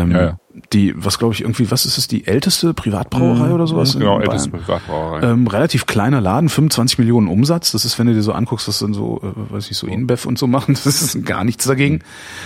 Ähm, 0.00 0.10
Ja, 0.10 0.22
ja. 0.22 0.38
Die, 0.72 0.94
was 0.96 1.18
glaube 1.18 1.34
ich 1.34 1.40
irgendwie, 1.40 1.70
was 1.72 1.84
ist 1.84 1.98
es, 1.98 2.06
die 2.06 2.28
älteste 2.28 2.74
Privatbrauerei 2.74 3.52
oder 3.52 3.66
sowas? 3.66 3.98
Genau, 3.98 4.20
älteste? 4.20 4.50
Privatbrauerei. 4.50 5.26
Ähm, 5.26 5.48
relativ 5.48 5.86
kleiner 5.86 6.20
Laden, 6.20 6.48
25 6.48 6.98
Millionen 6.98 7.26
Umsatz. 7.26 7.72
Das 7.72 7.84
ist, 7.84 7.98
wenn 7.98 8.06
du 8.06 8.14
dir 8.14 8.22
so 8.22 8.32
anguckst, 8.32 8.68
was 8.68 8.78
dann 8.78 8.94
so, 8.94 9.20
äh, 9.22 9.52
weiß 9.52 9.70
ich, 9.70 9.76
so 9.76 9.88
InBev 9.88 10.26
und 10.28 10.38
so 10.38 10.46
machen, 10.46 10.74
das 10.84 11.02
ist 11.02 11.24
gar 11.26 11.42
nichts 11.42 11.64
dagegen. 11.64 12.00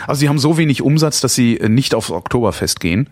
Also 0.07 0.21
sie 0.21 0.29
haben 0.31 0.39
so 0.39 0.57
wenig 0.57 0.81
Umsatz, 0.81 1.21
dass 1.21 1.35
sie 1.35 1.59
äh, 1.59 1.69
nicht 1.69 1.95
aufs 1.95 2.11
Oktoberfest 2.11 2.81
gehen. 2.81 3.11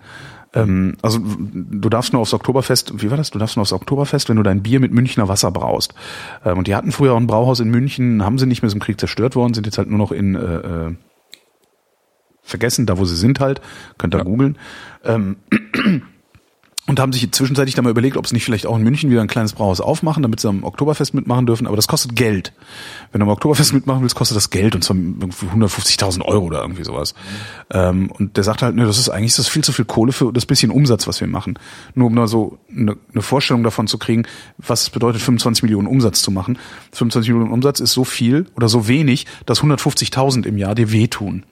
Ähm, 0.55 0.97
also 1.03 1.21
du 1.23 1.89
darfst 1.89 2.13
nur 2.13 2.23
aufs 2.23 2.33
Oktoberfest, 2.33 3.03
wie 3.03 3.11
war 3.11 3.19
das? 3.19 3.31
Du 3.31 3.39
darfst 3.39 3.57
nur 3.57 3.63
aufs 3.63 3.73
Oktoberfest, 3.73 4.29
wenn 4.29 4.37
du 4.37 4.43
dein 4.43 4.63
Bier 4.63 4.81
mit 4.81 4.93
Münchner 4.93 5.29
Wasser 5.29 5.51
braust. 5.51 5.95
Ähm, 6.45 6.59
und 6.59 6.67
die 6.67 6.75
hatten 6.75 6.93
früher 6.93 7.13
auch 7.13 7.19
ein 7.19 7.27
Brauhaus 7.27 7.61
in 7.61 7.69
München, 7.69 8.25
haben 8.25 8.39
sie 8.39 8.47
nicht 8.47 8.63
mehr 8.63 8.73
im 8.73 8.81
Krieg 8.81 8.99
zerstört 8.99 9.37
worden, 9.37 9.55
sind 9.55 9.67
jetzt 9.67 9.77
halt 9.79 9.91
nur 9.91 9.99
noch 9.99 10.13
in 10.13 10.35
äh, 10.35 10.39
äh, 10.39 10.95
vergessen, 12.47 12.87
da 12.87 12.97
wo 12.99 13.05
sie 13.05 13.17
sind 13.17 13.41
halt, 13.41 13.61
könnt 13.99 14.15
ihr 14.15 14.25
googeln. 14.25 14.57
Ähm, 15.05 15.37
und 16.87 17.01
haben 17.01 17.13
sich 17.13 17.31
zwischenzeitlich 17.33 17.75
dann 17.75 17.85
mal 17.85 17.91
überlegt, 17.91 18.17
ob 18.17 18.27
sie 18.29 18.35
nicht 18.35 18.45
vielleicht 18.45 18.65
auch 18.65 18.77
in 18.77 18.83
München 18.83 19.11
wieder 19.11 19.21
ein 19.21 19.27
kleines 19.27 19.53
Brauhaus 19.53 19.81
aufmachen, 19.81 20.23
damit 20.23 20.39
sie 20.39 20.49
am 20.49 20.63
Oktoberfest 20.63 21.15
mitmachen 21.15 21.45
dürfen. 21.45 21.67
Aber 21.67 21.75
das 21.75 21.89
kostet 21.89 22.15
Geld. 22.15 22.53
Wenn 23.11 23.21
du 23.21 23.27
am 23.27 23.33
Oktoberfest 23.33 23.73
mitmachen 23.75 24.03
willst, 24.03 24.15
kostet 24.15 24.37
das 24.37 24.51
Geld 24.51 24.77
und 24.77 24.83
zwar 24.83 24.97
irgendwie 24.97 25.47
150.000 25.47 26.23
Euro 26.23 26.45
oder 26.45 26.61
irgendwie 26.63 26.85
sowas. 26.85 27.15
Ähm, 27.71 28.11
und 28.13 28.37
der 28.37 28.45
sagt 28.45 28.63
halt, 28.63 28.77
ne, 28.77 28.87
das 28.87 28.99
ist 28.99 29.09
eigentlich 29.09 29.35
das 29.35 29.47
ist 29.47 29.49
viel 29.49 29.65
zu 29.65 29.73
viel 29.73 29.85
Kohle 29.85 30.13
für 30.13 30.33
das 30.33 30.47
bisschen 30.47 30.71
Umsatz, 30.71 31.09
was 31.09 31.21
wir 31.21 31.27
machen. 31.27 31.59
Nur 31.95 32.07
um 32.07 32.15
da 32.15 32.29
so 32.29 32.59
eine, 32.71 32.97
eine 33.13 33.23
Vorstellung 33.23 33.65
davon 33.65 33.89
zu 33.89 33.99
kriegen, 33.99 34.25
was 34.59 34.83
es 34.83 34.91
bedeutet, 34.91 35.21
25 35.23 35.65
Millionen 35.65 35.89
Umsatz 35.89 36.23
zu 36.23 36.31
machen. 36.31 36.59
25 36.93 37.33
Millionen 37.33 37.53
Umsatz 37.53 37.81
ist 37.81 37.93
so 37.93 38.05
viel 38.05 38.47
oder 38.55 38.69
so 38.69 38.87
wenig, 38.87 39.27
dass 39.45 39.61
150.000 39.61 40.47
im 40.47 40.57
Jahr 40.57 40.77
dir 40.77 40.93
wehtun 40.93 41.45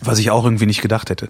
was 0.00 0.18
ich 0.18 0.30
auch 0.30 0.44
irgendwie 0.44 0.66
nicht 0.66 0.82
gedacht 0.82 1.10
hätte. 1.10 1.28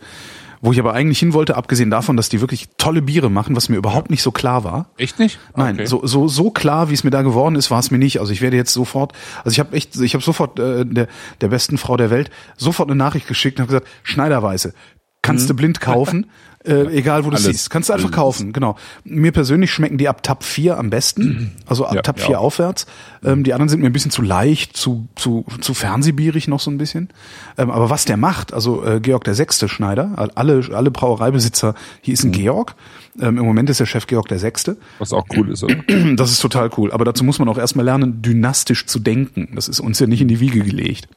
Wo 0.60 0.72
ich 0.72 0.80
aber 0.80 0.92
eigentlich 0.92 1.20
hin 1.20 1.34
wollte, 1.34 1.56
abgesehen 1.56 1.88
davon, 1.88 2.16
dass 2.16 2.28
die 2.28 2.40
wirklich 2.40 2.68
tolle 2.78 3.00
Biere 3.00 3.30
machen, 3.30 3.54
was 3.54 3.68
mir 3.68 3.76
überhaupt 3.76 4.10
nicht 4.10 4.22
so 4.22 4.32
klar 4.32 4.64
war. 4.64 4.90
Echt 4.96 5.20
nicht? 5.20 5.38
Nein, 5.54 5.76
Okay. 5.76 5.86
so, 5.86 6.04
so, 6.04 6.26
so 6.26 6.50
klar, 6.50 6.90
wie 6.90 6.94
es 6.94 7.04
mir 7.04 7.10
da 7.10 7.22
geworden 7.22 7.54
ist, 7.54 7.70
war 7.70 7.78
es 7.78 7.92
mir 7.92 7.98
nicht. 7.98 8.18
Also 8.18 8.32
ich 8.32 8.40
werde 8.40 8.56
jetzt 8.56 8.72
sofort, 8.72 9.12
also 9.44 9.52
ich 9.52 9.60
habe 9.60 9.76
echt, 9.76 9.94
ich 10.00 10.14
habe 10.14 10.24
sofort 10.24 10.58
äh, 10.58 10.84
der, 10.84 11.06
der 11.40 11.48
besten 11.48 11.78
Frau 11.78 11.96
der 11.96 12.10
Welt 12.10 12.30
sofort 12.56 12.88
eine 12.88 12.96
Nachricht 12.98 13.28
geschickt 13.28 13.58
und 13.60 13.62
habe 13.68 13.72
gesagt, 13.72 13.86
Schneiderweise, 14.02 14.74
Kannst 15.20 15.50
du 15.50 15.54
blind 15.54 15.80
kaufen. 15.80 16.26
Äh, 16.64 16.86
egal 16.98 17.24
wo 17.24 17.30
du 17.30 17.36
siehst. 17.36 17.70
Kannst 17.70 17.88
du 17.88 17.92
einfach 17.92 18.10
kaufen, 18.10 18.52
genau. 18.52 18.76
Mir 19.04 19.30
persönlich 19.32 19.72
schmecken 19.72 19.96
die 19.96 20.08
ab 20.08 20.22
Tab 20.24 20.42
4 20.42 20.76
am 20.76 20.90
besten. 20.90 21.52
Also 21.66 21.86
ab 21.86 21.94
Ja, 21.94 22.02
Tab 22.02 22.18
ja 22.18 22.26
4 22.26 22.38
auch. 22.40 22.44
aufwärts. 22.44 22.86
Ähm, 23.24 23.44
die 23.44 23.52
anderen 23.54 23.68
sind 23.68 23.80
mir 23.80 23.86
ein 23.86 23.92
bisschen 23.92 24.10
zu 24.10 24.22
leicht, 24.22 24.76
zu, 24.76 25.06
zu, 25.14 25.46
zu 25.60 25.72
fernsehbierig 25.72 26.48
noch 26.48 26.58
so 26.60 26.70
ein 26.70 26.76
bisschen. 26.76 27.10
Ähm, 27.56 27.70
aber 27.70 27.90
was 27.90 28.04
der 28.06 28.16
macht, 28.16 28.52
also 28.52 28.84
äh, 28.84 29.00
Georg 29.00 29.22
der 29.24 29.34
Sechste 29.34 29.68
Schneider, 29.68 30.30
alle, 30.34 30.62
alle 30.72 30.90
Brauereibesitzer 30.90 31.74
hießen 32.02 32.32
Georg. 32.32 32.74
Ähm, 33.20 33.38
Im 33.38 33.44
Moment 33.44 33.70
ist 33.70 33.78
der 33.80 33.86
Chef 33.86 34.06
Georg 34.08 34.26
der 34.28 34.38
Sechste. 34.40 34.76
Was 34.98 35.12
auch 35.12 35.26
cool 35.36 35.50
ist, 35.50 35.62
oder? 35.62 35.76
Das 36.16 36.30
ist 36.32 36.40
total 36.40 36.70
cool. 36.76 36.90
Aber 36.92 37.04
dazu 37.04 37.22
muss 37.24 37.38
man 37.38 37.48
auch 37.48 37.58
erstmal 37.58 37.84
lernen, 37.84 38.20
dynastisch 38.20 38.86
zu 38.86 38.98
denken. 38.98 39.50
Das 39.54 39.68
ist 39.68 39.78
uns 39.80 40.00
ja 40.00 40.06
nicht 40.08 40.20
in 40.20 40.28
die 40.28 40.40
Wiege 40.40 40.60
gelegt. 40.60 41.08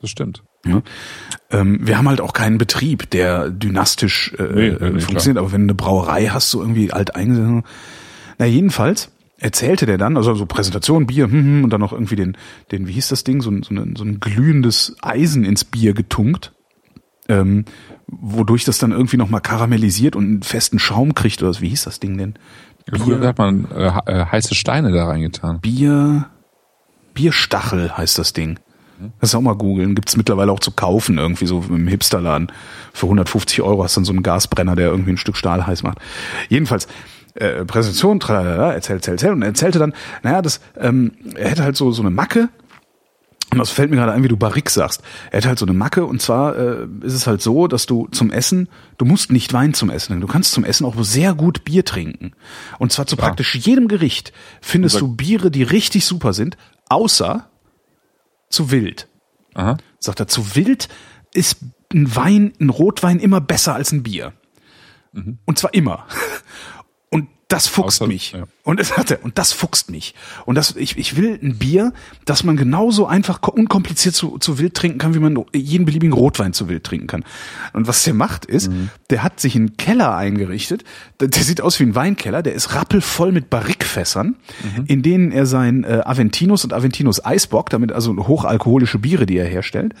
Das 0.00 0.10
stimmt. 0.10 0.42
Ja. 0.64 0.82
Ähm, 1.50 1.80
wir 1.82 1.98
haben 1.98 2.08
halt 2.08 2.20
auch 2.20 2.32
keinen 2.32 2.58
Betrieb, 2.58 3.10
der 3.10 3.50
dynastisch 3.50 4.32
äh, 4.38 4.76
Nee, 4.78 5.00
funktioniert. 5.00 5.38
Aber 5.38 5.52
wenn 5.52 5.62
du 5.62 5.72
eine 5.72 5.74
Brauerei 5.74 6.26
hast, 6.26 6.50
so 6.50 6.60
irgendwie 6.60 6.92
alt 6.92 7.16
eingesetzt. 7.16 7.66
Na 8.38 8.46
jedenfalls 8.46 9.10
erzählte 9.38 9.86
der 9.86 9.98
dann, 9.98 10.16
also 10.16 10.34
so 10.34 10.46
Präsentation, 10.46 11.06
Bier, 11.06 11.24
hm, 11.24 11.32
hm, 11.32 11.64
und 11.64 11.70
dann 11.70 11.80
noch 11.80 11.92
irgendwie 11.92 12.16
den, 12.16 12.36
den, 12.70 12.86
wie 12.86 12.92
hieß 12.92 13.08
das 13.08 13.24
Ding, 13.24 13.42
so 13.42 13.50
ein, 13.50 13.62
so 13.64 13.74
ein, 13.74 13.96
so 13.96 14.04
ein 14.04 14.20
glühendes 14.20 14.96
Eisen 15.02 15.44
ins 15.44 15.64
Bier 15.64 15.94
getunkt, 15.94 16.52
ähm, 17.28 17.64
wodurch 18.06 18.64
das 18.64 18.78
dann 18.78 18.92
irgendwie 18.92 19.16
nochmal 19.16 19.40
karamellisiert 19.40 20.14
und 20.14 20.24
einen 20.24 20.42
festen 20.42 20.78
Schaum 20.78 21.14
kriegt 21.14 21.42
oder 21.42 21.50
was, 21.50 21.60
wie 21.60 21.70
hieß 21.70 21.84
das 21.84 21.98
Ding 21.98 22.16
denn? 22.18 22.34
Früher 22.92 23.26
hat 23.26 23.38
man 23.38 23.68
äh, 23.70 23.92
äh, 24.06 24.26
heiße 24.26 24.54
Steine 24.54 24.92
da 24.92 25.06
reingetan. 25.06 25.60
Bier, 25.60 26.26
Bierstachel 27.14 27.96
heißt 27.96 28.18
das 28.18 28.32
Ding. 28.32 28.58
Das 29.20 29.34
auch 29.34 29.40
mal 29.40 29.54
googeln. 29.54 29.94
Gibt's 29.94 30.16
mittlerweile 30.16 30.52
auch 30.52 30.60
zu 30.60 30.70
kaufen, 30.72 31.18
irgendwie 31.18 31.46
so 31.46 31.64
im 31.68 31.86
Hipsterladen. 31.88 32.50
Für 32.92 33.06
150 33.06 33.62
Euro 33.62 33.82
hast 33.84 33.96
du 33.96 34.00
dann 34.00 34.04
so 34.06 34.12
einen 34.12 34.22
Gasbrenner, 34.22 34.76
der 34.76 34.88
irgendwie 34.88 35.12
ein 35.12 35.16
Stück 35.18 35.36
Stahl 35.36 35.66
heiß 35.66 35.82
macht. 35.82 35.98
Jedenfalls, 36.48 36.86
äh, 37.34 37.64
Präsentation, 37.64 38.20
tralala, 38.20 38.72
erzählt, 38.72 38.98
erzählt, 39.00 39.14
erzählt. 39.22 39.32
Und 39.34 39.42
er 39.42 39.48
erzählte 39.48 39.78
dann, 39.78 39.92
naja, 40.22 40.42
das, 40.42 40.60
ähm, 40.78 41.12
er 41.34 41.50
hätte 41.50 41.62
halt 41.64 41.76
so, 41.76 41.90
so 41.92 42.02
eine 42.02 42.10
Macke. 42.10 42.48
Und 43.50 43.58
das 43.58 43.70
fällt 43.70 43.90
mir 43.90 43.96
gerade 43.96 44.12
ein, 44.12 44.22
wie 44.22 44.28
du 44.28 44.36
Barrique 44.38 44.70
sagst. 44.70 45.02
Er 45.30 45.36
hätte 45.38 45.48
halt 45.48 45.58
so 45.58 45.66
eine 45.66 45.74
Macke 45.74 46.06
und 46.06 46.22
zwar 46.22 46.56
äh, 46.56 46.86
ist 47.02 47.12
es 47.12 47.26
halt 47.26 47.42
so, 47.42 47.66
dass 47.68 47.84
du 47.84 48.08
zum 48.10 48.30
Essen, 48.30 48.68
du 48.96 49.04
musst 49.04 49.30
nicht 49.30 49.52
Wein 49.52 49.74
zum 49.74 49.90
Essen, 49.90 50.18
du 50.22 50.26
kannst 50.26 50.52
zum 50.52 50.64
Essen 50.64 50.86
auch 50.86 50.94
sehr 51.04 51.34
gut 51.34 51.62
Bier 51.64 51.84
trinken. 51.84 52.32
Und 52.78 52.92
zwar 52.92 53.06
zu 53.06 53.16
Ja. 53.16 53.22
praktisch 53.24 53.54
jedem 53.56 53.88
Gericht 53.88 54.32
findest 54.62 54.94
Unser- 54.96 55.06
du 55.06 55.16
Biere, 55.16 55.50
die 55.50 55.64
richtig 55.64 56.06
super 56.06 56.32
sind, 56.32 56.56
außer 56.88 57.46
zu 58.52 58.70
wild. 58.70 59.08
Aha. 59.54 59.76
Sagt 59.98 60.20
er, 60.20 60.28
zu 60.28 60.54
wild 60.54 60.88
ist 61.34 61.58
ein 61.92 62.14
Wein, 62.14 62.52
ein 62.60 62.70
Rotwein 62.70 63.18
immer 63.18 63.40
besser 63.40 63.74
als 63.74 63.92
ein 63.92 64.02
Bier. 64.02 64.32
Und 65.44 65.58
zwar 65.58 65.74
immer. 65.74 66.06
Das 67.52 67.66
fuchst 67.68 68.02
Außer- 68.02 68.06
mich. 68.06 68.32
ja. 68.32 68.44
Und 68.64 68.78
es 68.78 68.96
hat 68.96 69.10
er, 69.10 69.24
und 69.24 69.38
das 69.38 69.52
fuchst 69.52 69.90
mich. 69.90 70.14
Und 70.46 70.54
das, 70.54 70.76
ich, 70.76 70.96
ich 70.96 71.16
will 71.16 71.36
ein 71.42 71.56
Bier, 71.58 71.92
das 72.24 72.44
man 72.44 72.56
genauso 72.56 73.06
einfach 73.06 73.40
ko- 73.40 73.50
unkompliziert 73.50 74.14
zu, 74.14 74.38
zu 74.38 74.58
wild 74.60 74.74
trinken 74.74 74.98
kann, 74.98 75.14
wie 75.14 75.18
man 75.18 75.36
jeden 75.52 75.84
beliebigen 75.84 76.12
Rotwein 76.12 76.52
zu 76.52 76.68
wild 76.68 76.84
trinken 76.84 77.08
kann. 77.08 77.24
Und 77.72 77.88
was 77.88 78.04
der 78.04 78.14
macht 78.14 78.44
ist, 78.44 78.70
der 79.10 79.24
hat 79.24 79.40
sich 79.40 79.56
einen 79.56 79.76
Keller 79.76 80.14
eingerichtet. 80.16 80.84
Der, 81.18 81.26
der 81.26 81.42
sieht 81.42 81.60
aus 81.60 81.80
wie 81.80 81.84
ein 81.84 81.96
Weinkeller. 81.96 82.42
Der 82.44 82.54
ist 82.54 82.74
rappelvoll 82.76 83.32
mit 83.32 83.50
Barrikfässern, 83.50 84.36
in 84.86 85.02
denen 85.02 85.32
er 85.32 85.46
sein 85.46 85.82
äh, 85.82 86.00
Aventinos 86.04 86.62
und 86.64 86.72
Aventinos 86.72 87.24
Eisbock, 87.24 87.68
damit 87.70 87.90
also 87.90 88.14
hochalkoholische 88.28 88.98
Biere, 89.00 89.26
die 89.26 89.38
er 89.38 89.46
herstellt, 89.48 89.92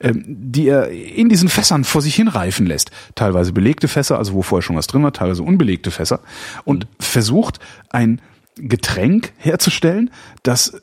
ähm, 0.00 0.22
die 0.26 0.68
er 0.68 0.88
in 0.90 1.28
diesen 1.28 1.48
Fässern 1.48 1.82
vor 1.82 2.00
sich 2.00 2.14
hin 2.14 2.28
reifen 2.28 2.66
lässt. 2.66 2.92
Teilweise 3.16 3.52
belegte 3.52 3.88
Fässer, 3.88 4.18
also 4.18 4.34
wo 4.34 4.42
vorher 4.42 4.62
schon 4.62 4.76
was 4.76 4.86
drin 4.86 5.02
war, 5.02 5.12
teilweise 5.12 5.42
unbelegte 5.42 5.90
Fässer. 5.90 6.20
Und 6.64 6.86
versucht 7.00 7.58
ein 7.90 8.20
Getränk 8.56 9.32
herzustellen, 9.36 10.10
das 10.42 10.80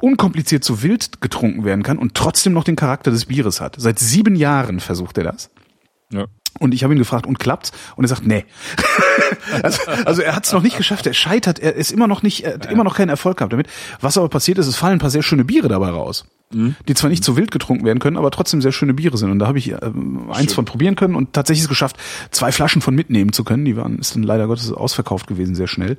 unkompliziert 0.00 0.64
zu 0.64 0.82
wild 0.82 1.20
getrunken 1.20 1.64
werden 1.64 1.82
kann 1.82 1.98
und 1.98 2.14
trotzdem 2.14 2.52
noch 2.52 2.64
den 2.64 2.76
Charakter 2.76 3.10
des 3.10 3.26
Bieres 3.26 3.60
hat. 3.60 3.76
Seit 3.78 3.98
sieben 3.98 4.34
Jahren 4.34 4.80
versucht 4.80 5.18
er 5.18 5.24
das. 5.24 5.50
Ja. 6.12 6.26
Und 6.58 6.74
ich 6.74 6.82
habe 6.82 6.94
ihn 6.94 6.98
gefragt, 6.98 7.26
und 7.26 7.38
klappt's? 7.38 7.70
Und 7.94 8.04
er 8.04 8.08
sagt, 8.08 8.26
nee. 8.26 8.44
also, 9.62 9.82
also 10.04 10.22
er 10.22 10.34
hat 10.34 10.46
es 10.46 10.52
noch 10.52 10.62
nicht 10.62 10.76
geschafft, 10.76 11.06
er 11.06 11.14
scheitert, 11.14 11.60
er 11.60 11.74
ist 11.74 11.92
immer 11.92 12.08
noch 12.08 12.22
nicht, 12.22 12.44
er 12.44 12.54
hat 12.54 12.66
immer 12.66 12.82
noch 12.82 12.96
keinen 12.96 13.10
Erfolg 13.10 13.38
gehabt 13.38 13.52
damit. 13.52 13.68
Was 14.00 14.18
aber 14.18 14.28
passiert 14.28 14.58
ist, 14.58 14.66
es 14.66 14.76
fallen 14.76 14.94
ein 14.94 14.98
paar 14.98 15.10
sehr 15.10 15.22
schöne 15.22 15.44
Biere 15.44 15.68
dabei 15.68 15.90
raus. 15.90 16.26
Die 16.50 16.94
zwar 16.94 17.10
nicht 17.10 17.22
zu 17.22 17.36
wild 17.36 17.50
getrunken 17.50 17.84
werden 17.84 17.98
können, 17.98 18.16
aber 18.16 18.30
trotzdem 18.30 18.62
sehr 18.62 18.72
schöne 18.72 18.94
Biere 18.94 19.18
sind. 19.18 19.30
Und 19.30 19.38
da 19.38 19.46
habe 19.46 19.58
ich 19.58 19.72
ähm, 19.72 20.30
eins 20.30 20.54
von 20.54 20.64
probieren 20.64 20.96
können 20.96 21.14
und 21.14 21.34
tatsächlich 21.34 21.64
es 21.64 21.68
geschafft, 21.68 21.96
zwei 22.30 22.52
Flaschen 22.52 22.80
von 22.80 22.94
mitnehmen 22.94 23.32
zu 23.32 23.44
können. 23.44 23.66
Die 23.66 23.76
waren, 23.76 23.98
ist 23.98 24.14
dann 24.14 24.22
leider 24.22 24.46
Gottes 24.46 24.72
ausverkauft 24.72 25.26
gewesen, 25.26 25.54
sehr 25.54 25.66
schnell. 25.66 25.98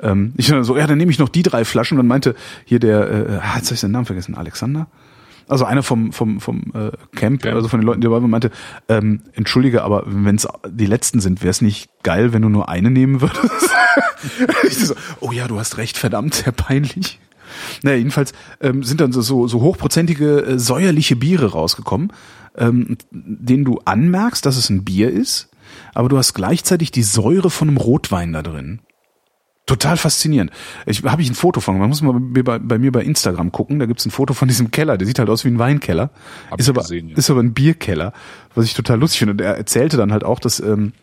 Ähm, 0.00 0.34
ich 0.36 0.48
dann 0.48 0.62
so, 0.64 0.76
ja, 0.76 0.86
dann 0.86 0.98
nehme 0.98 1.10
ich 1.10 1.18
noch 1.18 1.30
die 1.30 1.42
drei 1.42 1.64
Flaschen. 1.64 1.96
Und 1.96 2.04
dann 2.04 2.08
meinte 2.08 2.34
hier 2.64 2.80
der, 2.80 3.10
äh, 3.10 3.38
ah, 3.42 3.56
jetzt 3.56 3.66
habe 3.66 3.74
ich 3.74 3.80
seinen 3.80 3.92
Namen 3.92 4.06
vergessen, 4.06 4.34
Alexander? 4.34 4.88
Also 5.48 5.64
einer 5.64 5.82
vom 5.82 6.12
vom 6.12 6.40
vom 6.40 6.72
äh, 6.74 6.90
Camp, 7.16 7.42
Camp. 7.42 7.54
also 7.54 7.68
von 7.68 7.80
den 7.80 7.86
Leuten, 7.86 8.02
die 8.02 8.04
dabei 8.04 8.20
waren, 8.20 8.30
meinte, 8.30 8.50
ähm, 8.88 9.22
entschuldige, 9.32 9.82
aber 9.82 10.04
wenn 10.06 10.36
es 10.36 10.46
die 10.68 10.84
letzten 10.84 11.20
sind, 11.20 11.40
wäre 11.40 11.50
es 11.50 11.62
nicht 11.62 11.88
geil, 12.02 12.34
wenn 12.34 12.42
du 12.42 12.50
nur 12.50 12.68
eine 12.68 12.90
nehmen 12.90 13.22
würdest. 13.22 13.70
ich 14.64 14.76
so, 14.76 14.94
oh 15.20 15.32
ja, 15.32 15.48
du 15.48 15.58
hast 15.58 15.78
recht, 15.78 15.96
verdammt, 15.96 16.34
sehr 16.34 16.52
peinlich. 16.52 17.18
Naja, 17.82 17.96
jedenfalls 17.98 18.32
ähm, 18.60 18.82
sind 18.82 19.00
dann 19.00 19.12
so, 19.12 19.20
so, 19.22 19.46
so 19.46 19.60
hochprozentige 19.60 20.42
äh, 20.42 20.58
säuerliche 20.58 21.16
Biere 21.16 21.52
rausgekommen, 21.52 22.12
ähm, 22.56 22.96
denen 23.10 23.64
du 23.64 23.80
anmerkst, 23.84 24.44
dass 24.44 24.56
es 24.56 24.70
ein 24.70 24.84
Bier 24.84 25.10
ist, 25.10 25.48
aber 25.94 26.08
du 26.08 26.18
hast 26.18 26.34
gleichzeitig 26.34 26.90
die 26.90 27.02
Säure 27.02 27.50
von 27.50 27.68
einem 27.68 27.76
Rotwein 27.76 28.32
da 28.32 28.42
drin. 28.42 28.80
Total 29.68 29.98
faszinierend. 29.98 30.50
Ich 30.86 31.04
habe 31.04 31.20
ich 31.20 31.28
ein 31.28 31.34
Foto 31.34 31.60
von. 31.60 31.78
Man 31.78 31.90
muss 31.90 32.00
mal 32.00 32.18
bei, 32.18 32.42
bei, 32.42 32.58
bei 32.58 32.78
mir 32.78 32.90
bei 32.90 33.02
Instagram 33.02 33.52
gucken. 33.52 33.78
Da 33.78 33.84
gibt's 33.84 34.06
ein 34.06 34.10
Foto 34.10 34.32
von 34.32 34.48
diesem 34.48 34.70
Keller. 34.70 34.96
Der 34.96 35.06
sieht 35.06 35.18
halt 35.18 35.28
aus 35.28 35.44
wie 35.44 35.48
ein 35.48 35.58
Weinkeller. 35.58 36.10
Hab 36.50 36.58
ist 36.58 36.70
aber 36.70 36.80
gesehen, 36.80 37.10
ja. 37.10 37.16
ist 37.18 37.28
aber 37.28 37.42
ein 37.42 37.52
Bierkeller, 37.52 38.14
was 38.54 38.64
ich 38.64 38.72
total 38.72 38.98
lustig 38.98 39.18
finde. 39.18 39.32
Und 39.32 39.42
er 39.42 39.58
erzählte 39.58 39.98
dann 39.98 40.10
halt 40.10 40.24
auch, 40.24 40.40
dass 40.40 40.58
ähm, 40.60 40.94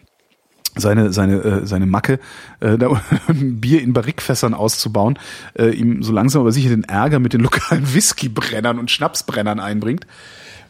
seine 0.75 1.13
seine 1.13 1.35
äh, 1.43 1.65
seine 1.65 1.85
Macke 1.85 2.19
äh, 2.59 2.77
da 2.77 3.01
ein 3.27 3.59
Bier 3.61 3.81
in 3.81 3.93
Barrikfässern 3.93 4.53
auszubauen, 4.53 5.17
äh, 5.57 5.69
ihm 5.69 6.03
so 6.03 6.11
langsam 6.11 6.41
aber 6.41 6.51
sicher 6.51 6.69
den 6.69 6.83
Ärger 6.83 7.19
mit 7.19 7.33
den 7.33 7.41
lokalen 7.41 7.93
Whiskybrennern 7.93 8.79
und 8.79 8.91
Schnapsbrennern 8.91 9.59
einbringt, 9.59 10.05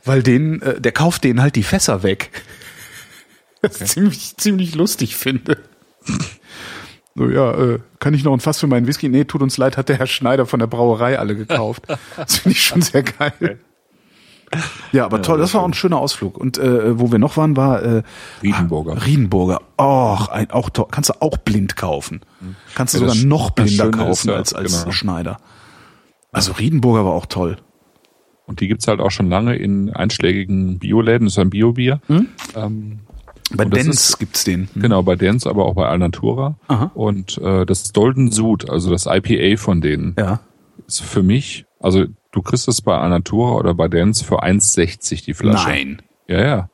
weil 0.03 0.23
denen 0.23 0.61
äh, 0.61 0.79
der 0.79 0.91
kauft 0.91 1.23
denen 1.23 1.41
halt 1.41 1.55
die 1.55 1.63
Fässer 1.63 2.03
weg. 2.03 2.31
Was 3.61 3.81
ich 3.81 3.87
ziemlich 3.87 4.37
ziemlich 4.37 4.75
lustig 4.75 5.15
finde. 5.15 5.57
So, 7.15 7.29
ja, 7.29 7.51
äh, 7.53 7.79
kann 7.99 8.13
ich 8.13 8.23
noch 8.23 8.33
ein 8.33 8.41
Fass 8.41 8.59
für 8.59 8.67
meinen 8.67 8.87
Whisky? 8.87 9.09
Nee, 9.09 9.23
tut 9.23 9.41
uns 9.41 9.57
leid, 9.57 9.77
hat 9.77 9.89
der 9.89 9.97
Herr 9.97 10.05
Schneider 10.05 10.45
von 10.45 10.59
der 10.59 10.67
Brauerei 10.67 11.17
alle 11.17 11.35
gekauft. 11.35 11.83
Das 12.15 12.37
finde 12.37 12.51
ich 12.51 12.63
schon 12.63 12.81
sehr 12.81 13.03
geil. 13.03 13.59
Ja, 14.91 15.05
aber 15.05 15.21
toll, 15.21 15.39
das 15.39 15.53
war 15.53 15.61
auch 15.61 15.67
ein 15.67 15.73
schöner 15.73 15.97
Ausflug. 15.97 16.37
Und 16.37 16.57
äh, 16.57 16.97
wo 16.99 17.11
wir 17.11 17.19
noch 17.19 17.35
waren, 17.37 17.57
war 17.57 17.81
äh, 17.81 18.03
Riedenburger. 18.41 19.05
Riedenburger. 19.05 19.61
Och, 19.79 20.29
ein, 20.29 20.51
auch 20.51 20.69
toll. 20.69 20.87
Kannst 20.91 21.09
du 21.09 21.13
auch 21.21 21.37
blind 21.37 21.75
kaufen. 21.75 22.21
Kannst 22.75 22.93
du 22.93 22.99
Ja, 23.01 23.09
sogar 23.09 23.25
noch 23.25 23.49
blinder 23.51 23.91
kaufen 23.91 24.11
ist 24.11 24.25
ja, 24.25 24.33
als, 24.35 24.53
als 24.53 24.79
genau. 24.81 24.91
Schneider. 24.91 25.37
Also 26.31 26.53
Riedenburger 26.53 27.05
war 27.05 27.13
auch 27.13 27.25
toll. 27.25 27.57
Und 28.45 28.59
die 28.59 28.67
gibt's 28.67 28.87
halt 28.87 28.99
auch 28.99 29.11
schon 29.11 29.29
lange 29.29 29.55
in 29.55 29.89
einschlägigen 29.91 30.77
Bioläden. 30.79 31.25
Das 31.25 31.33
ist 31.33 31.39
ein 31.39 31.49
Biobier. 31.49 31.99
Ähm, 32.55 32.99
Bei 33.53 33.65
Dens 33.65 34.17
gibt's 34.19 34.43
den. 34.43 34.69
Genau, 34.75 35.01
bei 35.01 35.15
Dance, 35.15 35.49
aber 35.49 35.65
auch 35.65 35.73
bei 35.75 35.87
Alnatura. 35.87 36.55
Aha. 36.67 36.91
Und 36.93 37.37
äh, 37.39 37.65
das 37.65 37.91
Dolden 37.91 38.31
Sud, 38.31 38.69
also 38.69 38.91
das 38.91 39.07
IPA 39.07 39.57
von 39.59 39.81
denen, 39.81 40.15
Ja. 40.19 40.41
ist 40.87 41.01
für 41.01 41.23
mich, 41.23 41.64
also 41.79 42.05
du 42.31 42.41
kriegst 42.41 42.67
es 42.67 42.81
bei 42.81 42.97
Alnatura 42.97 43.55
oder 43.55 43.73
bei 43.73 43.87
Dance 43.87 44.23
für 44.23 44.43
1,60 44.43 45.23
die 45.25 45.33
Flasche. 45.33 45.69
Nein. 45.69 46.01
Ja, 46.27 46.41
ja. 46.41 46.69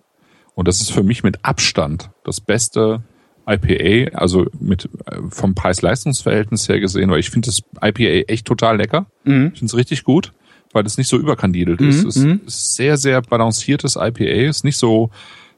Und 0.56 0.68
das 0.68 0.82
ist 0.82 0.92
für 0.92 1.04
mich 1.04 1.24
mit 1.24 1.44
Abstand 1.44 2.12
das 2.24 2.42
beste 2.42 3.04
IPA, 3.48 4.18
also 4.18 4.46
mit 4.60 4.90
äh, 5.06 5.18
vom 5.30 5.56
Preis-Leistungs-Verhältnis 5.56 6.70
her 6.70 6.80
gesehen, 6.80 7.10
weil 7.10 7.20
ich 7.20 7.30
finde 7.30 7.48
das 7.48 7.62
IPA 7.82 8.32
echt 8.32 8.46
total 8.46 8.78
lecker. 8.78 9.08
Mhm. 9.24 9.52
Ich 9.54 9.60
finde 9.60 9.72
es 9.72 9.76
richtig 9.76 10.04
gut, 10.04 10.34
weil 10.74 10.86
es 10.86 10.98
nicht 10.98 11.08
so 11.08 11.18
überkandidelt 11.18 11.82
ist. 11.82 12.06
Es 12.06 12.16
ist 12.18 12.76
sehr, 12.76 12.98
sehr 12.98 13.22
balanciertes 13.22 13.96
IPA, 13.96 14.50
ist 14.50 14.64
nicht 14.64 14.78
so, 14.78 15.10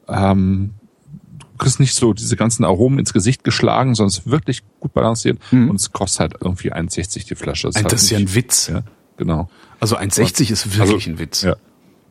ähm, 0.08 0.70
du 1.38 1.58
kriegst 1.58 1.78
nicht 1.78 1.94
so 1.94 2.12
diese 2.12 2.36
ganzen 2.36 2.64
Aromen 2.64 2.98
ins 2.98 3.12
Gesicht 3.12 3.44
geschlagen, 3.44 3.94
sondern 3.94 4.08
es 4.08 4.18
ist 4.18 4.30
wirklich 4.30 4.62
gut 4.80 4.92
balanciert 4.92 5.38
und 5.52 5.76
es 5.76 5.92
kostet 5.92 6.20
halt 6.20 6.34
irgendwie 6.40 6.72
1,60 6.72 7.28
die 7.28 7.34
Flasche. 7.34 7.68
Das 7.68 7.76
halt 7.76 7.92
ist 7.92 8.10
ja 8.10 8.18
ein 8.18 8.34
Witz. 8.34 8.68
ja, 8.68 8.82
genau. 9.16 9.48
Also 9.80 9.96
1,60 9.96 10.50
ist 10.50 10.78
wirklich 10.78 11.06
ein 11.06 11.18
Witz. 11.18 11.42
Ja. 11.42 11.56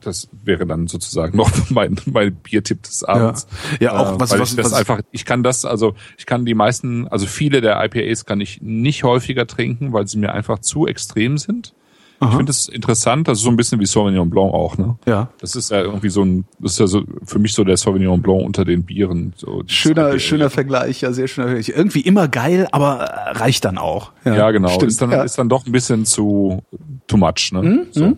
Das 0.02 0.28
wäre 0.44 0.66
dann 0.66 0.88
sozusagen 0.88 1.38
noch 1.38 1.50
mein, 1.70 1.96
mein 2.06 2.36
Biertipp 2.36 2.84
des 2.84 3.04
Abends. 3.04 3.48
Ja, 3.80 3.94
auch 3.98 4.20
was- 4.20 4.32
weil 4.32 4.40
was- 4.42 4.50
ich 4.52 4.56
das 4.58 4.66
was- 4.68 4.74
einfach, 4.74 5.00
ich 5.12 5.24
kann 5.26 5.44
das, 5.44 5.64
also 5.66 5.96
ich 6.18 6.26
kann 6.26 6.46
die 6.46 6.54
meisten, 6.56 7.08
also 7.08 7.26
viele 7.26 7.62
der 7.62 7.82
IPAs 7.84 8.26
kann 8.26 8.42
ich 8.42 8.62
nicht 8.62 9.04
häufiger 9.04 9.48
trinken, 9.48 9.94
weil 9.94 10.08
sie 10.08 10.18
mir 10.18 10.34
einfach 10.34 10.60
zu 10.60 10.88
extrem 10.88 11.38
sind. 11.38 11.74
Ich 12.22 12.36
finde 12.36 12.52
es 12.52 12.70
interessant, 12.70 13.28
das 13.28 13.40
ist 13.40 13.44
so 13.44 13.50
ein 13.50 13.58
bisschen 13.58 13.80
wie 13.82 13.86
Sauvignon 13.86 14.30
Blanc 14.30 14.54
auch, 14.54 14.78
ne? 14.78 14.96
Ja. 15.06 15.30
Das 15.40 15.56
ist 15.56 15.72
ja 15.72 15.82
irgendwie 15.82 16.10
so 16.10 16.24
ein, 16.24 16.46
das 16.60 16.74
ist 16.74 16.80
ja 16.80 16.88
so 16.88 17.04
für 17.26 17.38
mich 17.38 17.54
so 17.54 17.64
der 17.64 17.76
Sauvignon 17.76 18.22
Blanc 18.22 18.46
unter 18.46 18.64
den 18.64 18.84
Bieren. 18.84 19.34
So 19.36 19.64
Schöner, 19.68 20.10
IPA. 20.10 20.20
schöner 20.20 20.50
Vergleich, 20.50 21.02
ja, 21.02 21.12
sehr 21.12 21.28
schöner 21.28 21.48
Vergleich. 21.48 21.70
Irgendwie 21.76 22.02
immer 22.02 22.28
geil, 22.30 22.68
aber 22.72 23.02
äh, 23.02 23.32
reicht 23.32 23.66
dann 23.66 23.78
auch. 23.78 24.12
Ja, 24.24 24.52
genau. 24.52 24.70
Stimmt. 24.70 24.92
Ist 24.92 25.02
dann, 25.02 25.12
ja. 25.12 25.24
ist 25.24 25.38
dann 25.38 25.50
doch 25.50 25.66
ein 25.66 25.72
bisschen 25.72 26.06
zu 26.06 26.64
too 27.08 27.18
much, 27.18 27.52
ne? 27.52 27.88
so. 27.92 28.16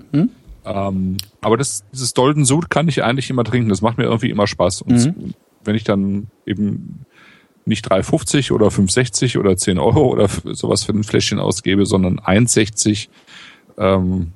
Ähm, 0.66 1.18
aber 1.42 1.58
das, 1.58 1.84
dieses 1.92 2.14
Dolden 2.14 2.46
Sud 2.46 2.70
kann 2.70 2.88
ich 2.88 3.04
eigentlich 3.04 3.30
immer 3.30 3.44
trinken. 3.44 3.70
Das 3.70 3.82
macht 3.82 3.98
mir 3.98 4.06
irgendwie 4.06 4.30
immer 4.30 4.48
Spaß. 4.48 4.82
Und 4.82 5.14
wenn 5.64 5.76
ich 5.76 5.84
dann 5.84 6.28
eben 6.46 7.06
nicht 7.66 7.92
3,50 7.92 8.52
oder 8.52 8.68
5,60 8.68 9.40
oder 9.40 9.58
10 9.58 9.80
Euro 9.80 10.08
oder 10.08 10.28
sowas 10.54 10.84
für 10.84 10.94
ein 10.94 11.04
Fläschchen 11.04 11.40
ausgebe, 11.40 11.86
sondern 11.86 12.20
1,60, 12.20 13.08
ähm, 13.78 14.32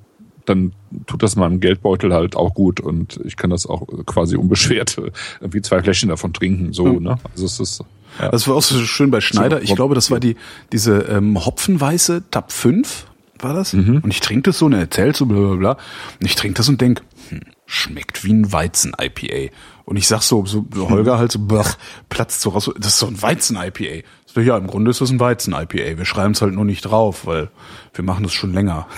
dann 0.46 0.74
tut 1.06 1.22
das 1.22 1.36
meinem 1.36 1.60
Geldbeutel 1.60 2.14
halt 2.14 2.36
auch 2.36 2.54
gut 2.54 2.80
und 2.80 3.20
ich 3.24 3.38
kann 3.38 3.52
das 3.52 3.68
auch 3.68 3.88
quasi 4.06 4.36
unbeschwert 4.36 4.98
äh, 4.98 5.12
irgendwie 5.40 5.62
zwei 5.62 5.82
Fläschchen 5.84 6.10
davon 6.10 6.34
trinken. 6.34 6.74
So, 6.74 7.00
ne? 7.00 7.18
Also 7.32 7.46
es 7.46 7.60
ist 7.60 7.84
ja. 8.20 8.30
Das 8.30 8.48
war 8.48 8.56
auch 8.56 8.64
so 8.64 8.76
schön 8.80 9.12
bei 9.12 9.22
Schneider. 9.22 9.62
Ich 9.62 9.76
glaube, 9.76 9.96
das 9.96 10.10
war 10.10 10.20
die 10.20 10.36
diese 10.72 11.00
ähm, 11.02 11.46
Hopfenweiße 11.46 12.24
Tab 12.32 12.52
5, 12.52 13.06
war 13.40 13.54
das? 13.54 13.74
Mhm. 13.74 14.00
Und 14.04 14.12
ich 14.12 14.20
trinke 14.20 14.50
das 14.50 14.58
so 14.58 14.66
und 14.66 14.74
er 14.74 14.80
erzählt 14.80 15.16
so 15.16 15.26
bla 15.26 15.38
bla 15.40 15.56
bla. 15.56 15.72
Und 16.20 16.26
ich 16.26 16.36
trinke 16.36 16.58
das 16.58 16.68
und 16.70 16.82
denk, 16.82 17.02
hm, 17.30 17.42
schmeckt 17.66 18.24
wie 18.24 18.34
ein 18.34 18.52
Weizen-IPA. 18.52 19.54
Und 19.86 19.98
ich 19.98 20.08
sag 20.08 20.22
so, 20.24 20.46
so 20.46 20.66
Holger 20.90 21.18
halt 21.18 21.32
so, 21.32 21.40
blach, 21.40 21.78
platzt 22.10 22.42
so 22.42 22.50
raus, 22.50 22.70
das 22.78 22.94
ist 22.94 23.00
so 23.00 23.08
ein 23.08 23.22
Weizen-IPA. 23.22 24.06
So, 24.26 24.42
Ja, 24.42 24.58
im 24.58 24.68
Grunde 24.68 24.92
ist 24.92 25.02
das 25.02 25.12
ein 25.12 25.20
Weizen-IPA. 25.20 25.98
Wir 25.98 26.06
schreiben 26.06 26.34
es 26.34 26.42
halt 26.42 26.54
nur 26.54 26.66
nicht 26.66 26.82
drauf, 26.82 27.26
weil 27.26 27.50
wir 27.94 28.04
machen 28.04 28.24
das 28.24 28.34
schon 28.34 28.54
länger. 28.54 28.88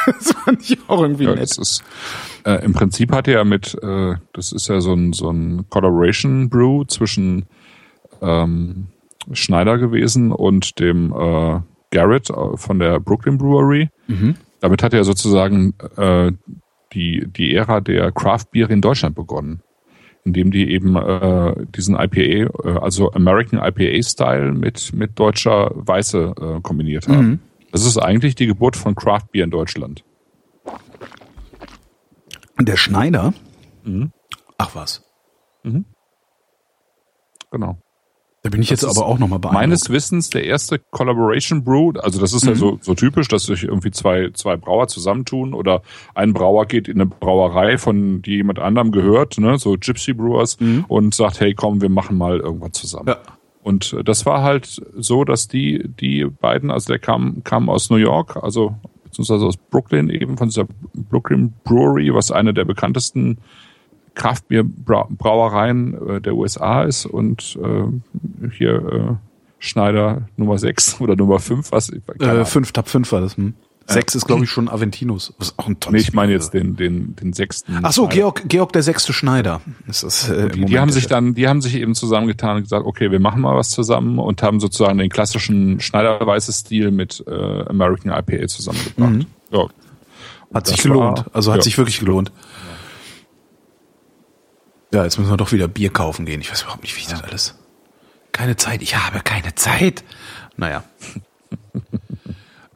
das 0.06 0.32
fand 0.32 0.62
ich 0.62 0.78
auch 0.88 1.02
irgendwie 1.02 1.24
Ja, 1.24 1.30
nett. 1.30 1.42
das 1.42 1.58
ist 1.58 1.82
äh, 2.44 2.64
im 2.64 2.72
Prinzip 2.72 3.12
hat 3.12 3.28
er 3.28 3.34
ja 3.34 3.44
mit, 3.44 3.76
äh, 3.82 4.14
das 4.32 4.52
ist 4.52 4.68
ja 4.68 4.80
so 4.80 4.92
ein 4.94 5.12
so 5.12 5.30
ein 5.30 5.66
Collaboration 5.68 6.48
Brew 6.48 6.84
zwischen 6.84 7.46
ähm, 8.22 8.86
Schneider 9.32 9.78
gewesen 9.78 10.32
und 10.32 10.78
dem 10.80 11.12
äh, 11.12 11.60
Garrett 11.90 12.30
äh, 12.30 12.56
von 12.56 12.78
der 12.78 13.00
Brooklyn 13.00 13.36
Brewery. 13.38 13.88
Damit 14.60 14.82
hat 14.82 14.92
er 14.94 15.04
sozusagen 15.04 15.74
äh, 15.96 16.32
die 16.92 17.26
die 17.26 17.54
Ära 17.54 17.80
der 17.80 18.10
Craft 18.12 18.46
Beer 18.52 18.68
in 18.70 18.80
Deutschland 18.80 19.14
begonnen, 19.14 19.60
indem 20.24 20.50
die 20.50 20.70
eben 20.70 20.96
äh, 20.96 21.54
diesen 21.76 21.94
IPA, 21.94 22.20
äh, 22.64 22.78
also 22.80 23.12
American 23.12 23.58
IPA 23.62 24.02
Style 24.02 24.52
mit 24.52 24.92
mit 24.94 25.18
deutscher 25.18 25.70
Weiße 25.74 26.34
äh, 26.40 26.60
kombiniert 26.62 27.06
haben. 27.08 27.40
Das 27.72 27.84
ist 27.86 27.98
eigentlich 27.98 28.34
die 28.34 28.46
Geburt 28.46 28.76
von 28.76 28.94
Craft 28.94 29.26
Beer 29.32 29.44
in 29.44 29.50
Deutschland. 29.50 30.04
Der 32.58 32.76
Schneider, 32.76 33.32
Mhm. 33.84 34.12
ach 34.58 34.74
was, 34.74 35.02
Genau. 37.50 37.78
da 38.42 38.50
bin 38.50 38.62
ich 38.62 38.70
jetzt 38.70 38.82
ist 38.82 38.96
aber 38.96 39.06
auch 39.06 39.18
nochmal 39.18 39.38
beeindruckt. 39.38 39.62
Meines 39.62 39.90
Wissens 39.90 40.30
der 40.30 40.44
erste 40.44 40.78
Collaboration 40.78 41.64
Brew, 41.64 41.92
also 41.98 42.20
das 42.20 42.32
ist 42.32 42.44
ja 42.46 42.54
so, 42.54 42.78
so 42.80 42.94
typisch, 42.94 43.28
dass 43.28 43.44
sich 43.44 43.64
irgendwie 43.64 43.90
zwei, 43.90 44.30
zwei 44.34 44.56
Brauer 44.56 44.88
zusammentun 44.88 45.52
oder 45.54 45.82
ein 46.14 46.32
Brauer 46.32 46.66
geht 46.66 46.86
in 46.88 47.00
eine 47.00 47.06
Brauerei, 47.06 47.76
von 47.78 48.22
die 48.22 48.36
jemand 48.36 48.58
anderem 48.58 48.92
gehört, 48.92 49.38
ne, 49.38 49.58
so 49.58 49.76
Gypsy 49.78 50.12
Brewers, 50.12 50.58
und 50.88 51.14
sagt, 51.14 51.40
hey 51.40 51.54
komm, 51.54 51.80
wir 51.80 51.88
machen 51.90 52.16
mal 52.18 52.38
irgendwas 52.40 52.72
zusammen. 52.72 53.08
Ja. 53.08 53.18
Und 53.62 53.92
äh, 53.92 54.04
das 54.04 54.26
war 54.26 54.42
halt 54.42 54.80
so, 54.96 55.24
dass 55.24 55.48
die, 55.48 55.86
die 56.00 56.24
beiden, 56.24 56.70
also 56.70 56.88
der 56.88 56.98
kam, 56.98 57.42
kam 57.44 57.68
aus 57.68 57.90
New 57.90 57.96
York, 57.96 58.36
also 58.42 58.74
beziehungsweise 59.04 59.46
aus 59.46 59.56
Brooklyn 59.56 60.08
eben, 60.08 60.38
von 60.38 60.48
dieser 60.48 60.66
Brooklyn 60.94 61.52
Brewery, 61.64 62.14
was 62.14 62.30
eine 62.30 62.54
der 62.54 62.64
bekanntesten 62.64 63.38
Kraftbierbrauereien 64.14 66.08
äh, 66.08 66.20
der 66.20 66.34
USA 66.34 66.82
ist 66.82 67.06
und 67.06 67.58
äh, 67.62 68.48
hier 68.50 68.74
äh, 68.74 69.14
Schneider 69.58 70.28
Nummer 70.36 70.58
6 70.58 71.00
oder 71.00 71.16
Nummer 71.16 71.38
5, 71.38 71.70
was 71.72 71.90
Äh, 71.90 72.00
Ahnung. 72.20 72.46
fünf, 72.46 72.72
Tab 72.72 72.88
5 72.88 73.12
war 73.12 73.20
das. 73.20 73.36
Hm. 73.36 73.54
Sechs 73.92 74.14
ist, 74.14 74.26
glaube 74.26 74.44
ich, 74.44 74.50
schon 74.50 74.68
Aventinus. 74.68 75.32
Was 75.38 75.58
auch 75.58 75.66
ein 75.66 75.72
Nee, 75.72 75.78
tolles 75.80 76.02
ich 76.02 76.12
meine 76.12 76.32
jetzt 76.32 76.54
den, 76.54 76.76
den, 76.76 77.16
den 77.16 77.32
sechsten. 77.32 77.80
Ach 77.82 77.92
so. 77.92 78.06
Georg, 78.08 78.42
Georg 78.48 78.72
der 78.72 78.82
sechste 78.82 79.12
Schneider. 79.12 79.60
Ist 79.86 80.02
das, 80.02 80.28
äh, 80.28 80.48
Die, 80.48 80.64
die 80.64 80.78
haben 80.78 80.90
sich 80.90 81.06
dann, 81.06 81.34
die 81.34 81.48
haben 81.48 81.60
sich 81.60 81.74
eben 81.74 81.94
zusammengetan 81.94 82.56
und 82.56 82.62
gesagt, 82.62 82.86
okay, 82.86 83.10
wir 83.10 83.20
machen 83.20 83.40
mal 83.42 83.56
was 83.56 83.70
zusammen 83.70 84.18
und 84.18 84.42
haben 84.42 84.60
sozusagen 84.60 84.98
den 84.98 85.10
klassischen 85.10 85.80
Schneiderweiße 85.80 86.52
Stil 86.52 86.90
mit 86.90 87.22
äh, 87.26 87.64
American 87.68 88.12
IPA 88.12 88.46
zusammengebracht. 88.48 89.26
Ja. 89.52 89.66
Hat 90.54 90.66
sich 90.66 90.82
gelohnt. 90.82 91.18
war- 91.18 91.26
also 91.34 91.52
hat 91.52 91.58
ja. 91.58 91.62
sich 91.64 91.78
wirklich 91.78 91.98
gelohnt. 92.00 92.32
Ja, 94.92 95.04
jetzt 95.04 95.18
müssen 95.18 95.30
wir 95.30 95.36
doch 95.36 95.52
wieder 95.52 95.68
Bier 95.68 95.90
kaufen 95.90 96.26
gehen. 96.26 96.40
Ich 96.40 96.50
weiß 96.50 96.62
überhaupt 96.62 96.82
nicht, 96.82 96.96
wie 96.96 97.00
ich 97.00 97.06
das 97.06 97.22
alles. 97.22 97.54
Keine 98.32 98.56
Zeit. 98.56 98.82
Ich 98.82 98.96
habe 98.96 99.20
keine 99.20 99.54
Zeit. 99.54 100.02
Naja. 100.56 100.82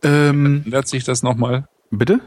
Ähm, 0.05 0.63
Ändert 0.65 0.89
sich 0.89 1.05
das 1.05 1.23
nochmal? 1.23 1.67
bitte? 1.91 2.21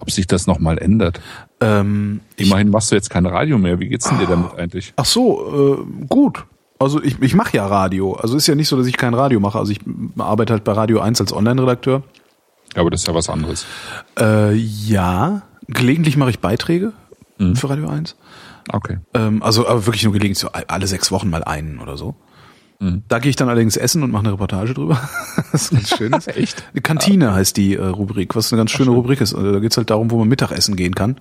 Ob 0.00 0.10
sich 0.10 0.26
das 0.26 0.46
nochmal 0.46 0.78
ändert? 0.78 1.20
Ähm, 1.60 2.20
ich, 2.36 2.46
Immerhin 2.46 2.70
machst 2.70 2.90
du 2.90 2.94
jetzt 2.94 3.10
kein 3.10 3.26
Radio 3.26 3.58
mehr. 3.58 3.80
Wie 3.80 3.88
geht's 3.88 4.08
denn 4.08 4.18
dir 4.18 4.26
damit 4.26 4.54
eigentlich? 4.56 4.92
ach 4.96 5.04
so, 5.04 5.78
äh, 5.80 6.06
gut. 6.06 6.44
Also 6.78 7.02
ich, 7.02 7.20
ich 7.20 7.34
mache 7.34 7.56
ja 7.56 7.66
Radio. 7.66 8.12
Also 8.12 8.36
ist 8.36 8.46
ja 8.46 8.54
nicht 8.54 8.68
so, 8.68 8.76
dass 8.76 8.86
ich 8.86 8.96
kein 8.96 9.14
Radio 9.14 9.40
mache. 9.40 9.58
Also 9.58 9.72
ich 9.72 9.80
arbeite 10.18 10.52
halt 10.52 10.62
bei 10.62 10.72
Radio 10.72 11.00
1 11.00 11.20
als 11.20 11.32
Online-Redakteur. 11.32 12.04
Aber 12.76 12.90
das 12.90 13.00
ist 13.00 13.08
ja 13.08 13.14
was 13.14 13.28
anderes. 13.28 13.66
Äh, 14.18 14.54
ja, 14.54 15.42
gelegentlich 15.66 16.16
mache 16.16 16.30
ich 16.30 16.38
Beiträge 16.38 16.92
für 17.54 17.70
Radio 17.70 17.88
1. 17.88 18.14
Okay. 18.72 18.98
Ähm, 19.14 19.42
also 19.42 19.66
aber 19.66 19.86
wirklich 19.86 20.04
nur 20.04 20.12
gelegentlich, 20.12 20.38
so 20.38 20.48
alle 20.52 20.86
sechs 20.86 21.10
Wochen 21.10 21.30
mal 21.30 21.42
einen 21.42 21.78
oder 21.80 21.96
so. 21.96 22.14
Da 22.80 23.18
gehe 23.18 23.30
ich 23.30 23.36
dann 23.36 23.48
allerdings 23.48 23.76
essen 23.76 24.04
und 24.04 24.12
mache 24.12 24.22
eine 24.22 24.32
Reportage 24.32 24.72
drüber. 24.72 25.00
das 25.52 25.62
ist 25.62 25.70
ganz 25.72 25.96
schön. 25.96 26.12
Echt? 26.26 26.62
Die 26.76 26.80
Kantine 26.80 27.34
heißt 27.34 27.56
die 27.56 27.74
äh, 27.74 27.84
Rubrik, 27.84 28.36
was 28.36 28.52
eine 28.52 28.60
ganz 28.60 28.70
schöne 28.70 28.92
Rubrik 28.92 29.20
ist. 29.20 29.34
Also, 29.34 29.52
da 29.52 29.58
geht's 29.58 29.76
halt 29.76 29.90
darum, 29.90 30.12
wo 30.12 30.18
man 30.18 30.28
Mittagessen 30.28 30.76
gehen 30.76 30.94
kann, 30.94 31.20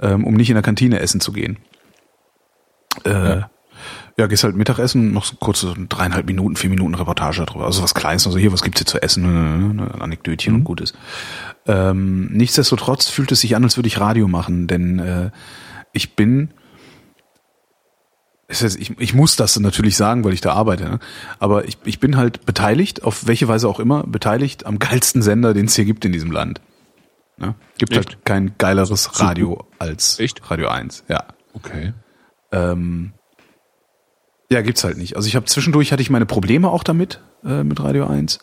ähm, 0.00 0.24
um 0.24 0.34
nicht 0.34 0.48
in 0.48 0.54
der 0.54 0.62
Kantine 0.62 1.00
essen 1.00 1.20
zu 1.20 1.32
gehen. 1.32 1.58
Äh, 3.04 3.10
ja. 3.10 3.50
ja, 4.16 4.26
gehst 4.28 4.44
halt 4.44 4.54
Mittagessen, 4.54 5.12
noch 5.12 5.24
so 5.24 5.34
kurze 5.36 5.74
dreieinhalb 5.88 6.26
Minuten, 6.26 6.54
vier 6.54 6.70
Minuten 6.70 6.94
Reportage 6.94 7.44
darüber. 7.44 7.66
Also 7.66 7.82
was 7.82 7.94
Kleines, 7.94 8.24
also 8.26 8.38
hier, 8.38 8.52
was 8.52 8.62
gibt's 8.62 8.80
hier 8.80 8.86
zu 8.86 9.02
essen, 9.02 9.24
ne, 9.76 9.88
ein 9.92 10.00
Anekdötchen 10.00 10.54
und 10.54 10.64
Gutes. 10.64 10.94
Ähm, 11.66 12.28
nichtsdestotrotz 12.32 13.08
fühlt 13.08 13.32
es 13.32 13.40
sich 13.40 13.56
an, 13.56 13.64
als 13.64 13.76
würde 13.76 13.88
ich 13.88 13.98
Radio 13.98 14.28
machen, 14.28 14.68
denn 14.68 15.00
äh, 15.00 15.30
ich 15.92 16.14
bin 16.14 16.50
ich, 18.48 18.98
ich 18.98 19.14
muss 19.14 19.36
das 19.36 19.58
natürlich 19.58 19.96
sagen, 19.96 20.24
weil 20.24 20.32
ich 20.32 20.40
da 20.40 20.52
arbeite, 20.52 20.84
ne? 20.84 20.98
aber 21.38 21.64
ich, 21.66 21.78
ich 21.84 21.98
bin 21.98 22.16
halt 22.16 22.46
beteiligt, 22.46 23.02
auf 23.02 23.26
welche 23.26 23.48
Weise 23.48 23.68
auch 23.68 23.80
immer, 23.80 24.04
beteiligt 24.04 24.66
am 24.66 24.78
geilsten 24.78 25.22
Sender, 25.22 25.52
den 25.52 25.66
es 25.66 25.74
hier 25.74 25.84
gibt 25.84 26.04
in 26.04 26.12
diesem 26.12 26.30
Land. 26.30 26.60
Ne? 27.38 27.54
Gibt 27.78 27.92
Echt? 27.92 28.08
halt 28.08 28.24
kein 28.24 28.54
geileres 28.56 29.20
Radio 29.20 29.66
als 29.78 30.20
Echt? 30.20 30.48
Radio 30.50 30.68
1, 30.68 31.04
ja. 31.08 31.24
Okay. 31.54 31.92
Ähm, 32.52 33.12
ja, 34.50 34.62
gibt's 34.62 34.84
halt 34.84 34.96
nicht. 34.96 35.16
Also 35.16 35.26
ich 35.26 35.34
habe 35.34 35.46
zwischendurch 35.46 35.90
hatte 35.92 36.02
ich 36.02 36.10
meine 36.10 36.26
Probleme 36.26 36.70
auch 36.70 36.84
damit, 36.84 37.20
äh, 37.44 37.64
mit 37.64 37.82
Radio 37.82 38.06
1. 38.06 38.38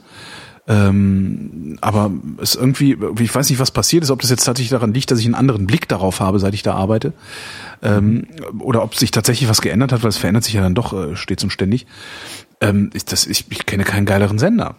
Ähm, 0.66 1.78
aber 1.82 2.10
es 2.42 2.56
irgendwie, 2.56 2.98
ich 3.20 3.36
weiß 3.36 3.50
nicht, 3.50 3.60
was 3.60 3.72
passiert 3.72 4.04
ist, 4.04 4.12
ob 4.12 4.22
das 4.22 4.30
jetzt 4.30 4.46
tatsächlich 4.46 4.70
daran 4.70 4.94
liegt, 4.94 5.12
dass 5.12 5.20
ich 5.20 5.26
einen 5.26 5.36
anderen 5.36 5.68
Blick 5.68 5.90
darauf 5.90 6.22
habe, 6.22 6.40
seit 6.40 6.54
ich 6.54 6.64
da 6.64 6.74
arbeite. 6.74 7.12
Ähm, 7.82 8.28
oder 8.60 8.82
ob 8.84 8.96
sich 8.96 9.12
tatsächlich 9.12 9.50
was 9.50 9.62
geändert 9.62 9.92
hat, 9.92 10.04
weil 10.04 10.10
es 10.10 10.18
verändert 10.18 10.46
sich 10.46 10.54
ja 10.54 10.62
dann 10.62 10.76
doch 10.76 10.94
äh, 10.94 11.16
stets 11.18 11.44
und 11.44 11.50
ständig. 11.50 11.86
Ähm, 12.62 12.92
ich, 12.94 13.04
das, 13.04 13.28
ich, 13.28 13.46
ich 13.50 13.66
kenne 13.66 13.84
keinen 13.84 14.06
geileren 14.06 14.40
Sender. 14.40 14.76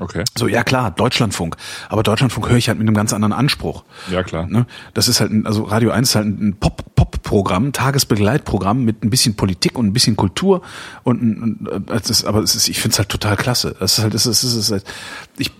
Okay. 0.00 0.24
So, 0.36 0.48
ja 0.48 0.64
klar, 0.64 0.90
Deutschlandfunk. 0.90 1.56
Aber 1.90 2.02
Deutschlandfunk 2.02 2.48
höre 2.48 2.56
ich 2.56 2.68
halt 2.68 2.78
mit 2.78 2.88
einem 2.88 2.96
ganz 2.96 3.12
anderen 3.12 3.34
Anspruch. 3.34 3.84
Ja, 4.10 4.22
klar. 4.22 4.46
Ne? 4.46 4.66
Das 4.94 5.08
ist 5.08 5.20
halt, 5.20 5.30
ein, 5.30 5.46
also 5.46 5.64
Radio 5.64 5.90
1 5.90 6.08
ist 6.08 6.14
halt 6.14 6.26
ein 6.26 6.56
Pop, 6.58 6.94
Pop-Programm, 6.94 7.66
ein 7.66 7.72
Tagesbegleitprogramm 7.72 8.82
mit 8.84 9.04
ein 9.04 9.10
bisschen 9.10 9.36
Politik 9.36 9.78
und 9.78 9.86
ein 9.86 9.92
bisschen 9.92 10.16
Kultur 10.16 10.62
und, 11.04 11.22
ein- 11.22 11.42
und 11.42 11.90
äh, 11.90 11.94
es 11.94 12.08
ist, 12.08 12.24
aber 12.24 12.40
es 12.40 12.54
ist, 12.54 12.68
ich 12.68 12.80
finde 12.80 12.94
es 12.94 12.98
halt 12.98 13.10
total 13.10 13.36
klasse. 13.36 13.76
Das 13.78 13.98
ist 13.98 14.02
halt, 14.02 14.14
das 14.14 14.24
ist, 14.26 14.42
das 14.42 14.54
ist 14.54 14.72
halt, 14.72 14.84
ich, 15.36 15.52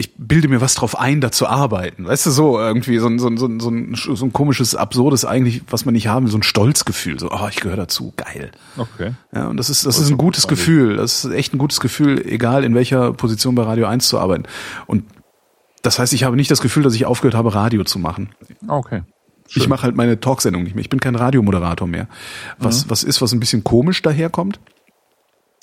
ich 0.00 0.14
bilde 0.16 0.48
mir 0.48 0.62
was 0.62 0.74
drauf 0.74 0.98
ein, 0.98 1.20
da 1.20 1.30
zu 1.30 1.46
arbeiten. 1.46 2.06
Weißt 2.06 2.24
du, 2.24 2.30
so 2.30 2.58
irgendwie 2.58 2.98
so 2.98 3.06
ein, 3.06 3.18
so 3.18 3.28
ein, 3.28 3.36
so 3.36 3.46
ein, 3.46 3.60
so 3.60 3.70
ein, 3.70 3.94
so 3.94 4.24
ein 4.24 4.32
komisches, 4.32 4.74
absurdes 4.74 5.26
eigentlich, 5.26 5.62
was 5.68 5.84
man 5.84 5.92
nicht 5.92 6.08
haben 6.08 6.24
will, 6.24 6.32
so 6.32 6.38
ein 6.38 6.42
Stolzgefühl. 6.42 7.20
So, 7.20 7.30
oh, 7.30 7.48
ich 7.50 7.60
gehöre 7.60 7.76
dazu, 7.76 8.14
geil. 8.16 8.50
Okay. 8.78 9.12
Ja, 9.34 9.48
und 9.48 9.58
das 9.58 9.68
ist, 9.68 9.84
das 9.84 9.96
Das 9.96 10.04
ist 10.04 10.10
ein 10.10 10.16
gutes 10.16 10.44
großartig. 10.44 10.66
Gefühl. 10.66 10.96
Das 10.96 11.24
ist 11.24 11.32
echt 11.32 11.54
ein 11.54 11.58
gutes 11.58 11.80
Gefühl, 11.80 12.26
egal 12.26 12.64
in 12.64 12.74
welcher 12.74 13.12
Position 13.12 13.54
bei 13.54 13.62
Radio 13.62 13.86
1 13.86 14.08
zu 14.08 14.18
arbeiten. 14.18 14.44
Und 14.86 15.04
das 15.82 15.98
heißt, 15.98 16.14
ich 16.14 16.24
habe 16.24 16.34
nicht 16.34 16.50
das 16.50 16.62
Gefühl, 16.62 16.82
dass 16.82 16.94
ich 16.94 17.04
aufgehört 17.04 17.34
habe, 17.34 17.54
Radio 17.54 17.84
zu 17.84 17.98
machen. 17.98 18.30
Okay. 18.66 19.02
Ich 19.54 19.68
mache 19.68 19.82
halt 19.82 19.96
meine 19.96 20.18
Talksendung 20.18 20.62
nicht 20.62 20.74
mehr. 20.76 20.82
Ich 20.82 20.90
bin 20.90 21.00
kein 21.00 21.16
Radiomoderator 21.16 21.86
mehr. 21.86 22.08
Was, 22.58 22.88
was 22.88 23.02
ist, 23.02 23.20
was 23.20 23.32
ein 23.32 23.40
bisschen 23.40 23.64
komisch 23.64 24.00
daherkommt. 24.00 24.60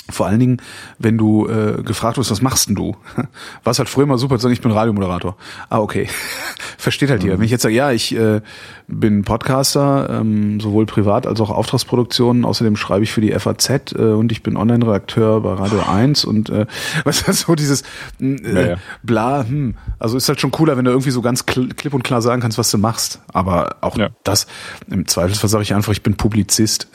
Vor 0.09 0.25
allen 0.27 0.39
Dingen, 0.39 0.61
wenn 0.99 1.17
du 1.17 1.47
äh, 1.47 1.83
gefragt 1.83 2.17
wirst, 2.17 2.31
was 2.31 2.41
machst 2.41 2.69
denn 2.69 2.75
du? 2.75 2.95
War 3.63 3.71
es 3.71 3.79
halt 3.79 3.89
früher 3.89 4.05
mal 4.05 4.17
super 4.17 4.37
zu 4.37 4.43
sagen, 4.43 4.53
ich 4.53 4.61
bin 4.61 4.71
Radiomoderator. 4.71 5.35
Ah, 5.69 5.79
okay. 5.79 6.07
Versteht 6.77 7.09
halt 7.09 7.23
jeder. 7.23 7.37
Wenn 7.37 7.45
ich 7.45 7.51
jetzt 7.51 7.63
sage, 7.63 7.75
ja, 7.75 7.91
ich 7.91 8.15
äh, 8.15 8.41
bin 8.87 9.23
Podcaster, 9.23 10.19
ähm, 10.21 10.59
sowohl 10.61 10.85
privat 10.85 11.27
als 11.27 11.41
auch 11.41 11.49
Auftragsproduktionen, 11.49 12.45
außerdem 12.45 12.75
schreibe 12.77 13.03
ich 13.03 13.11
für 13.11 13.19
die 13.21 13.31
FAZ 13.31 13.93
äh, 13.95 14.01
und 14.01 14.31
ich 14.31 14.43
bin 14.43 14.55
Online-Redakteur 14.57 15.41
bei 15.41 15.53
Radio 15.53 15.81
1 15.81 16.23
und 16.25 16.49
äh, 16.49 16.65
was 17.03 17.21
ist 17.27 17.41
so 17.41 17.55
dieses 17.55 17.81
äh, 18.21 18.37
Ja, 18.53 18.67
ja. 18.69 18.75
bla, 19.03 19.43
hm. 19.45 19.75
Also 19.99 20.15
ist 20.17 20.29
halt 20.29 20.39
schon 20.39 20.51
cooler, 20.51 20.77
wenn 20.77 20.85
du 20.85 20.91
irgendwie 20.91 21.11
so 21.11 21.21
ganz 21.21 21.45
kl 21.45 21.67
klipp 21.69 21.93
und 21.93 22.03
klar 22.03 22.21
sagen 22.21 22.41
kannst, 22.41 22.57
was 22.57 22.71
du 22.71 22.77
machst. 22.77 23.19
Aber 23.33 23.77
auch 23.81 23.97
Ja. 23.97 24.09
das, 24.23 24.47
im 24.89 25.07
Zweifelsfall 25.07 25.49
sage 25.49 25.63
ich 25.63 25.73
einfach, 25.73 25.91
ich 25.91 26.03
bin 26.03 26.15
Publizist. 26.15 26.87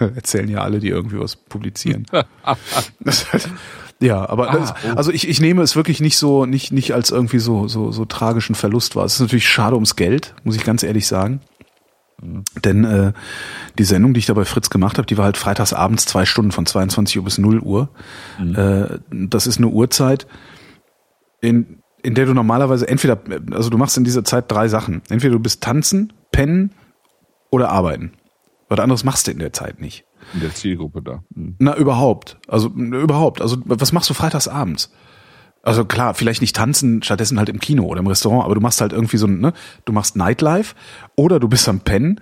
Erzählen 0.14 0.48
ja 0.48 0.62
alle, 0.62 0.80
die 0.80 0.88
irgendwie 0.88 1.18
was 1.18 1.36
publizieren. 1.36 2.06
Halt, 2.44 3.48
ja, 4.00 4.28
aber 4.28 4.50
Ah, 4.50 4.56
das, 4.56 4.72
oh. 4.72 4.96
also 4.96 5.12
ich, 5.12 5.28
ich 5.28 5.40
nehme 5.40 5.62
es 5.62 5.76
wirklich 5.76 6.00
nicht 6.00 6.16
so 6.16 6.44
nicht 6.44 6.72
nicht 6.72 6.92
als 6.92 7.10
irgendwie 7.10 7.38
so 7.38 7.68
so 7.68 7.92
so 7.92 8.04
tragischen 8.04 8.54
Verlust 8.54 8.96
wahr. 8.96 9.04
Es 9.04 9.14
ist 9.14 9.20
natürlich 9.20 9.48
schade 9.48 9.76
ums 9.76 9.96
Geld, 9.96 10.34
muss 10.44 10.56
ich 10.56 10.64
ganz 10.64 10.82
ehrlich 10.82 11.06
sagen. 11.06 11.40
Denn 12.64 12.84
äh, 12.84 13.12
die 13.78 13.84
Sendung, 13.84 14.14
die 14.14 14.18
ich 14.20 14.26
da 14.26 14.34
bei 14.34 14.44
Fritz 14.44 14.70
gemacht 14.70 14.98
habe, 14.98 15.06
die 15.06 15.18
war 15.18 15.24
halt 15.24 15.36
freitags 15.36 15.72
abends 15.72 16.06
zwei 16.06 16.24
Stunden 16.24 16.52
von 16.52 16.66
22 16.66 17.18
Uhr 17.18 17.24
bis 17.24 17.38
0 17.38 17.58
Uhr. 17.60 17.88
Mhm. 18.38 18.54
Äh, 18.54 18.98
das 19.28 19.48
ist 19.48 19.58
eine 19.58 19.66
Uhrzeit, 19.66 20.28
in, 21.40 21.82
in 22.02 22.14
der 22.14 22.26
du 22.26 22.34
normalerweise 22.34 22.86
entweder, 22.86 23.18
also 23.50 23.70
du 23.70 23.78
machst 23.78 23.96
in 23.96 24.04
dieser 24.04 24.24
Zeit 24.24 24.50
drei 24.50 24.68
Sachen. 24.68 25.02
Entweder 25.08 25.32
du 25.32 25.40
bist 25.40 25.62
tanzen, 25.62 26.12
pennen 26.30 26.70
oder 27.50 27.70
arbeiten. 27.70 28.12
Was 28.72 28.80
anderes 28.80 29.04
machst 29.04 29.26
du 29.26 29.30
in 29.32 29.38
der 29.38 29.52
Zeit 29.52 29.80
nicht. 29.80 30.04
In 30.34 30.40
der 30.40 30.54
Zielgruppe 30.54 31.02
da. 31.02 31.22
Na, 31.58 31.76
überhaupt. 31.76 32.38
Also 32.48 32.68
überhaupt. 32.68 33.40
Also 33.42 33.56
was 33.64 33.92
machst 33.92 34.08
du 34.10 34.14
freitags 34.14 34.48
abends? 34.48 34.90
Also 35.62 35.84
klar, 35.84 36.14
vielleicht 36.14 36.40
nicht 36.40 36.56
tanzen, 36.56 37.02
stattdessen 37.02 37.38
halt 37.38 37.48
im 37.48 37.60
Kino 37.60 37.84
oder 37.84 38.00
im 38.00 38.06
Restaurant, 38.06 38.44
aber 38.44 38.54
du 38.56 38.60
machst 38.60 38.80
halt 38.80 38.92
irgendwie 38.92 39.16
so, 39.16 39.26
ein, 39.26 39.40
ne, 39.40 39.52
du 39.84 39.92
machst 39.92 40.16
Nightlife 40.16 40.74
oder 41.14 41.38
du 41.38 41.48
bist 41.48 41.68
am 41.68 41.80
Pennen 41.80 42.20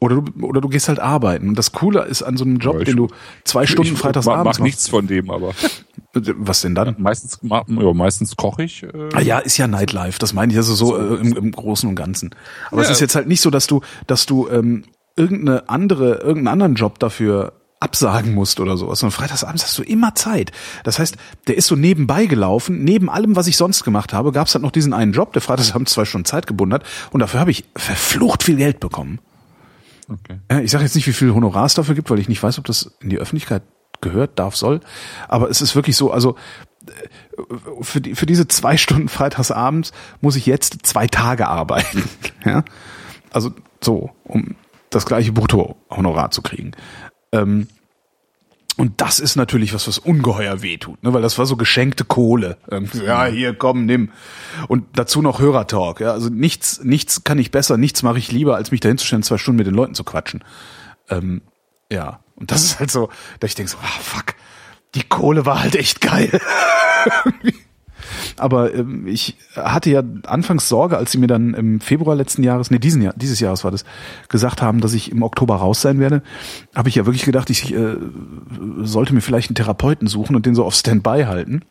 oder 0.00 0.16
du, 0.22 0.44
oder 0.44 0.60
du 0.60 0.68
gehst 0.68 0.88
halt 0.88 0.98
arbeiten. 0.98 1.48
Und 1.50 1.58
das 1.58 1.70
Coole 1.72 2.02
ist 2.02 2.22
an 2.22 2.36
so 2.36 2.44
einem 2.44 2.56
Job, 2.58 2.78
ich- 2.80 2.84
den 2.86 2.96
du 2.96 3.08
zwei 3.44 3.66
Stunden 3.66 3.92
ich 3.92 3.98
freitags 3.98 4.26
mach, 4.26 4.38
abends 4.38 4.58
mach 4.58 4.64
nichts 4.64 4.88
von 4.88 5.06
dem, 5.06 5.30
aber. 5.30 5.52
Was 6.36 6.60
denn 6.62 6.74
dann? 6.76 6.94
meistens, 6.98 7.40
ja, 7.42 7.64
meistens 7.92 8.36
koche 8.36 8.62
ich. 8.64 8.82
Äh, 8.84 8.88
Ah 9.14 9.20
ja, 9.20 9.38
ist 9.40 9.56
ja 9.56 9.66
Nightlife, 9.66 10.18
das 10.18 10.32
meine 10.32 10.52
ich 10.52 10.56
also 10.58 10.74
so 10.74 10.96
äh, 10.96 11.14
im, 11.16 11.36
im 11.36 11.50
Großen 11.52 11.88
und 11.88 11.96
Ganzen. 11.96 12.34
Aber 12.70 12.82
es 12.82 12.88
Ja. 12.88 12.92
ist 12.92 13.00
jetzt 13.00 13.14
halt 13.16 13.26
nicht 13.28 13.40
so, 13.40 13.50
dass 13.50 13.66
du, 13.66 13.80
dass 14.06 14.24
du 14.26 14.48
ähm, 14.48 14.84
irgendeine 15.16 15.68
andere, 15.68 16.14
irgendeinen 16.14 16.48
anderen 16.48 16.74
Job 16.74 16.98
dafür 16.98 17.52
absagen 17.84 18.34
musst 18.34 18.60
oder 18.60 18.76
sowas. 18.76 19.02
Und 19.02 19.10
freitagsabends 19.10 19.62
hast 19.62 19.76
du 19.78 19.82
immer 19.82 20.14
Zeit. 20.14 20.52
Das 20.84 20.98
heißt, 20.98 21.16
der 21.48 21.56
ist 21.56 21.66
so 21.66 21.76
nebenbei 21.76 22.26
gelaufen. 22.26 22.82
Neben 22.82 23.10
allem, 23.10 23.36
was 23.36 23.46
ich 23.46 23.58
sonst 23.58 23.84
gemacht 23.84 24.14
habe, 24.14 24.32
gab 24.32 24.46
es 24.46 24.54
halt 24.54 24.62
noch 24.62 24.70
diesen 24.70 24.94
einen 24.94 25.12
Job, 25.12 25.34
der 25.34 25.42
freitagsabends 25.42 25.92
zwei 25.92 26.06
Stunden 26.06 26.24
Zeit 26.24 26.46
gebunden 26.46 26.74
hat. 26.74 26.84
Und 27.10 27.20
dafür 27.20 27.40
habe 27.40 27.50
ich 27.50 27.64
verflucht 27.76 28.42
viel 28.42 28.56
Geld 28.56 28.80
bekommen. 28.80 29.18
okay. 30.08 30.38
Ich 30.64 30.70
sage 30.70 30.84
jetzt 30.84 30.94
nicht, 30.94 31.06
wie 31.06 31.12
viel 31.12 31.34
Honorar 31.34 31.66
es 31.66 31.74
dafür 31.74 31.94
gibt, 31.94 32.10
weil 32.10 32.18
ich 32.18 32.28
nicht 32.28 32.42
weiß, 32.42 32.58
ob 32.58 32.64
das 32.64 32.96
in 33.00 33.10
die 33.10 33.18
Öffentlichkeit 33.18 33.62
gehört, 34.00 34.38
darf, 34.38 34.56
soll. 34.56 34.80
Aber 35.28 35.50
es 35.50 35.60
ist 35.60 35.76
wirklich 35.76 35.96
so, 35.96 36.10
also 36.10 36.36
äh, 36.86 37.42
für, 37.82 38.00
die, 38.00 38.14
für 38.14 38.26
diese 38.26 38.48
zwei 38.48 38.78
Stunden 38.78 39.08
freitagsabends 39.08 39.92
muss 40.22 40.36
ich 40.36 40.46
jetzt 40.46 40.86
zwei 40.86 41.06
Tage 41.06 41.48
arbeiten. 41.48 42.02
Ja? 42.46 42.62
Also 43.30 43.52
so, 43.80 44.10
um 44.24 44.54
das 44.94 45.06
gleiche 45.06 45.32
Bruttohonorar 45.32 46.30
zu 46.30 46.42
kriegen. 46.42 46.72
Ähm, 47.32 47.68
und 48.76 49.00
das 49.00 49.20
ist 49.20 49.36
natürlich 49.36 49.72
was, 49.72 49.86
was 49.86 49.98
ungeheuer 49.98 50.60
wehtut, 50.62 51.00
ne? 51.04 51.12
weil 51.12 51.22
das 51.22 51.38
war 51.38 51.46
so 51.46 51.56
geschenkte 51.56 52.04
Kohle. 52.04 52.56
Ja, 53.06 53.26
hier, 53.26 53.54
komm, 53.54 53.86
nimm. 53.86 54.10
Und 54.66 54.86
dazu 54.94 55.22
noch 55.22 55.38
Hörertalk. 55.38 56.00
Ja? 56.00 56.10
Also 56.10 56.28
nichts, 56.28 56.82
nichts 56.82 57.22
kann 57.22 57.38
ich 57.38 57.52
besser, 57.52 57.76
nichts 57.76 58.02
mache 58.02 58.18
ich 58.18 58.32
lieber, 58.32 58.56
als 58.56 58.72
mich 58.72 58.80
dahin 58.80 58.98
zu 58.98 59.06
stellen, 59.06 59.22
zwei 59.22 59.38
Stunden 59.38 59.58
mit 59.58 59.68
den 59.68 59.74
Leuten 59.74 59.94
zu 59.94 60.02
quatschen. 60.02 60.42
Ähm, 61.08 61.42
ja, 61.92 62.20
und 62.34 62.50
das 62.50 62.64
ist 62.64 62.80
halt 62.80 62.90
so, 62.90 63.10
dass 63.38 63.50
ich 63.50 63.54
denke 63.54 63.70
so, 63.70 63.78
ah, 63.80 64.00
fuck, 64.00 64.34
die 64.96 65.04
Kohle 65.04 65.46
war 65.46 65.62
halt 65.62 65.76
echt 65.76 66.00
geil. 66.00 66.30
Aber 68.38 68.74
ähm, 68.74 69.06
ich 69.06 69.36
hatte 69.56 69.90
ja 69.90 70.02
anfangs 70.26 70.68
Sorge, 70.68 70.96
als 70.96 71.12
sie 71.12 71.18
mir 71.18 71.26
dann 71.26 71.54
im 71.54 71.80
Februar 71.80 72.16
letzten 72.16 72.42
Jahres, 72.42 72.70
nee, 72.70 72.78
diesen 72.78 73.02
Jahr, 73.02 73.14
dieses 73.16 73.40
Jahres 73.40 73.64
war 73.64 73.70
das, 73.70 73.84
gesagt 74.28 74.62
haben, 74.62 74.80
dass 74.80 74.94
ich 74.94 75.10
im 75.10 75.22
Oktober 75.22 75.56
raus 75.56 75.80
sein 75.80 76.00
werde, 76.00 76.22
habe 76.74 76.88
ich 76.88 76.94
ja 76.94 77.06
wirklich 77.06 77.24
gedacht, 77.24 77.50
ich 77.50 77.74
äh, 77.74 77.96
sollte 78.78 79.14
mir 79.14 79.20
vielleicht 79.20 79.50
einen 79.50 79.56
Therapeuten 79.56 80.08
suchen 80.08 80.36
und 80.36 80.46
den 80.46 80.54
so 80.54 80.64
auf 80.64 80.74
Standby 80.74 81.24
halten. 81.26 81.62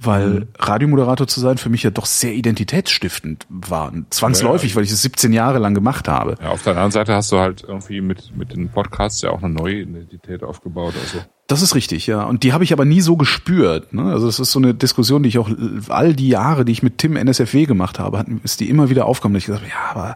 Weil 0.00 0.46
Radiomoderator 0.56 1.26
zu 1.26 1.40
sein 1.40 1.58
für 1.58 1.70
mich 1.70 1.82
ja 1.82 1.90
doch 1.90 2.06
sehr 2.06 2.32
identitätsstiftend 2.32 3.46
war. 3.48 3.92
Zwangsläufig, 4.10 4.76
weil 4.76 4.84
ich 4.84 4.92
es 4.92 5.02
17 5.02 5.32
Jahre 5.32 5.58
lang 5.58 5.74
gemacht 5.74 6.06
habe. 6.06 6.36
Ja, 6.40 6.50
auf 6.50 6.62
der 6.62 6.74
anderen 6.74 6.92
Seite 6.92 7.14
hast 7.14 7.32
du 7.32 7.38
halt 7.38 7.64
irgendwie 7.66 8.00
mit, 8.00 8.36
mit 8.36 8.52
den 8.52 8.68
Podcasts 8.68 9.22
ja 9.22 9.30
auch 9.30 9.42
eine 9.42 9.52
neue 9.52 9.80
Identität 9.80 10.44
aufgebaut. 10.44 10.94
Also 11.02 11.24
Das 11.48 11.62
ist 11.62 11.74
richtig, 11.74 12.06
ja. 12.06 12.24
Und 12.24 12.42
die 12.42 12.52
habe 12.52 12.62
ich 12.62 12.74
aber 12.74 12.84
nie 12.84 13.00
so 13.00 13.16
gespürt. 13.16 13.94
Ne? 13.94 14.04
Also 14.04 14.26
das 14.26 14.38
ist 14.38 14.52
so 14.52 14.58
eine 14.58 14.74
Diskussion, 14.74 15.22
die 15.22 15.30
ich 15.30 15.38
auch 15.38 15.48
all 15.88 16.14
die 16.14 16.28
Jahre, 16.28 16.66
die 16.66 16.72
ich 16.72 16.82
mit 16.82 16.98
Tim 16.98 17.16
NSFW 17.16 17.64
gemacht 17.64 17.98
habe, 17.98 18.22
ist 18.44 18.60
die 18.60 18.68
immer 18.68 18.90
wieder 18.90 19.06
aufgekommen. 19.06 19.38
Ich 19.38 19.46
gesagt 19.46 19.62
habe, 19.62 19.72
ja, 19.72 19.90
aber 19.90 20.14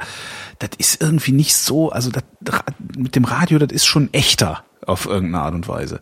das 0.58 0.70
ist 0.76 1.02
irgendwie 1.02 1.32
nicht 1.32 1.56
so, 1.56 1.90
also 1.90 2.10
das, 2.10 2.22
mit 2.98 3.16
dem 3.16 3.24
Radio, 3.24 3.58
das 3.58 3.72
ist 3.72 3.86
schon 3.86 4.12
echter 4.12 4.62
auf 4.86 5.06
irgendeine 5.06 5.44
Art 5.44 5.54
und 5.54 5.68
Weise. 5.68 6.00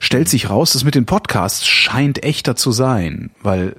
Stellt 0.00 0.28
sich 0.28 0.50
raus, 0.50 0.72
das 0.72 0.82
mit 0.82 0.96
den 0.96 1.06
Podcasts 1.06 1.64
scheint 1.64 2.24
echter 2.24 2.56
zu 2.56 2.72
sein, 2.72 3.30
weil 3.42 3.76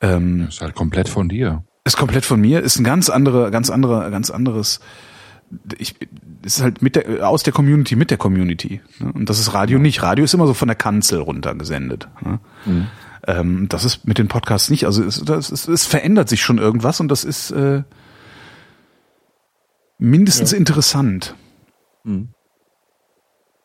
ähm, 0.00 0.46
ist 0.48 0.60
halt 0.60 0.74
komplett 0.74 1.08
von 1.08 1.28
dir. 1.28 1.62
ist 1.84 1.96
komplett 1.96 2.24
von 2.24 2.40
mir, 2.40 2.62
ist 2.62 2.80
ein 2.80 2.84
ganz 2.84 3.10
anderer, 3.10 3.52
ganz 3.52 3.70
anderer, 3.70 4.10
ganz 4.10 4.30
anderes. 4.30 4.80
Ich, 5.78 5.96
ist 6.44 6.62
halt 6.62 6.80
mit 6.82 6.96
der, 6.96 7.28
aus 7.28 7.42
der 7.42 7.52
Community, 7.52 7.96
mit 7.96 8.10
der 8.10 8.18
Community. 8.18 8.80
Ne? 8.98 9.12
Und 9.12 9.28
das 9.28 9.38
ist 9.38 9.52
Radio 9.52 9.78
nicht. 9.78 10.02
Radio 10.02 10.24
ist 10.24 10.34
immer 10.34 10.46
so 10.46 10.54
von 10.54 10.68
der 10.68 10.76
Kanzel 10.76 11.20
runter 11.20 11.54
gesendet. 11.54 12.08
Ne? 12.20 12.38
Ähm, 13.26 13.68
das 13.68 13.84
ist 13.84 14.06
mit 14.06 14.18
den 14.18 14.28
Podcasts 14.28 14.70
nicht. 14.70 14.86
Also 14.86 15.04
es, 15.04 15.22
das 15.24 15.50
ist, 15.50 15.68
es 15.68 15.86
verändert 15.86 16.28
sich 16.28 16.42
schon 16.42 16.58
irgendwas 16.58 17.00
und 17.00 17.08
das 17.08 17.24
ist 17.24 17.50
äh, 17.50 17.82
mindestens 19.98 20.52
interessant. 20.52 21.34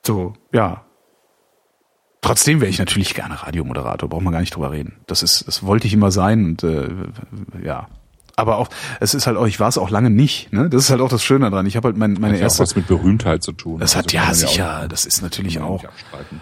So, 0.06 0.34
ja. 0.52 0.86
Trotzdem 2.22 2.60
wäre 2.60 2.70
ich 2.70 2.80
natürlich 2.80 3.14
gerne 3.14 3.44
Radiomoderator, 3.44 4.10
braucht 4.10 4.24
man 4.24 4.34
gar 4.34 4.40
nicht 4.40 4.56
drüber 4.56 4.72
reden. 4.72 4.98
Das 5.06 5.22
ist, 5.22 5.48
das 5.48 5.64
wollte 5.64 5.86
ich 5.88 5.94
immer 5.94 6.12
sein 6.12 6.46
und 6.46 6.64
äh, 6.64 6.90
ja. 7.64 7.88
Aber 8.38 8.58
auch, 8.58 8.68
es 9.00 9.14
ist 9.14 9.28
halt 9.28 9.38
auch, 9.38 9.48
ich 9.48 9.60
war 9.62 9.70
es 9.70 9.78
auch 9.78 9.90
lange 9.90 10.10
nicht. 10.10 10.52
Ne? 10.52 10.70
Das 10.70 10.84
ist 10.84 10.90
halt 10.90 11.00
auch 11.00 11.08
das 11.10 11.24
Schöne 11.24 11.50
daran. 11.50 11.66
Ich 11.66 11.78
habe 11.78 11.88
halt 11.88 11.98
mein, 11.98 12.14
meine 12.14 12.34
Hat 12.34 12.34
ja 12.34 12.38
auch 12.40 12.44
erste. 12.50 12.64
was 12.64 12.76
mit 12.76 12.86
Berühmtheit 12.88 13.44
zu 13.44 13.54
tun. 13.54 13.80
Das 13.80 13.92
Also 13.96 14.00
hat 14.00 14.12
kann 14.14 14.28
ja 14.28 14.34
sicher, 14.34 14.82
auch- 14.84 14.88
das 14.90 15.06
ist 15.06 15.22
natürlich 15.22 15.60
auch. 15.62 15.82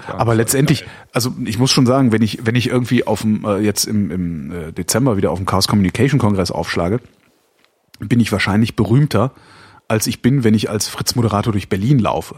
klar. 0.06 0.20
Aber 0.20 0.32
ist 0.34 0.38
letztendlich, 0.38 0.86
also 1.14 1.34
ich 1.46 1.60
muss 1.60 1.70
schon 1.72 1.86
sagen, 1.86 2.12
wenn 2.12 2.24
ich 2.24 2.40
wenn 2.46 2.56
ich 2.56 2.68
irgendwie 2.70 3.06
auf 3.06 3.22
dem 3.22 3.46
äh, 3.46 3.58
jetzt 3.60 3.86
im, 3.86 4.10
im 4.10 4.52
äh, 4.52 4.72
Dezember 4.72 5.18
wieder 5.18 5.30
auf 5.32 5.38
dem 5.38 5.46
Chaos 5.46 5.68
Communication 5.68 6.20
Kongress 6.20 6.50
aufschlage, 6.50 7.00
bin 8.00 8.20
ich 8.20 8.32
wahrscheinlich 8.32 8.76
berühmter, 8.76 9.32
als 9.88 10.08
ich 10.08 10.22
bin, 10.24 10.44
wenn 10.44 10.56
ich 10.56 10.70
als 10.72 10.88
Fritz 10.88 11.14
Moderator 11.16 11.52
durch 11.54 11.70
Berlin 11.70 12.00
laufe. 12.00 12.38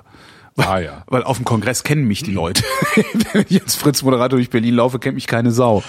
Weil, 0.57 0.65
Ah, 0.68 0.80
ja. 0.80 1.03
weil 1.07 1.23
auf 1.23 1.38
dem 1.38 1.45
Kongress 1.45 1.84
kennen 1.84 2.06
mich 2.06 2.23
die 2.23 2.32
Leute. 2.34 2.61
wenn 3.34 3.45
ich 3.48 3.61
als 3.61 3.76
Fritz 3.76 4.03
Moderator 4.03 4.38
durch 4.38 4.49
Berlin 4.49 4.76
laufe, 4.76 4.99
kennt 4.99 5.15
mich 5.15 5.27
keine 5.27 5.52
Sau. 5.52 5.82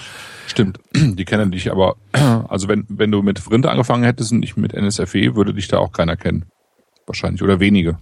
Stimmt, 0.46 0.80
die 0.94 1.24
kennen 1.24 1.50
dich, 1.50 1.70
aber 1.70 1.96
also 2.48 2.68
wenn, 2.68 2.84
wenn 2.88 3.10
du 3.10 3.22
mit 3.22 3.38
Vrinte 3.38 3.70
angefangen 3.70 4.04
hättest 4.04 4.32
und 4.32 4.40
nicht 4.40 4.56
mit 4.56 4.72
NSFE, 4.72 5.36
würde 5.36 5.54
dich 5.54 5.68
da 5.68 5.78
auch 5.78 5.92
keiner 5.92 6.16
kennen. 6.16 6.46
Wahrscheinlich. 7.06 7.42
Oder 7.42 7.60
wenige. 7.60 7.98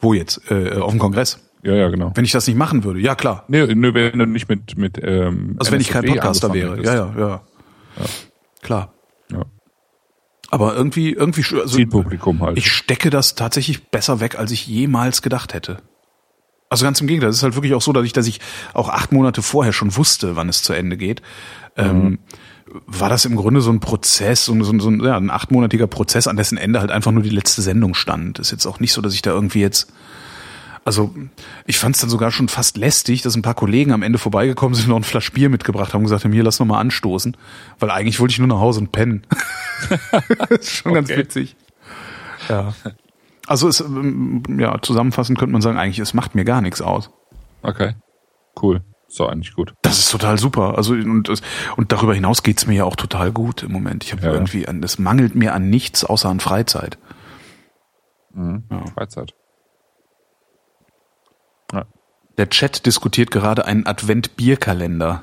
Wo 0.00 0.14
jetzt? 0.14 0.40
Äh, 0.50 0.78
auf 0.78 0.92
dem 0.92 0.98
Kongress. 0.98 1.38
Ja, 1.62 1.74
ja, 1.74 1.88
genau. 1.88 2.12
Wenn 2.14 2.24
ich 2.24 2.32
das 2.32 2.46
nicht 2.46 2.56
machen 2.56 2.84
würde, 2.84 3.00
ja 3.00 3.14
klar. 3.14 3.44
Nee, 3.48 3.66
nee, 3.74 3.92
wenn 3.92 4.18
du 4.18 4.26
nicht 4.26 4.48
mit, 4.48 4.78
mit 4.78 4.98
ähm, 5.02 5.56
Also 5.58 5.72
wenn 5.72 5.80
ich 5.80 5.88
kein 5.90 6.04
NSFE 6.04 6.14
Podcaster 6.14 6.54
wäre. 6.54 6.82
Ja, 6.82 6.92
hättest. 6.92 7.18
ja, 7.18 7.18
ja, 7.18 7.42
Klar. 8.62 8.94
Ja. 9.30 9.44
Aber 10.50 10.74
irgendwie, 10.74 11.12
irgendwie, 11.12 11.44
also, 11.54 11.76
Zielpublikum 11.76 12.40
halt. 12.40 12.58
ich 12.58 12.70
stecke 12.70 13.10
das 13.10 13.34
tatsächlich 13.34 13.88
besser 13.88 14.20
weg, 14.20 14.38
als 14.38 14.50
ich 14.50 14.66
jemals 14.66 15.22
gedacht 15.22 15.54
hätte. 15.54 15.78
Also 16.70 16.84
ganz 16.84 17.00
im 17.00 17.08
Gegenteil, 17.08 17.30
es 17.30 17.36
ist 17.38 17.42
halt 17.42 17.56
wirklich 17.56 17.74
auch 17.74 17.82
so, 17.82 17.92
dadurch, 17.92 18.12
dass 18.12 18.28
ich 18.28 18.40
auch 18.74 18.88
acht 18.88 19.10
Monate 19.12 19.42
vorher 19.42 19.72
schon 19.72 19.96
wusste, 19.96 20.36
wann 20.36 20.48
es 20.48 20.62
zu 20.62 20.72
Ende 20.72 20.96
geht, 20.96 21.20
ähm, 21.76 22.20
war 22.86 23.08
das 23.08 23.24
im 23.24 23.34
Grunde 23.34 23.60
so 23.60 23.72
ein 23.72 23.80
Prozess, 23.80 24.44
so, 24.44 24.52
ein- 24.52 24.62
so, 24.62 24.72
ein- 24.72 24.78
so 24.78 24.88
ein, 24.88 25.00
ja, 25.04 25.16
ein 25.16 25.30
achtmonatiger 25.30 25.88
Prozess, 25.88 26.28
an 26.28 26.36
dessen 26.36 26.56
Ende 26.56 26.78
halt 26.80 26.92
einfach 26.92 27.10
nur 27.10 27.24
die 27.24 27.30
letzte 27.30 27.60
Sendung 27.62 27.94
stand. 27.94 28.38
Ist 28.38 28.52
jetzt 28.52 28.66
auch 28.66 28.78
nicht 28.78 28.92
so, 28.92 29.00
dass 29.02 29.14
ich 29.14 29.22
da 29.22 29.30
irgendwie 29.32 29.60
jetzt 29.60 29.92
also 30.82 31.14
ich 31.66 31.76
fand 31.76 31.94
es 31.94 32.00
dann 32.00 32.08
sogar 32.08 32.30
schon 32.30 32.48
fast 32.48 32.78
lästig, 32.78 33.20
dass 33.20 33.36
ein 33.36 33.42
paar 33.42 33.52
Kollegen 33.54 33.92
am 33.92 34.02
Ende 34.02 34.18
vorbeigekommen 34.18 34.74
sind 34.74 34.84
und 34.86 34.90
noch 34.90 34.96
ein 34.96 35.04
Flasch 35.04 35.30
Bier 35.30 35.50
mitgebracht 35.50 35.92
haben 35.92 36.00
und 36.00 36.04
gesagt 36.06 36.24
haben, 36.24 36.32
hier, 36.32 36.42
lass 36.42 36.58
noch 36.58 36.66
mal 36.66 36.80
anstoßen. 36.80 37.36
Weil 37.78 37.90
eigentlich 37.90 38.18
wollte 38.18 38.32
ich 38.32 38.38
nur 38.38 38.48
nach 38.48 38.60
Hause 38.60 38.80
und 38.80 38.90
pennen. 38.90 39.22
das 40.48 40.48
ist 40.60 40.70
schon 40.70 40.94
ganz 40.94 41.10
Okay. 41.10 41.18
witzig. 41.18 41.54
Ja. 42.48 42.72
Also 43.50 43.66
es, 43.66 43.80
ähm, 43.80 44.44
ja, 44.60 44.80
zusammenfassend 44.80 45.36
könnte 45.36 45.52
man 45.52 45.60
sagen, 45.60 45.76
eigentlich, 45.76 45.98
es 45.98 46.14
macht 46.14 46.36
mir 46.36 46.44
gar 46.44 46.60
nichts 46.60 46.80
aus. 46.80 47.10
Okay. 47.62 47.96
Cool. 48.62 48.82
So 49.08 49.26
eigentlich 49.26 49.54
gut. 49.54 49.74
Das 49.82 49.98
ist 49.98 50.08
total 50.12 50.38
super. 50.38 50.76
Also 50.76 50.92
und, 50.92 51.28
und 51.76 51.90
darüber 51.92 52.14
hinaus 52.14 52.44
geht's 52.44 52.68
mir 52.68 52.74
ja 52.74 52.84
auch 52.84 52.94
total 52.94 53.32
gut 53.32 53.64
im 53.64 53.72
Moment. 53.72 54.04
Ich 54.04 54.12
habe 54.12 54.22
Ja. 54.22 54.32
irgendwie, 54.32 54.68
an, 54.68 54.80
es 54.84 55.00
mangelt 55.00 55.34
mir 55.34 55.52
an 55.52 55.68
nichts 55.68 56.04
außer 56.04 56.28
an 56.28 56.38
Freizeit. 56.38 56.96
Mhm. 58.32 58.62
Ja. 58.70 58.86
Freizeit. 58.94 59.34
Der 62.38 62.48
Chat 62.48 62.86
diskutiert 62.86 63.32
gerade 63.32 63.66
einen 63.66 63.84
Advent-Bierkalender. 63.84 65.22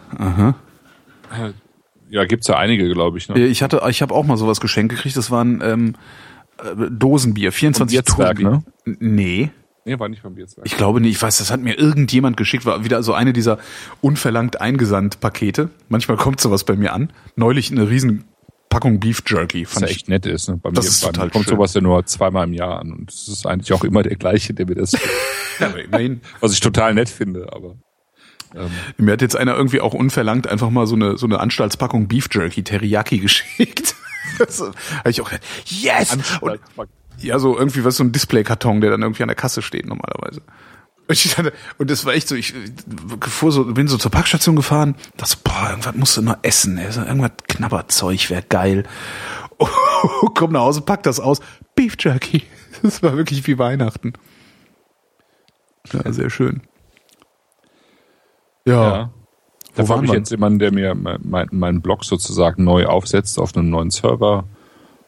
Ja, 2.09 2.25
gibt's 2.25 2.47
ja 2.47 2.57
einige, 2.57 2.87
glaube 2.93 3.17
ich. 3.17 3.29
Ne? 3.29 3.39
Ich 3.45 3.63
hatte, 3.63 3.81
ich 3.89 4.01
habe 4.01 4.13
auch 4.13 4.25
mal 4.25 4.37
sowas 4.37 4.59
geschenkt 4.59 4.93
gekriegt. 4.93 5.15
Das 5.17 5.31
waren 5.31 5.61
ähm, 5.63 5.95
äh, 5.95 5.97
Dosenbier, 6.89 7.51
24 7.51 7.97
Bierzwerg, 7.97 8.38
Dosenbier. 8.39 8.63
N- 8.85 8.97
Nee, 8.99 9.51
Nee, 9.85 9.97
war 9.99 10.09
nicht 10.09 10.21
vom 10.21 10.35
Bierzwerg. 10.35 10.65
ich 10.67 10.75
glaube 10.75 10.99
nicht. 10.99 11.11
Ich 11.15 11.21
weiß, 11.21 11.38
das 11.38 11.49
hat 11.49 11.61
mir 11.61 11.79
irgendjemand 11.79 12.35
geschickt. 12.35 12.65
War 12.65 12.84
wieder 12.84 13.01
so 13.03 13.13
eine 13.13 13.31
dieser 13.31 13.57
unverlangt 14.01 14.59
eingesandt 14.59 15.21
Pakete. 15.21 15.69
Manchmal 15.88 16.17
kommt 16.17 16.41
sowas 16.41 16.65
bei 16.65 16.75
mir 16.75 16.91
an. 16.91 17.13
Neulich 17.38 17.71
eine 17.71 17.89
riesen 17.89 18.25
Packung 18.69 18.99
Beef 18.99 19.23
Jerky. 19.25 19.63
Was 19.65 19.71
Fand 19.75 19.85
ja 19.85 19.89
ich 19.89 19.95
echt 19.95 20.09
nett 20.09 20.25
ist. 20.25 20.49
Ne? 20.49 20.57
Bei 20.61 20.71
Das 20.71 20.84
mir 20.84 20.89
ist 20.91 21.01
bei 21.01 21.07
mir 21.07 21.13
total 21.13 21.29
kommt 21.29 21.45
schön. 21.45 21.55
sowas 21.55 21.73
ja 21.73 21.79
nur 21.79 22.05
zweimal 22.05 22.45
im 22.47 22.53
Jahr 22.53 22.79
an. 22.81 22.91
Und 22.91 23.11
es 23.13 23.29
ist 23.29 23.47
eigentlich 23.47 23.71
auch 23.71 23.85
immer 23.85 24.03
der 24.03 24.17
gleiche, 24.17 24.53
der 24.53 24.65
mir 24.67 24.75
das, 24.75 24.91
ja, 25.59 25.71
was 26.41 26.51
ich 26.51 26.59
total 26.59 26.93
nett 26.93 27.07
finde. 27.07 27.47
Aber 27.53 27.75
ähm, 28.55 28.69
Mir 28.97 29.13
hat 29.13 29.21
jetzt 29.21 29.38
einer 29.38 29.55
irgendwie 29.55 29.79
auch 29.79 29.93
unverlangt 29.93 30.47
einfach 30.47 30.69
mal 30.69 30.85
so 30.85 30.95
eine, 30.95 31.17
so 31.17 31.25
eine 31.27 31.39
Anstaltspackung 31.39 32.09
Beef 32.09 32.27
Jerky 32.29 32.61
Teriyaki 32.63 33.19
geschickt. 33.19 33.95
Das 34.38 34.61
habe 34.61 35.09
ich 35.09 35.22
auch 35.22 35.30
gedacht, 35.30 35.45
yes! 35.65 36.18
Und, 36.41 36.59
ja, 37.19 37.39
so 37.39 37.57
irgendwie 37.57 37.84
was, 37.84 37.97
so 37.97 38.03
ein 38.03 38.11
Displaykarton, 38.11 38.81
der 38.81 38.91
dann 38.91 39.01
irgendwie 39.01 39.23
an 39.23 39.30
der 39.30 39.35
Kasse 39.35 39.61
steht 39.61 39.88
normalerweise. 39.88 40.41
Und, 41.07 41.14
ich 41.15 41.34
dachte, 41.34 41.53
und 41.77 41.89
das 41.89 42.05
war 42.05 42.14
echt 42.14 42.27
so, 42.27 42.35
ich 42.35 42.53
fuhr 43.22 43.51
so, 43.51 43.65
bin 43.65 43.88
so 43.88 43.97
zur 43.97 44.11
Parkstation 44.11 44.55
gefahren, 44.55 44.95
dachte, 45.15 45.31
so, 45.31 45.38
boah, 45.43 45.69
irgendwas 45.69 45.95
musst 45.95 46.18
du 46.18 46.22
noch 46.22 46.38
essen, 46.41 46.77
ey. 46.77 46.91
so, 46.91 47.01
irgendwas 47.01 47.31
Knabberzeug 47.47 48.30
wäre 48.30 48.43
geil. 48.43 48.84
Komm 50.35 50.51
nach 50.51 50.61
Hause, 50.61 50.81
pack 50.81 51.03
das 51.03 51.19
aus, 51.19 51.39
Beef 51.76 51.95
Jerky. 51.99 52.43
Das 52.84 53.01
war 53.01 53.18
wirklich 53.18 53.47
wie 53.47 53.57
Weihnachten. 53.57 54.14
Ja, 55.91 56.14
sehr 56.14 56.30
schön. 56.30 56.61
Ja. 58.65 58.97
ja. 58.97 59.14
Da 59.77 59.87
habe 59.89 60.05
ich 60.05 60.11
jetzt 60.11 60.31
jemanden, 60.31 60.59
der 60.59 60.73
mir 60.73 60.95
mein, 60.95 61.19
mein, 61.23 61.47
meinen 61.51 61.81
Blog 61.81 62.03
sozusagen 62.05 62.63
neu 62.63 62.85
aufsetzt 62.87 63.39
auf 63.39 63.55
einem 63.55 63.69
neuen 63.69 63.89
Server 63.91 64.45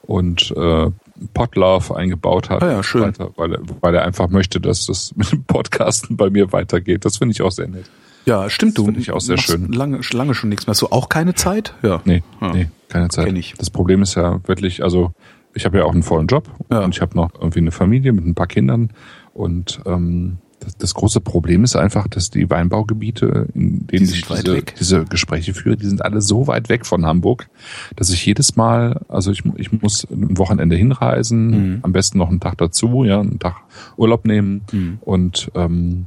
und 0.03 0.51
äh, 0.55 0.91
Podlove 1.33 1.95
eingebaut 1.95 2.49
hat. 2.49 2.63
Ah 2.63 2.71
ja, 2.71 2.83
schön. 2.83 3.01
Weiter, 3.03 3.31
weil, 3.35 3.53
er, 3.55 3.59
weil 3.81 3.95
er 3.95 4.05
einfach 4.05 4.29
möchte, 4.29 4.59
dass 4.61 4.85
das 4.85 5.13
mit 5.15 5.31
dem 5.31 5.43
Podcasten 5.43 6.17
bei 6.17 6.29
mir 6.29 6.51
weitergeht. 6.51 7.05
Das 7.05 7.17
finde 7.17 7.33
ich 7.33 7.41
auch 7.41 7.51
sehr 7.51 7.67
nett. 7.67 7.89
Ja, 8.25 8.49
stimmt, 8.49 8.77
du. 8.77 8.81
Das 8.83 8.85
finde 8.85 8.99
ich 9.01 9.11
auch 9.11 9.21
sehr 9.21 9.37
schön. 9.37 9.71
Lange, 9.71 9.99
lange 10.13 10.33
schon 10.35 10.49
nichts 10.49 10.67
mehr. 10.67 10.71
Hast 10.71 10.81
du 10.81 10.87
auch 10.87 11.09
keine 11.09 11.33
Zeit? 11.35 11.73
Ja. 11.81 12.01
Nee, 12.05 12.23
Ja. 12.41 12.53
nee, 12.53 12.69
keine 12.89 13.09
Zeit. 13.09 13.25
Kenn 13.25 13.35
ich. 13.35 13.53
Das 13.57 13.69
Problem 13.69 14.01
ist 14.01 14.15
ja 14.15 14.39
wirklich, 14.47 14.83
also 14.83 15.11
ich 15.53 15.65
habe 15.65 15.79
ja 15.79 15.85
auch 15.85 15.93
einen 15.93 16.03
vollen 16.03 16.27
Job 16.27 16.47
Ja. 16.71 16.81
und 16.83 16.95
ich 16.95 17.01
habe 17.01 17.15
noch 17.15 17.31
irgendwie 17.33 17.59
eine 17.59 17.71
Familie 17.71 18.13
mit 18.13 18.25
ein 18.25 18.35
paar 18.35 18.47
Kindern 18.47 18.91
und 19.33 19.79
ähm, 19.85 20.37
das, 20.60 20.77
das 20.77 20.94
große 20.94 21.22
Problem 21.22 21.64
ist 21.64 21.76
einfach, 21.76 22.07
dass 22.07 22.30
die 22.30 22.49
Weinbaugebiete, 22.49 23.48
in 23.53 23.88
denen 23.88 24.06
sind 24.06 24.18
ich 24.18 24.26
diese, 24.26 24.64
diese 24.80 25.06
Gespräche 25.06 25.53
führe, 25.53 25.77
die 25.77 25.86
sind 25.86 26.03
alle 26.03 26.22
so 26.22 26.48
weit 26.48 26.69
weg 26.69 26.86
von 26.86 27.06
Hamburg, 27.06 27.48
dass 27.95 28.10
ich 28.10 28.26
jedes 28.26 28.56
Mal, 28.56 29.02
also 29.07 29.31
ich, 29.31 29.44
ich 29.56 29.72
muss 29.72 30.06
ein 30.11 30.38
Wochenende 30.38 30.76
hinreisen, 30.76 31.49
Mhm. 31.49 31.80
am 31.84 31.91
besten 31.94 32.18
noch 32.18 32.30
einen 32.30 32.40
Tag 32.40 32.57
dazu, 32.57 33.03
ja, 33.03 33.19
einen 33.19 33.40
Tag 33.40 33.56
Urlaub 33.98 34.26
nehmen 34.26 34.61
Mhm. 34.72 34.98
und 35.02 35.52
ähm, 35.56 36.06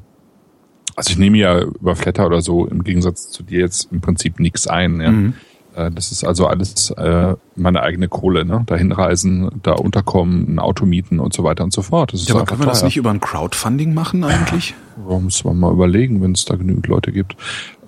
also 0.94 1.10
ich 1.10 1.18
nehme 1.18 1.38
ja 1.38 1.60
über 1.62 1.96
Flatter 1.96 2.26
oder 2.26 2.42
so 2.42 2.66
im 2.66 2.84
Gegensatz 2.84 3.30
zu 3.30 3.42
dir 3.42 3.60
jetzt 3.60 3.90
im 3.92 4.00
Prinzip 4.02 4.38
nichts 4.38 4.66
ein. 4.66 5.00
Ja. 5.00 5.10
Mhm. 5.10 5.34
Äh, 5.74 5.90
Das 5.90 6.12
ist 6.12 6.24
also 6.24 6.46
alles 6.46 6.90
äh, 6.90 7.34
meine 7.56 7.82
eigene 7.82 8.08
Kohle, 8.08 8.44
ne? 8.44 8.62
Da 8.66 8.76
hinreisen, 8.76 9.50
da 9.62 9.72
unterkommen, 9.72 10.54
ein 10.54 10.58
Auto 10.58 10.86
mieten 10.86 11.18
und 11.20 11.32
so 11.34 11.44
weiter 11.44 11.64
und 11.64 11.72
so 11.72 11.82
fort. 11.82 12.12
Das 12.12 12.20
ist 12.22 12.28
Ja, 12.28 12.34
aber 12.34 12.42
einfach 12.42 12.56
können 12.56 12.66
wir 12.66 12.70
das 12.70 12.80
teuer. 12.80 12.86
nicht 12.86 12.96
über 12.96 13.10
ein 13.10 13.20
Crowdfunding 13.20 13.94
machen 13.94 14.24
eigentlich? 14.24 14.74
Warum 14.96 15.24
muss 15.24 15.42
man 15.44 15.58
mal 15.58 15.72
überlegen, 15.72 16.22
wenn 16.22 16.32
es 16.32 16.44
da 16.44 16.56
genügend 16.56 16.86
Leute 16.86 17.12
gibt? 17.12 17.36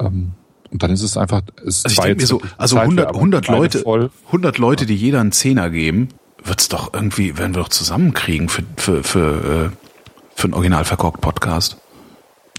Ähm, 0.01 0.33
und 0.71 0.83
dann 0.83 0.91
ist 0.91 1.03
es 1.03 1.17
einfach, 1.17 1.43
es 1.65 1.85
Also 1.85 2.03
ich 2.09 2.17
mir 2.19 2.27
so, 2.27 2.41
also 2.59 2.77
Zeit, 2.77 2.83
wir 2.91 3.07
100, 3.07 3.09
haben 3.09 3.15
100 3.17 3.47
beide 3.47 3.59
Leute, 3.59 3.79
Voll. 3.81 4.11
100 4.27 4.59
Leute, 4.59 4.87
die 4.87 4.97
jeder 4.97 5.21
einen 5.21 5.31
Zehner 5.33 5.71
geben, 5.71 6.09
wird's 6.43 6.69
doch 6.69 6.93
irgendwie, 6.93 7.39
werden 7.39 7.55
wir 7.55 7.63
doch 7.63 7.69
zusammenkriegen 7.69 8.49
für, 8.49 8.63
für, 8.77 9.05
für, 9.05 9.71
äh, 9.71 9.71
für 10.35 10.45
einen 10.45 10.55
original 10.55 10.85
verkorkt 10.85 11.21
Podcast. 11.21 11.77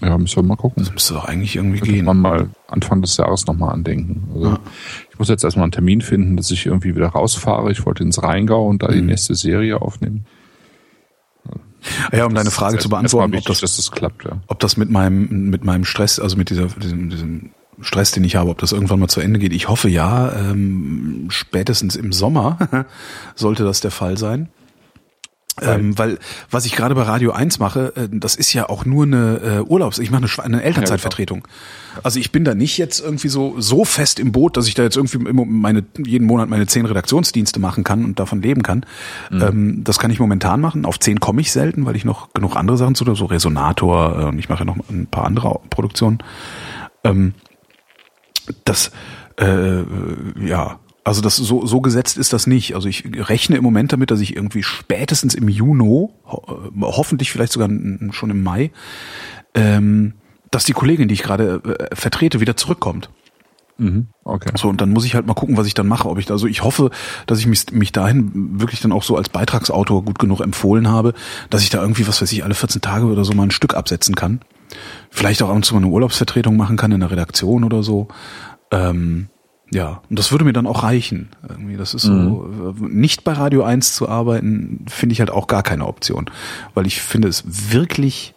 Ja, 0.02 0.16
müssen 0.18 0.36
wir 0.36 0.42
mal 0.42 0.56
gucken. 0.56 0.82
Das 0.84 0.92
müsste 0.92 1.14
doch 1.14 1.24
eigentlich 1.26 1.56
irgendwie 1.56 1.78
Könnte 1.78 1.94
gehen. 1.94 2.04
man 2.04 2.18
mal 2.18 2.48
Anfang 2.68 3.00
des 3.00 3.16
Jahres 3.16 3.46
nochmal 3.46 3.72
andenken. 3.72 4.28
Also 4.34 4.58
ich 5.16 5.18
muss 5.18 5.30
jetzt 5.30 5.44
erstmal 5.44 5.62
einen 5.62 5.72
Termin 5.72 6.02
finden, 6.02 6.36
dass 6.36 6.50
ich 6.50 6.66
irgendwie 6.66 6.94
wieder 6.94 7.06
rausfahre. 7.08 7.72
Ich 7.72 7.86
wollte 7.86 8.02
ins 8.02 8.22
Rheingau 8.22 8.68
und 8.68 8.82
da 8.82 8.88
die 8.88 9.00
Mhm. 9.00 9.06
nächste 9.06 9.34
Serie 9.34 9.80
aufnehmen. 9.80 10.26
Ja, 12.12 12.26
um 12.26 12.34
deine 12.34 12.50
Frage 12.50 12.76
zu 12.76 12.90
beantworten, 12.90 13.30
ob 13.30 13.32
wichtig, 13.32 13.46
das, 13.46 13.60
dass 13.60 13.76
das 13.76 13.90
klappt, 13.92 14.24
ja. 14.24 14.42
ob 14.46 14.60
das 14.60 14.76
mit 14.76 14.90
meinem, 14.90 15.48
mit 15.48 15.64
meinem 15.64 15.86
Stress, 15.86 16.20
also 16.20 16.36
mit 16.36 16.50
dieser, 16.50 16.66
diesem, 16.66 17.08
diesem 17.08 17.50
Stress, 17.80 18.10
den 18.10 18.24
ich 18.24 18.36
habe, 18.36 18.50
ob 18.50 18.58
das 18.58 18.72
irgendwann 18.72 19.00
mal 19.00 19.08
zu 19.08 19.22
Ende 19.22 19.38
geht. 19.38 19.54
Ich 19.54 19.68
hoffe 19.68 19.88
ja, 19.88 20.32
ähm, 20.36 21.28
spätestens 21.30 21.96
im 21.96 22.12
Sommer 22.12 22.58
sollte 23.36 23.64
das 23.64 23.80
der 23.80 23.90
Fall 23.92 24.18
sein. 24.18 24.50
Ähm, 25.62 25.98
weil 25.98 26.18
was 26.50 26.66
ich 26.66 26.76
gerade 26.76 26.94
bei 26.94 27.02
Radio 27.02 27.32
1 27.32 27.58
mache, 27.58 27.94
äh, 27.96 28.08
das 28.10 28.34
ist 28.34 28.52
ja 28.52 28.68
auch 28.68 28.84
nur 28.84 29.04
eine 29.04 29.40
äh, 29.42 29.60
Urlaubs, 29.60 29.98
ich 29.98 30.10
mache 30.10 30.24
eine, 30.24 30.44
eine 30.44 30.62
Elternzeitvertretung. 30.62 31.48
Also 32.02 32.20
ich 32.20 32.30
bin 32.30 32.44
da 32.44 32.54
nicht 32.54 32.76
jetzt 32.76 33.00
irgendwie 33.00 33.28
so 33.28 33.58
so 33.58 33.86
fest 33.86 34.20
im 34.20 34.32
Boot, 34.32 34.58
dass 34.58 34.68
ich 34.68 34.74
da 34.74 34.82
jetzt 34.82 34.96
irgendwie 34.96 35.18
meine 35.18 35.82
jeden 35.96 36.26
Monat 36.26 36.50
meine 36.50 36.66
zehn 36.66 36.84
Redaktionsdienste 36.84 37.58
machen 37.58 37.84
kann 37.84 38.04
und 38.04 38.20
davon 38.20 38.42
leben 38.42 38.62
kann. 38.62 38.84
Ähm, 39.32 39.82
das 39.82 39.98
kann 39.98 40.10
ich 40.10 40.20
momentan 40.20 40.60
machen. 40.60 40.84
Auf 40.84 41.00
zehn 41.00 41.20
komme 41.20 41.40
ich 41.40 41.52
selten, 41.52 41.86
weil 41.86 41.96
ich 41.96 42.04
noch 42.04 42.34
genug 42.34 42.54
andere 42.54 42.76
Sachen 42.76 42.94
zu 42.94 43.06
tun, 43.06 43.14
so 43.14 43.24
Resonator 43.24 44.18
äh, 44.18 44.24
und 44.24 44.38
ich 44.38 44.50
mache 44.50 44.60
ja 44.60 44.64
noch 44.66 44.76
ein 44.90 45.06
paar 45.06 45.24
andere 45.24 45.58
Produktionen. 45.70 46.18
Ähm, 47.02 47.32
das 48.64 48.90
äh, 49.38 49.82
ja, 50.44 50.78
also 51.06 51.20
das 51.20 51.36
so 51.36 51.64
so 51.64 51.80
gesetzt 51.80 52.18
ist 52.18 52.32
das 52.32 52.48
nicht. 52.48 52.74
Also 52.74 52.88
ich 52.88 53.04
rechne 53.28 53.56
im 53.56 53.62
Moment 53.62 53.92
damit, 53.92 54.10
dass 54.10 54.18
ich 54.18 54.34
irgendwie 54.34 54.64
spätestens 54.64 55.34
im 55.34 55.48
Juni, 55.48 55.84
ho 55.84 56.12
äh, 56.26 56.80
hoffentlich 56.80 57.30
vielleicht 57.30 57.52
sogar 57.52 57.68
schon 58.10 58.30
im 58.30 58.42
Mai, 58.42 58.72
ähm, 59.54 60.14
dass 60.50 60.64
die 60.64 60.72
Kollegin, 60.72 61.06
die 61.06 61.14
ich 61.14 61.22
gerade 61.22 61.62
äh, 61.62 61.94
vertrete, 61.94 62.40
wieder 62.40 62.56
zurückkommt. 62.56 63.08
Mhm. 63.78 64.08
Okay. 64.24 64.50
So, 64.56 64.68
und 64.68 64.80
dann 64.80 64.90
muss 64.90 65.04
ich 65.04 65.14
halt 65.14 65.28
mal 65.28 65.34
gucken, 65.34 65.56
was 65.56 65.68
ich 65.68 65.74
dann 65.74 65.86
mache. 65.86 66.08
Ob 66.08 66.18
ich 66.18 66.26
da, 66.26 66.34
also 66.34 66.48
ich 66.48 66.64
hoffe, 66.64 66.90
dass 67.28 67.38
ich 67.38 67.46
mich, 67.46 67.70
mich 67.70 67.92
dahin 67.92 68.58
wirklich 68.58 68.80
dann 68.80 68.90
auch 68.90 69.04
so 69.04 69.16
als 69.16 69.28
Beitragsautor 69.28 70.04
gut 70.04 70.18
genug 70.18 70.40
empfohlen 70.40 70.88
habe, 70.88 71.14
dass 71.50 71.62
ich 71.62 71.70
da 71.70 71.80
irgendwie, 71.80 72.08
was 72.08 72.20
weiß 72.20 72.32
ich, 72.32 72.42
alle 72.42 72.54
14 72.54 72.80
Tage 72.80 73.06
oder 73.06 73.24
so 73.24 73.32
mal 73.32 73.44
ein 73.44 73.52
Stück 73.52 73.76
absetzen 73.76 74.16
kann. 74.16 74.40
Vielleicht 75.10 75.40
auch 75.40 75.50
ab 75.50 75.54
und 75.54 75.64
zu 75.64 75.74
mal 75.74 75.82
eine 75.82 75.92
Urlaubsvertretung 75.92 76.56
machen 76.56 76.76
kann 76.76 76.90
in 76.90 76.98
der 76.98 77.12
Redaktion 77.12 77.62
oder 77.62 77.84
so. 77.84 78.08
Ähm, 78.72 79.28
ja, 79.70 80.00
und 80.08 80.18
das 80.18 80.30
würde 80.30 80.44
mir 80.44 80.52
dann 80.52 80.66
auch 80.66 80.84
reichen. 80.84 81.30
Irgendwie, 81.48 81.76
das 81.76 81.92
ist 81.92 82.02
so, 82.02 82.74
äh, 82.78 82.84
nicht 82.84 83.24
bei 83.24 83.32
Radio 83.32 83.64
1 83.64 83.94
zu 83.94 84.08
arbeiten, 84.08 84.84
finde 84.88 85.12
ich 85.12 85.20
halt 85.20 85.30
auch 85.30 85.48
gar 85.48 85.64
keine 85.64 85.86
Option. 85.86 86.30
Weil 86.74 86.86
ich 86.86 87.00
finde 87.00 87.26
es 87.26 87.72
wirklich, 87.72 88.34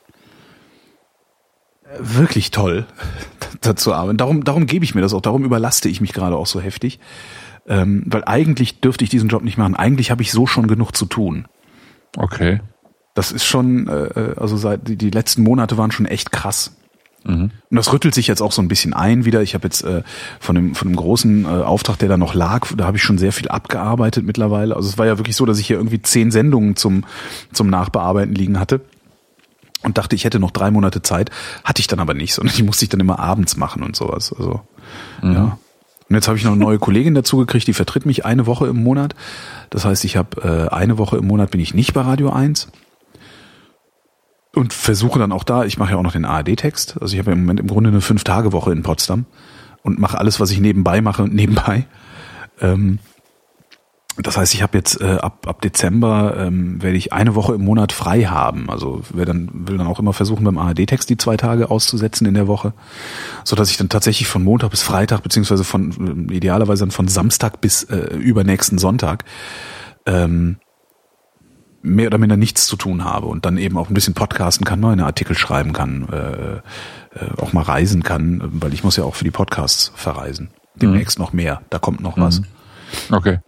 äh, 1.84 1.98
wirklich 2.00 2.50
toll, 2.50 2.88
dazu 3.62 3.94
arbeiten. 3.94 4.18
Darum, 4.18 4.44
darum 4.44 4.66
gebe 4.66 4.84
ich 4.84 4.96
mir 4.96 5.02
das 5.02 5.14
auch, 5.14 5.22
darum 5.22 5.44
überlaste 5.44 5.88
ich 5.88 6.02
mich 6.02 6.14
gerade 6.14 6.36
auch 6.36 6.48
so 6.48 6.60
heftig. 6.60 7.00
Ähm, 7.68 8.04
weil 8.08 8.24
eigentlich 8.26 8.82
dürfte 8.82 9.04
ich 9.04 9.12
diesen 9.12 9.30
Job 9.30 9.44
nicht 9.44 9.60
machen. 9.60 9.76
Eigentlich 9.76 10.10
habe 10.10 10.24
ich 10.24 10.32
so 10.32 10.48
schon 10.48 10.68
genug 10.68 10.96
zu 10.96 11.06
tun. 11.06 11.48
Okay. 12.18 12.62
Das 13.14 13.32
ist 13.32 13.46
schon, 13.46 13.88
äh, 13.88 14.34
also 14.36 14.58
seit 14.58 14.88
die, 14.88 14.96
die 14.96 15.12
letzten 15.12 15.44
Monate 15.44 15.78
waren 15.78 15.92
schon 15.92 16.08
echt 16.08 16.32
krass. 16.32 16.79
Mhm. 17.24 17.52
Und 17.70 17.76
das 17.76 17.92
rüttelt 17.92 18.16
sich 18.16 18.28
jetzt 18.28 18.42
auch 18.42 18.52
so 18.52 18.62
ein 18.62 18.68
bisschen 18.68 18.94
ein 18.94 19.26
wieder. 19.26 19.42
Ich 19.42 19.54
habe 19.54 19.66
jetzt 19.66 19.84
äh, 19.84 20.04
von 20.40 20.56
dem 20.56 20.76
von 20.76 20.88
dem 20.88 20.96
großen 20.96 21.46
äh, 21.46 21.48
Auftrag, 21.48 22.00
der 22.00 22.10
da 22.10 22.18
noch 22.18 22.34
lag, 22.34 22.68
da 22.76 22.86
habe 22.86 22.98
ich 22.98 23.04
schon 23.04 23.18
sehr 23.18 23.32
viel 23.32 23.50
abgearbeitet 23.50 24.26
mittlerweile. 24.26 24.76
Also 24.76 24.90
es 24.90 24.98
war 24.98 25.06
ja 25.06 25.18
wirklich 25.18 25.36
so, 25.36 25.46
dass 25.46 25.60
ich 25.60 25.68
hier 25.68 25.78
irgendwie 25.78 26.02
zehn 26.02 26.32
Sendungen 26.32 26.76
zum 26.76 27.04
zum 27.52 27.70
Nachbearbeiten 27.70 28.34
liegen 28.34 28.60
hatte 28.60 28.82
und 29.84 29.98
dachte, 29.98 30.16
ich 30.16 30.24
hätte 30.24 30.40
noch 30.40 30.52
drei 30.52 30.72
Monate 30.72 31.02
Zeit, 31.02 31.30
hatte 31.64 31.82
ich 31.82 31.88
dann 31.88 32.00
aber 32.00 32.14
nicht, 32.14 32.34
sondern 32.34 32.56
die 32.58 32.64
musste 32.64 32.86
ich 32.86 32.90
dann 32.90 33.00
immer 33.00 33.20
abends 33.20 33.58
machen 33.58 33.84
und 33.84 33.96
sowas. 33.96 34.34
Also 34.38 34.62
ja. 35.22 35.58
Und 36.10 36.16
jetzt 36.16 36.28
habe 36.28 36.40
ich 36.40 36.44
noch 36.44 36.54
eine 36.54 36.62
neue 36.62 36.80
Kollegin 36.80 37.14
dazu 37.14 37.38
gekriegt, 37.38 37.68
die 37.68 37.74
vertritt 37.74 38.08
mich 38.08 38.26
eine 38.26 38.48
Woche 38.48 38.66
im 38.66 38.82
Monat. 38.82 39.14
Das 39.70 39.86
heißt, 39.86 40.04
ich 40.06 40.18
habe 40.18 40.42
äh, 40.72 40.74
eine 40.74 40.98
Woche 40.98 41.18
im 41.18 41.28
Monat 41.28 41.52
bin 41.52 41.62
ich 41.62 41.76
nicht 41.76 41.94
bei 41.94 42.02
Radio 42.02 42.32
1 42.32 42.70
und 44.56 44.74
versuche 44.74 45.20
dann 45.20 45.32
auch 45.32 45.44
da, 45.44 45.66
ich 45.66 45.78
mache 45.78 45.92
ja 45.92 45.98
auch 45.98 46.04
noch 46.04 46.14
den 46.14 46.26
ARD-Text, 46.26 46.98
also 47.02 47.14
ich 47.14 47.20
habe 47.20 47.32
im 47.32 47.42
Moment 47.42 47.60
im 47.60 47.68
Grunde 47.68 47.90
eine 47.90 48.02
Fünf-Tage-Woche 48.02 48.72
in 48.72 48.84
Potsdam 48.84 49.26
und 49.84 50.00
mache 50.00 50.18
alles, 50.18 50.40
was 50.40 50.52
ich 50.52 50.60
nebenbei 50.60 51.02
mache, 51.02 51.24
nebenbei. 51.28 51.86
Ähm, 52.60 53.00
Das 54.22 54.36
heißt, 54.36 54.54
ich 54.54 54.62
habe 54.62 54.78
jetzt 54.78 55.00
äh, 55.00 55.18
ab, 55.22 55.48
ab 55.48 55.62
Dezember 55.62 56.36
ähm, 56.38 56.82
werde 56.82 56.98
ich 56.98 57.14
eine 57.14 57.36
Woche 57.36 57.54
im 57.54 57.64
Monat 57.64 57.94
frei 57.94 58.24
haben. 58.24 58.70
Also 58.70 59.02
wer 59.14 59.26
dann 59.26 59.50
will 59.54 59.78
dann 59.78 59.88
auch 59.88 60.00
immer 60.00 60.12
versuchen 60.12 60.44
beim 60.44 60.58
ARD-Text 60.58 61.10
die 61.10 61.16
zwei 61.16 61.38
Tage 61.38 61.72
auszusetzen 61.72 62.28
in 62.28 62.34
der 62.34 62.48
Woche, 62.48 62.74
so 63.46 63.56
dass 63.56 63.72
ich 63.72 63.78
dann 63.78 63.88
tatsächlich 63.88 64.28
von 64.28 64.44
Montag 64.44 64.72
bis 64.72 64.82
Freitag 64.82 65.24
beziehungsweise 65.24 65.64
von 65.64 66.28
äh, 66.30 66.34
idealerweise 66.34 66.82
dann 66.82 66.92
von 66.92 67.08
Samstag 67.08 67.62
bis 67.62 67.84
äh, 67.84 68.16
übernächsten 68.18 68.78
Sonntag 68.78 69.24
ähm, 70.06 70.58
mehr 71.82 72.08
oder 72.08 72.18
minder 72.18 72.38
nichts 72.38 72.66
zu 72.66 72.76
tun 72.76 73.06
habe 73.06 73.28
und 73.28 73.46
dann 73.46 73.58
eben 73.58 73.78
auch 73.78 73.90
ein 73.90 73.94
bisschen 73.94 74.14
podcasten 74.14 74.66
kann, 74.66 74.80
neue 74.80 75.04
Artikel 75.04 75.36
schreiben 75.36 75.74
kann, 75.74 76.08
äh, 76.10 76.56
äh, 76.56 76.62
auch 77.42 77.54
mal 77.54 77.64
reisen 77.64 78.04
kann, 78.04 78.42
weil 78.54 78.74
ich 78.74 78.84
muss 78.84 78.98
ja 78.98 79.04
auch 79.04 79.16
für 79.16 79.24
die 79.24 79.32
Podcasts 79.32 79.92
verreisen. 79.96 80.52
Demnächst 80.76 81.20
mhm. 81.20 81.26
noch 81.26 81.34
mehr. 81.34 81.62
Da 81.70 81.80
kommt 81.80 82.02
noch 82.02 82.18
mhm. 82.18 82.22
was. 82.22 82.42
Okay. 83.12 83.40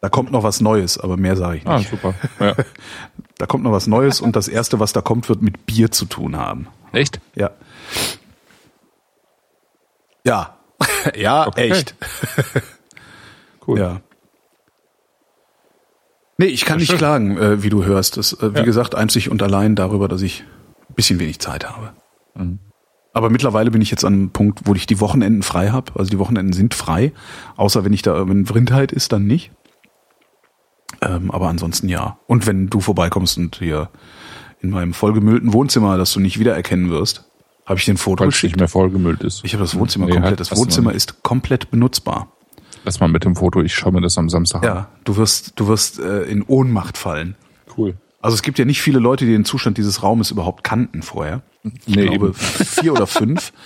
Da 0.00 0.08
kommt 0.08 0.32
noch 0.32 0.42
was 0.42 0.60
Neues, 0.60 0.98
aber 0.98 1.16
mehr 1.16 1.36
sage 1.36 1.58
ich 1.58 1.66
ah, 1.66 1.78
nicht. 1.78 1.92
Ah, 1.92 1.96
super. 1.96 2.14
Ja. 2.38 2.54
da 3.38 3.46
kommt 3.46 3.64
noch 3.64 3.72
was 3.72 3.86
Neues 3.86 4.20
und 4.20 4.36
das 4.36 4.48
erste, 4.48 4.78
was 4.78 4.92
da 4.92 5.00
kommt, 5.00 5.28
wird 5.28 5.40
mit 5.40 5.64
Bier 5.64 5.90
zu 5.90 6.04
tun 6.04 6.36
haben. 6.36 6.68
Echt? 6.92 7.20
Ja. 7.34 7.50
Ja. 10.26 10.58
ja, 11.14 11.46
okay. 11.46 11.70
echt. 11.70 11.94
cool. 13.66 13.78
Ja. 13.78 14.00
Nee, 16.36 16.46
ich 16.46 16.64
kann 16.64 16.78
nicht 16.78 16.88
schön. 16.88 16.98
klagen, 16.98 17.36
äh, 17.36 17.62
wie 17.62 17.70
du 17.70 17.84
hörst. 17.84 18.16
Das, 18.16 18.32
äh, 18.32 18.54
wie 18.54 18.58
ja. 18.58 18.64
gesagt, 18.64 18.94
einzig 18.94 19.30
und 19.30 19.42
allein 19.42 19.76
darüber, 19.76 20.08
dass 20.08 20.22
ich 20.22 20.44
ein 20.88 20.94
bisschen 20.94 21.20
wenig 21.20 21.38
Zeit 21.38 21.68
habe. 21.68 21.92
Mhm. 22.34 22.58
Aber 23.12 23.30
mittlerweile 23.30 23.70
bin 23.70 23.80
ich 23.80 23.92
jetzt 23.92 24.04
an 24.04 24.12
einem 24.12 24.30
Punkt, 24.30 24.62
wo 24.64 24.74
ich 24.74 24.86
die 24.86 24.98
Wochenenden 24.98 25.42
frei 25.42 25.70
habe. 25.70 25.92
Also 25.94 26.10
die 26.10 26.18
Wochenenden 26.18 26.52
sind 26.52 26.74
frei, 26.74 27.12
außer 27.56 27.84
wenn 27.84 27.92
ich 27.92 28.02
da, 28.02 28.28
wenn 28.28 28.44
Vrindheit 28.44 28.90
ist, 28.90 29.12
dann 29.12 29.24
nicht. 29.24 29.52
Ähm, 31.00 31.30
aber 31.30 31.48
ansonsten 31.48 31.88
ja. 31.88 32.18
Und 32.26 32.46
wenn 32.46 32.68
du 32.68 32.80
vorbeikommst 32.80 33.38
und 33.38 33.56
hier 33.56 33.88
in 34.60 34.70
meinem 34.70 34.94
vollgemüllten 34.94 35.52
Wohnzimmer, 35.52 35.96
das 35.96 36.12
du 36.12 36.20
nicht 36.20 36.40
wiedererkennen 36.40 36.90
wirst, 36.90 37.30
habe 37.66 37.78
ich 37.78 37.84
den 37.84 37.96
Foto 37.96 38.24
Falls 38.24 38.34
geschickt. 38.34 38.54
nicht 38.54 38.60
mehr 38.60 38.68
vollgemüllt 38.68 39.22
ist. 39.22 39.44
Ich 39.44 39.54
habe 39.54 39.62
das 39.62 39.76
Wohnzimmer 39.78 40.06
nee, 40.06 40.12
komplett. 40.12 40.40
Das 40.40 40.56
Wohnzimmer 40.56 40.92
ist 40.92 41.22
komplett 41.22 41.70
benutzbar. 41.70 42.32
Lass 42.84 43.00
mal 43.00 43.08
mit 43.08 43.24
dem 43.24 43.34
Foto, 43.34 43.62
ich 43.62 43.74
schaue 43.74 43.92
mir 43.92 44.00
das 44.00 44.16
am 44.18 44.28
Samstag 44.28 44.62
an. 44.62 44.68
Ja, 44.68 44.88
du 45.04 45.16
wirst, 45.16 45.52
du 45.56 45.68
wirst 45.68 45.98
äh, 45.98 46.22
in 46.24 46.42
Ohnmacht 46.42 46.98
fallen. 46.98 47.34
Cool. 47.76 47.94
Also 48.20 48.34
es 48.34 48.42
gibt 48.42 48.58
ja 48.58 48.64
nicht 48.64 48.80
viele 48.80 48.98
Leute, 48.98 49.24
die 49.24 49.32
den 49.32 49.44
Zustand 49.44 49.76
dieses 49.78 50.02
Raumes 50.02 50.30
überhaupt 50.30 50.64
kannten 50.64 51.02
vorher. 51.02 51.42
Ich 51.86 51.94
nee, 51.94 52.06
glaube 52.06 52.28
eben. 52.28 52.34
vier 52.34 52.92
oder 52.92 53.06
fünf. 53.06 53.52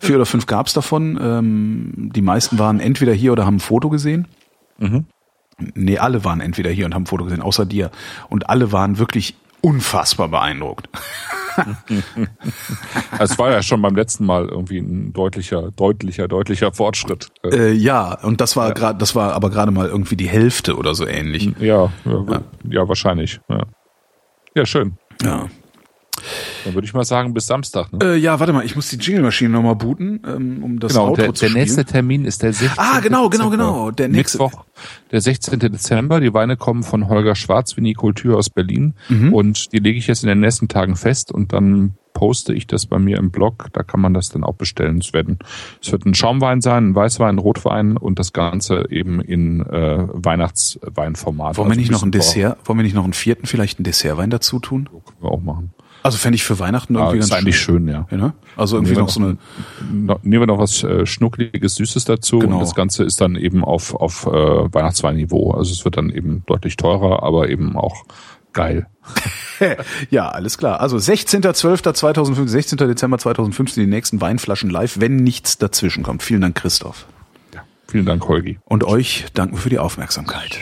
Vier 0.00 0.14
oder 0.14 0.26
fünf 0.26 0.46
gab's 0.46 0.74
davon. 0.74 1.18
Ähm, 1.20 1.92
die 2.14 2.22
meisten 2.22 2.56
waren 2.60 2.78
entweder 2.78 3.12
hier 3.12 3.32
oder 3.32 3.44
haben 3.44 3.56
ein 3.56 3.60
Foto 3.60 3.88
gesehen. 3.88 4.28
Mhm. 4.78 5.06
Nee, 5.74 5.98
alle 5.98 6.24
waren 6.24 6.40
entweder 6.40 6.70
hier 6.70 6.86
und 6.86 6.94
haben 6.94 7.02
ein 7.02 7.06
Foto 7.06 7.24
gesehen, 7.24 7.42
außer 7.42 7.66
dir. 7.66 7.90
Und 8.28 8.48
alle 8.48 8.70
waren 8.70 8.98
wirklich 8.98 9.34
unfassbar 9.60 10.28
beeindruckt. 10.28 10.88
es 13.18 13.38
war 13.38 13.50
ja 13.50 13.62
schon 13.62 13.82
beim 13.82 13.96
letzten 13.96 14.26
Mal 14.26 14.46
irgendwie 14.48 14.78
ein 14.78 15.12
deutlicher, 15.12 15.70
deutlicher, 15.72 16.28
deutlicher 16.28 16.72
Fortschritt. 16.72 17.28
Äh, 17.44 17.72
ja, 17.72 18.18
und 18.22 18.40
das 18.40 18.56
war 18.56 18.68
ja. 18.68 18.74
gerade, 18.74 18.98
das 18.98 19.14
war 19.14 19.32
aber 19.32 19.50
gerade 19.50 19.70
mal 19.70 19.88
irgendwie 19.88 20.16
die 20.16 20.28
Hälfte 20.28 20.76
oder 20.76 20.94
so 20.94 21.06
ähnlich. 21.06 21.50
Ja, 21.58 21.92
ja, 22.04 22.24
ja. 22.28 22.42
ja 22.68 22.88
wahrscheinlich. 22.88 23.40
Ja. 23.48 23.62
ja, 24.54 24.66
schön. 24.66 24.96
Ja. 25.22 25.48
Dann 26.64 26.74
würde 26.74 26.86
ich 26.86 26.94
mal 26.94 27.04
sagen, 27.04 27.34
bis 27.34 27.46
Samstag. 27.46 27.92
Ne? 27.92 27.98
Äh, 28.02 28.16
ja, 28.16 28.40
warte 28.40 28.52
mal, 28.52 28.64
ich 28.64 28.76
muss 28.76 28.88
die 28.88 28.96
Jingle-Maschine 28.96 29.50
nochmal 29.50 29.76
booten, 29.76 30.22
ähm, 30.26 30.62
um 30.62 30.80
das 30.80 30.92
genau, 30.92 31.08
Outro 31.08 31.22
der, 31.22 31.34
zu 31.34 31.46
der 31.46 31.54
nächste 31.54 31.84
Termin 31.84 32.24
ist 32.24 32.42
der 32.42 32.52
16. 32.52 32.78
Ah, 32.78 33.00
genau, 33.00 33.28
genau, 33.28 33.50
genau. 33.50 33.90
Der 33.90 34.08
nächste. 34.08 34.38
Mittwoch, 34.38 34.64
der 35.10 35.20
16. 35.20 35.58
Dezember. 35.58 36.20
Die 36.20 36.34
Weine 36.34 36.56
kommen 36.56 36.82
von 36.82 37.08
Holger 37.08 37.34
Schwarz, 37.34 37.76
Vinikultur 37.76 38.36
aus 38.36 38.50
Berlin. 38.50 38.94
Mhm. 39.08 39.32
Und 39.32 39.72
die 39.72 39.78
lege 39.78 39.98
ich 39.98 40.06
jetzt 40.06 40.22
in 40.22 40.28
den 40.28 40.40
nächsten 40.40 40.68
Tagen 40.68 40.96
fest 40.96 41.32
und 41.32 41.52
dann 41.52 41.94
poste 42.18 42.52
ich 42.52 42.66
das 42.66 42.86
bei 42.86 42.98
mir 42.98 43.16
im 43.18 43.30
Blog. 43.30 43.68
Da 43.72 43.84
kann 43.84 44.00
man 44.00 44.12
das 44.12 44.28
dann 44.28 44.42
auch 44.42 44.54
bestellen. 44.54 44.98
Es, 44.98 45.12
werden, 45.12 45.38
es 45.80 45.92
wird 45.92 46.04
ein 46.04 46.14
Schaumwein 46.14 46.60
sein, 46.60 46.88
ein 46.88 46.94
Weißwein, 46.96 47.36
ein 47.36 47.38
Rotwein 47.38 47.96
und 47.96 48.18
das 48.18 48.32
Ganze 48.32 48.86
eben 48.90 49.20
in 49.20 49.64
äh, 49.64 50.04
Weihnachtsweinformat. 50.12 51.56
Wollen 51.56 51.68
wir 51.68 51.70
also 51.70 51.80
nicht 51.80 51.92
noch 51.92 52.02
ein 52.02 52.10
Dessert, 52.10 52.58
wollen 52.64 52.80
wir 52.80 52.82
nicht 52.82 52.96
noch 52.96 53.04
einen 53.04 53.12
vierten, 53.12 53.46
vielleicht 53.46 53.78
einen 53.78 53.84
Dessertwein 53.84 54.30
dazu 54.30 54.58
tun? 54.58 54.88
So 54.90 54.98
können 54.98 55.22
wir 55.22 55.30
auch 55.30 55.40
machen. 55.40 55.72
Also 56.02 56.18
fände 56.18 56.36
ich 56.36 56.44
für 56.44 56.58
Weihnachten 56.58 56.94
irgendwie 56.94 57.16
ja, 57.16 57.20
ganz 57.20 57.26
ist 57.26 57.32
eigentlich 57.32 57.58
schön, 57.58 57.88
ja. 57.88 58.06
ja 58.10 58.16
ne? 58.16 58.34
Also 58.56 58.76
irgendwie 58.76 58.94
noch, 58.94 59.02
noch, 59.02 59.08
so 59.10 59.20
eine. 59.20 59.36
Nehmen 60.22 60.42
wir 60.42 60.46
noch 60.46 60.58
was 60.58 60.82
äh, 60.82 61.06
Schnuckliges, 61.06 61.76
Süßes 61.76 62.04
dazu 62.04 62.38
genau. 62.38 62.54
und 62.54 62.60
das 62.60 62.74
Ganze 62.74 63.04
ist 63.04 63.20
dann 63.20 63.36
eben 63.36 63.64
auf, 63.64 63.94
auf 63.94 64.26
äh, 64.26 64.30
Weihnachtsweinniveau. 64.30 65.52
Also 65.52 65.72
es 65.72 65.84
wird 65.84 65.96
dann 65.96 66.10
eben 66.10 66.44
deutlich 66.46 66.76
teurer, 66.76 67.22
aber 67.22 67.48
eben 67.48 67.76
auch 67.76 68.04
geil. 68.52 68.86
ja, 70.10 70.28
alles 70.28 70.58
klar. 70.58 70.80
Also 70.80 70.96
16.12.2015, 70.96 72.48
16. 72.48 72.78
Dezember 72.78 73.18
2015 73.18 73.84
die 73.84 73.90
nächsten 73.90 74.20
Weinflaschen 74.20 74.70
live, 74.70 75.00
wenn 75.00 75.16
nichts 75.16 75.58
dazwischen 75.58 76.02
kommt. 76.02 76.22
Vielen 76.22 76.40
Dank, 76.40 76.56
Christoph. 76.56 77.06
Ja, 77.54 77.62
vielen 77.86 78.06
Dank, 78.06 78.26
Holgi. 78.28 78.58
Und 78.64 78.84
euch 78.84 79.26
danken 79.34 79.56
für 79.56 79.70
die 79.70 79.78
Aufmerksamkeit. 79.78 80.58